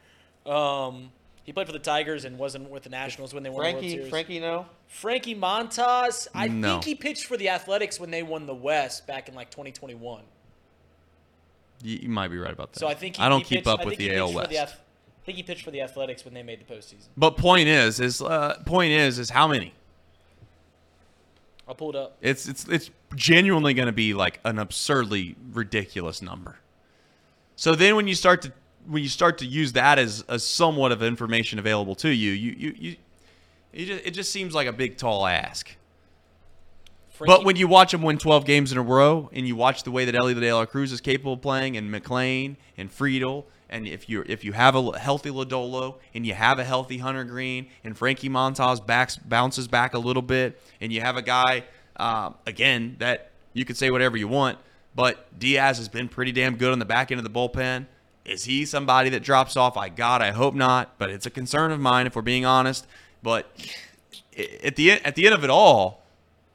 Um, 0.46 1.12
he 1.46 1.54
played 1.54 1.68
for 1.68 1.74
the 1.74 1.80
Tigers 1.80 2.26
and 2.26 2.38
wasn't 2.38 2.70
with 2.70 2.84
the 2.84 2.90
Nationals 2.90 3.34
when 3.34 3.44
they 3.44 3.50
won 3.50 3.60
the 3.60 3.64
World 3.72 3.74
Frankie, 3.76 3.96
Series. 3.96 4.10
Frankie, 4.10 4.40
no. 4.40 4.66
Frankie 4.88 5.36
Montas, 5.36 6.28
I 6.36 6.48
No. 6.50 6.74
think 6.74 6.84
he 6.84 6.96
pitched 6.96 7.26
for 7.26 7.38
the 7.38 7.50
Athletics 7.50 8.00
when 8.00 8.12
they 8.12 8.24
won 8.24 8.46
the 8.48 8.54
West 8.56 9.06
back 9.08 9.30
in 9.30 9.36
like 9.36 9.50
2021. 9.52 10.24
You, 11.84 12.00
you 12.04 12.10
might 12.10 12.30
be 12.30 12.38
right 12.38 12.52
about 12.52 12.74
that. 12.74 12.80
So 12.80 12.88
I 12.88 12.96
think 12.96 13.16
he, 13.18 13.22
I 13.24 13.30
don't 13.30 13.40
he 13.40 13.46
keep 13.46 13.58
pitched- 13.60 13.68
up 13.68 13.86
with 13.86 13.98
the 13.98 14.16
AL 14.18 14.34
West. 14.34 14.50
the 14.50 14.60
I 14.62 14.68
think 15.26 15.38
he 15.38 15.44
pitched 15.44 15.64
for 15.64 15.72
the 15.72 15.82
Athletics 15.82 16.24
when 16.26 16.34
they 16.34 16.44
made 16.44 16.60
the 16.66 16.72
postseason. 16.72 17.08
but 17.18 17.38
point 17.38 17.68
is, 17.68 18.00
is 18.00 18.22
uh, 18.22 18.62
point 18.66 18.92
is, 18.92 19.18
is 19.18 19.30
how 19.32 19.48
many? 19.48 19.74
I'll 21.68 21.74
pull 21.76 21.90
it 21.92 21.96
up. 21.96 22.18
It's 22.22 22.48
it's 22.48 22.68
it's 22.68 22.92
genuinely 23.16 23.74
going 23.74 23.88
to 23.88 23.92
be 23.92 24.14
like 24.14 24.40
an 24.46 24.60
absurdly 24.60 25.36
ridiculous 25.52 26.22
number. 26.22 26.58
So 27.56 27.74
then 27.74 27.96
when 27.96 28.08
you 28.08 28.14
start 28.16 28.42
to 28.44 28.54
when 28.88 29.04
you 29.04 29.10
start 29.10 29.38
to 29.40 29.46
use 29.46 29.74
that 29.74 30.00
as, 30.00 30.24
a 30.28 30.40
somewhat 30.40 30.92
of 30.92 31.04
information 31.04 31.60
available 31.60 31.96
to 31.96 32.10
you, 32.10 32.32
you 32.32 32.56
you, 32.58 32.76
you 32.78 32.96
it, 33.74 33.86
just, 33.86 34.06
it 34.06 34.12
just 34.12 34.32
seems 34.32 34.54
like 34.54 34.68
a 34.68 34.74
big 34.74 34.98
tall 34.98 35.26
ask. 35.26 35.76
Frankie, 37.12 37.34
But 37.34 37.46
when 37.46 37.56
you 37.56 37.68
watch 37.68 37.92
them 37.92 38.02
win 38.02 38.18
12 38.18 38.46
games 38.46 38.72
in 38.72 38.78
a 38.78 38.82
row 38.82 39.30
and 39.32 39.48
you 39.48 39.56
watch 39.56 39.84
the 39.84 39.92
way 39.92 40.06
that 40.06 40.16
Elly 40.16 40.34
De 40.34 40.54
La 40.54 40.66
Cruz 40.66 40.92
is 40.92 41.00
capable 41.00 41.34
of 41.34 41.42
playing 41.42 41.78
and 41.78 41.94
McLain 41.94 42.58
and 42.78 42.92
Friedl 42.92 43.46
and 43.70 43.88
if 43.88 44.08
you 44.10 44.24
if 44.28 44.44
you 44.44 44.54
have 44.54 44.76
a 44.76 44.98
healthy 44.98 45.30
Lodolo 45.30 45.96
and 46.14 46.26
you 46.26 46.34
have 46.34 46.60
a 46.60 46.64
healthy 46.64 46.98
Hunter 46.98 47.24
Greene 47.24 47.68
and 47.84 47.98
Frankie 47.98 48.30
Montas 48.30 48.86
backs 48.86 49.18
bounces 49.18 49.68
back 49.68 49.94
a 49.94 50.00
little 50.00 50.22
bit, 50.22 50.62
and 50.80 50.94
you 50.94 51.02
have 51.02 51.18
a 51.18 51.22
guy 51.22 51.64
um, 51.98 52.36
again 52.46 52.96
that 53.00 53.32
you 53.54 53.66
could 53.66 53.78
say 53.78 53.90
whatever 53.90 54.18
you 54.18 54.28
want, 54.28 54.58
but 54.96 55.28
Diaz 55.38 55.78
has 55.78 55.90
been 55.90 56.08
pretty 56.08 56.32
damn 56.32 56.56
good 56.58 56.72
on 56.72 56.80
the 56.80 56.86
back 56.86 57.12
end 57.12 57.20
of 57.20 57.24
the 57.24 57.30
bullpen. 57.30 57.88
Is 58.26 58.46
he 58.46 58.66
somebody 58.66 59.10
that 59.10 59.24
drops 59.24 59.56
off? 59.56 59.78
I 59.78 59.90
God, 59.90 60.22
I 60.22 60.32
hope 60.32 60.56
not, 60.56 60.98
but 60.98 61.10
it's 61.10 61.26
a 61.26 61.30
concern 61.30 61.72
of 61.72 61.80
mine 61.80 62.08
if 62.08 62.16
we're 62.16 62.24
being 62.24 62.46
honest. 62.46 62.88
But 63.22 63.48
at 64.64 64.76
the 64.76 64.92
end, 64.92 65.02
at 65.06 65.16
the 65.16 65.26
end 65.26 65.36
of 65.36 65.44
it 65.44 65.50
all, 65.50 66.04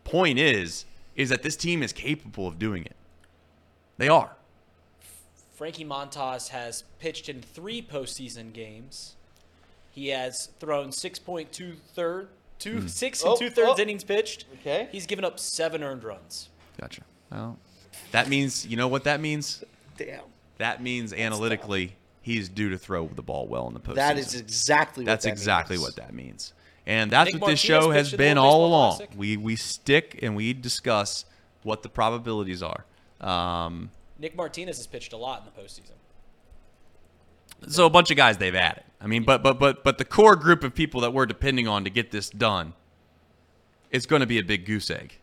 point 0.05 0.39
is 0.39 0.85
is 1.15 1.29
that 1.29 1.43
this 1.43 1.57
team 1.57 1.83
is 1.83 1.93
capable 1.93 2.47
of 2.47 2.59
doing 2.59 2.85
it. 2.85 2.97
They 3.99 4.09
are. 4.09 4.37
Frankie 5.55 5.85
Montas 5.85 6.49
has 6.49 6.85
pitched 6.99 7.29
in 7.29 7.43
three 7.43 7.83
postseason 7.83 8.53
games. 8.53 9.17
He 9.91 10.09
has 10.09 10.47
thrown 10.59 10.89
6.2 10.89 11.77
third, 11.95 12.29
two, 12.59 12.81
hmm. 12.81 12.87
six 12.87 13.23
and 13.23 13.33
Oh, 13.33 13.37
two 13.37 13.51
thirds 13.51 13.79
oh. 13.79 13.83
innings 13.83 14.05
pitched. 14.05 14.47
Okay. 14.61 14.89
He's 14.91 15.05
given 15.05 15.25
up 15.25 15.39
seven 15.39 15.83
earned 15.83 16.05
runs. 16.05 16.49
Gotcha. 16.81 17.03
Well, 17.31 17.59
that 18.13 18.29
means 18.29 18.67
you 18.67 18.77
know 18.77 18.89
what 18.89 19.05
that 19.05 19.21
means. 19.21 19.63
Damn. 19.99 20.23
That 20.61 20.83
means 20.83 21.13
analytically 21.15 21.97
he's 22.21 22.51
due 22.51 22.69
to 22.69 22.79
throw 22.79 23.09
the 23.09 23.23
ball 23.23 23.49
well 23.49 23.67
in 23.67 23.73
the 23.75 23.81
postseason. 23.81 23.95
That 23.95 24.19
is 24.19 24.35
exactly 24.35 25.05
what 25.05 25.07
That's 25.07 25.25
that 25.25 25.31
exactly 25.33 25.77
means. 25.77 25.89
what 25.89 25.97
that 25.97 26.15
means. 26.15 26.53
And 26.87 27.11
that's 27.11 27.33
Nick 27.33 27.41
what 27.41 27.49
this 27.49 27.69
Martinez 27.69 27.85
show 27.85 27.91
has 27.93 28.09
pitched 28.09 28.13
in 28.15 28.19
the 28.19 28.23
been 28.25 28.39
all 28.39 28.67
along. 28.67 28.97
Classic. 28.99 29.11
We 29.17 29.37
we 29.39 29.57
stick 29.57 30.19
and 30.23 30.37
we 30.37 30.53
discuss 30.53 31.25
what 31.63 31.83
the 31.83 31.89
probabilities 31.89 32.63
are. 32.63 32.85
Um, 33.21 33.91
Nick 34.19 34.37
Martinez 34.37 34.77
has 34.77 34.87
pitched 34.87 35.13
a 35.13 35.17
lot 35.17 35.41
in 35.41 35.47
the 35.47 35.63
postseason. 35.63 35.93
so 37.73 37.87
a 37.87 37.91
bunch 37.91 38.11
of 38.11 38.17
guys 38.19 38.37
they've 38.39 38.55
added. 38.55 38.85
I 39.01 39.07
mean, 39.07 39.25
but 39.25 39.43
but 39.43 39.59
but 39.59 39.83
but 39.83 39.97
the 39.97 40.05
core 40.05 40.37
group 40.37 40.63
of 40.63 40.75
people 40.75 41.01
that 41.01 41.15
we're 41.15 41.27
depending 41.27 41.67
on 41.69 41.85
to 41.85 41.91
get 41.91 42.11
this 42.11 42.29
done 42.29 42.75
is 43.91 44.05
going 44.05 44.21
to 44.21 44.27
be 44.27 44.39
a 44.39 44.45
big 44.45 44.67
goose 44.67 44.91
egg. 44.91 45.20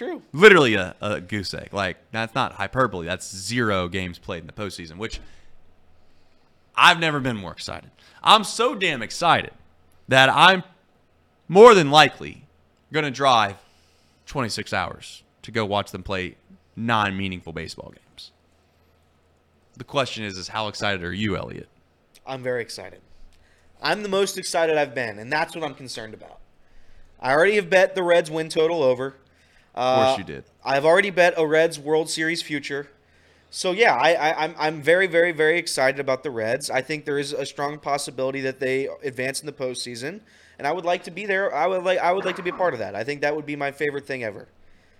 It's 0.00 0.08
true. 0.08 0.22
literally 0.32 0.74
a, 0.76 0.94
a 1.02 1.20
goose 1.20 1.52
egg. 1.52 1.72
Like 1.72 1.98
that's 2.10 2.34
not 2.34 2.52
hyperbole. 2.52 3.06
That's 3.06 3.30
zero 3.36 3.86
games 3.88 4.18
played 4.18 4.40
in 4.40 4.46
the 4.46 4.52
postseason, 4.52 4.96
which 4.96 5.20
I've 6.74 6.98
never 6.98 7.20
been 7.20 7.36
more 7.36 7.52
excited. 7.52 7.90
I'm 8.22 8.44
so 8.44 8.74
damn 8.74 9.02
excited 9.02 9.52
that 10.08 10.30
I'm 10.30 10.62
more 11.48 11.74
than 11.74 11.90
likely 11.90 12.44
going 12.92 13.04
to 13.04 13.10
drive 13.10 13.56
26 14.26 14.72
hours 14.72 15.22
to 15.42 15.50
go 15.50 15.66
watch 15.66 15.90
them 15.90 16.02
play 16.02 16.36
non-meaningful 16.76 17.52
baseball 17.52 17.92
games. 17.94 18.30
The 19.76 19.84
question 19.84 20.24
is, 20.24 20.38
is 20.38 20.48
how 20.48 20.68
excited 20.68 21.04
are 21.04 21.12
you, 21.12 21.36
Elliot? 21.36 21.68
I'm 22.26 22.42
very 22.42 22.62
excited. 22.62 23.00
I'm 23.82 24.02
the 24.02 24.08
most 24.08 24.38
excited 24.38 24.78
I've 24.78 24.94
been, 24.94 25.18
and 25.18 25.30
that's 25.32 25.54
what 25.54 25.64
I'm 25.64 25.74
concerned 25.74 26.14
about. 26.14 26.38
I 27.20 27.32
already 27.32 27.56
have 27.56 27.68
bet 27.68 27.94
the 27.94 28.02
Reds 28.02 28.30
win 28.30 28.48
total 28.48 28.82
over. 28.82 29.16
Of 29.74 29.96
course 29.96 30.14
Uh, 30.14 30.18
you 30.18 30.24
did. 30.24 30.44
I've 30.64 30.84
already 30.84 31.10
bet 31.10 31.34
a 31.36 31.46
Reds 31.46 31.78
World 31.78 32.10
Series 32.10 32.42
future. 32.42 32.88
So 33.50 33.72
yeah, 33.72 33.94
I, 33.96 34.12
I, 34.14 34.44
I'm 34.44 34.54
I'm 34.58 34.82
very 34.82 35.06
very 35.06 35.32
very 35.32 35.58
excited 35.58 35.98
about 36.00 36.22
the 36.22 36.30
Reds. 36.30 36.70
I 36.70 36.82
think 36.82 37.04
there 37.04 37.18
is 37.18 37.32
a 37.32 37.44
strong 37.44 37.78
possibility 37.78 38.40
that 38.42 38.60
they 38.60 38.88
advance 39.02 39.40
in 39.40 39.46
the 39.46 39.52
postseason, 39.52 40.20
and 40.58 40.66
I 40.68 40.72
would 40.72 40.84
like 40.84 41.02
to 41.04 41.10
be 41.10 41.26
there. 41.26 41.52
I 41.54 41.66
would 41.66 41.82
like 41.82 41.98
I 41.98 42.12
would 42.12 42.24
like 42.24 42.36
to 42.36 42.42
be 42.42 42.50
a 42.50 42.54
part 42.54 42.74
of 42.74 42.78
that. 42.80 42.94
I 42.94 43.02
think 43.04 43.22
that 43.22 43.34
would 43.34 43.46
be 43.46 43.56
my 43.56 43.72
favorite 43.72 44.06
thing 44.06 44.22
ever. 44.22 44.48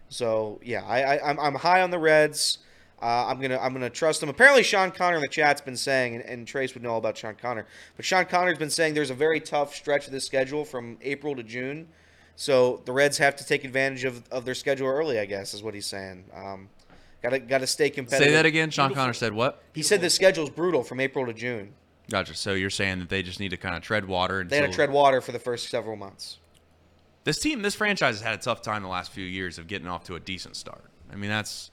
So 0.08 0.58
yeah, 0.64 0.82
I, 0.84 1.16
I 1.16 1.30
I'm, 1.30 1.38
I'm 1.38 1.54
high 1.54 1.82
on 1.82 1.90
the 1.90 1.98
Reds. 1.98 2.58
Uh, 3.00 3.26
I'm 3.28 3.40
gonna 3.40 3.58
I'm 3.58 3.72
gonna 3.72 3.88
trust 3.88 4.20
them. 4.20 4.28
Apparently, 4.28 4.62
Sean 4.62 4.90
Connor 4.90 5.16
in 5.16 5.22
the 5.22 5.28
chat's 5.28 5.60
been 5.60 5.76
saying, 5.76 6.16
and, 6.16 6.24
and 6.24 6.46
Trace 6.46 6.74
would 6.74 6.82
know 6.82 6.90
all 6.90 6.98
about 6.98 7.16
Sean 7.16 7.34
Connor, 7.36 7.66
but 7.96 8.04
Sean 8.04 8.24
Connor's 8.26 8.58
been 8.58 8.68
saying 8.70 8.94
there's 8.94 9.10
a 9.10 9.14
very 9.14 9.40
tough 9.40 9.74
stretch 9.74 10.06
of 10.06 10.12
the 10.12 10.20
schedule 10.20 10.64
from 10.64 10.98
April 11.02 11.36
to 11.36 11.42
June. 11.42 11.88
So 12.40 12.80
the 12.86 12.92
Reds 12.92 13.18
have 13.18 13.36
to 13.36 13.44
take 13.44 13.64
advantage 13.64 14.04
of, 14.04 14.26
of 14.30 14.46
their 14.46 14.54
schedule 14.54 14.88
early, 14.88 15.18
I 15.18 15.26
guess, 15.26 15.52
is 15.52 15.62
what 15.62 15.74
he's 15.74 15.84
saying. 15.84 16.24
Um, 16.34 16.70
gotta 17.22 17.38
gotta 17.38 17.66
stay 17.66 17.90
competitive. 17.90 18.28
Say 18.28 18.32
that 18.32 18.46
again. 18.46 18.70
Sean 18.70 18.94
Connor 18.94 19.12
said 19.12 19.34
what? 19.34 19.62
He 19.74 19.82
said 19.82 20.00
the 20.00 20.08
schedule's 20.08 20.48
brutal 20.48 20.82
from 20.82 21.00
April 21.00 21.26
to 21.26 21.34
June. 21.34 21.74
Gotcha. 22.10 22.34
So 22.34 22.54
you're 22.54 22.70
saying 22.70 23.00
that 23.00 23.10
they 23.10 23.22
just 23.22 23.40
need 23.40 23.50
to 23.50 23.58
kind 23.58 23.76
of 23.76 23.82
tread 23.82 24.06
water. 24.06 24.42
They 24.42 24.56
had 24.56 24.70
to 24.70 24.74
tread 24.74 24.90
water 24.90 25.20
for 25.20 25.32
the 25.32 25.38
first 25.38 25.68
several 25.68 25.96
months. 25.96 26.38
this 27.24 27.38
team, 27.38 27.60
this 27.60 27.74
franchise 27.74 28.14
has 28.14 28.22
had 28.22 28.38
a 28.38 28.42
tough 28.42 28.62
time 28.62 28.84
the 28.84 28.88
last 28.88 29.12
few 29.12 29.26
years 29.26 29.58
of 29.58 29.66
getting 29.66 29.86
off 29.86 30.04
to 30.04 30.14
a 30.14 30.20
decent 30.20 30.56
start. 30.56 30.86
I 31.12 31.16
mean, 31.16 31.28
that's 31.28 31.70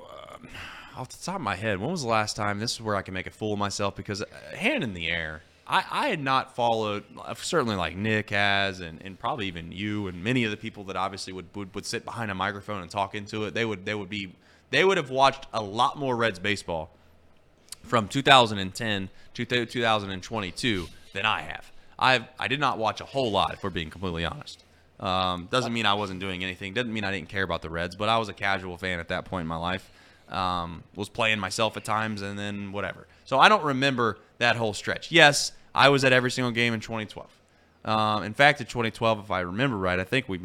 um, 0.00 0.48
off 0.96 1.10
the 1.10 1.22
top 1.22 1.36
of 1.36 1.42
my 1.42 1.56
head. 1.56 1.78
When 1.78 1.90
was 1.90 2.04
the 2.04 2.08
last 2.08 2.36
time? 2.36 2.58
This 2.58 2.72
is 2.72 2.80
where 2.80 2.96
I 2.96 3.02
can 3.02 3.12
make 3.12 3.26
a 3.26 3.30
fool 3.30 3.52
of 3.52 3.58
myself 3.58 3.96
because 3.96 4.22
uh, 4.22 4.26
hand 4.56 4.82
in 4.82 4.94
the 4.94 5.10
air. 5.10 5.42
I, 5.66 5.84
I 5.90 6.08
had 6.08 6.20
not 6.20 6.54
followed, 6.54 7.04
uh, 7.18 7.34
certainly 7.34 7.76
like 7.76 7.96
Nick 7.96 8.30
has, 8.30 8.80
and, 8.80 9.00
and 9.02 9.18
probably 9.18 9.46
even 9.46 9.72
you 9.72 10.08
and 10.08 10.22
many 10.22 10.44
of 10.44 10.50
the 10.50 10.56
people 10.56 10.84
that 10.84 10.96
obviously 10.96 11.32
would, 11.32 11.46
would, 11.54 11.74
would 11.74 11.86
sit 11.86 12.04
behind 12.04 12.30
a 12.30 12.34
microphone 12.34 12.82
and 12.82 12.90
talk 12.90 13.14
into 13.14 13.44
it. 13.44 13.54
They 13.54 13.64
would 13.64 13.84
they 13.84 13.94
would 13.94 14.10
be 14.10 14.34
they 14.70 14.84
would 14.84 14.96
have 14.96 15.10
watched 15.10 15.46
a 15.52 15.62
lot 15.62 15.98
more 15.98 16.16
Reds 16.16 16.38
baseball 16.38 16.90
from 17.82 18.08
2010 18.08 19.08
to 19.34 19.44
2022 19.44 20.86
than 21.12 21.24
I 21.24 21.40
have. 21.42 21.72
I've 21.98 22.24
I 22.38 22.48
did 22.48 22.60
not 22.60 22.78
watch 22.78 23.00
a 23.00 23.04
whole 23.04 23.30
lot, 23.30 23.54
if 23.54 23.62
we're 23.62 23.70
being 23.70 23.90
completely 23.90 24.24
honest. 24.24 24.64
Um, 25.00 25.48
doesn't 25.50 25.72
mean 25.72 25.86
I 25.86 25.94
wasn't 25.94 26.20
doing 26.20 26.44
anything. 26.44 26.74
Doesn't 26.74 26.92
mean 26.92 27.04
I 27.04 27.10
didn't 27.10 27.28
care 27.28 27.42
about 27.42 27.62
the 27.62 27.70
Reds, 27.70 27.96
but 27.96 28.08
I 28.08 28.18
was 28.18 28.28
a 28.28 28.32
casual 28.32 28.76
fan 28.76 29.00
at 29.00 29.08
that 29.08 29.24
point 29.24 29.42
in 29.42 29.48
my 29.48 29.56
life. 29.56 29.90
Um, 30.34 30.82
was 30.96 31.08
playing 31.08 31.38
myself 31.38 31.76
at 31.76 31.84
times, 31.84 32.20
and 32.20 32.36
then 32.36 32.72
whatever. 32.72 33.06
So 33.24 33.38
I 33.38 33.48
don't 33.48 33.62
remember 33.62 34.18
that 34.38 34.56
whole 34.56 34.74
stretch. 34.74 35.12
Yes, 35.12 35.52
I 35.74 35.88
was 35.90 36.04
at 36.04 36.12
every 36.12 36.30
single 36.30 36.50
game 36.50 36.74
in 36.74 36.80
2012. 36.80 37.30
Um, 37.84 38.24
in 38.24 38.34
fact, 38.34 38.60
in 38.60 38.66
2012, 38.66 39.20
if 39.20 39.30
I 39.30 39.40
remember 39.40 39.76
right, 39.76 39.98
I 40.00 40.04
think 40.04 40.28
we 40.28 40.40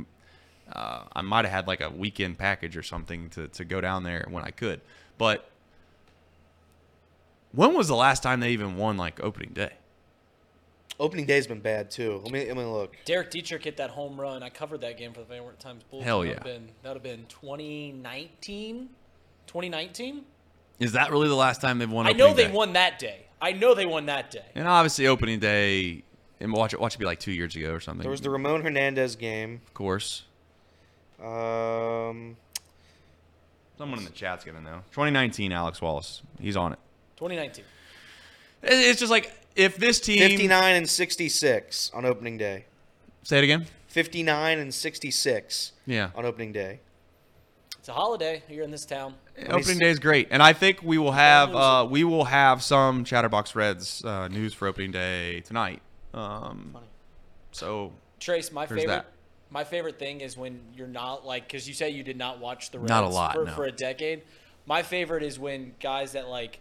uh, 0.71 1.03
I 1.13 1.21
might 1.21 1.45
have 1.45 1.53
had 1.53 1.67
like 1.67 1.81
a 1.81 1.89
weekend 1.89 2.37
package 2.37 2.77
or 2.77 2.83
something 2.83 3.29
to, 3.31 3.47
to 3.47 3.65
go 3.65 3.81
down 3.81 4.03
there 4.03 4.27
when 4.29 4.43
I 4.43 4.51
could. 4.51 4.81
But 5.17 5.49
when 7.51 7.73
was 7.73 7.87
the 7.87 7.95
last 7.95 8.21
time 8.21 8.39
they 8.39 8.51
even 8.51 8.77
won 8.77 8.97
like 8.97 9.19
opening 9.23 9.51
day? 9.53 9.73
Opening 10.99 11.25
day's 11.25 11.47
been 11.47 11.61
bad 11.61 11.89
too. 11.89 12.19
Let 12.23 12.31
me 12.31 12.45
let 12.45 12.57
me 12.57 12.65
look. 12.65 12.97
Derek 13.05 13.31
Dietrich 13.31 13.63
hit 13.63 13.77
that 13.77 13.89
home 13.89 14.19
run. 14.19 14.43
I 14.43 14.49
covered 14.49 14.81
that 14.81 14.97
game 14.97 15.13
for 15.13 15.21
the 15.21 15.27
Van 15.27 15.43
Wert 15.43 15.59
Times 15.59 15.83
Bulletin. 15.89 16.05
Hell 16.05 16.21
That 16.21 16.27
yeah. 16.27 16.29
would've 16.31 16.43
been, 16.43 16.69
that 16.83 16.89
would 16.89 16.95
have 16.95 17.03
been 17.03 17.25
2019? 17.29 18.89
2019? 19.49 20.23
Is 20.80 20.93
that 20.93 21.11
really 21.11 21.27
the 21.27 21.35
last 21.35 21.59
time 21.59 21.80
they've 21.80 21.91
won? 21.91 22.07
I 22.07 22.13
know 22.13 22.34
they 22.34 22.45
day? 22.45 22.51
won 22.51 22.73
that 22.73 22.99
day. 22.99 23.26
I 23.41 23.51
know 23.51 23.73
they 23.73 23.85
won 23.85 24.05
that 24.05 24.31
day. 24.31 24.45
And 24.55 24.67
obviously, 24.67 25.07
opening 25.07 25.39
day, 25.39 26.03
and 26.39 26.53
watch 26.53 26.73
it. 26.73 26.80
Watch 26.80 26.95
it 26.95 26.99
be 26.99 27.05
like 27.05 27.19
two 27.19 27.31
years 27.31 27.55
ago 27.55 27.71
or 27.73 27.80
something. 27.80 28.01
There 28.03 28.11
was 28.11 28.21
the 28.21 28.30
Ramon 28.30 28.61
Hernandez 28.61 29.15
game. 29.15 29.61
of 29.67 29.73
course. 29.73 30.23
Um, 31.21 32.38
Someone 33.77 33.99
in 33.99 34.05
the 34.05 34.11
chat's 34.11 34.45
gonna 34.45 34.61
know. 34.61 34.84
2019, 34.91 35.51
Alex 35.51 35.81
Wallace. 35.81 36.21
He's 36.39 36.55
on 36.55 36.73
it. 36.73 36.80
2019. 37.17 37.65
It's 38.63 38.99
just 38.99 39.11
like 39.11 39.34
if 39.55 39.77
this 39.77 39.99
team. 39.99 40.19
59 40.19 40.76
and 40.76 40.89
66 40.89 41.91
on 41.93 42.05
opening 42.05 42.38
day. 42.38 42.65
Say 43.23 43.38
it 43.39 43.43
again. 43.43 43.65
59 43.88 44.59
and 44.59 44.73
66 44.73 45.71
Yeah. 45.85 46.11
on 46.15 46.26
opening 46.26 46.51
day. 46.51 46.80
It's 47.80 47.88
a 47.88 47.93
holiday 47.93 48.43
here 48.49 48.64
in 48.64 48.72
this 48.72 48.85
town. 48.85 49.15
Opening 49.47 49.80
day 49.80 49.89
is 49.89 49.99
great, 49.99 50.27
and 50.31 50.43
I 50.43 50.51
think 50.51 50.84
we 50.84 50.97
will 50.97 51.14
have 51.14 51.56
uh, 51.56 51.88
we 51.89 52.03
will 52.03 52.26
have 52.26 52.61
some 52.61 53.06
Chatterbox 53.06 53.56
Reds 53.56 54.03
uh, 54.03 54.27
news 54.27 54.53
for 54.53 54.68
opening 54.68 54.91
day 54.91 55.39
tonight. 55.41 55.81
Um, 56.14 56.77
so 57.53 57.93
Trace, 58.19 58.51
my 58.51 58.65
favorite 58.65 58.88
that. 58.88 59.06
my 59.49 59.64
favorite 59.64 59.97
thing 59.97 60.19
is 60.19 60.35
when 60.35 60.60
you're 60.76 60.88
not 60.88 61.26
like 61.26 61.47
because 61.47 61.69
you 61.69 61.73
say 61.73 61.89
you 61.89 62.03
did 62.03 62.18
not 62.18 62.39
watch 62.39 62.72
the 62.72 62.80
Reds 62.80 62.89
Not 62.89 63.06
a 63.06 63.07
lot, 63.07 63.35
for, 63.35 63.45
no. 63.45 63.53
for 63.53 63.64
a 63.64 63.72
decade. 63.72 64.23
My 64.65 64.84
favorite 64.84 65.23
is 65.23 65.39
when 65.39 65.73
guys 65.80 66.11
that 66.11 66.27
like 66.27 66.60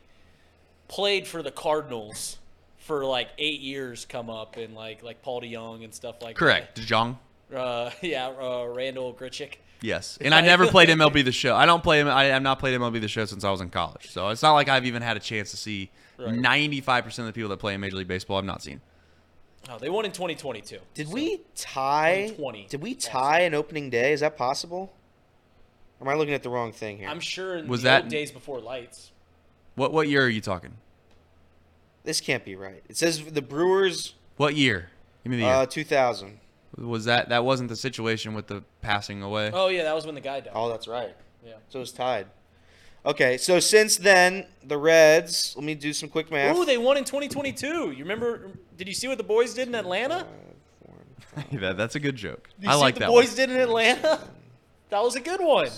played 0.87 1.27
for 1.27 1.43
the 1.43 1.51
Cardinals 1.51 2.39
for 2.77 3.05
like 3.05 3.31
eight 3.39 3.61
years 3.61 4.05
come 4.05 4.31
up 4.31 4.57
and 4.57 4.73
like 4.77 5.03
like 5.03 5.21
Paul 5.23 5.43
DeYoung 5.43 5.83
and 5.83 5.93
stuff 5.93 6.23
like 6.23 6.37
that. 6.37 6.39
correct, 6.39 6.81
DeJong. 6.81 7.17
that. 7.51 7.59
Uh, 7.59 7.91
yeah, 8.03 8.29
uh, 8.29 8.67
Randal 8.67 9.13
Grichuk. 9.15 9.55
Yes, 9.81 10.19
and 10.23 10.35
I 10.35 10.41
never 10.41 10.67
played 10.67 10.89
MLB 10.89 11.25
the 11.25 11.33
Show. 11.33 11.55
I 11.55 11.67
don't 11.67 11.83
play. 11.83 12.03
I 12.03 12.25
have 12.25 12.43
not 12.43 12.59
played 12.59 12.79
MLB 12.79 13.01
the 13.01 13.09
Show 13.09 13.25
since 13.25 13.45
I 13.45 13.51
was 13.51 13.61
in 13.61 13.71
college. 13.71 14.11
So 14.11 14.29
it's 14.29 14.43
not 14.43 14.55
like 14.55 14.69
I've 14.69 14.87
even 14.87 15.03
had 15.03 15.17
a 15.17 15.21
chance 15.21 15.51
to 15.53 15.57
see 15.57 15.91
ninety-five 16.19 17.05
percent 17.05 17.29
of 17.29 17.35
the 17.35 17.39
people 17.39 17.51
that 17.51 17.59
play 17.59 17.75
in 17.75 17.81
Major 17.81 17.97
League 17.97 18.09
Baseball. 18.09 18.39
I've 18.39 18.45
not 18.45 18.63
seen. 18.63 18.81
Oh, 19.71 19.79
they 19.79 19.91
won 19.91 20.05
in 20.07 20.13
2022. 20.13 20.79
Did 20.95 21.09
So- 21.09 21.13
we 21.15 21.43
tie? 21.55 22.33
20. 22.37 22.67
Did 22.71 22.81
we 22.81 22.95
tie 22.95 23.41
an 23.41 23.53
opening 23.55 23.91
day? 23.91 24.13
Is 24.15 24.21
that 24.21 24.35
possible? 24.37 24.93
Or 26.01 26.07
am 26.09 26.15
I 26.15 26.17
looking 26.17 26.33
at 26.33 26.43
the 26.43 26.49
wrong 26.49 26.73
thing 26.73 26.97
here? 26.97 27.09
I'm 27.09 27.21
sure 27.21 27.57
in 27.59 27.69
Was 27.69 27.83
the 27.83 27.89
that- 27.91 28.03
old 28.05 28.11
days 28.11 28.31
before 28.31 28.61
lights. 28.61 29.11
What 29.75 29.93
what 29.93 30.09
year 30.09 30.25
are 30.25 30.29
you 30.29 30.41
talking? 30.41 30.75
this 32.05 32.21
can't 32.23 32.45
be 32.45 32.57
right. 32.57 32.83
It 32.89 32.97
says 32.97 33.23
the 33.23 33.43
Brewers 33.43 34.15
What 34.39 34.55
year? 34.57 34.89
Give 35.25 35.31
me 35.33 35.37
the 35.37 35.43
year. 35.45 35.53
uh, 35.53 35.67
2000. 35.67 36.39
Was 36.77 37.05
that 37.07 37.29
that 37.31 37.45
wasn't 37.45 37.69
the 37.69 37.77
situation 37.77 38.35
with 38.35 38.47
the 38.47 38.63
passing 38.83 39.23
away? 39.23 39.51
Oh 39.53 39.69
yeah, 39.69 39.85
that 39.85 39.95
was 39.95 40.07
when 40.07 40.15
the 40.15 40.21
guy 40.21 40.41
died. 40.41 40.53
Oh, 40.55 40.69
that's 40.69 40.87
right. 40.89 41.15
Yeah. 41.45 41.55
So 41.69 41.81
it's 41.81 41.93
tied. 41.93 42.27
Okay, 43.07 43.39
so 43.39 43.61
since 43.61 43.97
then, 43.97 44.47
the 44.65 44.77
Reds. 44.77 45.55
Let 45.57 45.65
me 45.65 45.75
do 45.75 45.93
some 45.93 46.09
quick 46.09 46.31
math. 46.31 46.57
Ooh, 46.57 46.65
they 46.65 46.77
won 46.79 46.97
in 46.97 47.05
2022. 47.05 47.93
You 47.93 47.97
remember? 47.99 48.51
Did 48.77 48.89
you 48.89 48.95
see 48.95 49.09
what 49.09 49.19
the 49.19 49.25
boys 49.25 49.55
did 49.55 49.69
in 49.69 49.75
Atlanta? 49.75 50.27
that, 51.53 51.77
that's 51.77 51.95
a 51.95 52.01
good 52.01 52.17
joke. 52.17 52.51
You 52.61 52.69
I 52.69 52.75
see 52.75 52.81
like 52.81 52.95
what 52.95 52.95
the 52.95 53.01
that. 53.01 53.09
boys 53.09 53.29
one. 53.29 53.37
did 53.37 53.51
in 53.51 53.57
Atlanta? 53.61 54.21
That 54.91 55.03
was 55.03 55.17
a 55.17 55.21
good 55.21 55.41
one. 55.41 55.69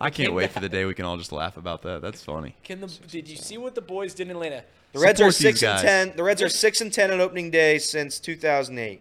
I 0.00 0.10
can't 0.10 0.32
wait 0.34 0.50
for 0.50 0.60
the 0.60 0.68
day 0.68 0.84
we 0.84 0.94
can 0.94 1.04
all 1.04 1.16
just 1.16 1.32
laugh 1.32 1.56
about 1.56 1.82
that. 1.82 2.02
That's 2.02 2.22
funny. 2.22 2.54
Can 2.64 2.80
the 2.80 2.86
did 3.08 3.28
you 3.28 3.36
see 3.36 3.58
what 3.58 3.74
the 3.74 3.80
boys 3.80 4.14
did 4.14 4.28
in 4.28 4.32
Atlanta? 4.32 4.64
the 4.92 5.00
Reds 5.00 5.20
are 5.20 5.30
Support 5.30 5.52
these 5.54 5.60
six 5.60 5.62
and 5.62 5.72
guys. 5.74 5.82
ten. 5.82 6.16
The 6.16 6.22
Reds 6.22 6.42
are 6.42 6.48
six 6.48 6.80
and 6.80 6.92
ten 6.92 7.10
on 7.10 7.20
opening 7.20 7.50
day 7.50 7.78
since 7.78 8.18
2008. 8.18 9.00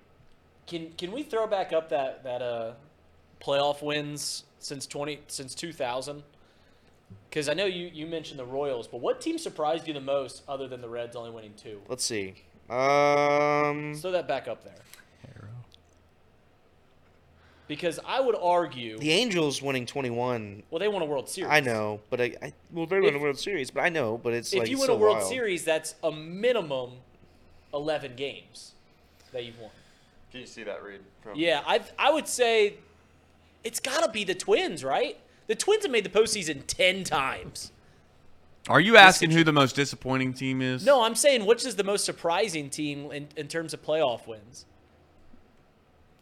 Can 0.65 0.91
can 0.97 1.11
we 1.11 1.23
throw 1.23 1.47
back 1.47 1.71
up 1.73 1.89
that 1.89 2.23
that 2.23 2.41
uh 2.41 2.73
playoff 3.39 3.81
wins 3.81 4.43
since 4.59 4.85
20 4.87 5.19
since 5.27 5.53
2000? 5.55 6.23
Because 7.29 7.47
I 7.47 7.53
know 7.53 7.65
you 7.65 7.89
you 7.93 8.05
mentioned 8.07 8.39
the 8.39 8.45
Royals, 8.45 8.87
but 8.87 8.99
what 8.99 9.21
team 9.21 9.37
surprised 9.37 9.87
you 9.87 9.93
the 9.93 10.01
most 10.01 10.43
other 10.47 10.67
than 10.67 10.81
the 10.81 10.89
Reds 10.89 11.15
only 11.15 11.31
winning 11.31 11.53
two? 11.55 11.79
Let's 11.87 12.03
see. 12.03 12.35
Um, 12.69 13.89
Let's 13.91 14.01
throw 14.01 14.11
that 14.11 14.27
back 14.27 14.47
up 14.49 14.63
there. 14.65 14.73
Because 17.67 17.99
I 18.05 18.21
would 18.21 18.35
argue, 18.41 18.97
the 18.97 19.11
Angels 19.11 19.61
winning 19.61 19.85
21. 19.85 20.63
well, 20.69 20.79
they 20.79 20.87
won 20.87 21.01
a 21.01 21.05
World 21.05 21.27
Series. 21.27 21.51
I 21.51 21.59
know, 21.59 21.99
but 22.09 22.21
I, 22.21 22.33
I 22.41 22.53
well 22.71 22.85
they 22.85 23.01
won 23.01 23.13
a 23.13 23.19
World 23.19 23.37
Series, 23.37 23.71
but 23.71 23.81
I 23.81 23.89
know, 23.89 24.17
but 24.17 24.33
it's 24.33 24.53
If 24.53 24.59
like 24.59 24.69
you 24.69 24.77
win 24.77 24.87
so 24.87 24.93
a 24.93 24.97
World 24.97 25.17
wild. 25.17 25.29
Series, 25.29 25.65
that's 25.65 25.95
a 26.03 26.11
minimum 26.11 26.91
11 27.73 28.15
games 28.15 28.73
that 29.33 29.43
you've 29.43 29.59
won. 29.59 29.71
Can 30.31 30.39
you 30.41 30.45
see 30.47 30.63
that 30.63 30.81
read? 30.81 31.01
From 31.21 31.37
Yeah, 31.37 31.61
I 31.67 31.81
I 31.99 32.11
would 32.11 32.27
say 32.27 32.75
it's 33.65 33.81
got 33.81 34.03
to 34.05 34.11
be 34.11 34.23
the 34.23 34.35
Twins, 34.35 34.83
right? 34.83 35.17
The 35.47 35.55
Twins 35.55 35.83
have 35.83 35.91
made 35.91 36.05
the 36.05 36.09
postseason 36.09 36.65
10 36.67 37.03
times. 37.03 37.71
Are 38.69 38.81
you 38.81 38.97
asking 38.97 39.31
who 39.31 39.43
the 39.45 39.53
most 39.53 39.75
disappointing 39.75 40.33
team 40.33 40.61
is? 40.61 40.85
No, 40.85 41.03
I'm 41.03 41.15
saying 41.15 41.45
which 41.45 41.65
is 41.65 41.75
the 41.77 41.83
most 41.85 42.03
surprising 42.05 42.69
team 42.69 43.11
in, 43.11 43.27
in 43.37 43.47
terms 43.47 43.73
of 43.73 43.81
playoff 43.81 44.27
wins. 44.27 44.65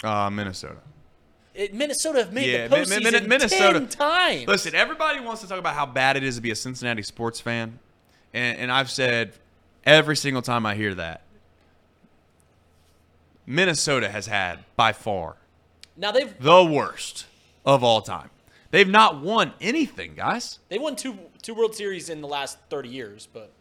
Uh, 0.04 0.30
Minnesota. 0.30 0.78
Minnesota 1.73 2.19
have 2.19 2.34
made 2.34 2.48
Yeah, 2.52 2.68
the 2.68 2.77
Min- 2.77 2.90
Min- 2.90 2.99
postseason 3.02 3.11
Min- 3.14 3.30
Minnesota- 3.30 3.80
10 3.80 3.88
times. 3.90 4.48
Listen, 4.48 4.76
everybody 4.76 5.19
wants 5.19 5.41
to 5.41 5.48
talk 5.48 5.60
about 5.60 5.73
how 5.76 5.86
bad 5.86 6.18
it 6.18 6.23
is 6.23 6.36
to 6.36 6.41
be 6.41 6.52
a 6.52 6.56
Cincinnati 6.56 7.02
sports 7.02 7.40
fan, 7.40 7.80
and, 8.34 8.57
and 8.60 8.72
I've 8.72 8.90
said 8.90 9.34
every 9.86 10.15
single 10.15 10.41
time 10.41 10.65
I 10.65 10.76
hear 10.76 10.94
that, 10.95 11.22
Minnesota 13.45 14.10
has 14.10 14.26
had 14.27 14.60
by 14.76 14.91
far 14.91 15.38
now 15.98 16.11
they've 16.11 16.38
the 16.40 16.64
worst 16.64 17.26
of 17.65 17.84
all 17.84 18.02
time. 18.02 18.30
They've 18.72 18.90
not 18.90 19.22
won 19.22 19.53
anything, 19.61 20.15
guys. 20.15 20.60
they 20.69 20.77
won 20.80 20.95
two 20.95 21.18
two 21.41 21.53
World 21.53 21.76
Series 21.76 22.10
in 22.10 22.22
the 22.22 22.27
last 22.27 22.57
30 22.69 22.90
years, 22.90 23.27
but 23.32 23.52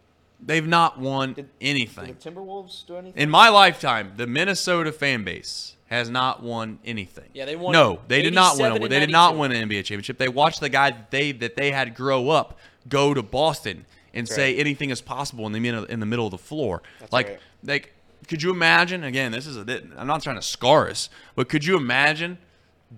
They've 0.45 0.67
not 0.67 0.99
won 0.99 1.33
Did 1.33 1.49
anything. 1.59 2.15
the 2.19 2.31
Timberwolves 2.31 2.85
do 2.85 2.97
anything? 2.97 3.19
In 3.19 3.29
my 3.29 3.49
lifetime, 3.49 4.13
the 4.15 4.27
Minnesota 4.27 4.91
fan 4.91 5.23
base 5.23 5.75
has 5.87 6.09
not 6.09 6.43
won 6.43 6.79
anything. 6.85 7.29
Yeah, 7.33 7.45
they 7.45 7.55
won 7.55 7.73
No, 7.73 7.99
they 8.07 8.21
did 8.21 8.33
not 8.33 8.57
win. 8.57 8.71
A, 8.71 8.75
and 8.75 8.83
they 8.85 8.99
did 8.99 9.11
not 9.11 9.37
win 9.37 9.51
an 9.51 9.67
NBA 9.67 9.77
championship. 9.85 10.17
They 10.17 10.29
watched 10.29 10.59
the 10.59 10.69
guy 10.69 10.91
that 10.91 11.11
they 11.11 11.31
that 11.31 11.55
they 11.55 11.71
had 11.71 11.95
grow 11.95 12.29
up 12.29 12.59
go 12.87 13.13
to 13.13 13.23
Boston 13.23 13.85
and 14.13 14.27
say 14.27 14.53
right. 14.53 14.59
anything 14.59 14.91
is 14.91 15.01
possible 15.01 15.47
in 15.47 15.51
the 15.51 15.59
middle 15.59 15.83
in 15.85 15.99
the 15.99 16.05
middle 16.05 16.25
of 16.25 16.31
the 16.31 16.37
floor. 16.37 16.83
like 17.11 17.27
right. 17.27 17.39
like 17.63 17.93
could 18.27 18.41
you 18.41 18.51
imagine? 18.51 19.03
Again, 19.03 19.31
this 19.31 19.45
is 19.45 19.57
a 19.57 19.63
bit. 19.63 19.85
I'm 19.97 20.07
not 20.07 20.23
trying 20.23 20.37
to 20.37 20.41
scar 20.41 20.89
us, 20.89 21.09
but 21.35 21.49
could 21.49 21.65
you 21.65 21.77
imagine 21.77 22.37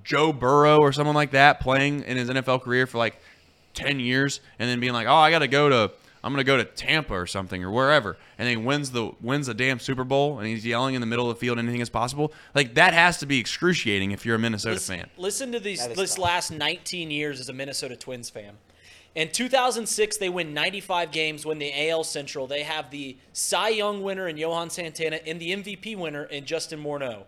Joe 0.03 0.31
Burrow 0.31 0.79
or 0.79 0.91
someone 0.91 1.15
like 1.15 1.31
that 1.31 1.59
playing 1.59 2.03
in 2.03 2.17
his 2.17 2.29
NFL 2.29 2.63
career 2.63 2.87
for 2.87 2.97
like 2.97 3.19
10 3.73 3.99
years 3.99 4.39
and 4.59 4.69
then 4.69 4.79
being 4.79 4.93
like, 4.93 5.07
"Oh, 5.07 5.15
I 5.15 5.31
got 5.31 5.39
to 5.39 5.47
go 5.47 5.69
to 5.69 5.91
I'm 6.27 6.33
going 6.33 6.45
to 6.45 6.51
go 6.51 6.57
to 6.57 6.65
Tampa 6.65 7.13
or 7.13 7.25
something 7.25 7.63
or 7.63 7.71
wherever." 7.71 8.17
And 8.37 8.49
he 8.49 8.57
wins 8.57 8.91
the 8.91 9.13
wins 9.21 9.47
the 9.47 9.53
damn 9.53 9.79
Super 9.79 10.03
Bowl 10.03 10.39
and 10.39 10.47
he's 10.47 10.65
yelling 10.65 10.93
in 10.93 11.01
the 11.01 11.07
middle 11.07 11.29
of 11.29 11.37
the 11.37 11.39
field 11.39 11.57
anything 11.57 11.79
is 11.79 11.89
possible. 11.89 12.33
Like 12.53 12.73
that 12.75 12.93
has 12.93 13.17
to 13.19 13.25
be 13.25 13.39
excruciating 13.39 14.11
if 14.11 14.25
you're 14.25 14.35
a 14.35 14.39
Minnesota 14.39 14.75
listen, 14.75 14.97
fan. 14.97 15.09
listen 15.17 15.51
to 15.53 15.59
these 15.59 15.87
this 15.87 16.15
tough. 16.15 16.19
last 16.19 16.51
19 16.51 17.11
years 17.11 17.39
as 17.39 17.47
a 17.47 17.53
Minnesota 17.53 17.95
Twins 17.95 18.29
fan. 18.29 18.55
In 19.15 19.31
2006, 19.31 20.17
they 20.17 20.29
win 20.29 20.53
95 20.53 21.11
games, 21.11 21.45
win 21.45 21.57
the 21.57 21.89
AL 21.89 22.03
Central. 22.03 22.45
They 22.45 22.63
have 22.63 22.91
the 22.91 23.17
Cy 23.33 23.69
Young 23.69 24.03
winner 24.03 24.27
in 24.27 24.37
Johan 24.37 24.69
Santana 24.69 25.19
and 25.25 25.39
the 25.39 25.55
MVP 25.55 25.97
winner 25.97 26.25
in 26.25 26.45
Justin 26.45 26.83
Morneau. 26.83 27.23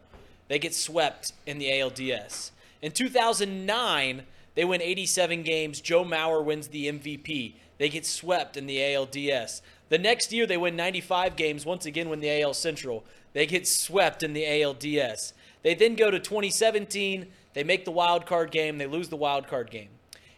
They 0.50 0.60
get 0.60 0.76
swept 0.76 1.34
in 1.48 1.58
the 1.58 1.68
ALDS. 1.68 2.52
In 2.82 2.92
2009, 2.92 4.24
they 4.56 4.66
win 4.66 4.82
87 4.82 5.42
games. 5.44 5.80
Joe 5.82 6.04
Mauer 6.04 6.44
wins 6.44 6.68
the 6.68 6.88
MVP. 6.92 7.54
They 7.80 7.90
get 7.90 8.06
swept 8.06 8.56
in 8.56 8.68
the 8.68 8.78
ALDS. 8.78 9.62
The 9.88 9.98
next 9.98 10.32
year, 10.32 10.46
they 10.46 10.58
win 10.58 10.76
95 10.76 11.36
games, 11.36 11.66
once 11.66 11.88
again 11.88 12.10
win 12.10 12.20
the 12.20 12.42
AL 12.42 12.54
Central. 12.54 13.04
They 13.34 13.48
get 13.48 13.68
swept 13.68 14.22
in 14.22 14.34
the 14.34 14.44
ALDS. 14.44 15.34
They 15.64 15.74
then 15.74 15.96
go 15.96 16.12
to 16.12 16.20
2017. 16.20 17.28
They 17.54 17.64
make 17.64 17.86
the 17.86 17.92
wild 17.92 18.26
card 18.26 18.52
game. 18.52 18.78
They 18.78 18.86
lose 18.86 19.10
the 19.10 19.16
wild 19.16 19.48
card 19.48 19.72
game. 19.72 19.90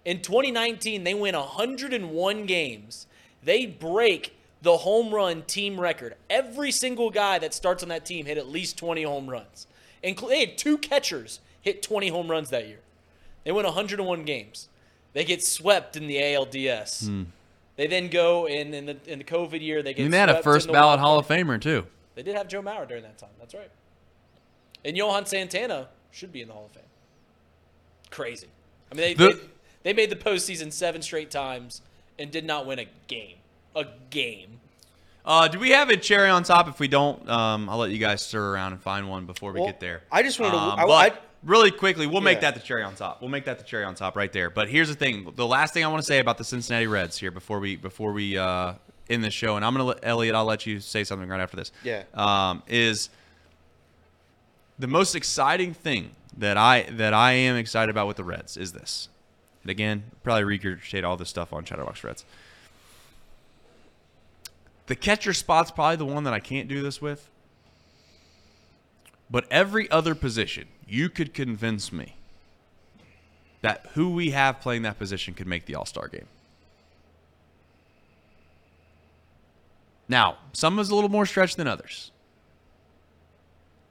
In 0.05 0.21
2019, 0.21 1.03
they 1.03 1.13
win 1.13 1.35
101 1.35 2.45
games. 2.45 3.07
They 3.43 3.65
break 3.65 4.35
the 4.61 4.77
home 4.77 5.13
run 5.13 5.41
team 5.43 5.79
record. 5.79 6.15
Every 6.29 6.71
single 6.71 7.09
guy 7.09 7.39
that 7.39 7.53
starts 7.53 7.83
on 7.83 7.89
that 7.89 8.05
team 8.05 8.25
hit 8.25 8.37
at 8.37 8.47
least 8.47 8.77
20 8.77 9.03
home 9.03 9.29
runs. 9.29 9.67
Inclu- 10.03 10.29
they 10.29 10.39
had 10.41 10.57
two 10.57 10.77
catchers 10.77 11.39
hit 11.61 11.81
20 11.81 12.09
home 12.09 12.29
runs 12.29 12.49
that 12.49 12.67
year. 12.67 12.79
They 13.43 13.51
win 13.51 13.65
101 13.65 14.23
games. 14.23 14.69
They 15.13 15.23
get 15.25 15.43
swept 15.43 15.95
in 15.97 16.07
the 16.07 16.17
ALDS. 16.17 17.25
They 17.77 17.87
then 17.87 18.09
go 18.09 18.47
in 18.47 18.73
in 18.73 18.85
the 18.85 18.97
in 19.07 19.19
the 19.19 19.25
COVID 19.25 19.61
year. 19.61 19.81
They 19.81 19.93
get. 19.93 20.01
I 20.01 20.03
mean, 20.03 20.11
they 20.11 20.17
had 20.19 20.29
a 20.29 20.41
first 20.43 20.65
in 20.67 20.71
the 20.71 20.73
ballot 20.73 20.99
Hall 20.99 21.17
of 21.19 21.27
Famer 21.27 21.59
too. 21.59 21.85
They 22.15 22.23
did 22.23 22.35
have 22.35 22.47
Joe 22.47 22.61
Mauer 22.61 22.87
during 22.87 23.03
that 23.03 23.17
time. 23.17 23.29
That's 23.39 23.53
right. 23.53 23.71
And 24.85 24.95
Johan 24.97 25.25
Santana 25.25 25.87
should 26.11 26.31
be 26.31 26.41
in 26.41 26.47
the 26.47 26.53
Hall 26.53 26.65
of 26.65 26.71
Fame. 26.71 26.83
Crazy. 28.09 28.47
I 28.91 28.95
mean, 28.95 29.01
they, 29.01 29.13
The- 29.13 29.33
they, 29.33 29.39
they 29.83 29.93
made 29.93 30.09
the 30.09 30.15
postseason 30.15 30.71
seven 30.71 31.01
straight 31.01 31.31
times 31.31 31.81
and 32.19 32.29
did 32.31 32.45
not 32.45 32.65
win 32.65 32.79
a 32.79 32.85
game. 33.07 33.37
A 33.75 33.85
game. 34.09 34.59
Uh, 35.23 35.47
do 35.47 35.59
we 35.59 35.69
have 35.69 35.89
a 35.89 35.97
cherry 35.97 36.29
on 36.29 36.43
top? 36.43 36.67
If 36.67 36.79
we 36.79 36.87
don't, 36.87 37.27
um, 37.29 37.69
I'll 37.69 37.77
let 37.77 37.91
you 37.91 37.99
guys 37.99 38.21
stir 38.25 38.53
around 38.53 38.73
and 38.73 38.81
find 38.81 39.07
one 39.09 39.25
before 39.25 39.51
we 39.53 39.59
Well, 39.61 39.69
get 39.69 39.79
there. 39.79 40.01
I 40.11 40.23
just 40.23 40.39
wanted 40.39 40.53
to- 40.53 40.57
Um, 40.57 40.79
I- 40.79 40.85
but 40.85 41.13
I- 41.13 41.19
really 41.43 41.71
quickly, 41.71 42.07
we'll 42.07 42.21
make 42.21 42.37
Yeah. 42.37 42.51
that 42.51 42.53
the 42.55 42.59
cherry 42.61 42.83
on 42.83 42.95
top. 42.95 43.21
We'll 43.21 43.29
make 43.29 43.45
that 43.45 43.57
the 43.57 43.63
cherry 43.65 43.83
on 43.83 43.95
top 43.95 44.15
right 44.15 44.31
there. 44.31 44.49
But 44.49 44.69
here's 44.69 44.89
the 44.89 44.95
thing: 44.95 45.31
the 45.35 45.47
last 45.47 45.73
thing 45.73 45.83
I 45.83 45.87
want 45.87 46.01
to 46.01 46.05
say 46.05 46.19
about 46.19 46.37
the 46.37 46.43
Cincinnati 46.43 46.87
Reds 46.87 47.17
here 47.17 47.31
before 47.31 47.59
we 47.59 47.75
before 47.75 48.11
we 48.11 48.37
uh, 48.37 48.73
end 49.09 49.23
this 49.23 49.33
show, 49.33 49.55
and 49.55 49.65
I'm 49.65 49.73
gonna 49.73 49.83
let 49.85 49.99
Elliot. 50.03 50.35
I'll 50.35 50.45
let 50.45 50.65
you 50.65 50.79
say 50.79 51.03
something 51.03 51.27
right 51.27 51.39
after 51.41 51.57
this. 51.57 51.71
Yeah. 51.83 52.03
Um, 52.13 52.63
is 52.67 53.09
the 54.79 54.87
most 54.87 55.15
exciting 55.15 55.73
thing 55.73 56.11
that 56.37 56.57
I 56.57 56.83
that 56.91 57.13
I 57.13 57.33
am 57.33 57.55
excited 57.55 57.89
about 57.89 58.07
with 58.07 58.17
the 58.17 58.23
Reds 58.23 58.57
is 58.57 58.71
this. 58.73 59.09
And 59.63 59.69
again, 59.69 60.03
probably 60.23 60.57
regurgitate 60.57 61.03
all 61.03 61.17
this 61.17 61.29
stuff 61.29 61.53
on 61.53 61.63
Chatterbox 61.65 62.03
Reds. 62.03 62.25
The 64.87 64.95
catcher 64.95 65.33
spot's 65.33 65.71
probably 65.71 65.97
the 65.97 66.05
one 66.05 66.23
that 66.23 66.33
I 66.33 66.39
can't 66.39 66.67
do 66.67 66.81
this 66.81 67.01
with. 67.01 67.29
But 69.29 69.45
every 69.49 69.89
other 69.91 70.15
position, 70.15 70.67
you 70.91 71.07
could 71.07 71.33
convince 71.33 71.93
me 71.93 72.17
that 73.61 73.85
who 73.93 74.11
we 74.11 74.31
have 74.31 74.59
playing 74.59 74.81
that 74.81 74.99
position 74.99 75.33
could 75.33 75.47
make 75.47 75.65
the 75.65 75.73
All 75.75 75.85
Star 75.85 76.09
game. 76.09 76.27
Now, 80.09 80.37
some 80.51 80.77
is 80.79 80.89
a 80.89 80.95
little 80.95 81.09
more 81.09 81.25
stretched 81.25 81.55
than 81.55 81.67
others. 81.67 82.11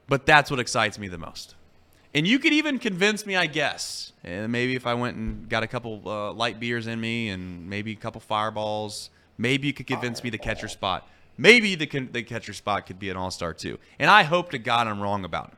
But 0.08 0.26
that's 0.26 0.50
what 0.50 0.60
excites 0.60 0.98
me 0.98 1.08
the 1.08 1.16
most. 1.16 1.54
And 2.12 2.26
you 2.26 2.38
could 2.38 2.52
even 2.52 2.78
convince 2.78 3.24
me, 3.24 3.36
I 3.36 3.46
guess. 3.46 4.12
And 4.22 4.52
maybe 4.52 4.74
if 4.74 4.86
I 4.86 4.92
went 4.92 5.16
and 5.16 5.48
got 5.48 5.62
a 5.62 5.66
couple 5.66 6.02
uh, 6.04 6.32
light 6.32 6.60
beers 6.60 6.86
in 6.86 7.00
me 7.00 7.30
and 7.30 7.70
maybe 7.70 7.92
a 7.92 7.96
couple 7.96 8.20
fireballs, 8.20 9.08
maybe 9.38 9.68
you 9.68 9.72
could 9.72 9.86
convince 9.86 10.22
me 10.22 10.28
the 10.28 10.36
catcher 10.36 10.68
spot. 10.68 11.08
Maybe 11.38 11.76
the, 11.76 11.86
the 11.86 12.22
catcher 12.24 12.52
spot 12.52 12.86
could 12.86 12.98
be 12.98 13.08
an 13.08 13.16
all 13.16 13.30
star 13.30 13.54
too. 13.54 13.78
And 13.98 14.10
I 14.10 14.24
hope 14.24 14.50
to 14.50 14.58
God 14.58 14.86
I'm 14.86 15.00
wrong 15.00 15.24
about 15.24 15.50
him. 15.50 15.56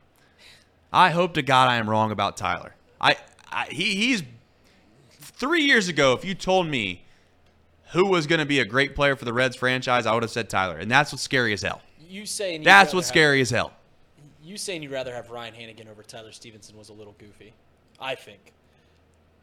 I 0.93 1.10
hope 1.10 1.35
to 1.35 1.43
God 1.43 1.69
I 1.69 1.77
am 1.77 1.89
wrong 1.89 2.10
about 2.10 2.36
Tyler. 2.36 2.74
I, 3.01 3.16
I 3.51 3.66
he, 3.70 3.94
he's 3.94 4.23
three 5.10 5.62
years 5.62 5.89
ago. 5.89 6.12
If 6.12 6.24
you 6.24 6.35
told 6.35 6.66
me 6.66 7.05
who 7.93 8.06
was 8.06 8.27
going 8.27 8.39
to 8.40 8.47
be 8.47 8.60
a 8.60 8.64
great 8.64 8.94
player 8.94 9.16
for 9.16 9.24
the 9.24 9.32
Reds 9.32 9.56
franchise, 9.56 10.06
I 10.06 10.14
would 10.14 10.23
have 10.23 10.31
said 10.31 10.48
Tyler. 10.51 10.77
And 10.78 10.90
that's 10.90 11.12
what's 11.12 11.23
scary 11.23 11.52
as 11.52 11.62
hell. 11.62 11.81
You 12.09 12.27
saying 12.27 12.62
That's 12.62 12.93
what's 12.93 13.09
have- 13.09 13.14
scary 13.14 13.40
as 13.40 13.51
hell. 13.51 13.73
You 14.44 14.56
saying 14.59 14.82
you'd 14.82 14.93
rather 14.93 15.14
have 15.14 15.31
Ryan 15.31 15.55
Hanigan 15.55 15.89
over 15.89 16.02
Tyler 16.02 16.32
Stephenson 16.32 16.77
was 16.77 16.89
a 16.89 16.93
little 16.93 17.14
goofy. 17.16 17.52
I 18.01 18.14
think. 18.16 18.52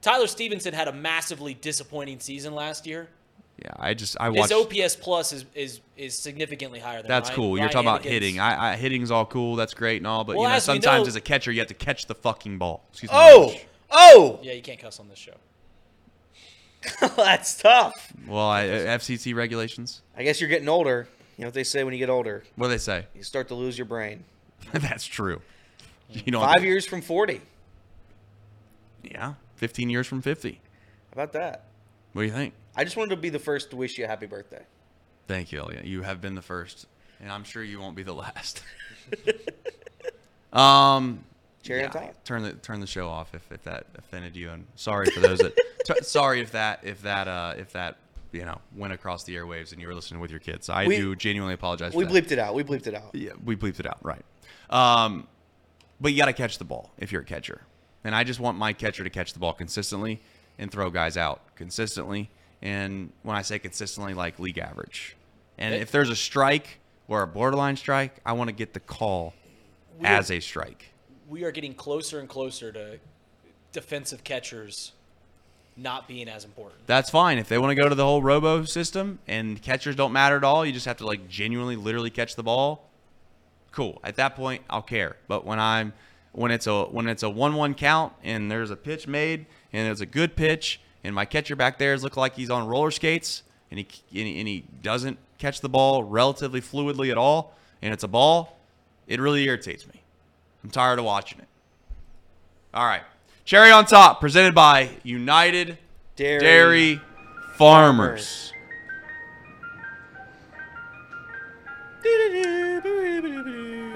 Tyler 0.01 0.27
Stephenson 0.27 0.73
had 0.73 0.87
a 0.87 0.93
massively 0.93 1.53
disappointing 1.53 2.19
season 2.19 2.53
last 2.53 2.85
year. 2.85 3.07
Yeah, 3.61 3.71
I 3.77 3.93
just 3.93 4.15
I 4.19 4.29
His 4.31 4.37
watched. 4.51 4.53
OPS 4.53 4.95
plus 4.95 5.33
is 5.33 5.45
is, 5.53 5.81
is 5.97 6.17
significantly 6.17 6.79
higher 6.79 7.01
than 7.01 7.09
That's 7.09 7.29
Ryan- 7.29 7.35
cool. 7.35 7.49
You're 7.57 7.65
Ryan 7.65 7.71
talking 7.71 7.87
about 7.89 8.01
Hanigan's- 8.03 8.09
hitting. 8.11 8.39
I, 8.39 8.71
I 8.71 8.75
hitting's 8.77 9.11
all 9.11 9.25
cool. 9.25 9.55
That's 9.57 9.73
great 9.73 9.97
and 9.97 10.07
all, 10.07 10.23
but 10.23 10.37
Well, 10.37 10.43
you 10.45 10.49
know 10.49 10.55
as 10.55 10.67
we 10.67 10.73
sometimes 10.75 11.03
know- 11.03 11.07
as 11.09 11.15
a 11.15 11.21
catcher 11.21 11.51
you 11.51 11.59
have 11.59 11.67
to 11.67 11.73
catch 11.73 12.05
the 12.05 12.15
fucking 12.15 12.57
ball. 12.57 12.85
Excuse 12.91 13.11
me. 13.11 13.17
Oh, 13.19 13.53
oh, 13.91 14.39
Yeah, 14.41 14.53
you 14.53 14.61
can't 14.61 14.79
cuss 14.79 14.99
on 14.99 15.09
this 15.09 15.19
show. 15.19 15.33
That's 17.17 17.57
tough. 17.61 18.13
Well, 18.25 18.47
I, 18.47 18.67
uh, 18.69 18.97
FCC 18.97 19.35
regulations. 19.35 20.01
I 20.15 20.23
guess 20.23 20.39
you're 20.39 20.49
getting 20.49 20.69
older. 20.69 21.09
You 21.37 21.41
know 21.43 21.47
what 21.47 21.53
they 21.53 21.63
say 21.65 21.83
when 21.83 21.93
you 21.93 21.99
get 21.99 22.09
older? 22.09 22.43
What 22.55 22.67
do 22.67 22.71
they 22.71 22.77
say? 22.77 23.07
You 23.15 23.23
start 23.23 23.49
to 23.49 23.55
lose 23.55 23.77
your 23.77 23.85
brain. 23.85 24.23
That's 24.71 25.05
true. 25.05 25.41
You 26.09 26.31
know, 26.31 26.39
Five 26.39 26.63
years 26.63 26.85
from 26.85 27.01
40. 27.01 27.41
Yeah, 29.03 29.33
15 29.55 29.89
years 29.89 30.07
from 30.07 30.21
50. 30.21 30.51
How 30.53 30.59
about 31.23 31.33
that? 31.33 31.65
What 32.13 32.23
do 32.23 32.27
you 32.27 32.33
think? 32.33 32.53
I 32.75 32.83
just 32.83 32.97
wanted 32.97 33.11
to 33.11 33.17
be 33.17 33.29
the 33.29 33.39
first 33.39 33.71
to 33.71 33.75
wish 33.75 33.97
you 33.97 34.05
a 34.05 34.07
happy 34.07 34.25
birthday. 34.25 34.63
Thank 35.27 35.51
you, 35.51 35.59
Elliot. 35.59 35.85
You 35.85 36.01
have 36.01 36.21
been 36.21 36.35
the 36.35 36.41
first, 36.41 36.87
and 37.21 37.31
I'm 37.31 37.43
sure 37.43 37.63
you 37.63 37.79
won't 37.79 37.95
be 37.95 38.03
the 38.03 38.13
last. 38.13 38.63
um, 40.53 41.23
Cherry 41.61 41.83
on 41.83 41.91
top. 41.91 42.23
Turn 42.23 42.43
the 42.43 42.53
turn 42.53 42.79
the 42.79 42.87
show 42.87 43.07
off 43.07 43.35
if, 43.35 43.51
if 43.51 43.63
that 43.63 43.85
offended 43.97 44.35
you, 44.35 44.49
and 44.49 44.65
sorry 44.75 45.09
for 45.11 45.19
those 45.19 45.39
that. 45.39 45.55
t- 45.85 45.93
sorry 46.01 46.41
if 46.41 46.51
that 46.53 46.79
if 46.83 47.01
that 47.01 47.27
uh 47.27 47.53
if 47.57 47.73
that 47.73 47.97
you 48.31 48.45
know 48.45 48.59
went 48.75 48.93
across 48.93 49.23
the 49.25 49.35
airwaves 49.35 49.71
and 49.73 49.81
you 49.81 49.87
were 49.87 49.93
listening 49.93 50.19
with 50.21 50.31
your 50.31 50.39
kids. 50.39 50.69
I 50.69 50.87
We- 50.87 50.97
do 50.97 51.15
genuinely 51.15 51.53
apologize. 51.53 51.93
We 51.93 52.05
that. 52.05 52.13
bleeped 52.13 52.31
it 52.31 52.39
out. 52.39 52.55
We 52.55 52.63
bleeped 52.63 52.87
it 52.87 52.95
out. 52.95 53.13
Yeah, 53.13 53.31
we 53.43 53.55
bleeped 53.55 53.79
it 53.79 53.85
out, 53.85 53.99
right? 54.03 54.23
Um, 54.69 55.27
but 55.99 56.11
you 56.11 56.17
got 56.17 56.25
to 56.27 56.33
catch 56.33 56.57
the 56.57 56.65
ball 56.65 56.91
if 56.97 57.11
you're 57.11 57.21
a 57.21 57.25
catcher, 57.25 57.61
and 58.03 58.15
I 58.15 58.23
just 58.23 58.39
want 58.39 58.57
my 58.57 58.71
catcher 58.73 59.03
to 59.03 59.09
catch 59.09 59.33
the 59.33 59.39
ball 59.39 59.53
consistently 59.53 60.21
and 60.59 60.71
throw 60.71 60.91
guys 60.91 61.17
out 61.17 61.41
consistently. 61.55 62.29
And 62.61 63.11
when 63.23 63.35
I 63.35 63.41
say 63.41 63.57
consistently, 63.57 64.13
like 64.13 64.37
league 64.37 64.59
average. 64.59 65.15
And 65.57 65.73
if 65.73 65.91
there's 65.91 66.09
a 66.09 66.15
strike 66.15 66.79
or 67.07 67.23
a 67.23 67.27
borderline 67.27 67.77
strike, 67.77 68.19
I 68.25 68.33
want 68.33 68.49
to 68.49 68.53
get 68.53 68.73
the 68.73 68.79
call 68.79 69.33
as 70.03 70.29
a 70.29 70.39
strike. 70.39 70.91
We 71.27 71.43
are 71.43 71.51
getting 71.51 71.73
closer 71.73 72.19
and 72.19 72.29
closer 72.29 72.71
to 72.71 72.99
defensive 73.71 74.23
catchers 74.23 74.93
not 75.77 76.07
being 76.07 76.27
as 76.27 76.43
important. 76.43 76.85
That's 76.87 77.09
fine. 77.09 77.37
If 77.37 77.47
they 77.47 77.57
want 77.57 77.71
to 77.75 77.81
go 77.81 77.87
to 77.87 77.95
the 77.95 78.03
whole 78.03 78.21
robo 78.21 78.65
system 78.65 79.19
and 79.27 79.61
catchers 79.61 79.95
don't 79.95 80.11
matter 80.11 80.35
at 80.35 80.43
all, 80.43 80.65
you 80.65 80.73
just 80.73 80.85
have 80.85 80.97
to 80.97 81.05
like 81.05 81.29
genuinely, 81.29 81.75
literally 81.75 82.09
catch 82.09 82.35
the 82.35 82.43
ball. 82.43 82.89
Cool. 83.71 83.99
At 84.03 84.15
that 84.17 84.35
point, 84.35 84.63
I'll 84.69 84.81
care. 84.81 85.15
But 85.27 85.45
when 85.45 85.59
I'm 85.59 85.93
when 86.31 86.51
it's 86.51 86.67
a 86.67 86.83
when 86.85 87.07
it's 87.07 87.23
a 87.23 87.29
one-one 87.29 87.73
count 87.75 88.13
and 88.23 88.51
there's 88.51 88.71
a 88.71 88.75
pitch 88.75 89.07
made 89.07 89.45
and 89.73 89.87
it's 89.87 90.01
a 90.01 90.05
good 90.05 90.35
pitch 90.35 90.79
and 91.03 91.15
my 91.15 91.25
catcher 91.25 91.55
back 91.55 91.77
there 91.77 91.93
is 91.93 92.03
looking 92.03 92.21
like 92.21 92.35
he's 92.35 92.49
on 92.49 92.67
roller 92.67 92.91
skates 92.91 93.43
and 93.71 93.79
he 93.79 93.87
and 94.11 94.27
he, 94.27 94.39
and 94.39 94.47
he 94.47 94.65
doesn't 94.81 95.17
catch 95.37 95.61
the 95.61 95.69
ball 95.69 96.03
relatively 96.03 96.61
fluidly 96.61 97.11
at 97.11 97.17
all 97.17 97.55
and 97.81 97.93
it's 97.93 98.03
a 98.03 98.07
ball, 98.07 98.57
it 99.07 99.19
really 99.19 99.43
irritates 99.43 99.87
me. 99.87 100.01
I'm 100.63 100.69
tired 100.69 100.99
of 100.99 101.05
watching 101.05 101.39
it. 101.39 101.47
All 102.73 102.85
right. 102.85 103.03
Cherry 103.45 103.71
on 103.71 103.85
top, 103.85 104.19
presented 104.19 104.53
by 104.53 104.89
United 105.03 105.77
Dairy. 106.15 106.39
Dairy 106.39 107.01
Farmers. 107.55 108.53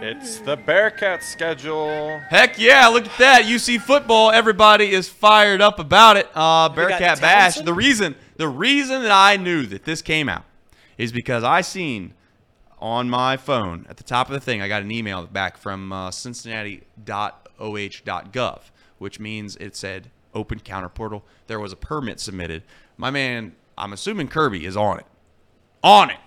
It's 0.05 0.39
the 0.39 0.57
Bearcat 0.57 1.23
schedule. 1.23 2.19
Heck 2.27 2.59
yeah, 2.59 2.87
look 2.87 3.05
at 3.05 3.17
that. 3.19 3.43
UC 3.43 3.79
football, 3.79 4.31
everybody 4.31 4.91
is 4.91 5.07
fired 5.07 5.61
up 5.61 5.79
about 5.79 6.17
it. 6.17 6.29
Uh, 6.35 6.67
Bearcat 6.67 7.21
Bash. 7.21 7.55
The 7.55 7.73
reason 7.73 8.15
the 8.35 8.49
reason 8.49 9.01
that 9.03 9.13
I 9.13 9.37
knew 9.37 9.65
that 9.67 9.85
this 9.85 10.01
came 10.01 10.27
out 10.27 10.43
is 10.97 11.13
because 11.13 11.45
I 11.45 11.61
seen 11.61 12.15
on 12.79 13.09
my 13.09 13.37
phone 13.37 13.85
at 13.89 13.95
the 13.95 14.03
top 14.03 14.27
of 14.27 14.33
the 14.33 14.41
thing, 14.41 14.61
I 14.61 14.67
got 14.67 14.81
an 14.81 14.91
email 14.91 15.25
back 15.25 15.55
from 15.55 15.93
uh, 15.93 16.11
cincinnati.oh.gov, 16.11 18.59
which 18.97 19.21
means 19.21 19.55
it 19.55 19.77
said 19.77 20.11
open 20.33 20.59
counter 20.59 20.89
portal. 20.89 21.23
There 21.47 21.61
was 21.61 21.71
a 21.71 21.77
permit 21.77 22.19
submitted. 22.19 22.63
My 22.97 23.09
man, 23.09 23.55
I'm 23.77 23.93
assuming 23.93 24.27
Kirby 24.27 24.65
is 24.65 24.75
on 24.75 24.99
it. 24.99 25.05
On 25.81 26.09
it. 26.09 26.17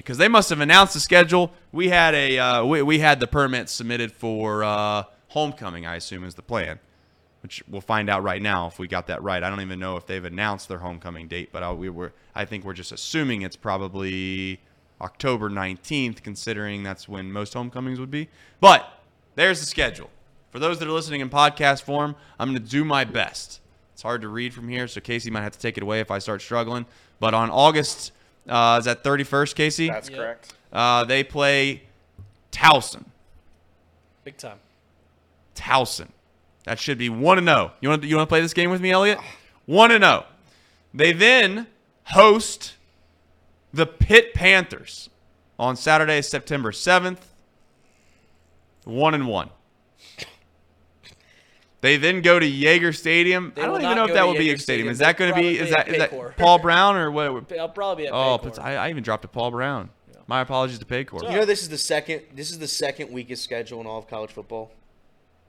Because 0.00 0.16
they 0.16 0.28
must 0.28 0.48
have 0.48 0.60
announced 0.60 0.94
the 0.94 1.00
schedule. 1.00 1.52
We 1.72 1.90
had 1.90 2.14
a 2.14 2.38
uh, 2.38 2.64
we, 2.64 2.80
we 2.80 3.00
had 3.00 3.20
the 3.20 3.26
permit 3.26 3.68
submitted 3.68 4.12
for 4.12 4.64
uh, 4.64 5.04
homecoming. 5.28 5.84
I 5.84 5.96
assume 5.96 6.24
is 6.24 6.34
the 6.34 6.42
plan, 6.42 6.78
which 7.42 7.62
we'll 7.68 7.82
find 7.82 8.08
out 8.08 8.22
right 8.22 8.40
now 8.40 8.66
if 8.66 8.78
we 8.78 8.88
got 8.88 9.08
that 9.08 9.22
right. 9.22 9.42
I 9.42 9.50
don't 9.50 9.60
even 9.60 9.78
know 9.78 9.98
if 9.98 10.06
they've 10.06 10.24
announced 10.24 10.68
their 10.68 10.78
homecoming 10.78 11.28
date, 11.28 11.50
but 11.52 11.62
I, 11.62 11.72
we 11.72 11.90
were 11.90 12.12
I 12.34 12.46
think 12.46 12.64
we're 12.64 12.72
just 12.72 12.92
assuming 12.92 13.42
it's 13.42 13.56
probably 13.56 14.60
October 15.02 15.50
19th, 15.50 16.22
considering 16.22 16.82
that's 16.82 17.06
when 17.06 17.30
most 17.30 17.52
homecomings 17.52 18.00
would 18.00 18.10
be. 18.10 18.28
But 18.58 18.90
there's 19.34 19.60
the 19.60 19.66
schedule. 19.66 20.08
For 20.50 20.58
those 20.58 20.78
that 20.78 20.88
are 20.88 20.92
listening 20.92 21.20
in 21.20 21.28
podcast 21.28 21.82
form, 21.82 22.16
I'm 22.38 22.48
going 22.48 22.62
to 22.62 22.68
do 22.68 22.84
my 22.84 23.04
best. 23.04 23.60
It's 23.92 24.02
hard 24.02 24.22
to 24.22 24.28
read 24.28 24.54
from 24.54 24.68
here, 24.68 24.88
so 24.88 25.00
Casey 25.02 25.30
might 25.30 25.42
have 25.42 25.52
to 25.52 25.58
take 25.58 25.76
it 25.76 25.82
away 25.82 26.00
if 26.00 26.10
I 26.10 26.18
start 26.18 26.40
struggling. 26.40 26.86
But 27.18 27.34
on 27.34 27.50
August, 27.50 28.12
uh, 28.48 28.76
is 28.78 28.84
that 28.86 29.02
31st, 29.04 29.54
Casey? 29.54 29.88
That's 29.88 30.08
Yep. 30.10 30.18
correct. 30.18 30.54
Uh, 30.72 31.04
they 31.04 31.22
play 31.24 31.82
Towson. 32.52 33.04
Big 34.24 34.36
time. 34.36 34.58
Towson. 35.54 36.08
That 36.64 36.78
should 36.78 36.98
be 36.98 37.08
one 37.08 37.38
to 37.38 37.42
zero. 37.42 37.72
You 37.80 37.88
want 37.88 38.04
you 38.04 38.16
want 38.16 38.28
to 38.28 38.30
play 38.30 38.40
this 38.40 38.54
game 38.54 38.70
with 38.70 38.80
me, 38.80 38.90
Elliot? 38.90 39.18
One 39.66 39.90
to 39.90 39.98
zero. 39.98 40.26
They 40.94 41.12
then 41.12 41.66
host 42.04 42.74
the 43.72 43.86
Pitt 43.86 44.34
Panthers 44.34 45.08
on 45.58 45.76
Saturday, 45.76 46.20
September 46.22 46.70
seventh. 46.72 47.26
One 48.84 49.14
and 49.14 49.26
one. 49.26 49.50
They 51.80 51.96
then 51.96 52.20
go 52.20 52.38
to 52.38 52.46
Yager 52.46 52.92
Stadium. 52.92 53.52
They 53.54 53.62
I 53.62 53.66
don't 53.66 53.80
even 53.82 53.96
know 53.96 54.04
if 54.04 54.12
that 54.14 54.20
to 54.20 54.26
will 54.26 54.34
be 54.34 54.40
Yager 54.40 54.50
Yager 54.50 54.62
Stadium. 54.62 54.84
Stadium. 54.86 54.92
Is 54.92 54.98
that 54.98 55.16
going 55.16 55.30
to 55.30 55.36
be? 55.40 55.56
They'll 55.56 55.64
Is 55.64 55.70
that 55.70 55.88
is 55.88 55.98
that. 55.98 56.36
Paul 56.36 56.58
Brown 56.58 56.96
or 56.96 57.10
what? 57.10 57.52
I'll 57.58 57.68
probably 57.68 58.04
be 58.04 58.08
at 58.08 58.12
Oh, 58.12 58.38
Paycor. 58.42 58.58
I, 58.58 58.76
I 58.76 58.90
even 58.90 59.02
dropped 59.02 59.24
a 59.24 59.28
Paul 59.28 59.50
Brown. 59.50 59.90
My 60.26 60.42
apologies 60.42 60.78
to 60.78 60.84
Paycor. 60.84 61.22
You 61.22 61.36
know 61.38 61.44
this 61.44 61.62
is 61.62 61.70
the 61.70 61.78
second. 61.78 62.22
This 62.34 62.50
is 62.50 62.58
the 62.58 62.68
second 62.68 63.10
weakest 63.10 63.42
schedule 63.42 63.80
in 63.80 63.86
all 63.86 63.98
of 63.98 64.08
college 64.08 64.30
football. 64.30 64.70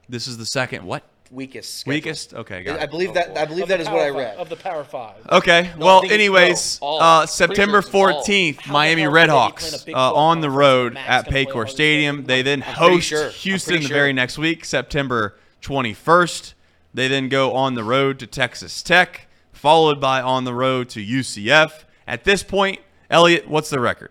This 0.08 0.26
is 0.26 0.38
the 0.38 0.46
second 0.46 0.84
what? 0.84 1.04
Weakest. 1.30 1.78
Schedule. 1.78 1.94
Weakest? 1.96 2.34
Okay, 2.34 2.62
got 2.62 2.78
I 2.80 2.82
it. 2.84 2.90
believe 2.90 3.14
that. 3.14 3.38
I 3.38 3.44
believe 3.46 3.62
Of 3.62 3.68
that 3.70 3.76
the 3.76 3.82
is 3.84 3.88
what 3.88 4.00
I 4.00 4.10
read. 4.10 4.36
Of 4.36 4.48
the 4.48 4.56
Power 4.56 4.84
Five. 4.84 5.16
Okay. 5.30 5.70
No, 5.78 5.86
well, 5.86 6.10
anyways, 6.10 6.78
uh, 6.82 7.24
September 7.26 7.80
sure 7.80 8.10
it's 8.10 8.18
all. 8.18 8.22
14th, 8.24 8.68
Miami 8.68 9.02
hell 9.02 9.12
did 9.12 9.20
they 9.20 9.32
Redhawks 9.32 9.58
play 9.60 9.68
in 9.68 9.74
a 9.74 9.84
Big 9.86 9.94
uh, 9.94 10.14
on 10.14 10.40
the 10.40 10.50
road 10.50 10.96
at 10.96 11.26
Paycor 11.28 11.68
Stadium. 11.68 12.24
They 12.24 12.42
then 12.42 12.60
host 12.60 13.12
Houston 13.42 13.82
the 13.82 13.88
very 13.88 14.12
next 14.12 14.36
week, 14.36 14.64
September 14.64 15.36
21st. 15.62 16.54
They 16.94 17.08
then 17.08 17.28
go 17.28 17.52
on 17.54 17.74
the 17.74 17.84
road 17.84 18.18
to 18.18 18.26
Texas 18.26 18.82
Tech, 18.82 19.26
followed 19.52 20.00
by 20.00 20.20
on 20.20 20.44
the 20.44 20.54
road 20.54 20.88
to 20.90 21.04
UCF. 21.04 21.84
At 22.06 22.24
this 22.24 22.42
point, 22.42 22.80
Elliot, 23.08 23.48
what's 23.48 23.70
the 23.70 23.80
record? 23.80 24.10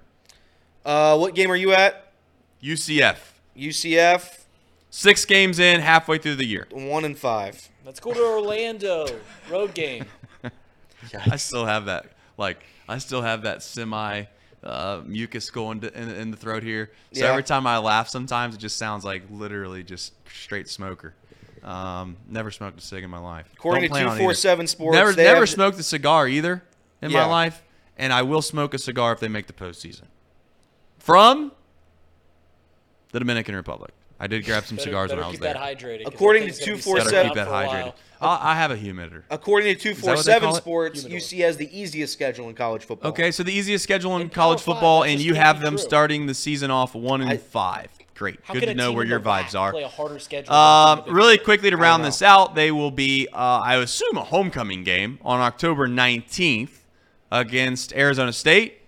Uh, 0.83 1.17
what 1.17 1.35
game 1.35 1.51
are 1.51 1.55
you 1.55 1.73
at? 1.73 2.11
UCF. 2.63 3.17
UCF 3.57 4.37
Six 4.93 5.23
games 5.23 5.57
in, 5.59 5.79
halfway 5.79 6.17
through 6.17 6.35
the 6.35 6.45
year. 6.45 6.67
one 6.71 7.05
and 7.05 7.17
five. 7.17 7.69
Let's 7.85 8.01
go 8.01 8.13
to 8.13 8.19
Orlando. 8.19 9.07
Road 9.49 9.73
game. 9.73 10.05
I 11.31 11.37
still 11.37 11.65
have 11.65 11.85
that, 11.85 12.07
like, 12.37 12.61
I 12.89 12.97
still 12.97 13.21
have 13.21 13.43
that 13.43 13.63
semi 13.63 14.23
uh, 14.63 15.01
mucus 15.05 15.49
going 15.49 15.79
to, 15.81 15.97
in, 15.99 16.09
in 16.09 16.31
the 16.31 16.35
throat 16.37 16.61
here. 16.63 16.91
So 17.13 17.23
Yeah. 17.23 17.31
every 17.31 17.43
time 17.43 17.65
I 17.65 17.77
laugh, 17.77 18.09
sometimes 18.09 18.53
it 18.53 18.57
just 18.57 18.77
sounds 18.77 19.05
like 19.05 19.23
literally 19.31 19.81
just 19.83 20.13
straight 20.29 20.67
smoker. 20.67 21.13
Um, 21.63 22.17
never 22.27 22.49
smoked 22.51 22.79
a 22.79 22.81
cig 22.81 23.03
in 23.03 23.09
my 23.09 23.19
life. 23.19 23.45
According 23.53 23.81
Don't 23.83 23.89
to 23.89 23.93
plan 23.93 24.07
on 24.07 24.17
two 24.17 24.23
four 24.23 24.31
either. 24.31 24.35
seven 24.37 24.67
Sports, 24.67 24.95
Never, 24.95 25.13
they 25.13 25.25
never 25.25 25.41
have- 25.41 25.49
smoked 25.49 25.79
a 25.79 25.83
cigar 25.83 26.27
either 26.27 26.63
in 27.01 27.11
my 27.11 27.25
life, 27.25 27.61
and 27.97 28.11
I 28.11 28.23
will 28.23 28.41
smoke 28.41 28.73
a 28.73 28.79
cigar 28.79 29.11
if 29.13 29.19
they 29.19 29.27
make 29.27 29.47
the 29.47 29.53
postseason. 29.53 30.03
From 30.97 31.51
the 33.11 33.19
Dominican 33.19 33.55
Republic. 33.55 33.91
I 34.19 34.27
did 34.27 34.45
grab 34.45 34.65
some 34.65 34.77
Better, 34.77 34.89
cigars 34.89 35.09
better 35.09 35.21
when 35.21 35.25
I 35.25 35.27
was 35.29 35.33
keep 35.35 35.41
there. 35.41 35.53
that 35.55 35.61
hydrated. 35.79 36.03
'cause 36.03 36.13
According 36.13 36.43
to 36.43 36.47
thing's 36.53 36.59
gonna 36.59 36.77
247 36.77 36.95
Better 36.95 37.09
sitting 37.09 37.29
keep 37.31 37.35
that 37.35 37.47
out 37.47 37.47
for 37.47 37.75
a 37.75 37.83
hydrated. 37.83 37.93
I 38.21 38.51
I 38.51 38.55
have 38.55 38.71
a 38.71 38.75
humiditor. 38.77 39.23
According 39.31 39.75
to 39.75 39.81
two 39.81 39.93
that 39.95 39.99
four 40.01 40.09
what 40.11 40.17
they 40.17 40.31
seven 40.31 40.47
call 40.49 40.55
it? 40.55 40.59
Sports, 40.61 40.99
Humidor. 41.01 41.17
UC 41.19 41.39
has 41.39 41.57
the 41.57 41.79
easiest 41.79 42.13
schedule 42.13 42.47
in 42.49 42.53
college 42.55 42.83
football. 42.85 43.09
Okay, 43.09 43.31
so 43.31 43.41
the 43.41 43.51
easiest 43.51 43.83
schedule 43.83 44.15
in 44.17 44.21
In 44.23 44.29
college 44.29 44.59
Power 44.59 44.75
Five, 44.75 44.75
football, 44.75 45.03
and 45.05 45.19
you 45.19 45.33
have 45.33 45.59
them 45.61 45.73
true. 45.73 45.83
starting 45.83 46.27
the 46.27 46.35
season 46.35 46.69
off 46.69 46.93
one 46.93 47.21
and 47.21 47.31
I- 47.31 47.37
five. 47.37 47.89
Great, 48.21 48.39
How 48.43 48.53
good 48.53 48.67
to 48.67 48.75
know 48.75 48.91
where 48.91 49.03
your 49.03 49.17
the 49.17 49.27
vibes 49.27 49.59
are. 49.59 49.71
Play 49.71 49.81
a 49.81 49.87
harder 49.87 50.19
schedule 50.19 50.53
Um, 50.53 50.97
than 50.97 51.05
the 51.05 51.09
Big 51.09 51.15
really 51.15 51.37
quickly 51.39 51.71
to 51.71 51.77
round 51.77 52.05
this 52.05 52.21
out, 52.21 52.53
they 52.53 52.71
will 52.71 52.91
be, 52.91 53.27
uh, 53.33 53.35
I 53.35 53.77
assume, 53.77 54.15
a 54.15 54.23
homecoming 54.23 54.83
game 54.83 55.17
on 55.23 55.39
October 55.41 55.87
19th 55.87 56.85
against 57.31 57.93
Arizona 57.93 58.31
State, 58.31 58.81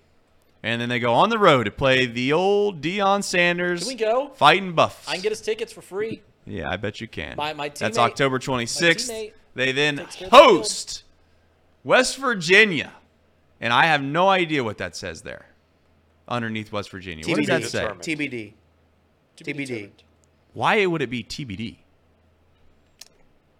and 0.62 0.80
then 0.80 0.88
they 0.88 1.00
go 1.00 1.14
on 1.16 1.30
the 1.30 1.40
road 1.40 1.64
to 1.64 1.72
play 1.72 2.06
the 2.06 2.32
old 2.32 2.80
Deion 2.80 3.24
Sanders 3.24 3.80
Can 3.80 3.88
we 3.88 3.96
go? 3.96 4.30
Fighting 4.36 4.74
Buffs. 4.74 5.08
I 5.08 5.14
can 5.14 5.24
get 5.24 5.32
us 5.32 5.42
tickets 5.42 5.74
for 5.74 5.82
free. 5.82 6.22
Yeah, 6.46 6.70
I 6.70 6.78
bet 6.78 7.02
you 7.02 7.08
can. 7.08 7.36
My- 7.36 7.54
my 7.54 7.70
That's 7.70 7.98
October 7.98 8.38
26th. 8.38 9.10
teammate 9.10 9.32
They 9.56 9.72
then 9.72 9.98
takes 9.98 10.16
care 10.18 10.28
of 10.28 10.32
the 10.32 10.38
field. 10.38 10.58
host 10.58 11.04
West 11.84 12.18
Virginia. 12.18 12.92
And 13.60 13.74
I 13.74 13.86
have 13.88 14.04
no 14.04 14.30
idea 14.30 14.64
what 14.64 14.78
that 14.78 14.96
says 14.96 15.24
there 15.24 15.48
underneath 16.28 16.72
West 16.72 16.92
Virginia. 16.92 17.26
What 17.28 17.38
does 17.38 17.48
that 17.48 17.62
TBD. 17.64 17.68
say? 17.70 18.16
TBD. 18.16 18.54
To 19.38 19.44
TBD. 19.44 19.66
determined. 19.66 20.04
Why 20.54 20.86
would 20.86 21.02
it 21.02 21.10
be 21.10 21.24
TBD? 21.24 21.78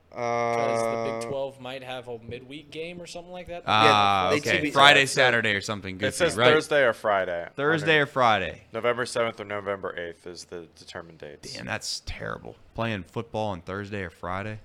Because 0.10 0.82
the 0.82 0.88
Uh, 0.88 1.20
Big 1.22 1.28
12 1.28 1.60
might 1.60 1.84
have 1.84 2.08
a 2.08 2.20
midweek 2.20 2.70
game 2.70 3.02
or 3.02 3.08
something 3.08 3.32
like 3.32 3.48
that. 3.48 3.64
Ah, 3.66 4.28
they 4.30 4.38
okay. 4.38 4.62
should 4.62 4.74
Friday, 4.74 5.04
uh, 5.04 5.08
Saturday, 5.08 5.56
or 5.56 5.62
something. 5.62 5.98
Good 5.98 6.10
It 6.10 6.14
says 6.14 6.36
right? 6.38 6.54
Thursday 6.54 6.84
or 6.84 6.94
Friday. 6.94 7.48
Thursday 7.56 7.98
or 7.98 8.06
Friday. 8.06 8.62
November 8.72 9.06
7th 9.06 9.40
or 9.40 9.44
November 9.46 9.92
8th 9.98 10.28
is 10.28 10.44
the 10.46 10.68
determined 10.78 11.18
date. 11.18 11.42
Damn, 11.42 11.66
that's 11.66 12.04
terrible. 12.06 12.56
Playing 12.76 13.04
football 13.04 13.50
on 13.50 13.62
Thursday 13.62 14.04
or 14.04 14.12
Friday. 14.12 14.60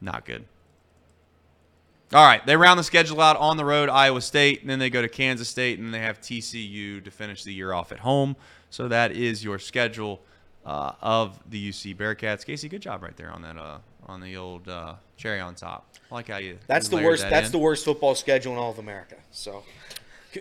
Not 0.00 0.24
good. 0.24 0.44
All 2.12 2.24
right, 2.26 2.44
they 2.46 2.56
round 2.56 2.80
the 2.80 2.84
schedule 2.84 3.20
out 3.20 3.36
on 3.36 3.58
the 3.58 3.64
road, 3.66 3.88
Iowa 3.88 4.22
State, 4.22 4.62
and 4.62 4.70
then 4.70 4.78
they 4.80 4.90
go 4.90 5.02
to 5.02 5.08
Kansas 5.08 5.48
State, 5.48 5.78
and 5.78 5.86
then 5.86 5.92
they 5.92 6.04
have 6.04 6.20
TCU 6.20 7.04
to 7.04 7.10
finish 7.12 7.44
the 7.44 7.52
year 7.52 7.72
off 7.72 7.92
at 7.92 7.98
home. 8.00 8.34
So 8.70 8.88
that 8.88 9.12
is 9.12 9.42
your 9.42 9.58
schedule 9.58 10.20
uh, 10.64 10.92
of 11.00 11.38
the 11.50 11.70
UC 11.70 11.96
Bearcats. 11.96 12.44
Casey, 12.44 12.68
good 12.68 12.82
job 12.82 13.02
right 13.02 13.16
there 13.16 13.30
on 13.30 13.42
that 13.42 13.56
uh, 13.56 13.78
on 14.06 14.20
the 14.20 14.36
old 14.36 14.68
uh, 14.68 14.94
cherry 15.16 15.40
on 15.40 15.54
top. 15.54 15.94
I 16.10 16.14
like 16.14 16.28
how 16.28 16.38
you. 16.38 16.58
That's 16.66 16.90
you 16.90 16.98
the 16.98 17.04
worst. 17.04 17.22
that 17.22 17.30
That's 17.30 17.46
in. 17.46 17.52
the 17.52 17.58
worst 17.58 17.84
football 17.84 18.14
schedule 18.14 18.52
in 18.52 18.58
all 18.58 18.70
of 18.70 18.78
America. 18.78 19.16
So, 19.30 19.62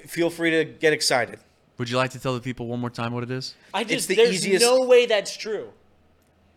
feel 0.06 0.30
free 0.30 0.52
to 0.52 0.66
get 0.66 0.94
excited. 0.94 1.40
Would 1.78 1.90
you 1.90 1.98
like 1.98 2.12
to 2.12 2.20
tell 2.20 2.34
the 2.34 2.42
people 2.42 2.68
one 2.68 2.80
more 2.80 2.90
time 2.90 3.14
what 3.14 3.24
it 3.24 3.32
is? 3.32 3.56
I 3.74 3.84
just 3.84 4.08
the 4.08 4.16
there's 4.16 4.46
easiest- 4.46 4.66
no 4.66 4.86
way 4.86 5.06
that's 5.06 5.36
true. 5.36 5.70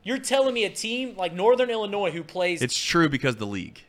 You're 0.03 0.19
telling 0.19 0.55
me 0.55 0.65
a 0.65 0.71
team 0.71 1.15
like 1.17 1.35
Northern 1.35 1.69
Illinois 1.69 2.11
who 2.11 2.23
plays 2.25 2.63
It's 2.63 2.79
true 2.79 3.09
because 3.11 3.37
the 3.37 3.47
league. 3.47 3.83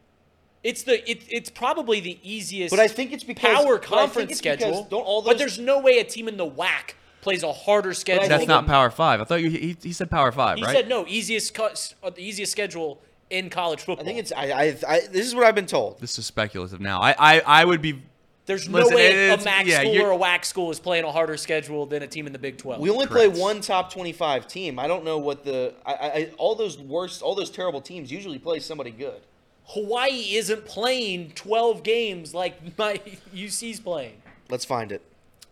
it's 0.62 0.84
the 0.84 1.10
it, 1.10 1.24
it's 1.30 1.50
probably 1.50 2.02
the 2.02 2.20
easiest 2.22 2.70
But 2.72 2.82
I 2.82 2.90
think 2.90 3.14
it's 3.14 3.24
because 3.24 3.64
power 3.64 3.78
but 3.78 3.86
I 3.86 3.88
think 3.88 4.00
conference 4.02 4.32
it's 4.32 4.42
because 4.42 4.60
schedule. 4.60 4.88
Don't 4.90 5.04
all 5.04 5.22
but 5.22 5.38
there's 5.38 5.58
no 5.58 5.80
way 5.80 6.00
a 6.00 6.04
team 6.04 6.28
in 6.28 6.36
the 6.36 6.46
WAC 6.46 6.96
plays 7.22 7.44
a 7.44 7.52
harder 7.54 7.94
schedule. 7.94 8.28
That's 8.28 8.48
not 8.48 8.66
Power 8.66 8.90
Five. 8.90 9.22
I 9.22 9.24
thought 9.24 9.42
you. 9.42 9.50
He, 9.50 9.78
he 9.82 9.94
said 9.94 10.10
Power 10.10 10.32
Five, 10.32 10.58
He 10.58 10.64
right? 10.64 10.76
said 10.76 10.88
no, 10.90 11.06
easiest 11.08 11.54
cut, 11.54 11.94
uh, 12.04 12.10
the 12.10 12.22
easiest 12.24 12.52
schedule 12.52 13.00
in 13.30 13.50
college 13.50 13.82
football. 13.82 14.04
I 14.04 14.06
think 14.08 14.20
it's. 14.20 14.32
I, 14.32 14.46
I. 14.52 14.78
I. 14.88 15.00
This 15.12 15.26
is 15.28 15.36
what 15.36 15.46
I've 15.46 15.56
been 15.56 15.66
told. 15.66 16.00
This 16.00 16.18
is 16.20 16.26
speculative 16.26 16.80
now. 16.82 17.00
I, 17.02 17.16
I, 17.18 17.42
I 17.46 17.66
would 17.66 17.82
be. 17.82 18.02
there's 18.46 18.68
listen, 18.68 18.90
no 18.92 18.96
way 18.96 19.30
a 19.30 19.34
it's- 19.34 19.46
MAC 19.46 19.66
yeah, 19.68 19.80
school 19.80 19.94
you're- 19.94 20.06
or 20.06 20.12
a 20.12 20.18
WAC 20.18 20.44
school 20.46 20.72
is 20.72 20.80
playing 20.80 21.04
a 21.06 21.12
harder 21.12 21.38
schedule 21.38 21.86
than 21.86 22.02
a 22.04 22.08
team 22.08 22.28
in 22.28 22.34
the 22.34 22.40
Big 22.40 22.58
12. 22.58 22.82
We 22.82 22.90
only 22.90 23.06
Correct. 23.08 23.34
play 23.34 23.42
one 23.42 23.62
top 23.62 23.92
twenty-five 23.94 24.48
team. 24.48 24.80
I 24.80 24.88
don't 24.88 25.06
know 25.06 25.18
what 25.18 25.46
the. 25.46 25.74
I, 25.86 25.94
I, 25.94 26.08
I- 26.14 26.32
all 26.38 26.56
those 26.56 26.78
worst, 26.78 27.22
all 27.22 27.36
those 27.36 27.50
terrible 27.52 27.82
teams 27.82 28.12
usually 28.12 28.40
play 28.40 28.60
somebody 28.60 28.92
good. 28.92 29.22
Hawaii 29.66 30.36
isn't 30.36 30.66
playing 30.66 31.32
12 31.36 31.84
games 31.84 32.34
like 32.34 32.56
my 32.78 33.00
UC's 33.34 33.80
playing. 33.80 34.22
Let's 34.50 34.66
find 34.66 34.92
it. 34.92 35.02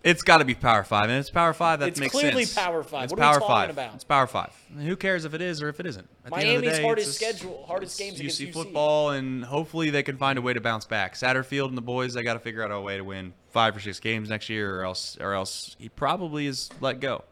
It's 0.02 0.22
got 0.22 0.38
to 0.38 0.46
be 0.46 0.56
Power 0.56 0.84
Five, 0.86 1.10
and 1.10 1.20
it's 1.20 1.30
Power 1.30 1.52
Five. 1.54 1.82
That 1.82 1.90
It's 1.90 2.00
makes 2.00 2.14
clearly 2.14 2.46
sense. 2.46 2.66
Power 2.66 2.84
Five. 2.84 3.04
It's 3.06 3.12
What 3.14 3.20
are 3.20 3.22
we 3.22 3.32
Power 3.32 3.40
talking 3.40 3.48
Five. 3.48 3.70
about? 3.72 3.96
It's 3.96 4.04
Power 4.06 4.28
Five. 4.28 4.54
Mean, 4.70 4.88
who 4.88 4.96
cares 4.96 5.26
if 5.26 5.34
it 5.34 5.42
is 5.42 5.62
or 5.62 5.68
if 5.68 5.80
it 5.82 5.86
isn't? 5.86 6.08
At 6.24 6.32
the 6.32 6.38
end 6.38 6.48
of 6.48 6.56
the 6.56 6.68
Miami's 6.68 6.78
day, 6.78 6.84
hardest 6.86 7.14
schedule- 7.16 7.66
hardest 7.68 8.00
games 8.00 8.18
against 8.20 8.40
UC. 8.40 8.52
football, 8.54 9.10
and 9.10 9.44
hopefully 9.44 9.90
they 9.90 10.02
can 10.04 10.16
find 10.18 10.40
a 10.40 10.42
way 10.42 10.54
to 10.54 10.62
bounce 10.62 10.86
back. 10.86 11.16
Satterfield 11.16 11.68
and 11.68 11.78
the 11.78 11.82
boys, 11.82 12.14
they 12.14 12.24
got 12.24 12.34
to 12.36 12.40
figure 12.40 12.64
out 12.64 12.72
a 12.72 12.80
way 12.80 12.96
to 12.96 13.04
win 13.04 13.34
five 13.52 13.76
or 13.76 13.82
six 13.82 14.00
games 14.00 14.30
next 14.30 14.48
year, 14.48 14.80
or 14.80 14.86
else, 14.86 15.18
or 15.20 15.34
else 15.34 15.76
he 15.80 15.90
probably 15.90 16.48
is 16.48 16.70
let 16.80 17.02
go. 17.02 17.26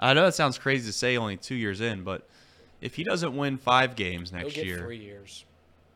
I 0.00 0.14
know 0.14 0.24
that 0.24 0.34
sounds 0.34 0.56
crazy 0.56 0.86
to 0.86 0.92
say, 0.94 1.18
only 1.18 1.36
two 1.36 1.56
years 1.56 1.80
in, 1.82 2.04
but 2.04 2.26
if 2.80 2.94
he 2.94 3.04
doesn't 3.04 3.36
win 3.36 3.58
five 3.58 3.96
games 3.96 4.30
He'll 4.30 4.38
next 4.40 4.54
get 4.54 4.64
year, 4.64 4.78
three 4.78 4.96
years. 4.96 5.44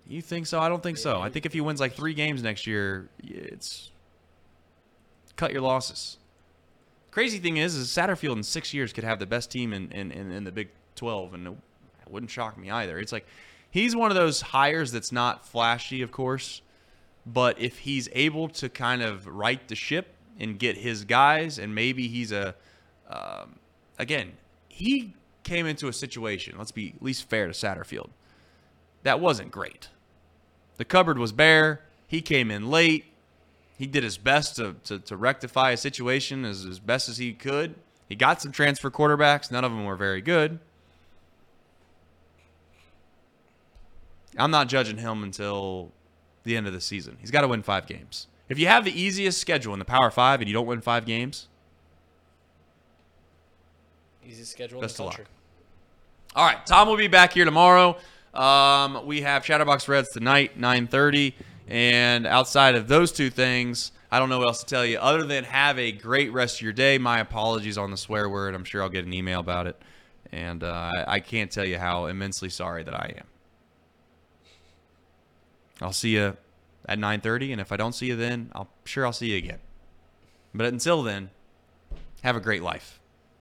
You 0.07 0.21
think 0.21 0.47
so? 0.47 0.61
I 0.61 0.69
don't 0.69 0.83
think 0.83 0.99
so. 0.99 1.23
I 1.23 1.31
think 1.31 1.47
if 1.47 1.53
he 1.55 1.61
wins 1.63 1.81
like 1.81 1.95
three 1.95 2.13
games 2.13 2.43
next 2.43 2.67
year, 2.67 3.09
it's 3.23 3.92
cut 5.37 5.53
your 5.53 5.63
losses. 5.63 6.19
Crazy 7.11 7.39
thing 7.39 7.59
is, 7.59 7.75
is 7.75 7.89
Satterfield 7.89 8.37
in 8.37 8.43
six 8.43 8.73
years 8.73 8.93
could 8.93 9.05
have 9.05 9.19
the 9.19 9.27
best 9.27 9.51
team 9.51 9.73
in, 9.73 9.91
in, 9.93 10.11
in, 10.11 10.31
in 10.31 10.45
the 10.45 10.53
Big 10.53 10.69
12, 10.97 11.35
and 11.35 11.47
it 11.47 11.55
wouldn't 12.09 12.31
shock 12.31 12.57
me 12.57 12.71
either. 12.71 12.99
It's 12.99 13.13
like 13.13 13.27
he's 13.71 13.95
one 13.95 14.11
of 14.11 14.17
those 14.17 14.41
hires 14.41 14.93
that's 14.93 15.13
not 15.13 15.47
flashy, 15.47 16.01
of 16.03 16.11
course, 16.11 16.63
but 17.27 17.61
if 17.61 17.79
he's 17.79 18.09
able 18.13 18.49
to 18.49 18.69
kind 18.69 19.03
of 19.03 19.27
right 19.27 19.67
the 19.69 19.75
ship 19.75 20.15
and 20.39 20.59
get 20.59 20.79
his 20.79 21.05
guys, 21.05 21.59
and 21.59 21.75
maybe 21.75 22.09
he's 22.09 22.33
a, 22.33 22.55
um, 23.11 23.57
again, 23.99 24.33
he 24.69 25.15
came 25.43 25.67
into 25.67 25.89
a 25.89 25.93
situation. 25.93 26.55
Let's 26.57 26.73
be 26.73 26.95
at 26.97 27.03
least 27.03 27.29
fair 27.29 27.47
to 27.47 27.53
Satterfield 27.53 28.09
that 29.03 29.21
wasn't 29.21 29.51
great. 29.51 29.89
The 30.77 30.85
cupboard 30.85 31.19
was 31.19 31.33
bare. 31.33 31.81
He 32.07 32.21
came 32.21 32.51
in 32.51 32.71
late. 32.71 33.07
He 33.79 33.87
did 33.87 34.05
his 34.05 34.19
best 34.19 34.57
to, 34.57 34.77
to, 34.85 34.99
to 35.01 35.17
rectify 35.17 35.71
a 35.71 35.77
situation 35.77 36.45
as, 36.45 36.65
as 36.65 36.79
best 36.79 37.09
as 37.09 37.19
he 37.19 37.33
could. 37.33 37.75
He 38.09 38.15
got 38.15 38.43
some 38.43 38.53
transfer 38.53 38.91
quarterbacks. 38.91 39.51
None 39.51 39.65
of 39.65 39.73
them 39.73 39.85
were 39.85 39.97
very 39.97 40.21
good. 40.21 40.59
I'm 44.39 44.51
not 44.51 44.69
judging 44.69 44.99
him 44.99 45.23
until 45.23 45.91
the 46.45 46.57
end 46.57 46.67
of 46.67 46.73
the 46.73 46.81
season. 46.81 47.17
He's 47.21 47.31
got 47.31 47.43
to 47.43 47.49
win 47.49 47.63
five 47.63 47.87
games. 47.87 48.29
If 48.49 48.59
you 48.59 48.67
have 48.67 48.85
the 48.85 48.99
easiest 48.99 49.41
schedule 49.41 49.73
in 49.73 49.79
the 49.79 49.85
Power 49.85 50.11
Five 50.11 50.41
and 50.41 50.49
you 50.49 50.55
don't 50.55 50.67
win 50.67 50.81
five 50.81 51.07
games, 51.07 51.49
Easiest 54.27 54.53
schedule 54.53 54.81
Best 54.81 54.99
in 54.99 55.07
the 55.07 55.11
country. 55.11 55.27
All 56.37 56.47
right, 56.47 56.65
Tom 56.65 56.89
will 56.89 56.97
be 56.97 57.09
back 57.09 57.33
here 57.33 57.45
tomorrow. 57.45 57.97
Um, 58.33 59.05
we 59.05 59.23
have 59.23 59.45
Chatterbox 59.45 59.89
Reds 59.89 60.11
tonight, 60.11 60.59
9:30, 60.59 61.35
and 61.73 62.27
outside 62.27 62.75
of 62.75 62.87
those 62.87 63.13
two 63.13 63.31
things, 63.31 63.93
I 64.11 64.19
don't 64.19 64.29
know 64.29 64.39
what 64.39 64.49
else 64.49 64.61
to 64.61 64.67
tell 64.67 64.85
you 64.85 64.99
other 64.99 65.25
than 65.25 65.45
have 65.45 65.79
a 65.79 65.91
great 65.91 66.31
rest 66.31 66.57
of 66.57 66.61
your 66.61 66.75
day. 66.75 66.99
My 66.99 67.19
apologies 67.21 67.79
on 67.79 67.91
the 67.91 67.97
swear 67.97 68.29
word. 68.29 68.55
I'm 68.55 68.63
sure 68.63 68.83
I'll 68.83 68.91
get 68.91 69.07
an 69.07 69.15
email 69.15 69.41
about 69.41 69.67
it, 69.67 69.81
and 70.31 70.63
uh, 70.63 70.91
I, 71.07 71.21
can't 71.21 71.51
tell 71.51 71.65
you 71.65 71.79
how 71.79 72.07
immensely 72.07 72.51
sorry 72.51 72.83
that 72.83 72.93
I 72.93 73.15
am. 73.17 73.25
I'll 75.81 75.95
see 75.95 76.11
you 76.11 76.37
at 76.87 76.99
9:30, 76.99 77.53
and 77.53 77.61
if 77.61 77.73
I 77.73 77.79
don't 77.79 77.95
see 77.95 78.09
you 78.09 78.17
then, 78.17 78.53
I'm 78.55 78.69
sure 78.85 79.07
I'll 79.07 79.15
see 79.15 79.31
you 79.31 79.39
again. 79.39 79.61
But 80.53 80.67
until 80.67 81.03
then, 81.03 81.31
have 82.23 82.37
a 82.37 82.41
great 82.41 82.63
life. 82.63 83.01